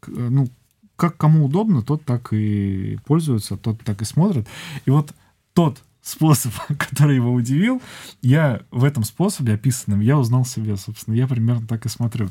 ну, 0.06 0.48
как 0.97 1.19
кому 1.19 1.44
удобно, 1.44 1.82
тот 1.82 2.06
так 2.06 2.32
и 2.32 2.98
пользуется, 3.05 3.59
тот 3.59 3.82
так 3.82 4.01
и 4.01 4.06
смотрит. 4.06 4.47
И 4.86 4.90
вот 4.90 5.12
тот 5.52 5.82
способ, 6.01 6.55
который 6.78 7.16
его 7.16 7.35
удивил, 7.35 7.82
я 8.23 8.62
в 8.70 8.85
этом 8.85 9.05
способе 9.05 9.55
описанном, 9.55 10.01
я 10.01 10.19
узнал 10.19 10.47
себя, 10.47 10.78
собственно. 10.78 11.15
Я 11.15 11.28
примерно 11.28 11.66
так 11.66 11.85
и 11.85 11.90
смотрю 11.90 12.31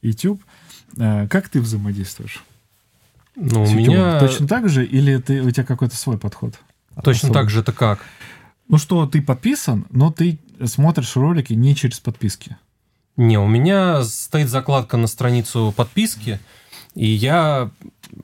YouTube. 0.00 0.42
Э, 0.98 1.26
как 1.28 1.48
ты 1.48 1.60
взаимодействуешь? 1.60 2.44
Ну, 3.36 3.64
у 3.64 3.70
меня... 3.70 4.20
Точно 4.20 4.46
так 4.46 4.68
же 4.68 4.84
или 4.84 5.18
ты, 5.18 5.42
у 5.42 5.50
тебя 5.50 5.64
какой-то 5.64 5.96
свой 5.96 6.18
подход? 6.18 6.54
Точно 7.02 7.28
Особый? 7.28 7.34
так 7.34 7.50
же 7.50 7.60
это 7.60 7.72
как? 7.72 8.00
Ну 8.68 8.78
что, 8.78 9.06
ты 9.06 9.20
подписан, 9.20 9.86
но 9.90 10.10
ты 10.10 10.38
смотришь 10.64 11.16
ролики 11.16 11.52
не 11.52 11.74
через 11.74 12.00
подписки. 12.00 12.56
Не, 13.16 13.38
у 13.38 13.46
меня 13.46 14.02
стоит 14.02 14.48
закладка 14.48 14.96
на 14.96 15.06
страницу 15.06 15.72
подписки, 15.76 16.40
и 16.94 17.06
я 17.06 17.70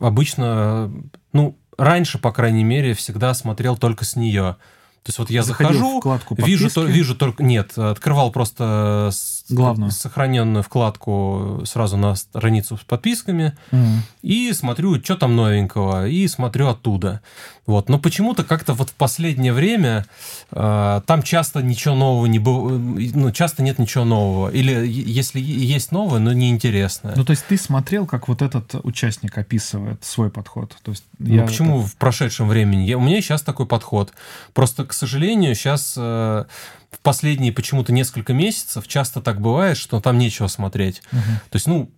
обычно, 0.01 0.93
ну, 1.33 1.57
раньше, 1.77 2.19
по 2.19 2.33
крайней 2.33 2.65
мере, 2.65 2.95
всегда 2.95 3.35
смотрел 3.35 3.77
только 3.77 4.05
с 4.05 4.17
нее. 4.17 4.57
То 5.03 5.09
есть 5.09 5.19
вот 5.19 5.31
я 5.31 5.43
Заходил 5.43 5.73
захожу, 5.73 6.01
вкладку 6.01 6.35
вижу, 6.37 6.71
то, 6.71 6.85
вижу 6.85 7.15
только... 7.17 7.43
Нет, 7.43 7.79
открывал 7.79 8.31
просто 8.31 9.11
Главную. 9.51 9.91
сохраненную 9.91 10.63
вкладку 10.63 11.63
сразу 11.65 11.97
на 11.97 12.15
страницу 12.15 12.77
с 12.77 12.81
подписками 12.81 13.57
угу. 13.73 13.85
и 14.23 14.53
смотрю, 14.53 15.03
что 15.03 15.17
там 15.17 15.37
новенького, 15.37 16.09
и 16.09 16.27
смотрю 16.29 16.69
оттуда. 16.69 17.21
Вот. 17.71 17.89
Но 17.89 18.01
почему-то 18.01 18.43
как-то 18.43 18.75
вот 18.75 18.91
в 18.91 18.95
последнее 18.95 19.53
время 19.53 20.05
э, 20.51 21.01
там 21.07 21.23
часто 21.23 21.63
ничего 21.63 21.95
нового 21.95 22.27
не 22.27 22.41
было, 22.41 22.71
ну, 22.79 23.31
часто 23.31 23.63
нет 23.63 23.79
ничего 23.79 24.05
нового. 24.05 24.51
Или 24.51 24.89
если 24.89 25.41
есть 25.41 25.93
новое, 25.93 26.19
но 26.19 26.33
неинтересное. 26.33 27.15
Ну, 27.15 27.25
то 27.25 27.31
есть 27.31 27.45
ты 27.47 27.57
смотрел, 27.57 28.07
как 28.07 28.27
вот 28.27 28.43
этот 28.43 28.75
участник 28.83 29.39
описывает 29.39 30.05
свой 30.05 30.31
подход? 30.31 30.77
То 30.83 30.91
есть 30.91 31.05
ну, 31.19 31.33
я 31.33 31.45
почему 31.45 31.79
это... 31.79 31.89
в 31.89 31.97
прошедшем 31.97 32.49
времени? 32.49 32.83
Я, 32.83 32.99
у 32.99 33.01
меня 33.01 33.21
сейчас 33.21 33.43
такой 33.43 33.67
подход. 33.67 34.13
Просто, 34.53 34.85
к 34.85 34.93
сожалению, 34.93 35.55
сейчас 35.55 35.95
э, 35.97 36.45
в 36.91 36.99
последние 37.01 37.53
почему-то 37.53 37.93
несколько 37.93 38.33
месяцев 38.33 38.87
часто 38.89 39.21
так 39.21 39.41
бывает, 39.41 39.77
что 39.77 40.01
там 40.01 40.19
нечего 40.19 40.49
смотреть. 40.49 41.03
Угу. 41.13 41.21
То 41.51 41.57
есть, 41.57 41.67
ну, 41.67 41.91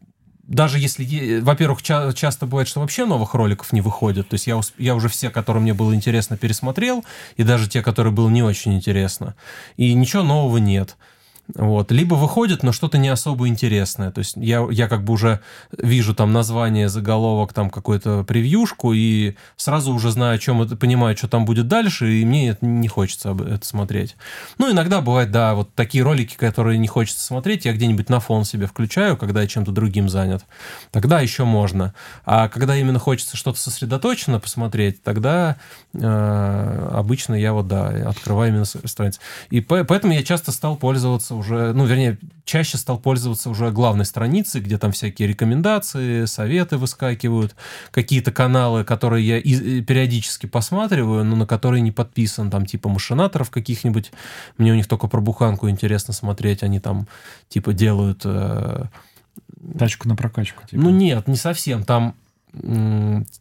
даже 0.43 0.78
если, 0.78 1.40
во-первых, 1.40 1.82
ча- 1.82 2.12
часто 2.12 2.47
бывает, 2.47 2.69
что 2.69 2.81
вообще 2.81 3.06
новых 3.06 3.35
роликов 3.35 3.73
не 3.73 3.81
выходит. 3.81 4.28
То 4.28 4.35
есть 4.35 4.47
я, 4.47 4.60
я 4.77 4.94
уже 4.94 5.09
все, 5.09 5.31
которые 5.31 5.62
мне 5.62 5.73
было 5.73 5.94
интересно, 5.94 6.36
пересмотрел, 6.36 7.05
и 7.36 7.43
даже 7.43 7.69
те, 7.69 7.81
которые 7.81 8.12
было 8.12 8.28
не 8.28 8.43
очень 8.43 8.74
интересно. 8.74 9.35
И 9.77 9.94
ничего 9.94 10.23
нового 10.23 10.59
нет. 10.59 10.97
Вот. 11.55 11.93
Либо 11.93 12.15
выходит, 12.15 12.62
но 12.62 12.73
что-то 12.73 12.99
не 12.99 13.09
особо 13.09 13.49
интересное. 13.49 14.11
То 14.11 14.20
есть 14.20 14.35
я, 14.37 14.66
я 14.70 14.89
как 14.89 15.05
бы 15.05 15.12
уже 15.12 15.41
вижу 15.77 16.15
там 16.15 16.33
название, 16.33 16.89
заголовок, 16.89 17.53
там 17.53 17.69
какую-то 17.69 18.24
превьюшку, 18.24 18.93
и 18.93 19.37
сразу 19.57 19.93
уже 19.93 20.11
знаю, 20.11 20.37
о 20.37 20.39
чем 20.39 20.62
это, 20.62 20.77
понимаю, 20.77 21.16
что 21.16 21.29
там 21.29 21.45
будет 21.45 21.69
дальше, 21.69 22.11
и 22.12 22.24
мне 22.24 22.57
не 22.61 22.89
хочется 22.89 23.37
это 23.47 23.66
смотреть. 23.66 24.16
Ну, 24.59 24.70
иногда 24.70 25.01
бывает, 25.01 25.31
да, 25.31 25.55
вот 25.55 25.74
такие 25.74 26.03
ролики, 26.03 26.37
которые 26.37 26.79
не 26.79 26.89
хочется 26.89 27.23
смотреть, 27.23 27.66
я 27.66 27.73
где-нибудь 27.74 28.09
на 28.09 28.20
фон 28.20 28.45
себе 28.45 28.66
включаю, 28.66 29.16
когда 29.16 29.43
я 29.43 29.47
чем-то 29.47 29.73
другим 29.73 30.09
занят. 30.09 30.45
Тогда 30.91 31.20
еще 31.20 31.45
можно. 31.45 31.95
А 32.24 32.49
когда 32.49 32.77
именно 32.77 32.99
хочется 32.99 33.37
что-то 33.37 33.59
сосредоточенно 33.59 34.41
посмотреть, 34.41 35.03
тогда 35.03 35.57
э, 35.93 36.89
обычно 36.93 37.35
я 37.35 37.53
вот, 37.53 37.69
да, 37.69 37.89
открываю 38.09 38.51
именно 38.51 38.65
страницу. 38.65 39.20
И 39.51 39.61
по, 39.61 39.85
поэтому 39.85 40.15
я 40.15 40.23
часто 40.23 40.53
стал 40.53 40.77
пользоваться 40.77 41.35
уже, 41.43 41.73
ну, 41.73 41.85
вернее, 41.85 42.19
чаще 42.44 42.78
стал 42.78 42.98
пользоваться 42.98 43.51
уже 43.51 43.70
главной 43.70 44.05
страницей, 44.05 44.60
где 44.60 44.78
там 44.78 44.93
всякие 44.93 45.28
рекомендации, 45.28 46.24
советы 46.27 46.77
выскакивают, 46.77 47.56
какие-то 47.90 48.31
каналы, 48.31 48.85
которые 48.85 49.27
я 49.27 49.40
периодически 49.82 50.47
посматриваю, 50.47 51.24
но 51.24 51.36
на 51.36 51.47
которые 51.47 51.81
не 51.81 51.90
подписан, 51.90 52.51
там, 52.51 52.64
типа 52.64 52.89
машинаторов 52.89 53.51
каких-нибудь. 53.51 54.12
Мне 54.56 54.73
у 54.73 54.77
них 54.77 54.86
только 54.86 55.09
про 55.09 55.20
буханку 55.20 55.69
интересно 55.69 56.14
смотреть, 56.14 56.62
они 56.62 56.81
там, 56.81 57.09
типа, 57.48 57.73
делают... 57.73 58.23
Э... 58.24 58.86
Тачку 59.78 60.09
на 60.09 60.16
прокачку, 60.16 60.66
типа. 60.66 60.82
Ну, 60.82 60.90
нет, 60.90 61.28
не 61.28 61.36
совсем. 61.36 61.85
Там 61.85 62.14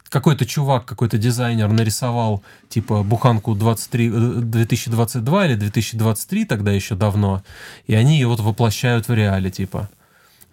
какой-то 0.10 0.46
чувак, 0.46 0.86
какой-то 0.86 1.18
дизайнер 1.18 1.68
нарисовал 1.68 2.44
типа 2.70 3.04
буханку 3.04 3.56
23, 3.56 4.10
2022 4.42 5.44
э, 5.44 5.48
или 5.48 5.56
2023 5.56 6.46
тогда 6.46 6.72
еще 6.72 6.96
давно, 6.96 7.44
и 7.88 7.94
они 7.94 8.16
ее 8.16 8.28
вот 8.28 8.40
воплощают 8.40 9.08
в 9.08 9.14
реале 9.14 9.52
типа. 9.52 9.90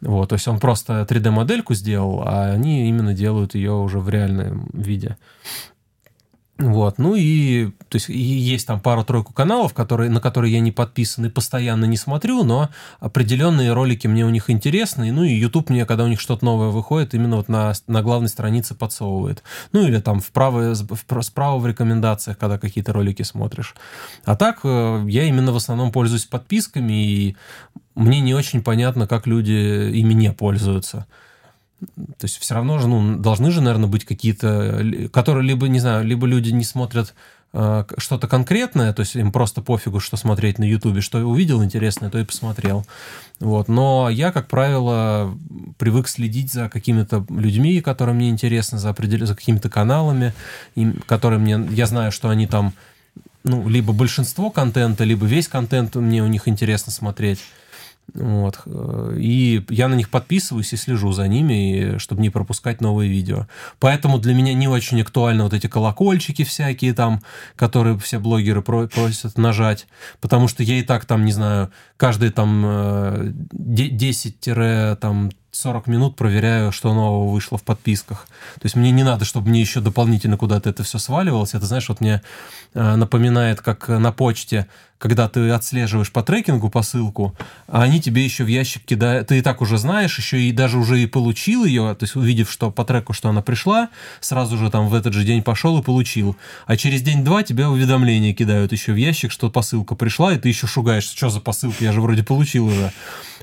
Вот, 0.01 0.29
то 0.29 0.35
есть 0.35 0.47
он 0.47 0.61
просто 0.61 1.07
3D-модельку 1.09 1.75
сделал, 1.75 2.23
а 2.25 2.53
они 2.53 2.89
именно 2.89 3.15
делают 3.15 3.55
ее 3.55 3.73
уже 3.73 3.99
в 3.99 4.09
реальном 4.09 4.69
виде. 4.73 5.17
Вот, 6.59 6.99
ну 6.99 7.15
и, 7.15 7.67
то 7.89 7.97
есть, 7.97 8.09
есть 8.09 8.67
там 8.67 8.81
пару-тройку 8.81 9.33
каналов, 9.33 9.75
которые, 9.75 10.11
на 10.11 10.21
которые 10.21 10.53
я 10.53 10.59
не 10.59 10.73
подписан 10.73 11.27
и 11.27 11.29
постоянно 11.29 11.85
не 11.85 11.97
смотрю, 11.97 12.43
но 12.43 12.69
определенные 12.99 13.73
ролики 13.73 14.09
мне 14.09 14.27
у 14.27 14.31
них 14.31 14.51
интересны, 14.51 15.13
ну 15.13 15.23
и 15.23 15.33
YouTube 15.33 15.71
мне, 15.71 15.87
когда 15.87 16.03
у 16.03 16.09
них 16.09 16.21
что-то 16.21 16.45
новое 16.45 16.71
выходит, 16.71 17.15
именно 17.15 17.37
вот 17.37 17.49
на, 17.49 17.75
на 17.87 18.03
главной 18.03 18.29
странице 18.29 18.75
подсовывает. 18.75 19.45
Ну 19.73 19.87
или 19.87 20.01
там 20.01 20.21
вправо, 20.21 20.75
справа 21.21 21.59
в 21.61 21.67
рекомендациях, 21.67 22.39
когда 22.39 22.59
какие-то 22.59 22.93
ролики 22.93 23.23
смотришь. 23.23 23.77
А 24.25 24.35
так 24.35 24.59
э, 24.65 25.05
я 25.07 25.27
именно 25.27 25.53
в 25.53 25.57
основном 25.57 25.93
пользуюсь 25.93 26.25
подписками, 26.25 27.05
и 27.05 27.37
мне 27.95 28.21
не 28.21 28.35
очень 28.35 28.65
понятно, 28.65 29.07
как 29.07 29.29
люди 29.29 29.93
ими 29.93 30.13
не 30.13 30.33
пользуются. 30.33 31.07
То 31.81 32.25
есть 32.25 32.39
все 32.39 32.55
равно 32.55 32.79
же, 32.79 32.89
ну, 32.89 33.17
должны 33.17 33.51
же, 33.51 33.61
наверное, 33.61 33.89
быть 33.89 34.05
какие-то, 34.05 35.09
которые 35.13 35.47
либо, 35.47 35.69
не 35.69 35.79
знаю, 35.79 36.05
либо 36.05 36.27
люди 36.27 36.51
не 36.51 36.65
смотрят 36.65 37.15
э, 37.53 37.85
что-то 37.99 38.27
конкретное, 38.27 38.93
то 38.93 39.01
есть 39.01 39.15
им 39.15 39.31
просто 39.31 39.63
пофигу, 39.63 40.01
что 40.01 40.17
смотреть 40.17 40.59
на 40.59 40.65
Ютубе, 40.65 41.01
что 41.01 41.19
увидел 41.25 41.63
интересное, 41.63 42.11
то 42.11 42.19
и 42.19 42.25
посмотрел. 42.25 42.85
Вот. 43.39 43.69
Но 43.69 44.09
я, 44.11 44.33
как 44.33 44.49
правило, 44.49 45.39
привык 45.79 46.09
следить 46.09 46.53
за 46.53 46.69
какими-то 46.69 47.25
людьми, 47.31 47.81
которые 47.81 48.17
мне 48.17 48.31
интересны, 48.31 48.79
за, 48.79 48.91
определ... 48.91 49.25
за 49.25 49.37
какими-то 49.37 49.71
каналами, 49.71 50.35
которые 51.07 51.39
мне, 51.39 51.65
я 51.71 51.87
знаю, 51.87 52.11
что 52.11 52.29
они 52.29 52.49
там, 52.49 52.73
ну, 53.45 53.69
либо 53.69 53.93
большинство 53.93 54.51
контента, 54.51 55.05
либо 55.05 55.27
весь 55.27 55.47
контент 55.47 55.95
мне 55.95 56.25
у 56.25 56.27
них 56.27 56.49
интересно 56.49 56.91
смотреть. 56.91 57.39
Вот. 58.15 58.61
И 59.17 59.65
я 59.69 59.89
на 59.89 59.95
них 59.95 60.09
подписываюсь 60.09 60.73
и 60.73 60.77
слежу 60.77 61.13
за 61.13 61.29
ними, 61.29 61.99
чтобы 61.99 62.23
не 62.23 62.31
пропускать 62.31 62.81
новые 62.81 63.11
видео. 63.11 63.47
Поэтому 63.81 64.19
для 64.19 64.35
меня 64.35 64.55
не 64.55 64.67
очень 64.67 65.01
актуальны 65.03 65.43
вот 65.43 65.53
эти 65.53 65.67
колокольчики 65.67 66.43
всякие 66.45 66.95
там, 66.95 67.21
которые 67.55 67.99
все 67.99 68.19
блогеры 68.19 68.63
просят 68.63 69.37
нажать. 69.37 69.87
Потому 70.21 70.49
что 70.49 70.63
я 70.63 70.79
и 70.79 70.83
так 70.83 71.05
там, 71.05 71.25
не 71.25 71.33
знаю, 71.33 71.71
каждые 71.97 72.31
там 72.33 72.65
10-15 73.53 75.33
40 75.51 75.87
минут 75.87 76.17
проверяю, 76.17 76.73
что 76.73 76.93
нового 76.93 77.33
вышло 77.33 77.59
в 77.59 77.63
подписках. 77.63 78.27
То 78.55 78.65
есть 78.65 78.77
мне 78.77 78.91
не 78.91 79.03
надо, 79.03 79.25
чтобы 79.25 79.49
мне 79.49 79.61
еще 79.61 79.81
дополнительно 79.81 80.37
куда-то 80.37 80.71
это 80.71 80.83
все 80.83 80.99
сваливалось. 80.99 81.55
Это, 81.55 81.67
знаешь, 81.67 81.89
вот 81.89 82.01
мне 82.01 82.23
э, 82.75 82.95
напоминает, 82.97 83.61
как 83.61 83.89
на 83.89 84.13
почте 84.13 84.69
когда 84.99 85.29
ты 85.29 85.51
отслеживаешь 85.51 86.11
по 86.11 86.23
трекингу 86.23 86.69
посылку, 86.69 87.35
а 87.69 87.83
они 87.83 88.01
тебе 88.01 88.25
еще 88.25 88.45
в 88.45 88.49
ящик 88.49 88.85
кидают, 88.85 89.29
ты 89.29 89.39
и 89.39 89.43
так 89.43 89.61
уже 89.61 89.79
знаешь, 89.79 90.19
еще 90.19 90.41
и 90.41 90.53
даже 90.53 90.77
уже 90.79 91.01
и 91.01 91.07
получил 91.07 91.65
ее, 91.65 91.95
то 91.95 92.05
есть 92.05 92.17
увидев, 92.17 92.51
что 92.51 92.71
по 92.71 92.85
треку, 92.85 93.13
что 93.13 93.29
она 93.29 93.41
пришла, 93.41 93.89
сразу 94.21 94.59
же 94.59 94.71
там 94.71 94.89
в 94.89 94.95
этот 94.95 95.15
же 95.15 95.25
день 95.25 95.43
пошел 95.43 95.79
и 95.79 95.83
получил. 95.83 96.37
А 96.67 96.77
через 96.77 97.03
день-два 97.03 97.45
тебе 97.45 97.69
уведомления 97.69 98.35
кидают 98.35 98.73
еще 98.73 98.93
в 98.93 98.97
ящик, 98.97 99.31
что 99.31 99.51
посылка 99.51 99.95
пришла, 99.95 100.35
и 100.35 100.39
ты 100.39 100.49
еще 100.49 100.67
шугаешь, 100.67 101.05
что 101.05 101.31
за 101.31 101.41
посылка, 101.41 101.85
я 101.85 101.93
же 101.93 102.01
вроде 102.01 102.25
получил 102.25 102.67
уже. 102.67 102.93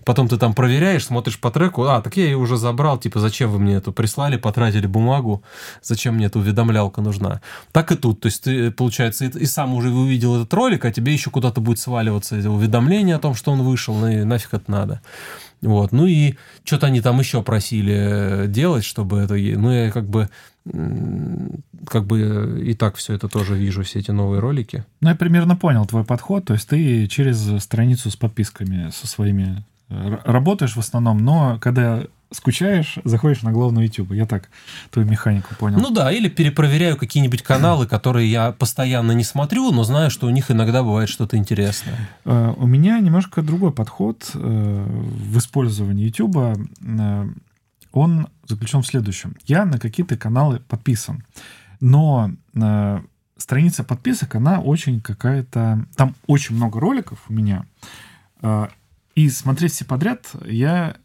Потом 0.04 0.28
ты 0.28 0.38
там 0.38 0.54
проверяешь, 0.54 1.06
смотришь 1.06 1.40
по 1.40 1.50
треку, 1.50 1.86
а, 1.86 1.95
так 2.02 2.18
я 2.18 2.26
ее 2.26 2.38
уже 2.38 2.58
забрал, 2.58 2.98
типа, 2.98 3.20
зачем 3.20 3.52
вы 3.52 3.60
мне 3.60 3.76
эту 3.76 3.94
прислали, 3.94 4.38
потратили 4.38 4.88
бумагу, 4.88 5.44
зачем 5.82 6.16
мне 6.16 6.28
эта 6.28 6.40
уведомлялка 6.40 7.02
нужна. 7.02 7.42
Так 7.72 7.92
и 7.92 7.96
тут, 7.96 8.22
то 8.22 8.28
есть 8.28 8.44
ты, 8.44 8.72
получается, 8.72 9.26
и, 9.26 9.40
и 9.40 9.46
сам 9.46 9.74
уже 9.74 9.90
увидел 9.92 10.36
этот 10.36 10.54
ролик, 10.54 10.86
а 10.86 10.92
тебе 10.92 11.14
еще 11.14 11.30
куда-то 11.30 11.62
будет 11.62 11.80
сваливаться 11.80 12.36
уведомление 12.36 13.16
о 13.16 13.20
том, 13.20 13.36
что 13.36 13.52
он 13.52 13.64
вышел, 13.64 13.96
ну 13.96 14.08
и 14.08 14.24
нафиг 14.24 14.54
это 14.54 14.72
надо. 14.72 15.02
Вот. 15.62 15.92
Ну 15.92 16.06
и 16.06 16.36
что-то 16.64 16.88
они 16.88 17.02
там 17.02 17.20
еще 17.20 17.42
просили 17.42 18.46
делать, 18.48 18.84
чтобы 18.84 19.20
это... 19.20 19.36
Ну, 19.36 19.72
я 19.72 19.92
как 19.92 20.08
бы 20.08 20.30
как 21.88 22.08
бы 22.08 22.64
и 22.66 22.74
так 22.74 22.96
все 22.96 23.14
это 23.14 23.30
тоже 23.30 23.56
вижу, 23.56 23.84
все 23.84 24.00
эти 24.00 24.10
новые 24.10 24.40
ролики. 24.40 24.84
Ну, 25.02 25.10
я 25.10 25.16
примерно 25.16 25.56
понял 25.56 25.86
твой 25.86 26.04
подход. 26.04 26.46
То 26.46 26.54
есть 26.54 26.68
ты 26.68 27.08
через 27.08 27.62
страницу 27.64 28.10
с 28.10 28.16
подписками 28.16 28.90
со 28.92 29.08
своими 29.08 29.64
работаешь 29.90 30.76
в 30.76 30.80
основном, 30.80 31.20
но 31.20 31.60
когда 31.60 32.04
скучаешь, 32.32 32.98
заходишь 33.04 33.42
на 33.42 33.52
главную 33.52 33.86
YouTube. 33.86 34.12
Я 34.12 34.26
так 34.26 34.50
твою 34.92 35.08
механику 35.08 35.56
понял. 35.56 35.80
Ну 35.80 35.90
да, 35.90 36.12
или 36.12 36.30
перепроверяю 36.30 36.98
какие-нибудь 36.98 37.42
каналы, 37.42 37.88
которые 37.88 38.30
я 38.30 38.52
постоянно 38.52 39.12
не 39.14 39.24
смотрю, 39.24 39.72
но 39.72 39.84
знаю, 39.84 40.12
что 40.12 40.28
у 40.28 40.30
них 40.30 40.52
иногда 40.52 40.84
бывает 40.84 41.10
что-то 41.10 41.38
интересное. 41.38 42.10
Э, 42.26 42.54
у 42.56 42.68
меня 42.68 43.00
немножко 43.00 43.42
другой 43.42 43.72
подход 43.72 44.30
э, 44.34 44.38
в 44.40 45.38
использовании 45.38 46.06
YouTube. 46.06 46.38
Э, 46.38 47.30
он 47.92 48.28
заключен 48.48 48.82
в 48.82 48.88
следующем. 48.88 49.36
Я 49.46 49.66
на 49.66 49.80
какие-то 49.80 50.18
каналы 50.18 50.60
подписан, 50.60 51.24
но 51.80 52.32
страница 53.38 53.84
подписок, 53.84 54.36
она 54.36 54.60
очень 54.60 55.00
какая-то... 55.00 55.86
Там 55.96 56.16
очень 56.28 56.56
много 56.56 56.80
роликов 56.80 57.20
у 57.30 57.34
меня, 57.34 57.66
и 59.16 59.30
смотреть 59.30 59.72
все 59.72 59.86
подряд 59.86 60.32
я 60.46 60.98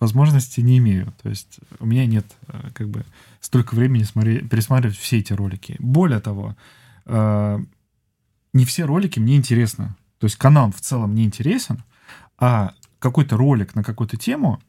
возможности 0.00 0.60
не 0.60 0.78
имею. 0.78 1.12
То 1.22 1.28
есть 1.28 1.58
у 1.78 1.86
меня 1.86 2.06
нет 2.06 2.26
э, 2.48 2.70
как 2.74 2.88
бы 2.88 3.04
столько 3.40 3.74
времени 3.74 4.02
смотреть, 4.02 4.48
пересматривать 4.48 4.96
все 4.96 5.18
эти 5.18 5.32
ролики. 5.32 5.76
Более 5.78 6.20
того, 6.20 6.56
э, 7.06 7.58
не 8.52 8.64
все 8.64 8.84
ролики 8.84 9.18
мне 9.18 9.36
интересны. 9.36 9.94
То 10.18 10.24
есть 10.26 10.36
канал 10.36 10.72
в 10.72 10.80
целом 10.80 11.14
не 11.14 11.24
интересен, 11.24 11.82
а 12.38 12.72
какой-то 12.98 13.36
ролик 13.36 13.74
на 13.74 13.84
какую-то 13.84 14.16
тему, 14.16 14.60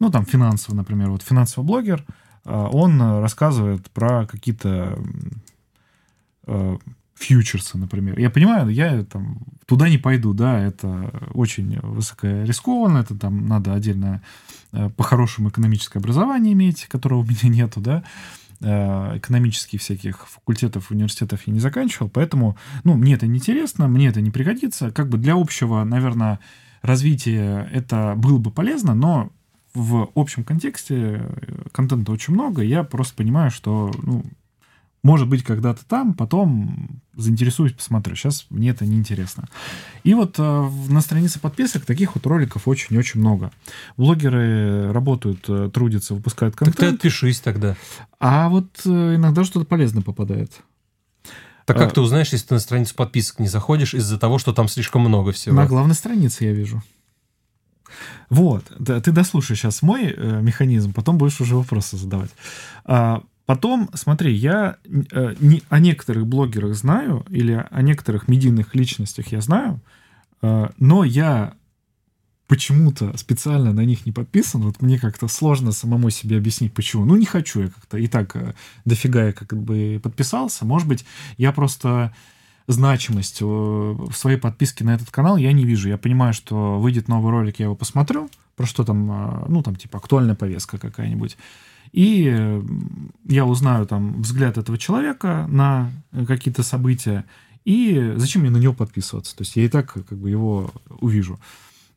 ну 0.00 0.10
там 0.10 0.26
финансовый, 0.26 0.74
например, 0.74 1.10
вот 1.10 1.22
финансовый 1.22 1.64
блогер, 1.64 2.04
э, 2.44 2.68
он 2.72 3.00
рассказывает 3.00 3.90
про 3.90 4.26
какие-то 4.26 4.98
фьючерсы, 7.22 7.78
например. 7.78 8.18
Я 8.18 8.30
понимаю, 8.30 8.68
я 8.68 9.04
там 9.04 9.38
туда 9.66 9.88
не 9.88 9.98
пойду, 9.98 10.34
да, 10.34 10.58
это 10.58 11.28
очень 11.32 11.78
высокорискованно, 11.80 12.98
это 12.98 13.16
там 13.16 13.46
надо 13.46 13.74
отдельно 13.74 14.22
э, 14.72 14.90
по-хорошему 14.90 15.48
экономическое 15.48 16.00
образование 16.00 16.52
иметь, 16.52 16.86
которого 16.86 17.20
у 17.20 17.24
меня 17.24 17.38
нету, 17.42 17.80
да, 17.80 18.02
э, 18.60 19.18
экономических 19.18 19.80
всяких 19.80 20.28
факультетов, 20.28 20.90
университетов 20.90 21.46
я 21.46 21.52
не 21.52 21.60
заканчивал, 21.60 22.08
поэтому, 22.08 22.56
ну, 22.84 22.94
мне 22.94 23.14
это 23.14 23.26
не 23.26 23.38
интересно, 23.38 23.88
мне 23.88 24.08
это 24.08 24.20
не 24.20 24.30
пригодится, 24.30 24.90
как 24.90 25.08
бы 25.08 25.18
для 25.18 25.34
общего, 25.34 25.84
наверное, 25.84 26.40
развития 26.82 27.68
это 27.72 28.14
было 28.16 28.38
бы 28.38 28.50
полезно, 28.50 28.94
но 28.94 29.30
в 29.74 30.10
общем 30.14 30.44
контексте 30.44 30.94
э, 30.96 31.68
контента 31.72 32.12
очень 32.12 32.34
много, 32.34 32.62
я 32.62 32.82
просто 32.82 33.14
понимаю, 33.14 33.50
что, 33.50 33.92
ну, 34.02 34.24
может 35.02 35.28
быть, 35.28 35.42
когда-то 35.42 35.84
там, 35.84 36.14
потом 36.14 37.00
заинтересуюсь, 37.16 37.72
посмотрю. 37.72 38.14
Сейчас 38.14 38.46
мне 38.50 38.70
это 38.70 38.86
не 38.86 38.96
интересно. 38.96 39.48
И 40.04 40.14
вот 40.14 40.36
э, 40.38 40.70
на 40.88 41.00
странице 41.00 41.40
подписок 41.40 41.84
таких 41.84 42.14
вот 42.14 42.24
роликов 42.26 42.68
очень-очень 42.68 43.20
много. 43.20 43.50
Блогеры 43.96 44.92
работают, 44.92 45.44
э, 45.48 45.70
трудятся, 45.72 46.14
выпускают 46.14 46.54
контент. 46.54 46.76
Так 46.76 46.88
ты 46.88 46.94
отпишись 46.94 47.40
тогда. 47.40 47.76
А 48.20 48.48
вот 48.48 48.82
э, 48.84 49.16
иногда 49.16 49.42
что-то 49.42 49.66
полезное 49.66 50.02
попадает. 50.02 50.52
Так 51.64 51.76
как 51.76 51.90
а, 51.90 51.94
ты 51.94 52.00
узнаешь, 52.00 52.32
если 52.32 52.48
ты 52.48 52.54
на 52.54 52.60
страницу 52.60 52.94
подписок 52.94 53.38
не 53.38 53.48
заходишь 53.48 53.94
из-за 53.94 54.18
того, 54.18 54.38
что 54.38 54.52
там 54.52 54.68
слишком 54.68 55.02
много 55.02 55.32
всего? 55.32 55.54
На 55.56 55.66
главной 55.66 55.94
странице 55.94 56.44
я 56.44 56.52
вижу. 56.52 56.82
Вот, 58.30 58.64
да, 58.78 59.00
ты 59.00 59.12
дослушай 59.12 59.56
сейчас 59.56 59.82
мой 59.82 60.14
э, 60.16 60.40
механизм, 60.40 60.92
потом 60.92 61.18
будешь 61.18 61.40
уже 61.40 61.56
вопросы 61.56 61.96
задавать. 61.96 62.30
А, 62.84 63.22
Потом, 63.52 63.90
смотри, 63.92 64.32
я 64.32 64.78
э, 64.86 65.34
не, 65.38 65.62
о 65.68 65.78
некоторых 65.78 66.26
блогерах 66.26 66.74
знаю, 66.74 67.26
или 67.28 67.66
о 67.70 67.82
некоторых 67.82 68.26
медийных 68.26 68.74
личностях 68.74 69.26
я 69.26 69.42
знаю, 69.42 69.78
э, 70.40 70.70
но 70.78 71.04
я 71.04 71.52
почему-то 72.46 73.14
специально 73.18 73.74
на 73.74 73.84
них 73.84 74.06
не 74.06 74.12
подписан. 74.12 74.62
Вот 74.62 74.80
мне 74.80 74.98
как-то 74.98 75.28
сложно 75.28 75.72
самому 75.72 76.08
себе 76.08 76.38
объяснить, 76.38 76.72
почему. 76.72 77.04
Ну, 77.04 77.14
не 77.16 77.26
хочу 77.26 77.60
я 77.60 77.68
как-то. 77.68 77.98
И 77.98 78.06
так 78.06 78.34
э, 78.36 78.54
дофига 78.86 79.26
я 79.26 79.32
как 79.34 79.52
бы 79.52 80.00
подписался. 80.02 80.64
Может 80.64 80.88
быть, 80.88 81.04
я 81.36 81.52
просто 81.52 82.14
значимость 82.68 83.42
в 83.42 84.12
своей 84.14 84.38
подписке 84.38 84.82
на 84.82 84.94
этот 84.94 85.10
канал 85.10 85.36
я 85.36 85.52
не 85.52 85.66
вижу. 85.66 85.90
Я 85.90 85.98
понимаю, 85.98 86.32
что 86.32 86.80
выйдет 86.80 87.06
новый 87.06 87.30
ролик, 87.30 87.58
я 87.58 87.66
его 87.66 87.76
посмотрю, 87.76 88.30
про 88.56 88.64
что 88.64 88.82
там, 88.82 89.10
э, 89.10 89.44
ну, 89.48 89.62
там, 89.62 89.76
типа, 89.76 89.98
актуальная 89.98 90.36
повестка 90.36 90.78
какая-нибудь. 90.78 91.36
И 91.92 92.62
я 93.28 93.44
узнаю 93.44 93.86
там 93.86 94.22
взгляд 94.22 94.56
этого 94.56 94.78
человека 94.78 95.46
на 95.50 95.90
какие-то 96.26 96.62
события, 96.62 97.24
и 97.64 98.14
зачем 98.16 98.42
мне 98.42 98.50
на 98.50 98.56
него 98.56 98.72
подписываться? 98.72 99.36
То 99.36 99.42
есть 99.42 99.56
я 99.56 99.64
и 99.64 99.68
так 99.68 99.92
как 99.92 100.18
бы 100.18 100.30
его 100.30 100.72
увижу. 101.00 101.38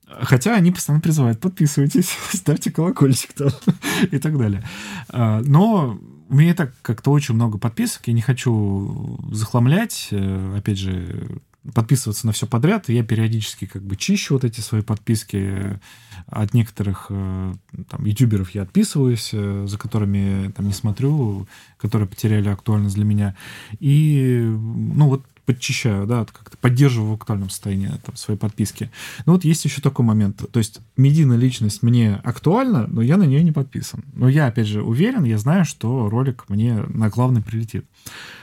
Хотя 0.07 0.55
они 0.55 0.71
постоянно 0.71 1.01
призывают, 1.01 1.39
подписывайтесь, 1.39 2.09
ставьте 2.33 2.71
колокольчик 2.71 3.33
там 3.33 3.49
и 4.11 4.19
так 4.19 4.37
далее. 4.37 4.63
А, 5.09 5.41
но 5.41 5.99
у 6.29 6.35
меня 6.35 6.51
и 6.51 6.53
так 6.53 6.73
как-то 6.81 7.11
очень 7.11 7.35
много 7.35 7.57
подписок, 7.57 8.07
я 8.07 8.13
не 8.13 8.21
хочу 8.21 9.19
захламлять. 9.31 10.09
Э, 10.11 10.57
опять 10.57 10.77
же, 10.77 11.39
подписываться 11.73 12.27
на 12.27 12.33
все 12.33 12.47
подряд. 12.47 12.89
Я 12.89 13.03
периодически 13.03 13.65
как 13.65 13.83
бы 13.83 13.95
чищу 13.95 14.35
вот 14.35 14.43
эти 14.43 14.61
свои 14.61 14.81
подписки. 14.81 15.79
От 16.27 16.53
некоторых 16.53 17.07
э, 17.09 17.53
там 17.89 18.05
ютуберов 18.05 18.51
я 18.51 18.63
отписываюсь, 18.63 19.31
э, 19.33 19.65
за 19.67 19.77
которыми 19.77 20.51
там 20.51 20.67
не 20.67 20.73
смотрю, 20.73 21.47
которые 21.77 22.07
потеряли 22.07 22.49
актуальность 22.49 22.95
для 22.95 23.05
меня. 23.05 23.35
И 23.79 24.39
ну 24.41 25.09
вот 25.09 25.25
подчищаю, 25.45 26.07
да, 26.07 26.25
как-то 26.25 26.57
поддерживаю 26.57 27.11
в 27.11 27.13
актуальном 27.13 27.49
состоянии 27.49 27.91
там, 28.03 28.15
свои 28.15 28.37
подписки. 28.37 28.91
Но 29.25 29.33
вот 29.33 29.45
есть 29.45 29.63
еще 29.65 29.81
такой 29.81 30.05
момент. 30.05 30.43
То 30.51 30.59
есть 30.59 30.81
медийная 30.97 31.37
личность 31.37 31.83
мне 31.83 32.15
актуальна, 32.23 32.87
но 32.87 33.01
я 33.01 33.17
на 33.17 33.23
нее 33.23 33.43
не 33.43 33.51
подписан. 33.51 34.03
Но 34.13 34.27
я, 34.27 34.47
опять 34.47 34.67
же, 34.67 34.81
уверен, 34.81 35.23
я 35.23 35.37
знаю, 35.37 35.65
что 35.65 36.09
ролик 36.09 36.45
мне 36.49 36.83
на 36.87 37.09
главный 37.09 37.41
прилетит. 37.41 37.85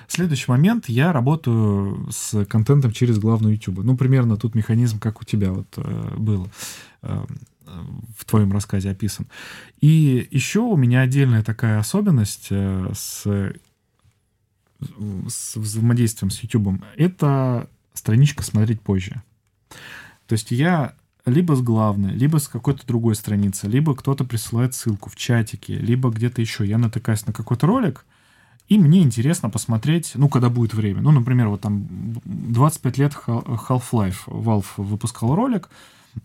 Следующий 0.07 0.51
момент. 0.51 0.89
Я 0.89 1.13
работаю 1.13 2.09
с 2.11 2.45
контентом 2.45 2.93
через 2.93 3.19
главную 3.19 3.55
YouTube. 3.55 3.83
Ну, 3.83 3.97
примерно 3.97 4.37
тут 4.37 4.55
механизм, 4.55 4.99
как 4.99 5.21
у 5.21 5.25
тебя 5.25 5.53
вот 5.53 5.67
э, 5.77 6.15
был 6.17 6.49
э, 7.03 7.25
в 8.17 8.25
твоем 8.25 8.53
рассказе 8.53 8.91
описан. 8.91 9.27
И 9.81 10.29
еще 10.31 10.61
у 10.61 10.77
меня 10.77 11.01
отдельная 11.01 11.43
такая 11.43 11.79
особенность 11.79 12.49
э, 12.51 12.91
с 12.95 13.55
с 15.29 15.57
взаимодействием 15.57 16.31
с 16.31 16.43
YouTube, 16.43 16.83
это 16.97 17.69
страничка 17.95 18.43
смотреть 18.43 18.81
позже. 18.81 19.23
То 20.27 20.33
есть 20.35 20.51
я 20.51 20.95
либо 21.25 21.55
с 21.55 21.63
главной, 21.63 22.13
либо 22.13 22.39
с 22.39 22.49
какой-то 22.49 22.87
другой 22.87 23.15
страницы, 23.15 23.69
либо 23.69 23.95
кто-то 23.95 24.25
присылает 24.25 24.75
ссылку 24.75 25.09
в 25.11 25.17
чатике, 25.17 25.77
либо 25.77 26.11
где-то 26.11 26.41
еще. 26.41 26.67
Я 26.67 26.79
натыкаюсь 26.79 27.27
на 27.27 27.33
какой-то 27.33 27.67
ролик, 27.67 28.05
и 28.69 28.79
мне 28.79 29.03
интересно 29.03 29.51
посмотреть, 29.51 30.13
ну, 30.15 30.29
когда 30.29 30.49
будет 30.49 30.75
время. 30.75 31.03
Ну, 31.03 31.11
например, 31.11 31.49
вот 31.49 31.61
там 31.61 31.87
25 32.25 32.99
лет 32.99 33.13
Half-Life 33.27 34.25
Valve 34.27 34.67
выпускал 34.77 35.35
ролик 35.35 35.69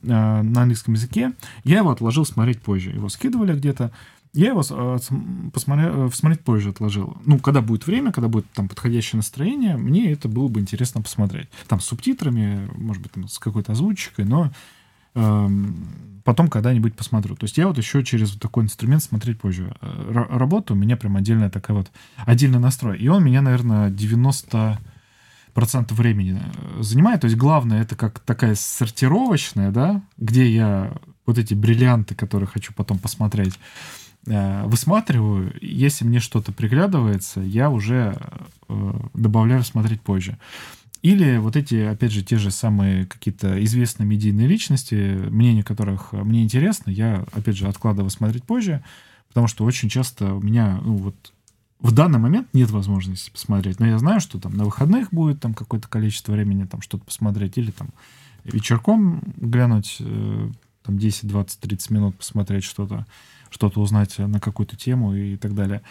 э, 0.03 0.07
на 0.07 0.61
английском 0.61 0.93
языке. 0.93 1.33
Я 1.63 1.79
его 1.79 1.91
отложил 1.91 2.25
смотреть 2.25 2.61
позже. 2.61 2.91
Его 2.91 3.09
скидывали 3.09 3.53
где-то. 3.53 3.91
Я 4.37 4.49
его 4.49 4.61
э, 4.69 4.97
посмотрел, 5.51 6.11
посмотреть 6.11 6.41
позже 6.41 6.69
отложил. 6.69 7.17
Ну, 7.25 7.39
когда 7.39 7.61
будет 7.61 7.87
время, 7.87 8.11
когда 8.11 8.27
будет 8.27 8.45
там 8.51 8.69
подходящее 8.69 9.17
настроение, 9.17 9.77
мне 9.77 10.11
это 10.11 10.29
было 10.29 10.47
бы 10.47 10.59
интересно 10.59 11.01
посмотреть. 11.01 11.49
Там 11.67 11.79
с 11.79 11.85
субтитрами, 11.85 12.69
может 12.75 13.01
быть, 13.01 13.13
там, 13.13 13.27
с 13.27 13.39
какой-то 13.39 13.71
озвучкой, 13.71 14.25
но 14.25 14.51
потом 15.13 16.49
когда-нибудь 16.49 16.95
посмотрю. 16.95 17.35
То 17.35 17.45
есть 17.45 17.57
я 17.57 17.67
вот 17.67 17.79
еще 17.79 18.03
через 18.03 18.33
вот 18.33 18.39
такой 18.39 18.63
инструмент 18.63 19.01
смотреть 19.01 19.39
позже. 19.39 19.75
Р- 19.81 20.27
работа 20.29 20.73
у 20.73 20.75
меня 20.75 20.95
прям 20.97 21.17
отдельная 21.17 21.49
такая 21.49 21.75
вот, 21.75 21.89
отдельный 22.17 22.59
настрой. 22.59 22.99
И 22.99 23.07
он 23.07 23.23
меня, 23.23 23.41
наверное, 23.41 23.89
90 23.89 24.77
процентов 25.55 25.97
времени 25.97 26.39
э, 26.39 26.83
занимает. 26.83 27.21
То 27.21 27.25
есть 27.25 27.37
главное 27.37 27.81
это 27.81 27.95
как 27.95 28.19
такая 28.19 28.53
сортировочная, 28.53 29.71
да, 29.71 30.03
где 30.17 30.47
я 30.47 30.93
вот 31.25 31.39
эти 31.39 31.55
бриллианты, 31.55 32.13
которые 32.13 32.45
хочу 32.45 32.71
потом 32.75 32.99
посмотреть, 32.99 33.55
э, 33.55 34.06
высматриваю. 34.27 35.55
Если 35.61 36.05
мне 36.05 36.19
что-то 36.19 36.51
приглядывается, 36.51 37.39
я 37.39 37.69
уже 37.69 38.17
э, 38.67 38.93
добавляю 39.13 39.63
смотреть 39.63 40.01
позже. 40.01 40.37
Или 41.01 41.37
вот 41.37 41.55
эти, 41.55 41.75
опять 41.75 42.11
же, 42.11 42.23
те 42.23 42.37
же 42.37 42.51
самые 42.51 43.05
какие-то 43.05 43.63
известные 43.63 44.05
медийные 44.05 44.47
личности, 44.47 45.17
мнение 45.29 45.63
которых 45.63 46.11
мне 46.11 46.43
интересно, 46.43 46.89
я, 46.89 47.25
опять 47.31 47.55
же, 47.55 47.67
откладываю 47.67 48.09
смотреть 48.09 48.43
позже, 48.43 48.83
потому 49.29 49.47
что 49.47 49.63
очень 49.63 49.89
часто 49.89 50.33
у 50.33 50.41
меня, 50.41 50.81
ну 50.83 50.97
вот, 50.97 51.33
в 51.79 51.91
данный 51.91 52.19
момент 52.19 52.47
нет 52.53 52.71
возможности 52.71 53.29
посмотреть. 53.29 53.79
Но 53.79 53.85
я 53.85 53.99
знаю, 53.99 54.19
что 54.19 54.39
там 54.39 54.53
на 54.57 54.65
выходных 54.65 55.13
будет 55.13 55.39
там 55.39 55.53
какое-то 55.53 55.87
количество 55.87 56.31
времени 56.31 56.65
там 56.65 56.81
что-то 56.81 57.05
посмотреть, 57.05 57.57
или 57.57 57.71
там 57.71 57.89
вечерком 58.43 59.21
глянуть, 59.37 59.97
э, 59.99 60.49
там 60.83 60.97
10, 60.97 61.27
20, 61.27 61.59
30 61.59 61.89
минут 61.91 62.17
посмотреть 62.17 62.63
что-то, 62.63 63.05
что-то 63.57 63.81
узнать 63.81 64.19
на 64.19 64.39
какую-то 64.39 64.75
тему 64.75 65.15
и 65.15 65.35
так 65.35 65.55
далее. 65.55 65.81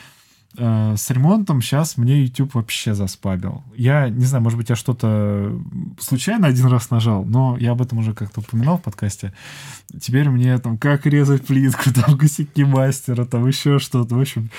Э, 0.59 0.95
с 0.97 1.11
ремонтом 1.11 1.61
сейчас 1.61 1.97
мне 1.97 2.23
YouTube 2.23 2.55
вообще 2.55 2.95
заспабил. 2.95 3.63
Я 3.77 4.09
не 4.09 4.25
знаю, 4.25 4.43
может 4.43 4.59
быть, 4.59 4.71
я 4.71 4.77
что-то 4.77 5.61
случайно 5.99 6.47
один 6.47 6.67
раз 6.67 6.91
нажал, 6.91 7.25
но 7.25 7.57
я 7.59 7.73
об 7.73 7.83
этом 7.83 7.99
уже 7.99 8.15
как-то 8.15 8.41
упоминал 8.41 8.79
в 8.79 8.83
подкасте. 8.83 9.35
Теперь 10.01 10.29
мне 10.29 10.57
там 10.59 10.79
как 10.79 11.05
резать 11.07 11.47
плитку, 11.47 11.93
там 11.95 12.17
косяки 12.17 12.65
мастера, 12.65 13.25
там 13.25 13.47
еще 13.47 13.79
что-то. 13.79 14.15
В 14.15 14.21
общем, 14.21 14.51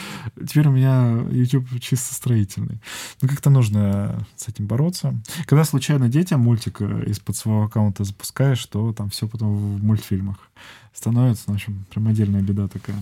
теперь 0.48 0.68
у 0.68 0.72
меня 0.72 1.20
YouTube 1.32 1.68
чисто 1.80 2.14
строительный. 2.14 2.80
Ну, 3.22 3.30
как-то 3.30 3.50
нужно 3.50 4.26
с 4.36 4.48
этим 4.48 4.68
бороться. 4.68 5.16
Когда 5.46 5.64
случайно 5.64 6.10
детям 6.10 6.42
мультик 6.42 6.82
из-под 6.82 7.36
своего 7.36 7.64
аккаунта 7.64 8.04
запускаешь, 8.04 8.64
то 8.66 8.94
там 8.94 9.10
все 9.10 9.28
потом 9.28 9.56
в 9.56 9.84
мультфильмах 9.84 10.38
становится. 10.98 11.44
Ну, 11.48 11.54
в 11.54 11.56
общем, 11.58 11.86
прям 11.92 12.08
отдельная 12.08 12.42
беда 12.42 12.68
такая. 12.68 12.98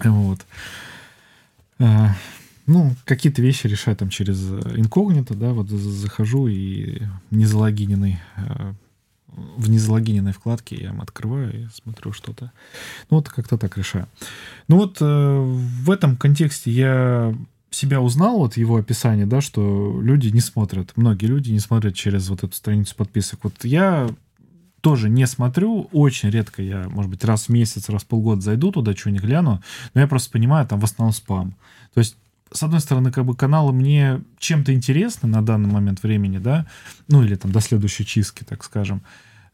Вот. 0.00 0.44
Э, 1.78 2.08
ну, 2.66 2.94
какие-то 3.04 3.42
вещи 3.42 3.68
решаю 3.68 3.96
там 3.96 4.08
через 4.10 4.42
инкогнито, 4.50 5.34
да, 5.34 5.52
вот 5.52 5.68
захожу 5.68 6.48
и 6.48 7.02
незалогиненный 7.30 8.18
э, 8.36 8.72
в 9.56 9.70
незалогиненной 9.70 10.32
вкладке 10.32 10.76
я 10.76 10.90
открываю 11.00 11.64
и 11.64 11.68
смотрю 11.72 12.12
что-то. 12.12 12.50
Ну, 13.10 13.18
вот 13.18 13.28
как-то 13.28 13.56
так 13.56 13.78
решаю. 13.78 14.08
Ну, 14.66 14.76
вот 14.76 14.98
э, 15.00 15.04
в 15.04 15.90
этом 15.90 16.16
контексте 16.16 16.72
я 16.72 17.34
себя 17.70 18.00
узнал, 18.00 18.38
вот 18.38 18.56
его 18.56 18.76
описание, 18.76 19.26
да, 19.26 19.40
что 19.40 20.00
люди 20.02 20.28
не 20.28 20.40
смотрят, 20.40 20.92
многие 20.96 21.26
люди 21.26 21.52
не 21.52 21.60
смотрят 21.60 21.94
через 21.94 22.28
вот 22.28 22.42
эту 22.42 22.52
страницу 22.54 22.96
подписок. 22.96 23.44
Вот 23.44 23.64
я 23.64 24.10
тоже 24.80 25.08
не 25.08 25.26
смотрю, 25.26 25.88
очень 25.92 26.30
редко 26.30 26.62
я, 26.62 26.88
может 26.88 27.10
быть, 27.10 27.24
раз 27.24 27.46
в 27.46 27.48
месяц, 27.50 27.88
раз 27.88 28.02
в 28.02 28.06
полгода 28.06 28.40
зайду 28.40 28.72
туда, 28.72 28.94
что-нибудь 28.94 29.22
гляну, 29.22 29.62
но 29.94 30.00
я 30.00 30.06
просто 30.06 30.30
понимаю, 30.30 30.66
там 30.66 30.80
в 30.80 30.84
основном 30.84 31.12
спам. 31.12 31.54
То 31.94 32.00
есть 32.00 32.16
с 32.52 32.62
одной 32.62 32.80
стороны, 32.80 33.12
как 33.12 33.24
бы 33.24 33.36
каналы 33.36 33.72
мне 33.72 34.20
чем-то 34.38 34.74
интересны 34.74 35.28
на 35.28 35.42
данный 35.42 35.70
момент 35.70 36.02
времени, 36.02 36.38
да, 36.38 36.66
ну 37.08 37.22
или 37.22 37.36
там 37.36 37.52
до 37.52 37.60
следующей 37.60 38.04
чистки, 38.04 38.44
так 38.44 38.64
скажем, 38.64 39.02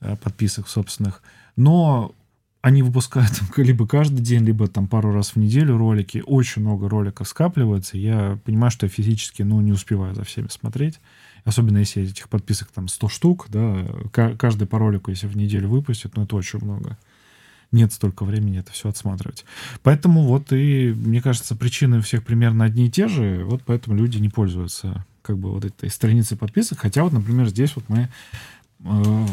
э, 0.00 0.16
подписок 0.16 0.68
собственных, 0.68 1.22
но 1.56 2.14
они 2.62 2.82
выпускают 2.82 3.32
либо 3.56 3.86
каждый 3.86 4.22
день, 4.22 4.44
либо 4.44 4.66
там 4.66 4.88
пару 4.88 5.12
раз 5.12 5.30
в 5.30 5.36
неделю 5.36 5.76
ролики, 5.76 6.22
очень 6.26 6.62
много 6.62 6.88
роликов 6.88 7.28
скапливается, 7.28 7.98
я 7.98 8.38
понимаю, 8.44 8.70
что 8.70 8.86
я 8.86 8.90
физически, 8.90 9.42
ну, 9.42 9.60
не 9.60 9.72
успеваю 9.72 10.14
за 10.14 10.24
всеми 10.24 10.48
смотреть, 10.48 11.00
особенно 11.46 11.78
если 11.78 12.02
этих 12.02 12.28
подписок 12.28 12.68
там 12.72 12.88
100 12.88 13.08
штук, 13.08 13.46
да, 13.48 13.86
каждый 14.12 14.66
по 14.66 14.78
ролику, 14.78 15.10
если 15.10 15.26
в 15.26 15.36
неделю 15.36 15.70
выпустят, 15.70 16.16
ну, 16.16 16.24
это 16.24 16.36
очень 16.36 16.58
много 16.58 16.98
нет 17.72 17.92
столько 17.92 18.24
времени 18.24 18.60
это 18.60 18.72
все 18.72 18.88
отсматривать. 18.88 19.44
Поэтому 19.82 20.22
вот 20.22 20.52
и, 20.52 20.92
мне 20.96 21.20
кажется, 21.20 21.56
причины 21.56 22.00
всех 22.00 22.24
примерно 22.24 22.64
одни 22.64 22.86
и 22.86 22.90
те 22.90 23.08
же, 23.08 23.44
вот 23.44 23.62
поэтому 23.64 23.96
люди 23.96 24.18
не 24.18 24.28
пользуются 24.28 25.04
как 25.22 25.38
бы 25.38 25.50
вот 25.50 25.64
этой 25.64 25.90
страницей 25.90 26.36
подписок. 26.36 26.78
Хотя 26.78 27.02
вот, 27.02 27.12
например, 27.12 27.48
здесь 27.48 27.74
вот 27.74 27.84
мы 27.88 28.08
э, 28.84 29.26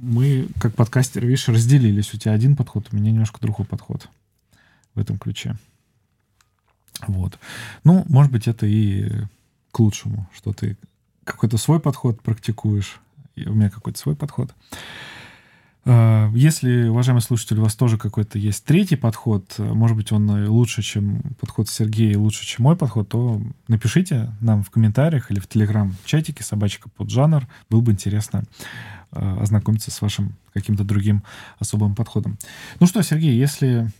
мы, 0.00 0.48
как 0.60 0.74
подкастеры, 0.74 1.26
видишь, 1.26 1.48
разделились. 1.48 2.12
У 2.14 2.18
тебя 2.18 2.32
один 2.32 2.56
подход, 2.56 2.88
у 2.92 2.96
меня 2.96 3.10
немножко 3.10 3.40
другой 3.40 3.66
подход 3.66 4.08
в 4.94 5.00
этом 5.00 5.18
ключе. 5.18 5.56
Вот. 7.06 7.38
Ну, 7.84 8.04
может 8.08 8.32
быть, 8.32 8.48
это 8.48 8.66
и 8.66 9.10
к 9.70 9.80
лучшему, 9.80 10.28
что 10.34 10.52
ты 10.52 10.76
какой-то 11.28 11.58
свой 11.58 11.80
подход 11.80 12.20
практикуешь, 12.22 13.00
и 13.36 13.46
у 13.46 13.54
меня 13.54 13.70
какой-то 13.70 13.98
свой 13.98 14.16
подход. 14.16 14.54
А, 15.84 16.30
если, 16.34 16.88
уважаемый 16.88 17.20
слушатель, 17.20 17.58
у 17.58 17.62
вас 17.62 17.74
тоже 17.74 17.96
какой-то 17.98 18.38
есть 18.38 18.64
третий 18.64 18.96
подход, 18.96 19.54
может 19.58 19.96
быть, 19.96 20.12
он 20.12 20.48
лучше, 20.48 20.82
чем 20.82 21.22
подход 21.40 21.68
Сергея, 21.68 22.18
лучше, 22.18 22.44
чем 22.44 22.64
мой 22.64 22.76
подход, 22.76 23.08
то 23.08 23.40
напишите 23.68 24.32
нам 24.40 24.62
в 24.62 24.70
комментариях 24.70 25.30
или 25.30 25.40
в 25.40 25.48
телеграм-чатике 25.48 26.44
собачка 26.44 26.88
под 26.90 27.10
жанр. 27.10 27.46
Было 27.70 27.80
бы 27.80 27.92
интересно 27.92 28.44
а, 29.10 29.40
ознакомиться 29.40 29.90
с 29.90 30.02
вашим 30.02 30.36
каким-то 30.52 30.84
другим 30.84 31.22
особым 31.58 31.94
подходом. 31.94 32.38
Ну 32.80 32.86
что, 32.86 33.02
Сергей, 33.02 33.38
если 33.38 33.90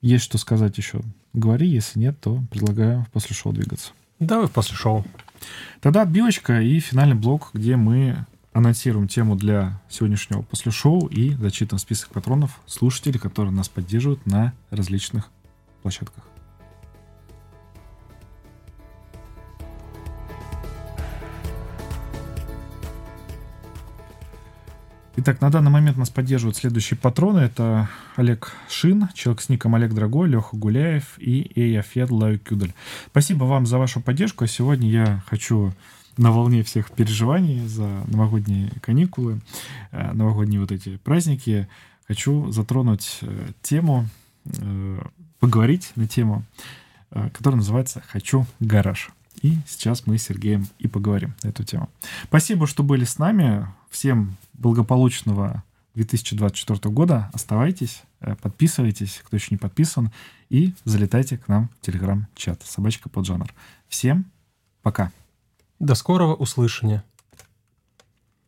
есть 0.00 0.24
что 0.24 0.38
сказать 0.38 0.76
еще, 0.78 1.00
говори. 1.32 1.68
Если 1.68 1.98
нет, 1.98 2.20
то 2.20 2.42
предлагаю 2.50 3.06
после 3.12 3.34
шоу 3.34 3.52
двигаться. 3.52 3.92
Давай 4.18 4.48
после 4.48 4.74
шоу. 4.74 5.04
Тогда 5.80 6.02
отбивочка 6.02 6.60
и 6.60 6.80
финальный 6.80 7.14
блок, 7.14 7.50
где 7.52 7.76
мы 7.76 8.26
анонсируем 8.52 9.08
тему 9.08 9.36
для 9.36 9.80
сегодняшнего 9.88 10.42
после 10.42 10.72
шоу 10.72 11.06
и 11.06 11.34
зачитываем 11.34 11.78
список 11.78 12.10
патронов 12.10 12.60
слушателей, 12.66 13.20
которые 13.20 13.52
нас 13.52 13.68
поддерживают 13.68 14.26
на 14.26 14.52
различных 14.70 15.30
площадках. 15.82 16.24
Итак, 25.20 25.40
на 25.40 25.50
данный 25.50 25.72
момент 25.72 25.96
нас 25.96 26.10
поддерживают 26.10 26.56
следующие 26.56 26.96
патроны. 26.96 27.40
Это 27.40 27.88
Олег 28.14 28.52
Шин, 28.68 29.08
человек 29.14 29.42
с 29.42 29.48
ником 29.48 29.74
Олег 29.74 29.92
Дорогой, 29.92 30.28
Леха 30.28 30.56
Гуляев 30.56 31.18
и 31.18 31.50
Эйафед 31.56 32.12
Лайкюдель. 32.12 32.72
Спасибо 33.10 33.42
вам 33.42 33.66
за 33.66 33.78
вашу 33.78 34.00
поддержку. 34.00 34.44
А 34.44 34.46
сегодня 34.46 34.88
я 34.88 35.24
хочу 35.26 35.74
на 36.18 36.30
волне 36.30 36.62
всех 36.62 36.92
переживаний 36.92 37.66
за 37.66 37.88
новогодние 38.06 38.70
каникулы, 38.80 39.40
э, 39.90 40.12
новогодние 40.12 40.60
вот 40.60 40.70
эти 40.70 40.98
праздники, 40.98 41.66
хочу 42.06 42.52
затронуть 42.52 43.18
э, 43.22 43.48
тему, 43.60 44.06
э, 44.44 45.02
поговорить 45.40 45.90
на 45.96 46.06
тему, 46.06 46.44
которая 47.10 47.56
называется 47.56 48.04
«Хочу 48.06 48.46
гараж». 48.60 49.10
И 49.42 49.56
сейчас 49.66 50.06
мы 50.06 50.16
с 50.16 50.22
Сергеем 50.22 50.68
и 50.78 50.86
поговорим 50.86 51.34
на 51.42 51.48
эту 51.48 51.64
тему. 51.64 51.88
Спасибо, 52.22 52.68
что 52.68 52.84
были 52.84 53.04
с 53.04 53.18
нами. 53.18 53.66
Всем 53.90 54.36
благополучного 54.54 55.64
2024 55.94 56.94
года. 56.94 57.30
Оставайтесь, 57.32 58.02
подписывайтесь, 58.42 59.20
кто 59.24 59.36
еще 59.36 59.48
не 59.50 59.56
подписан, 59.56 60.12
и 60.48 60.72
залетайте 60.84 61.38
к 61.38 61.48
нам 61.48 61.70
в 61.80 61.86
телеграм-чат 61.86 62.62
«Собачка 62.64 63.08
под 63.08 63.26
жанр». 63.26 63.52
Всем 63.88 64.26
пока! 64.82 65.10
До 65.80 65.94
скорого 65.94 66.34
услышания. 66.34 67.04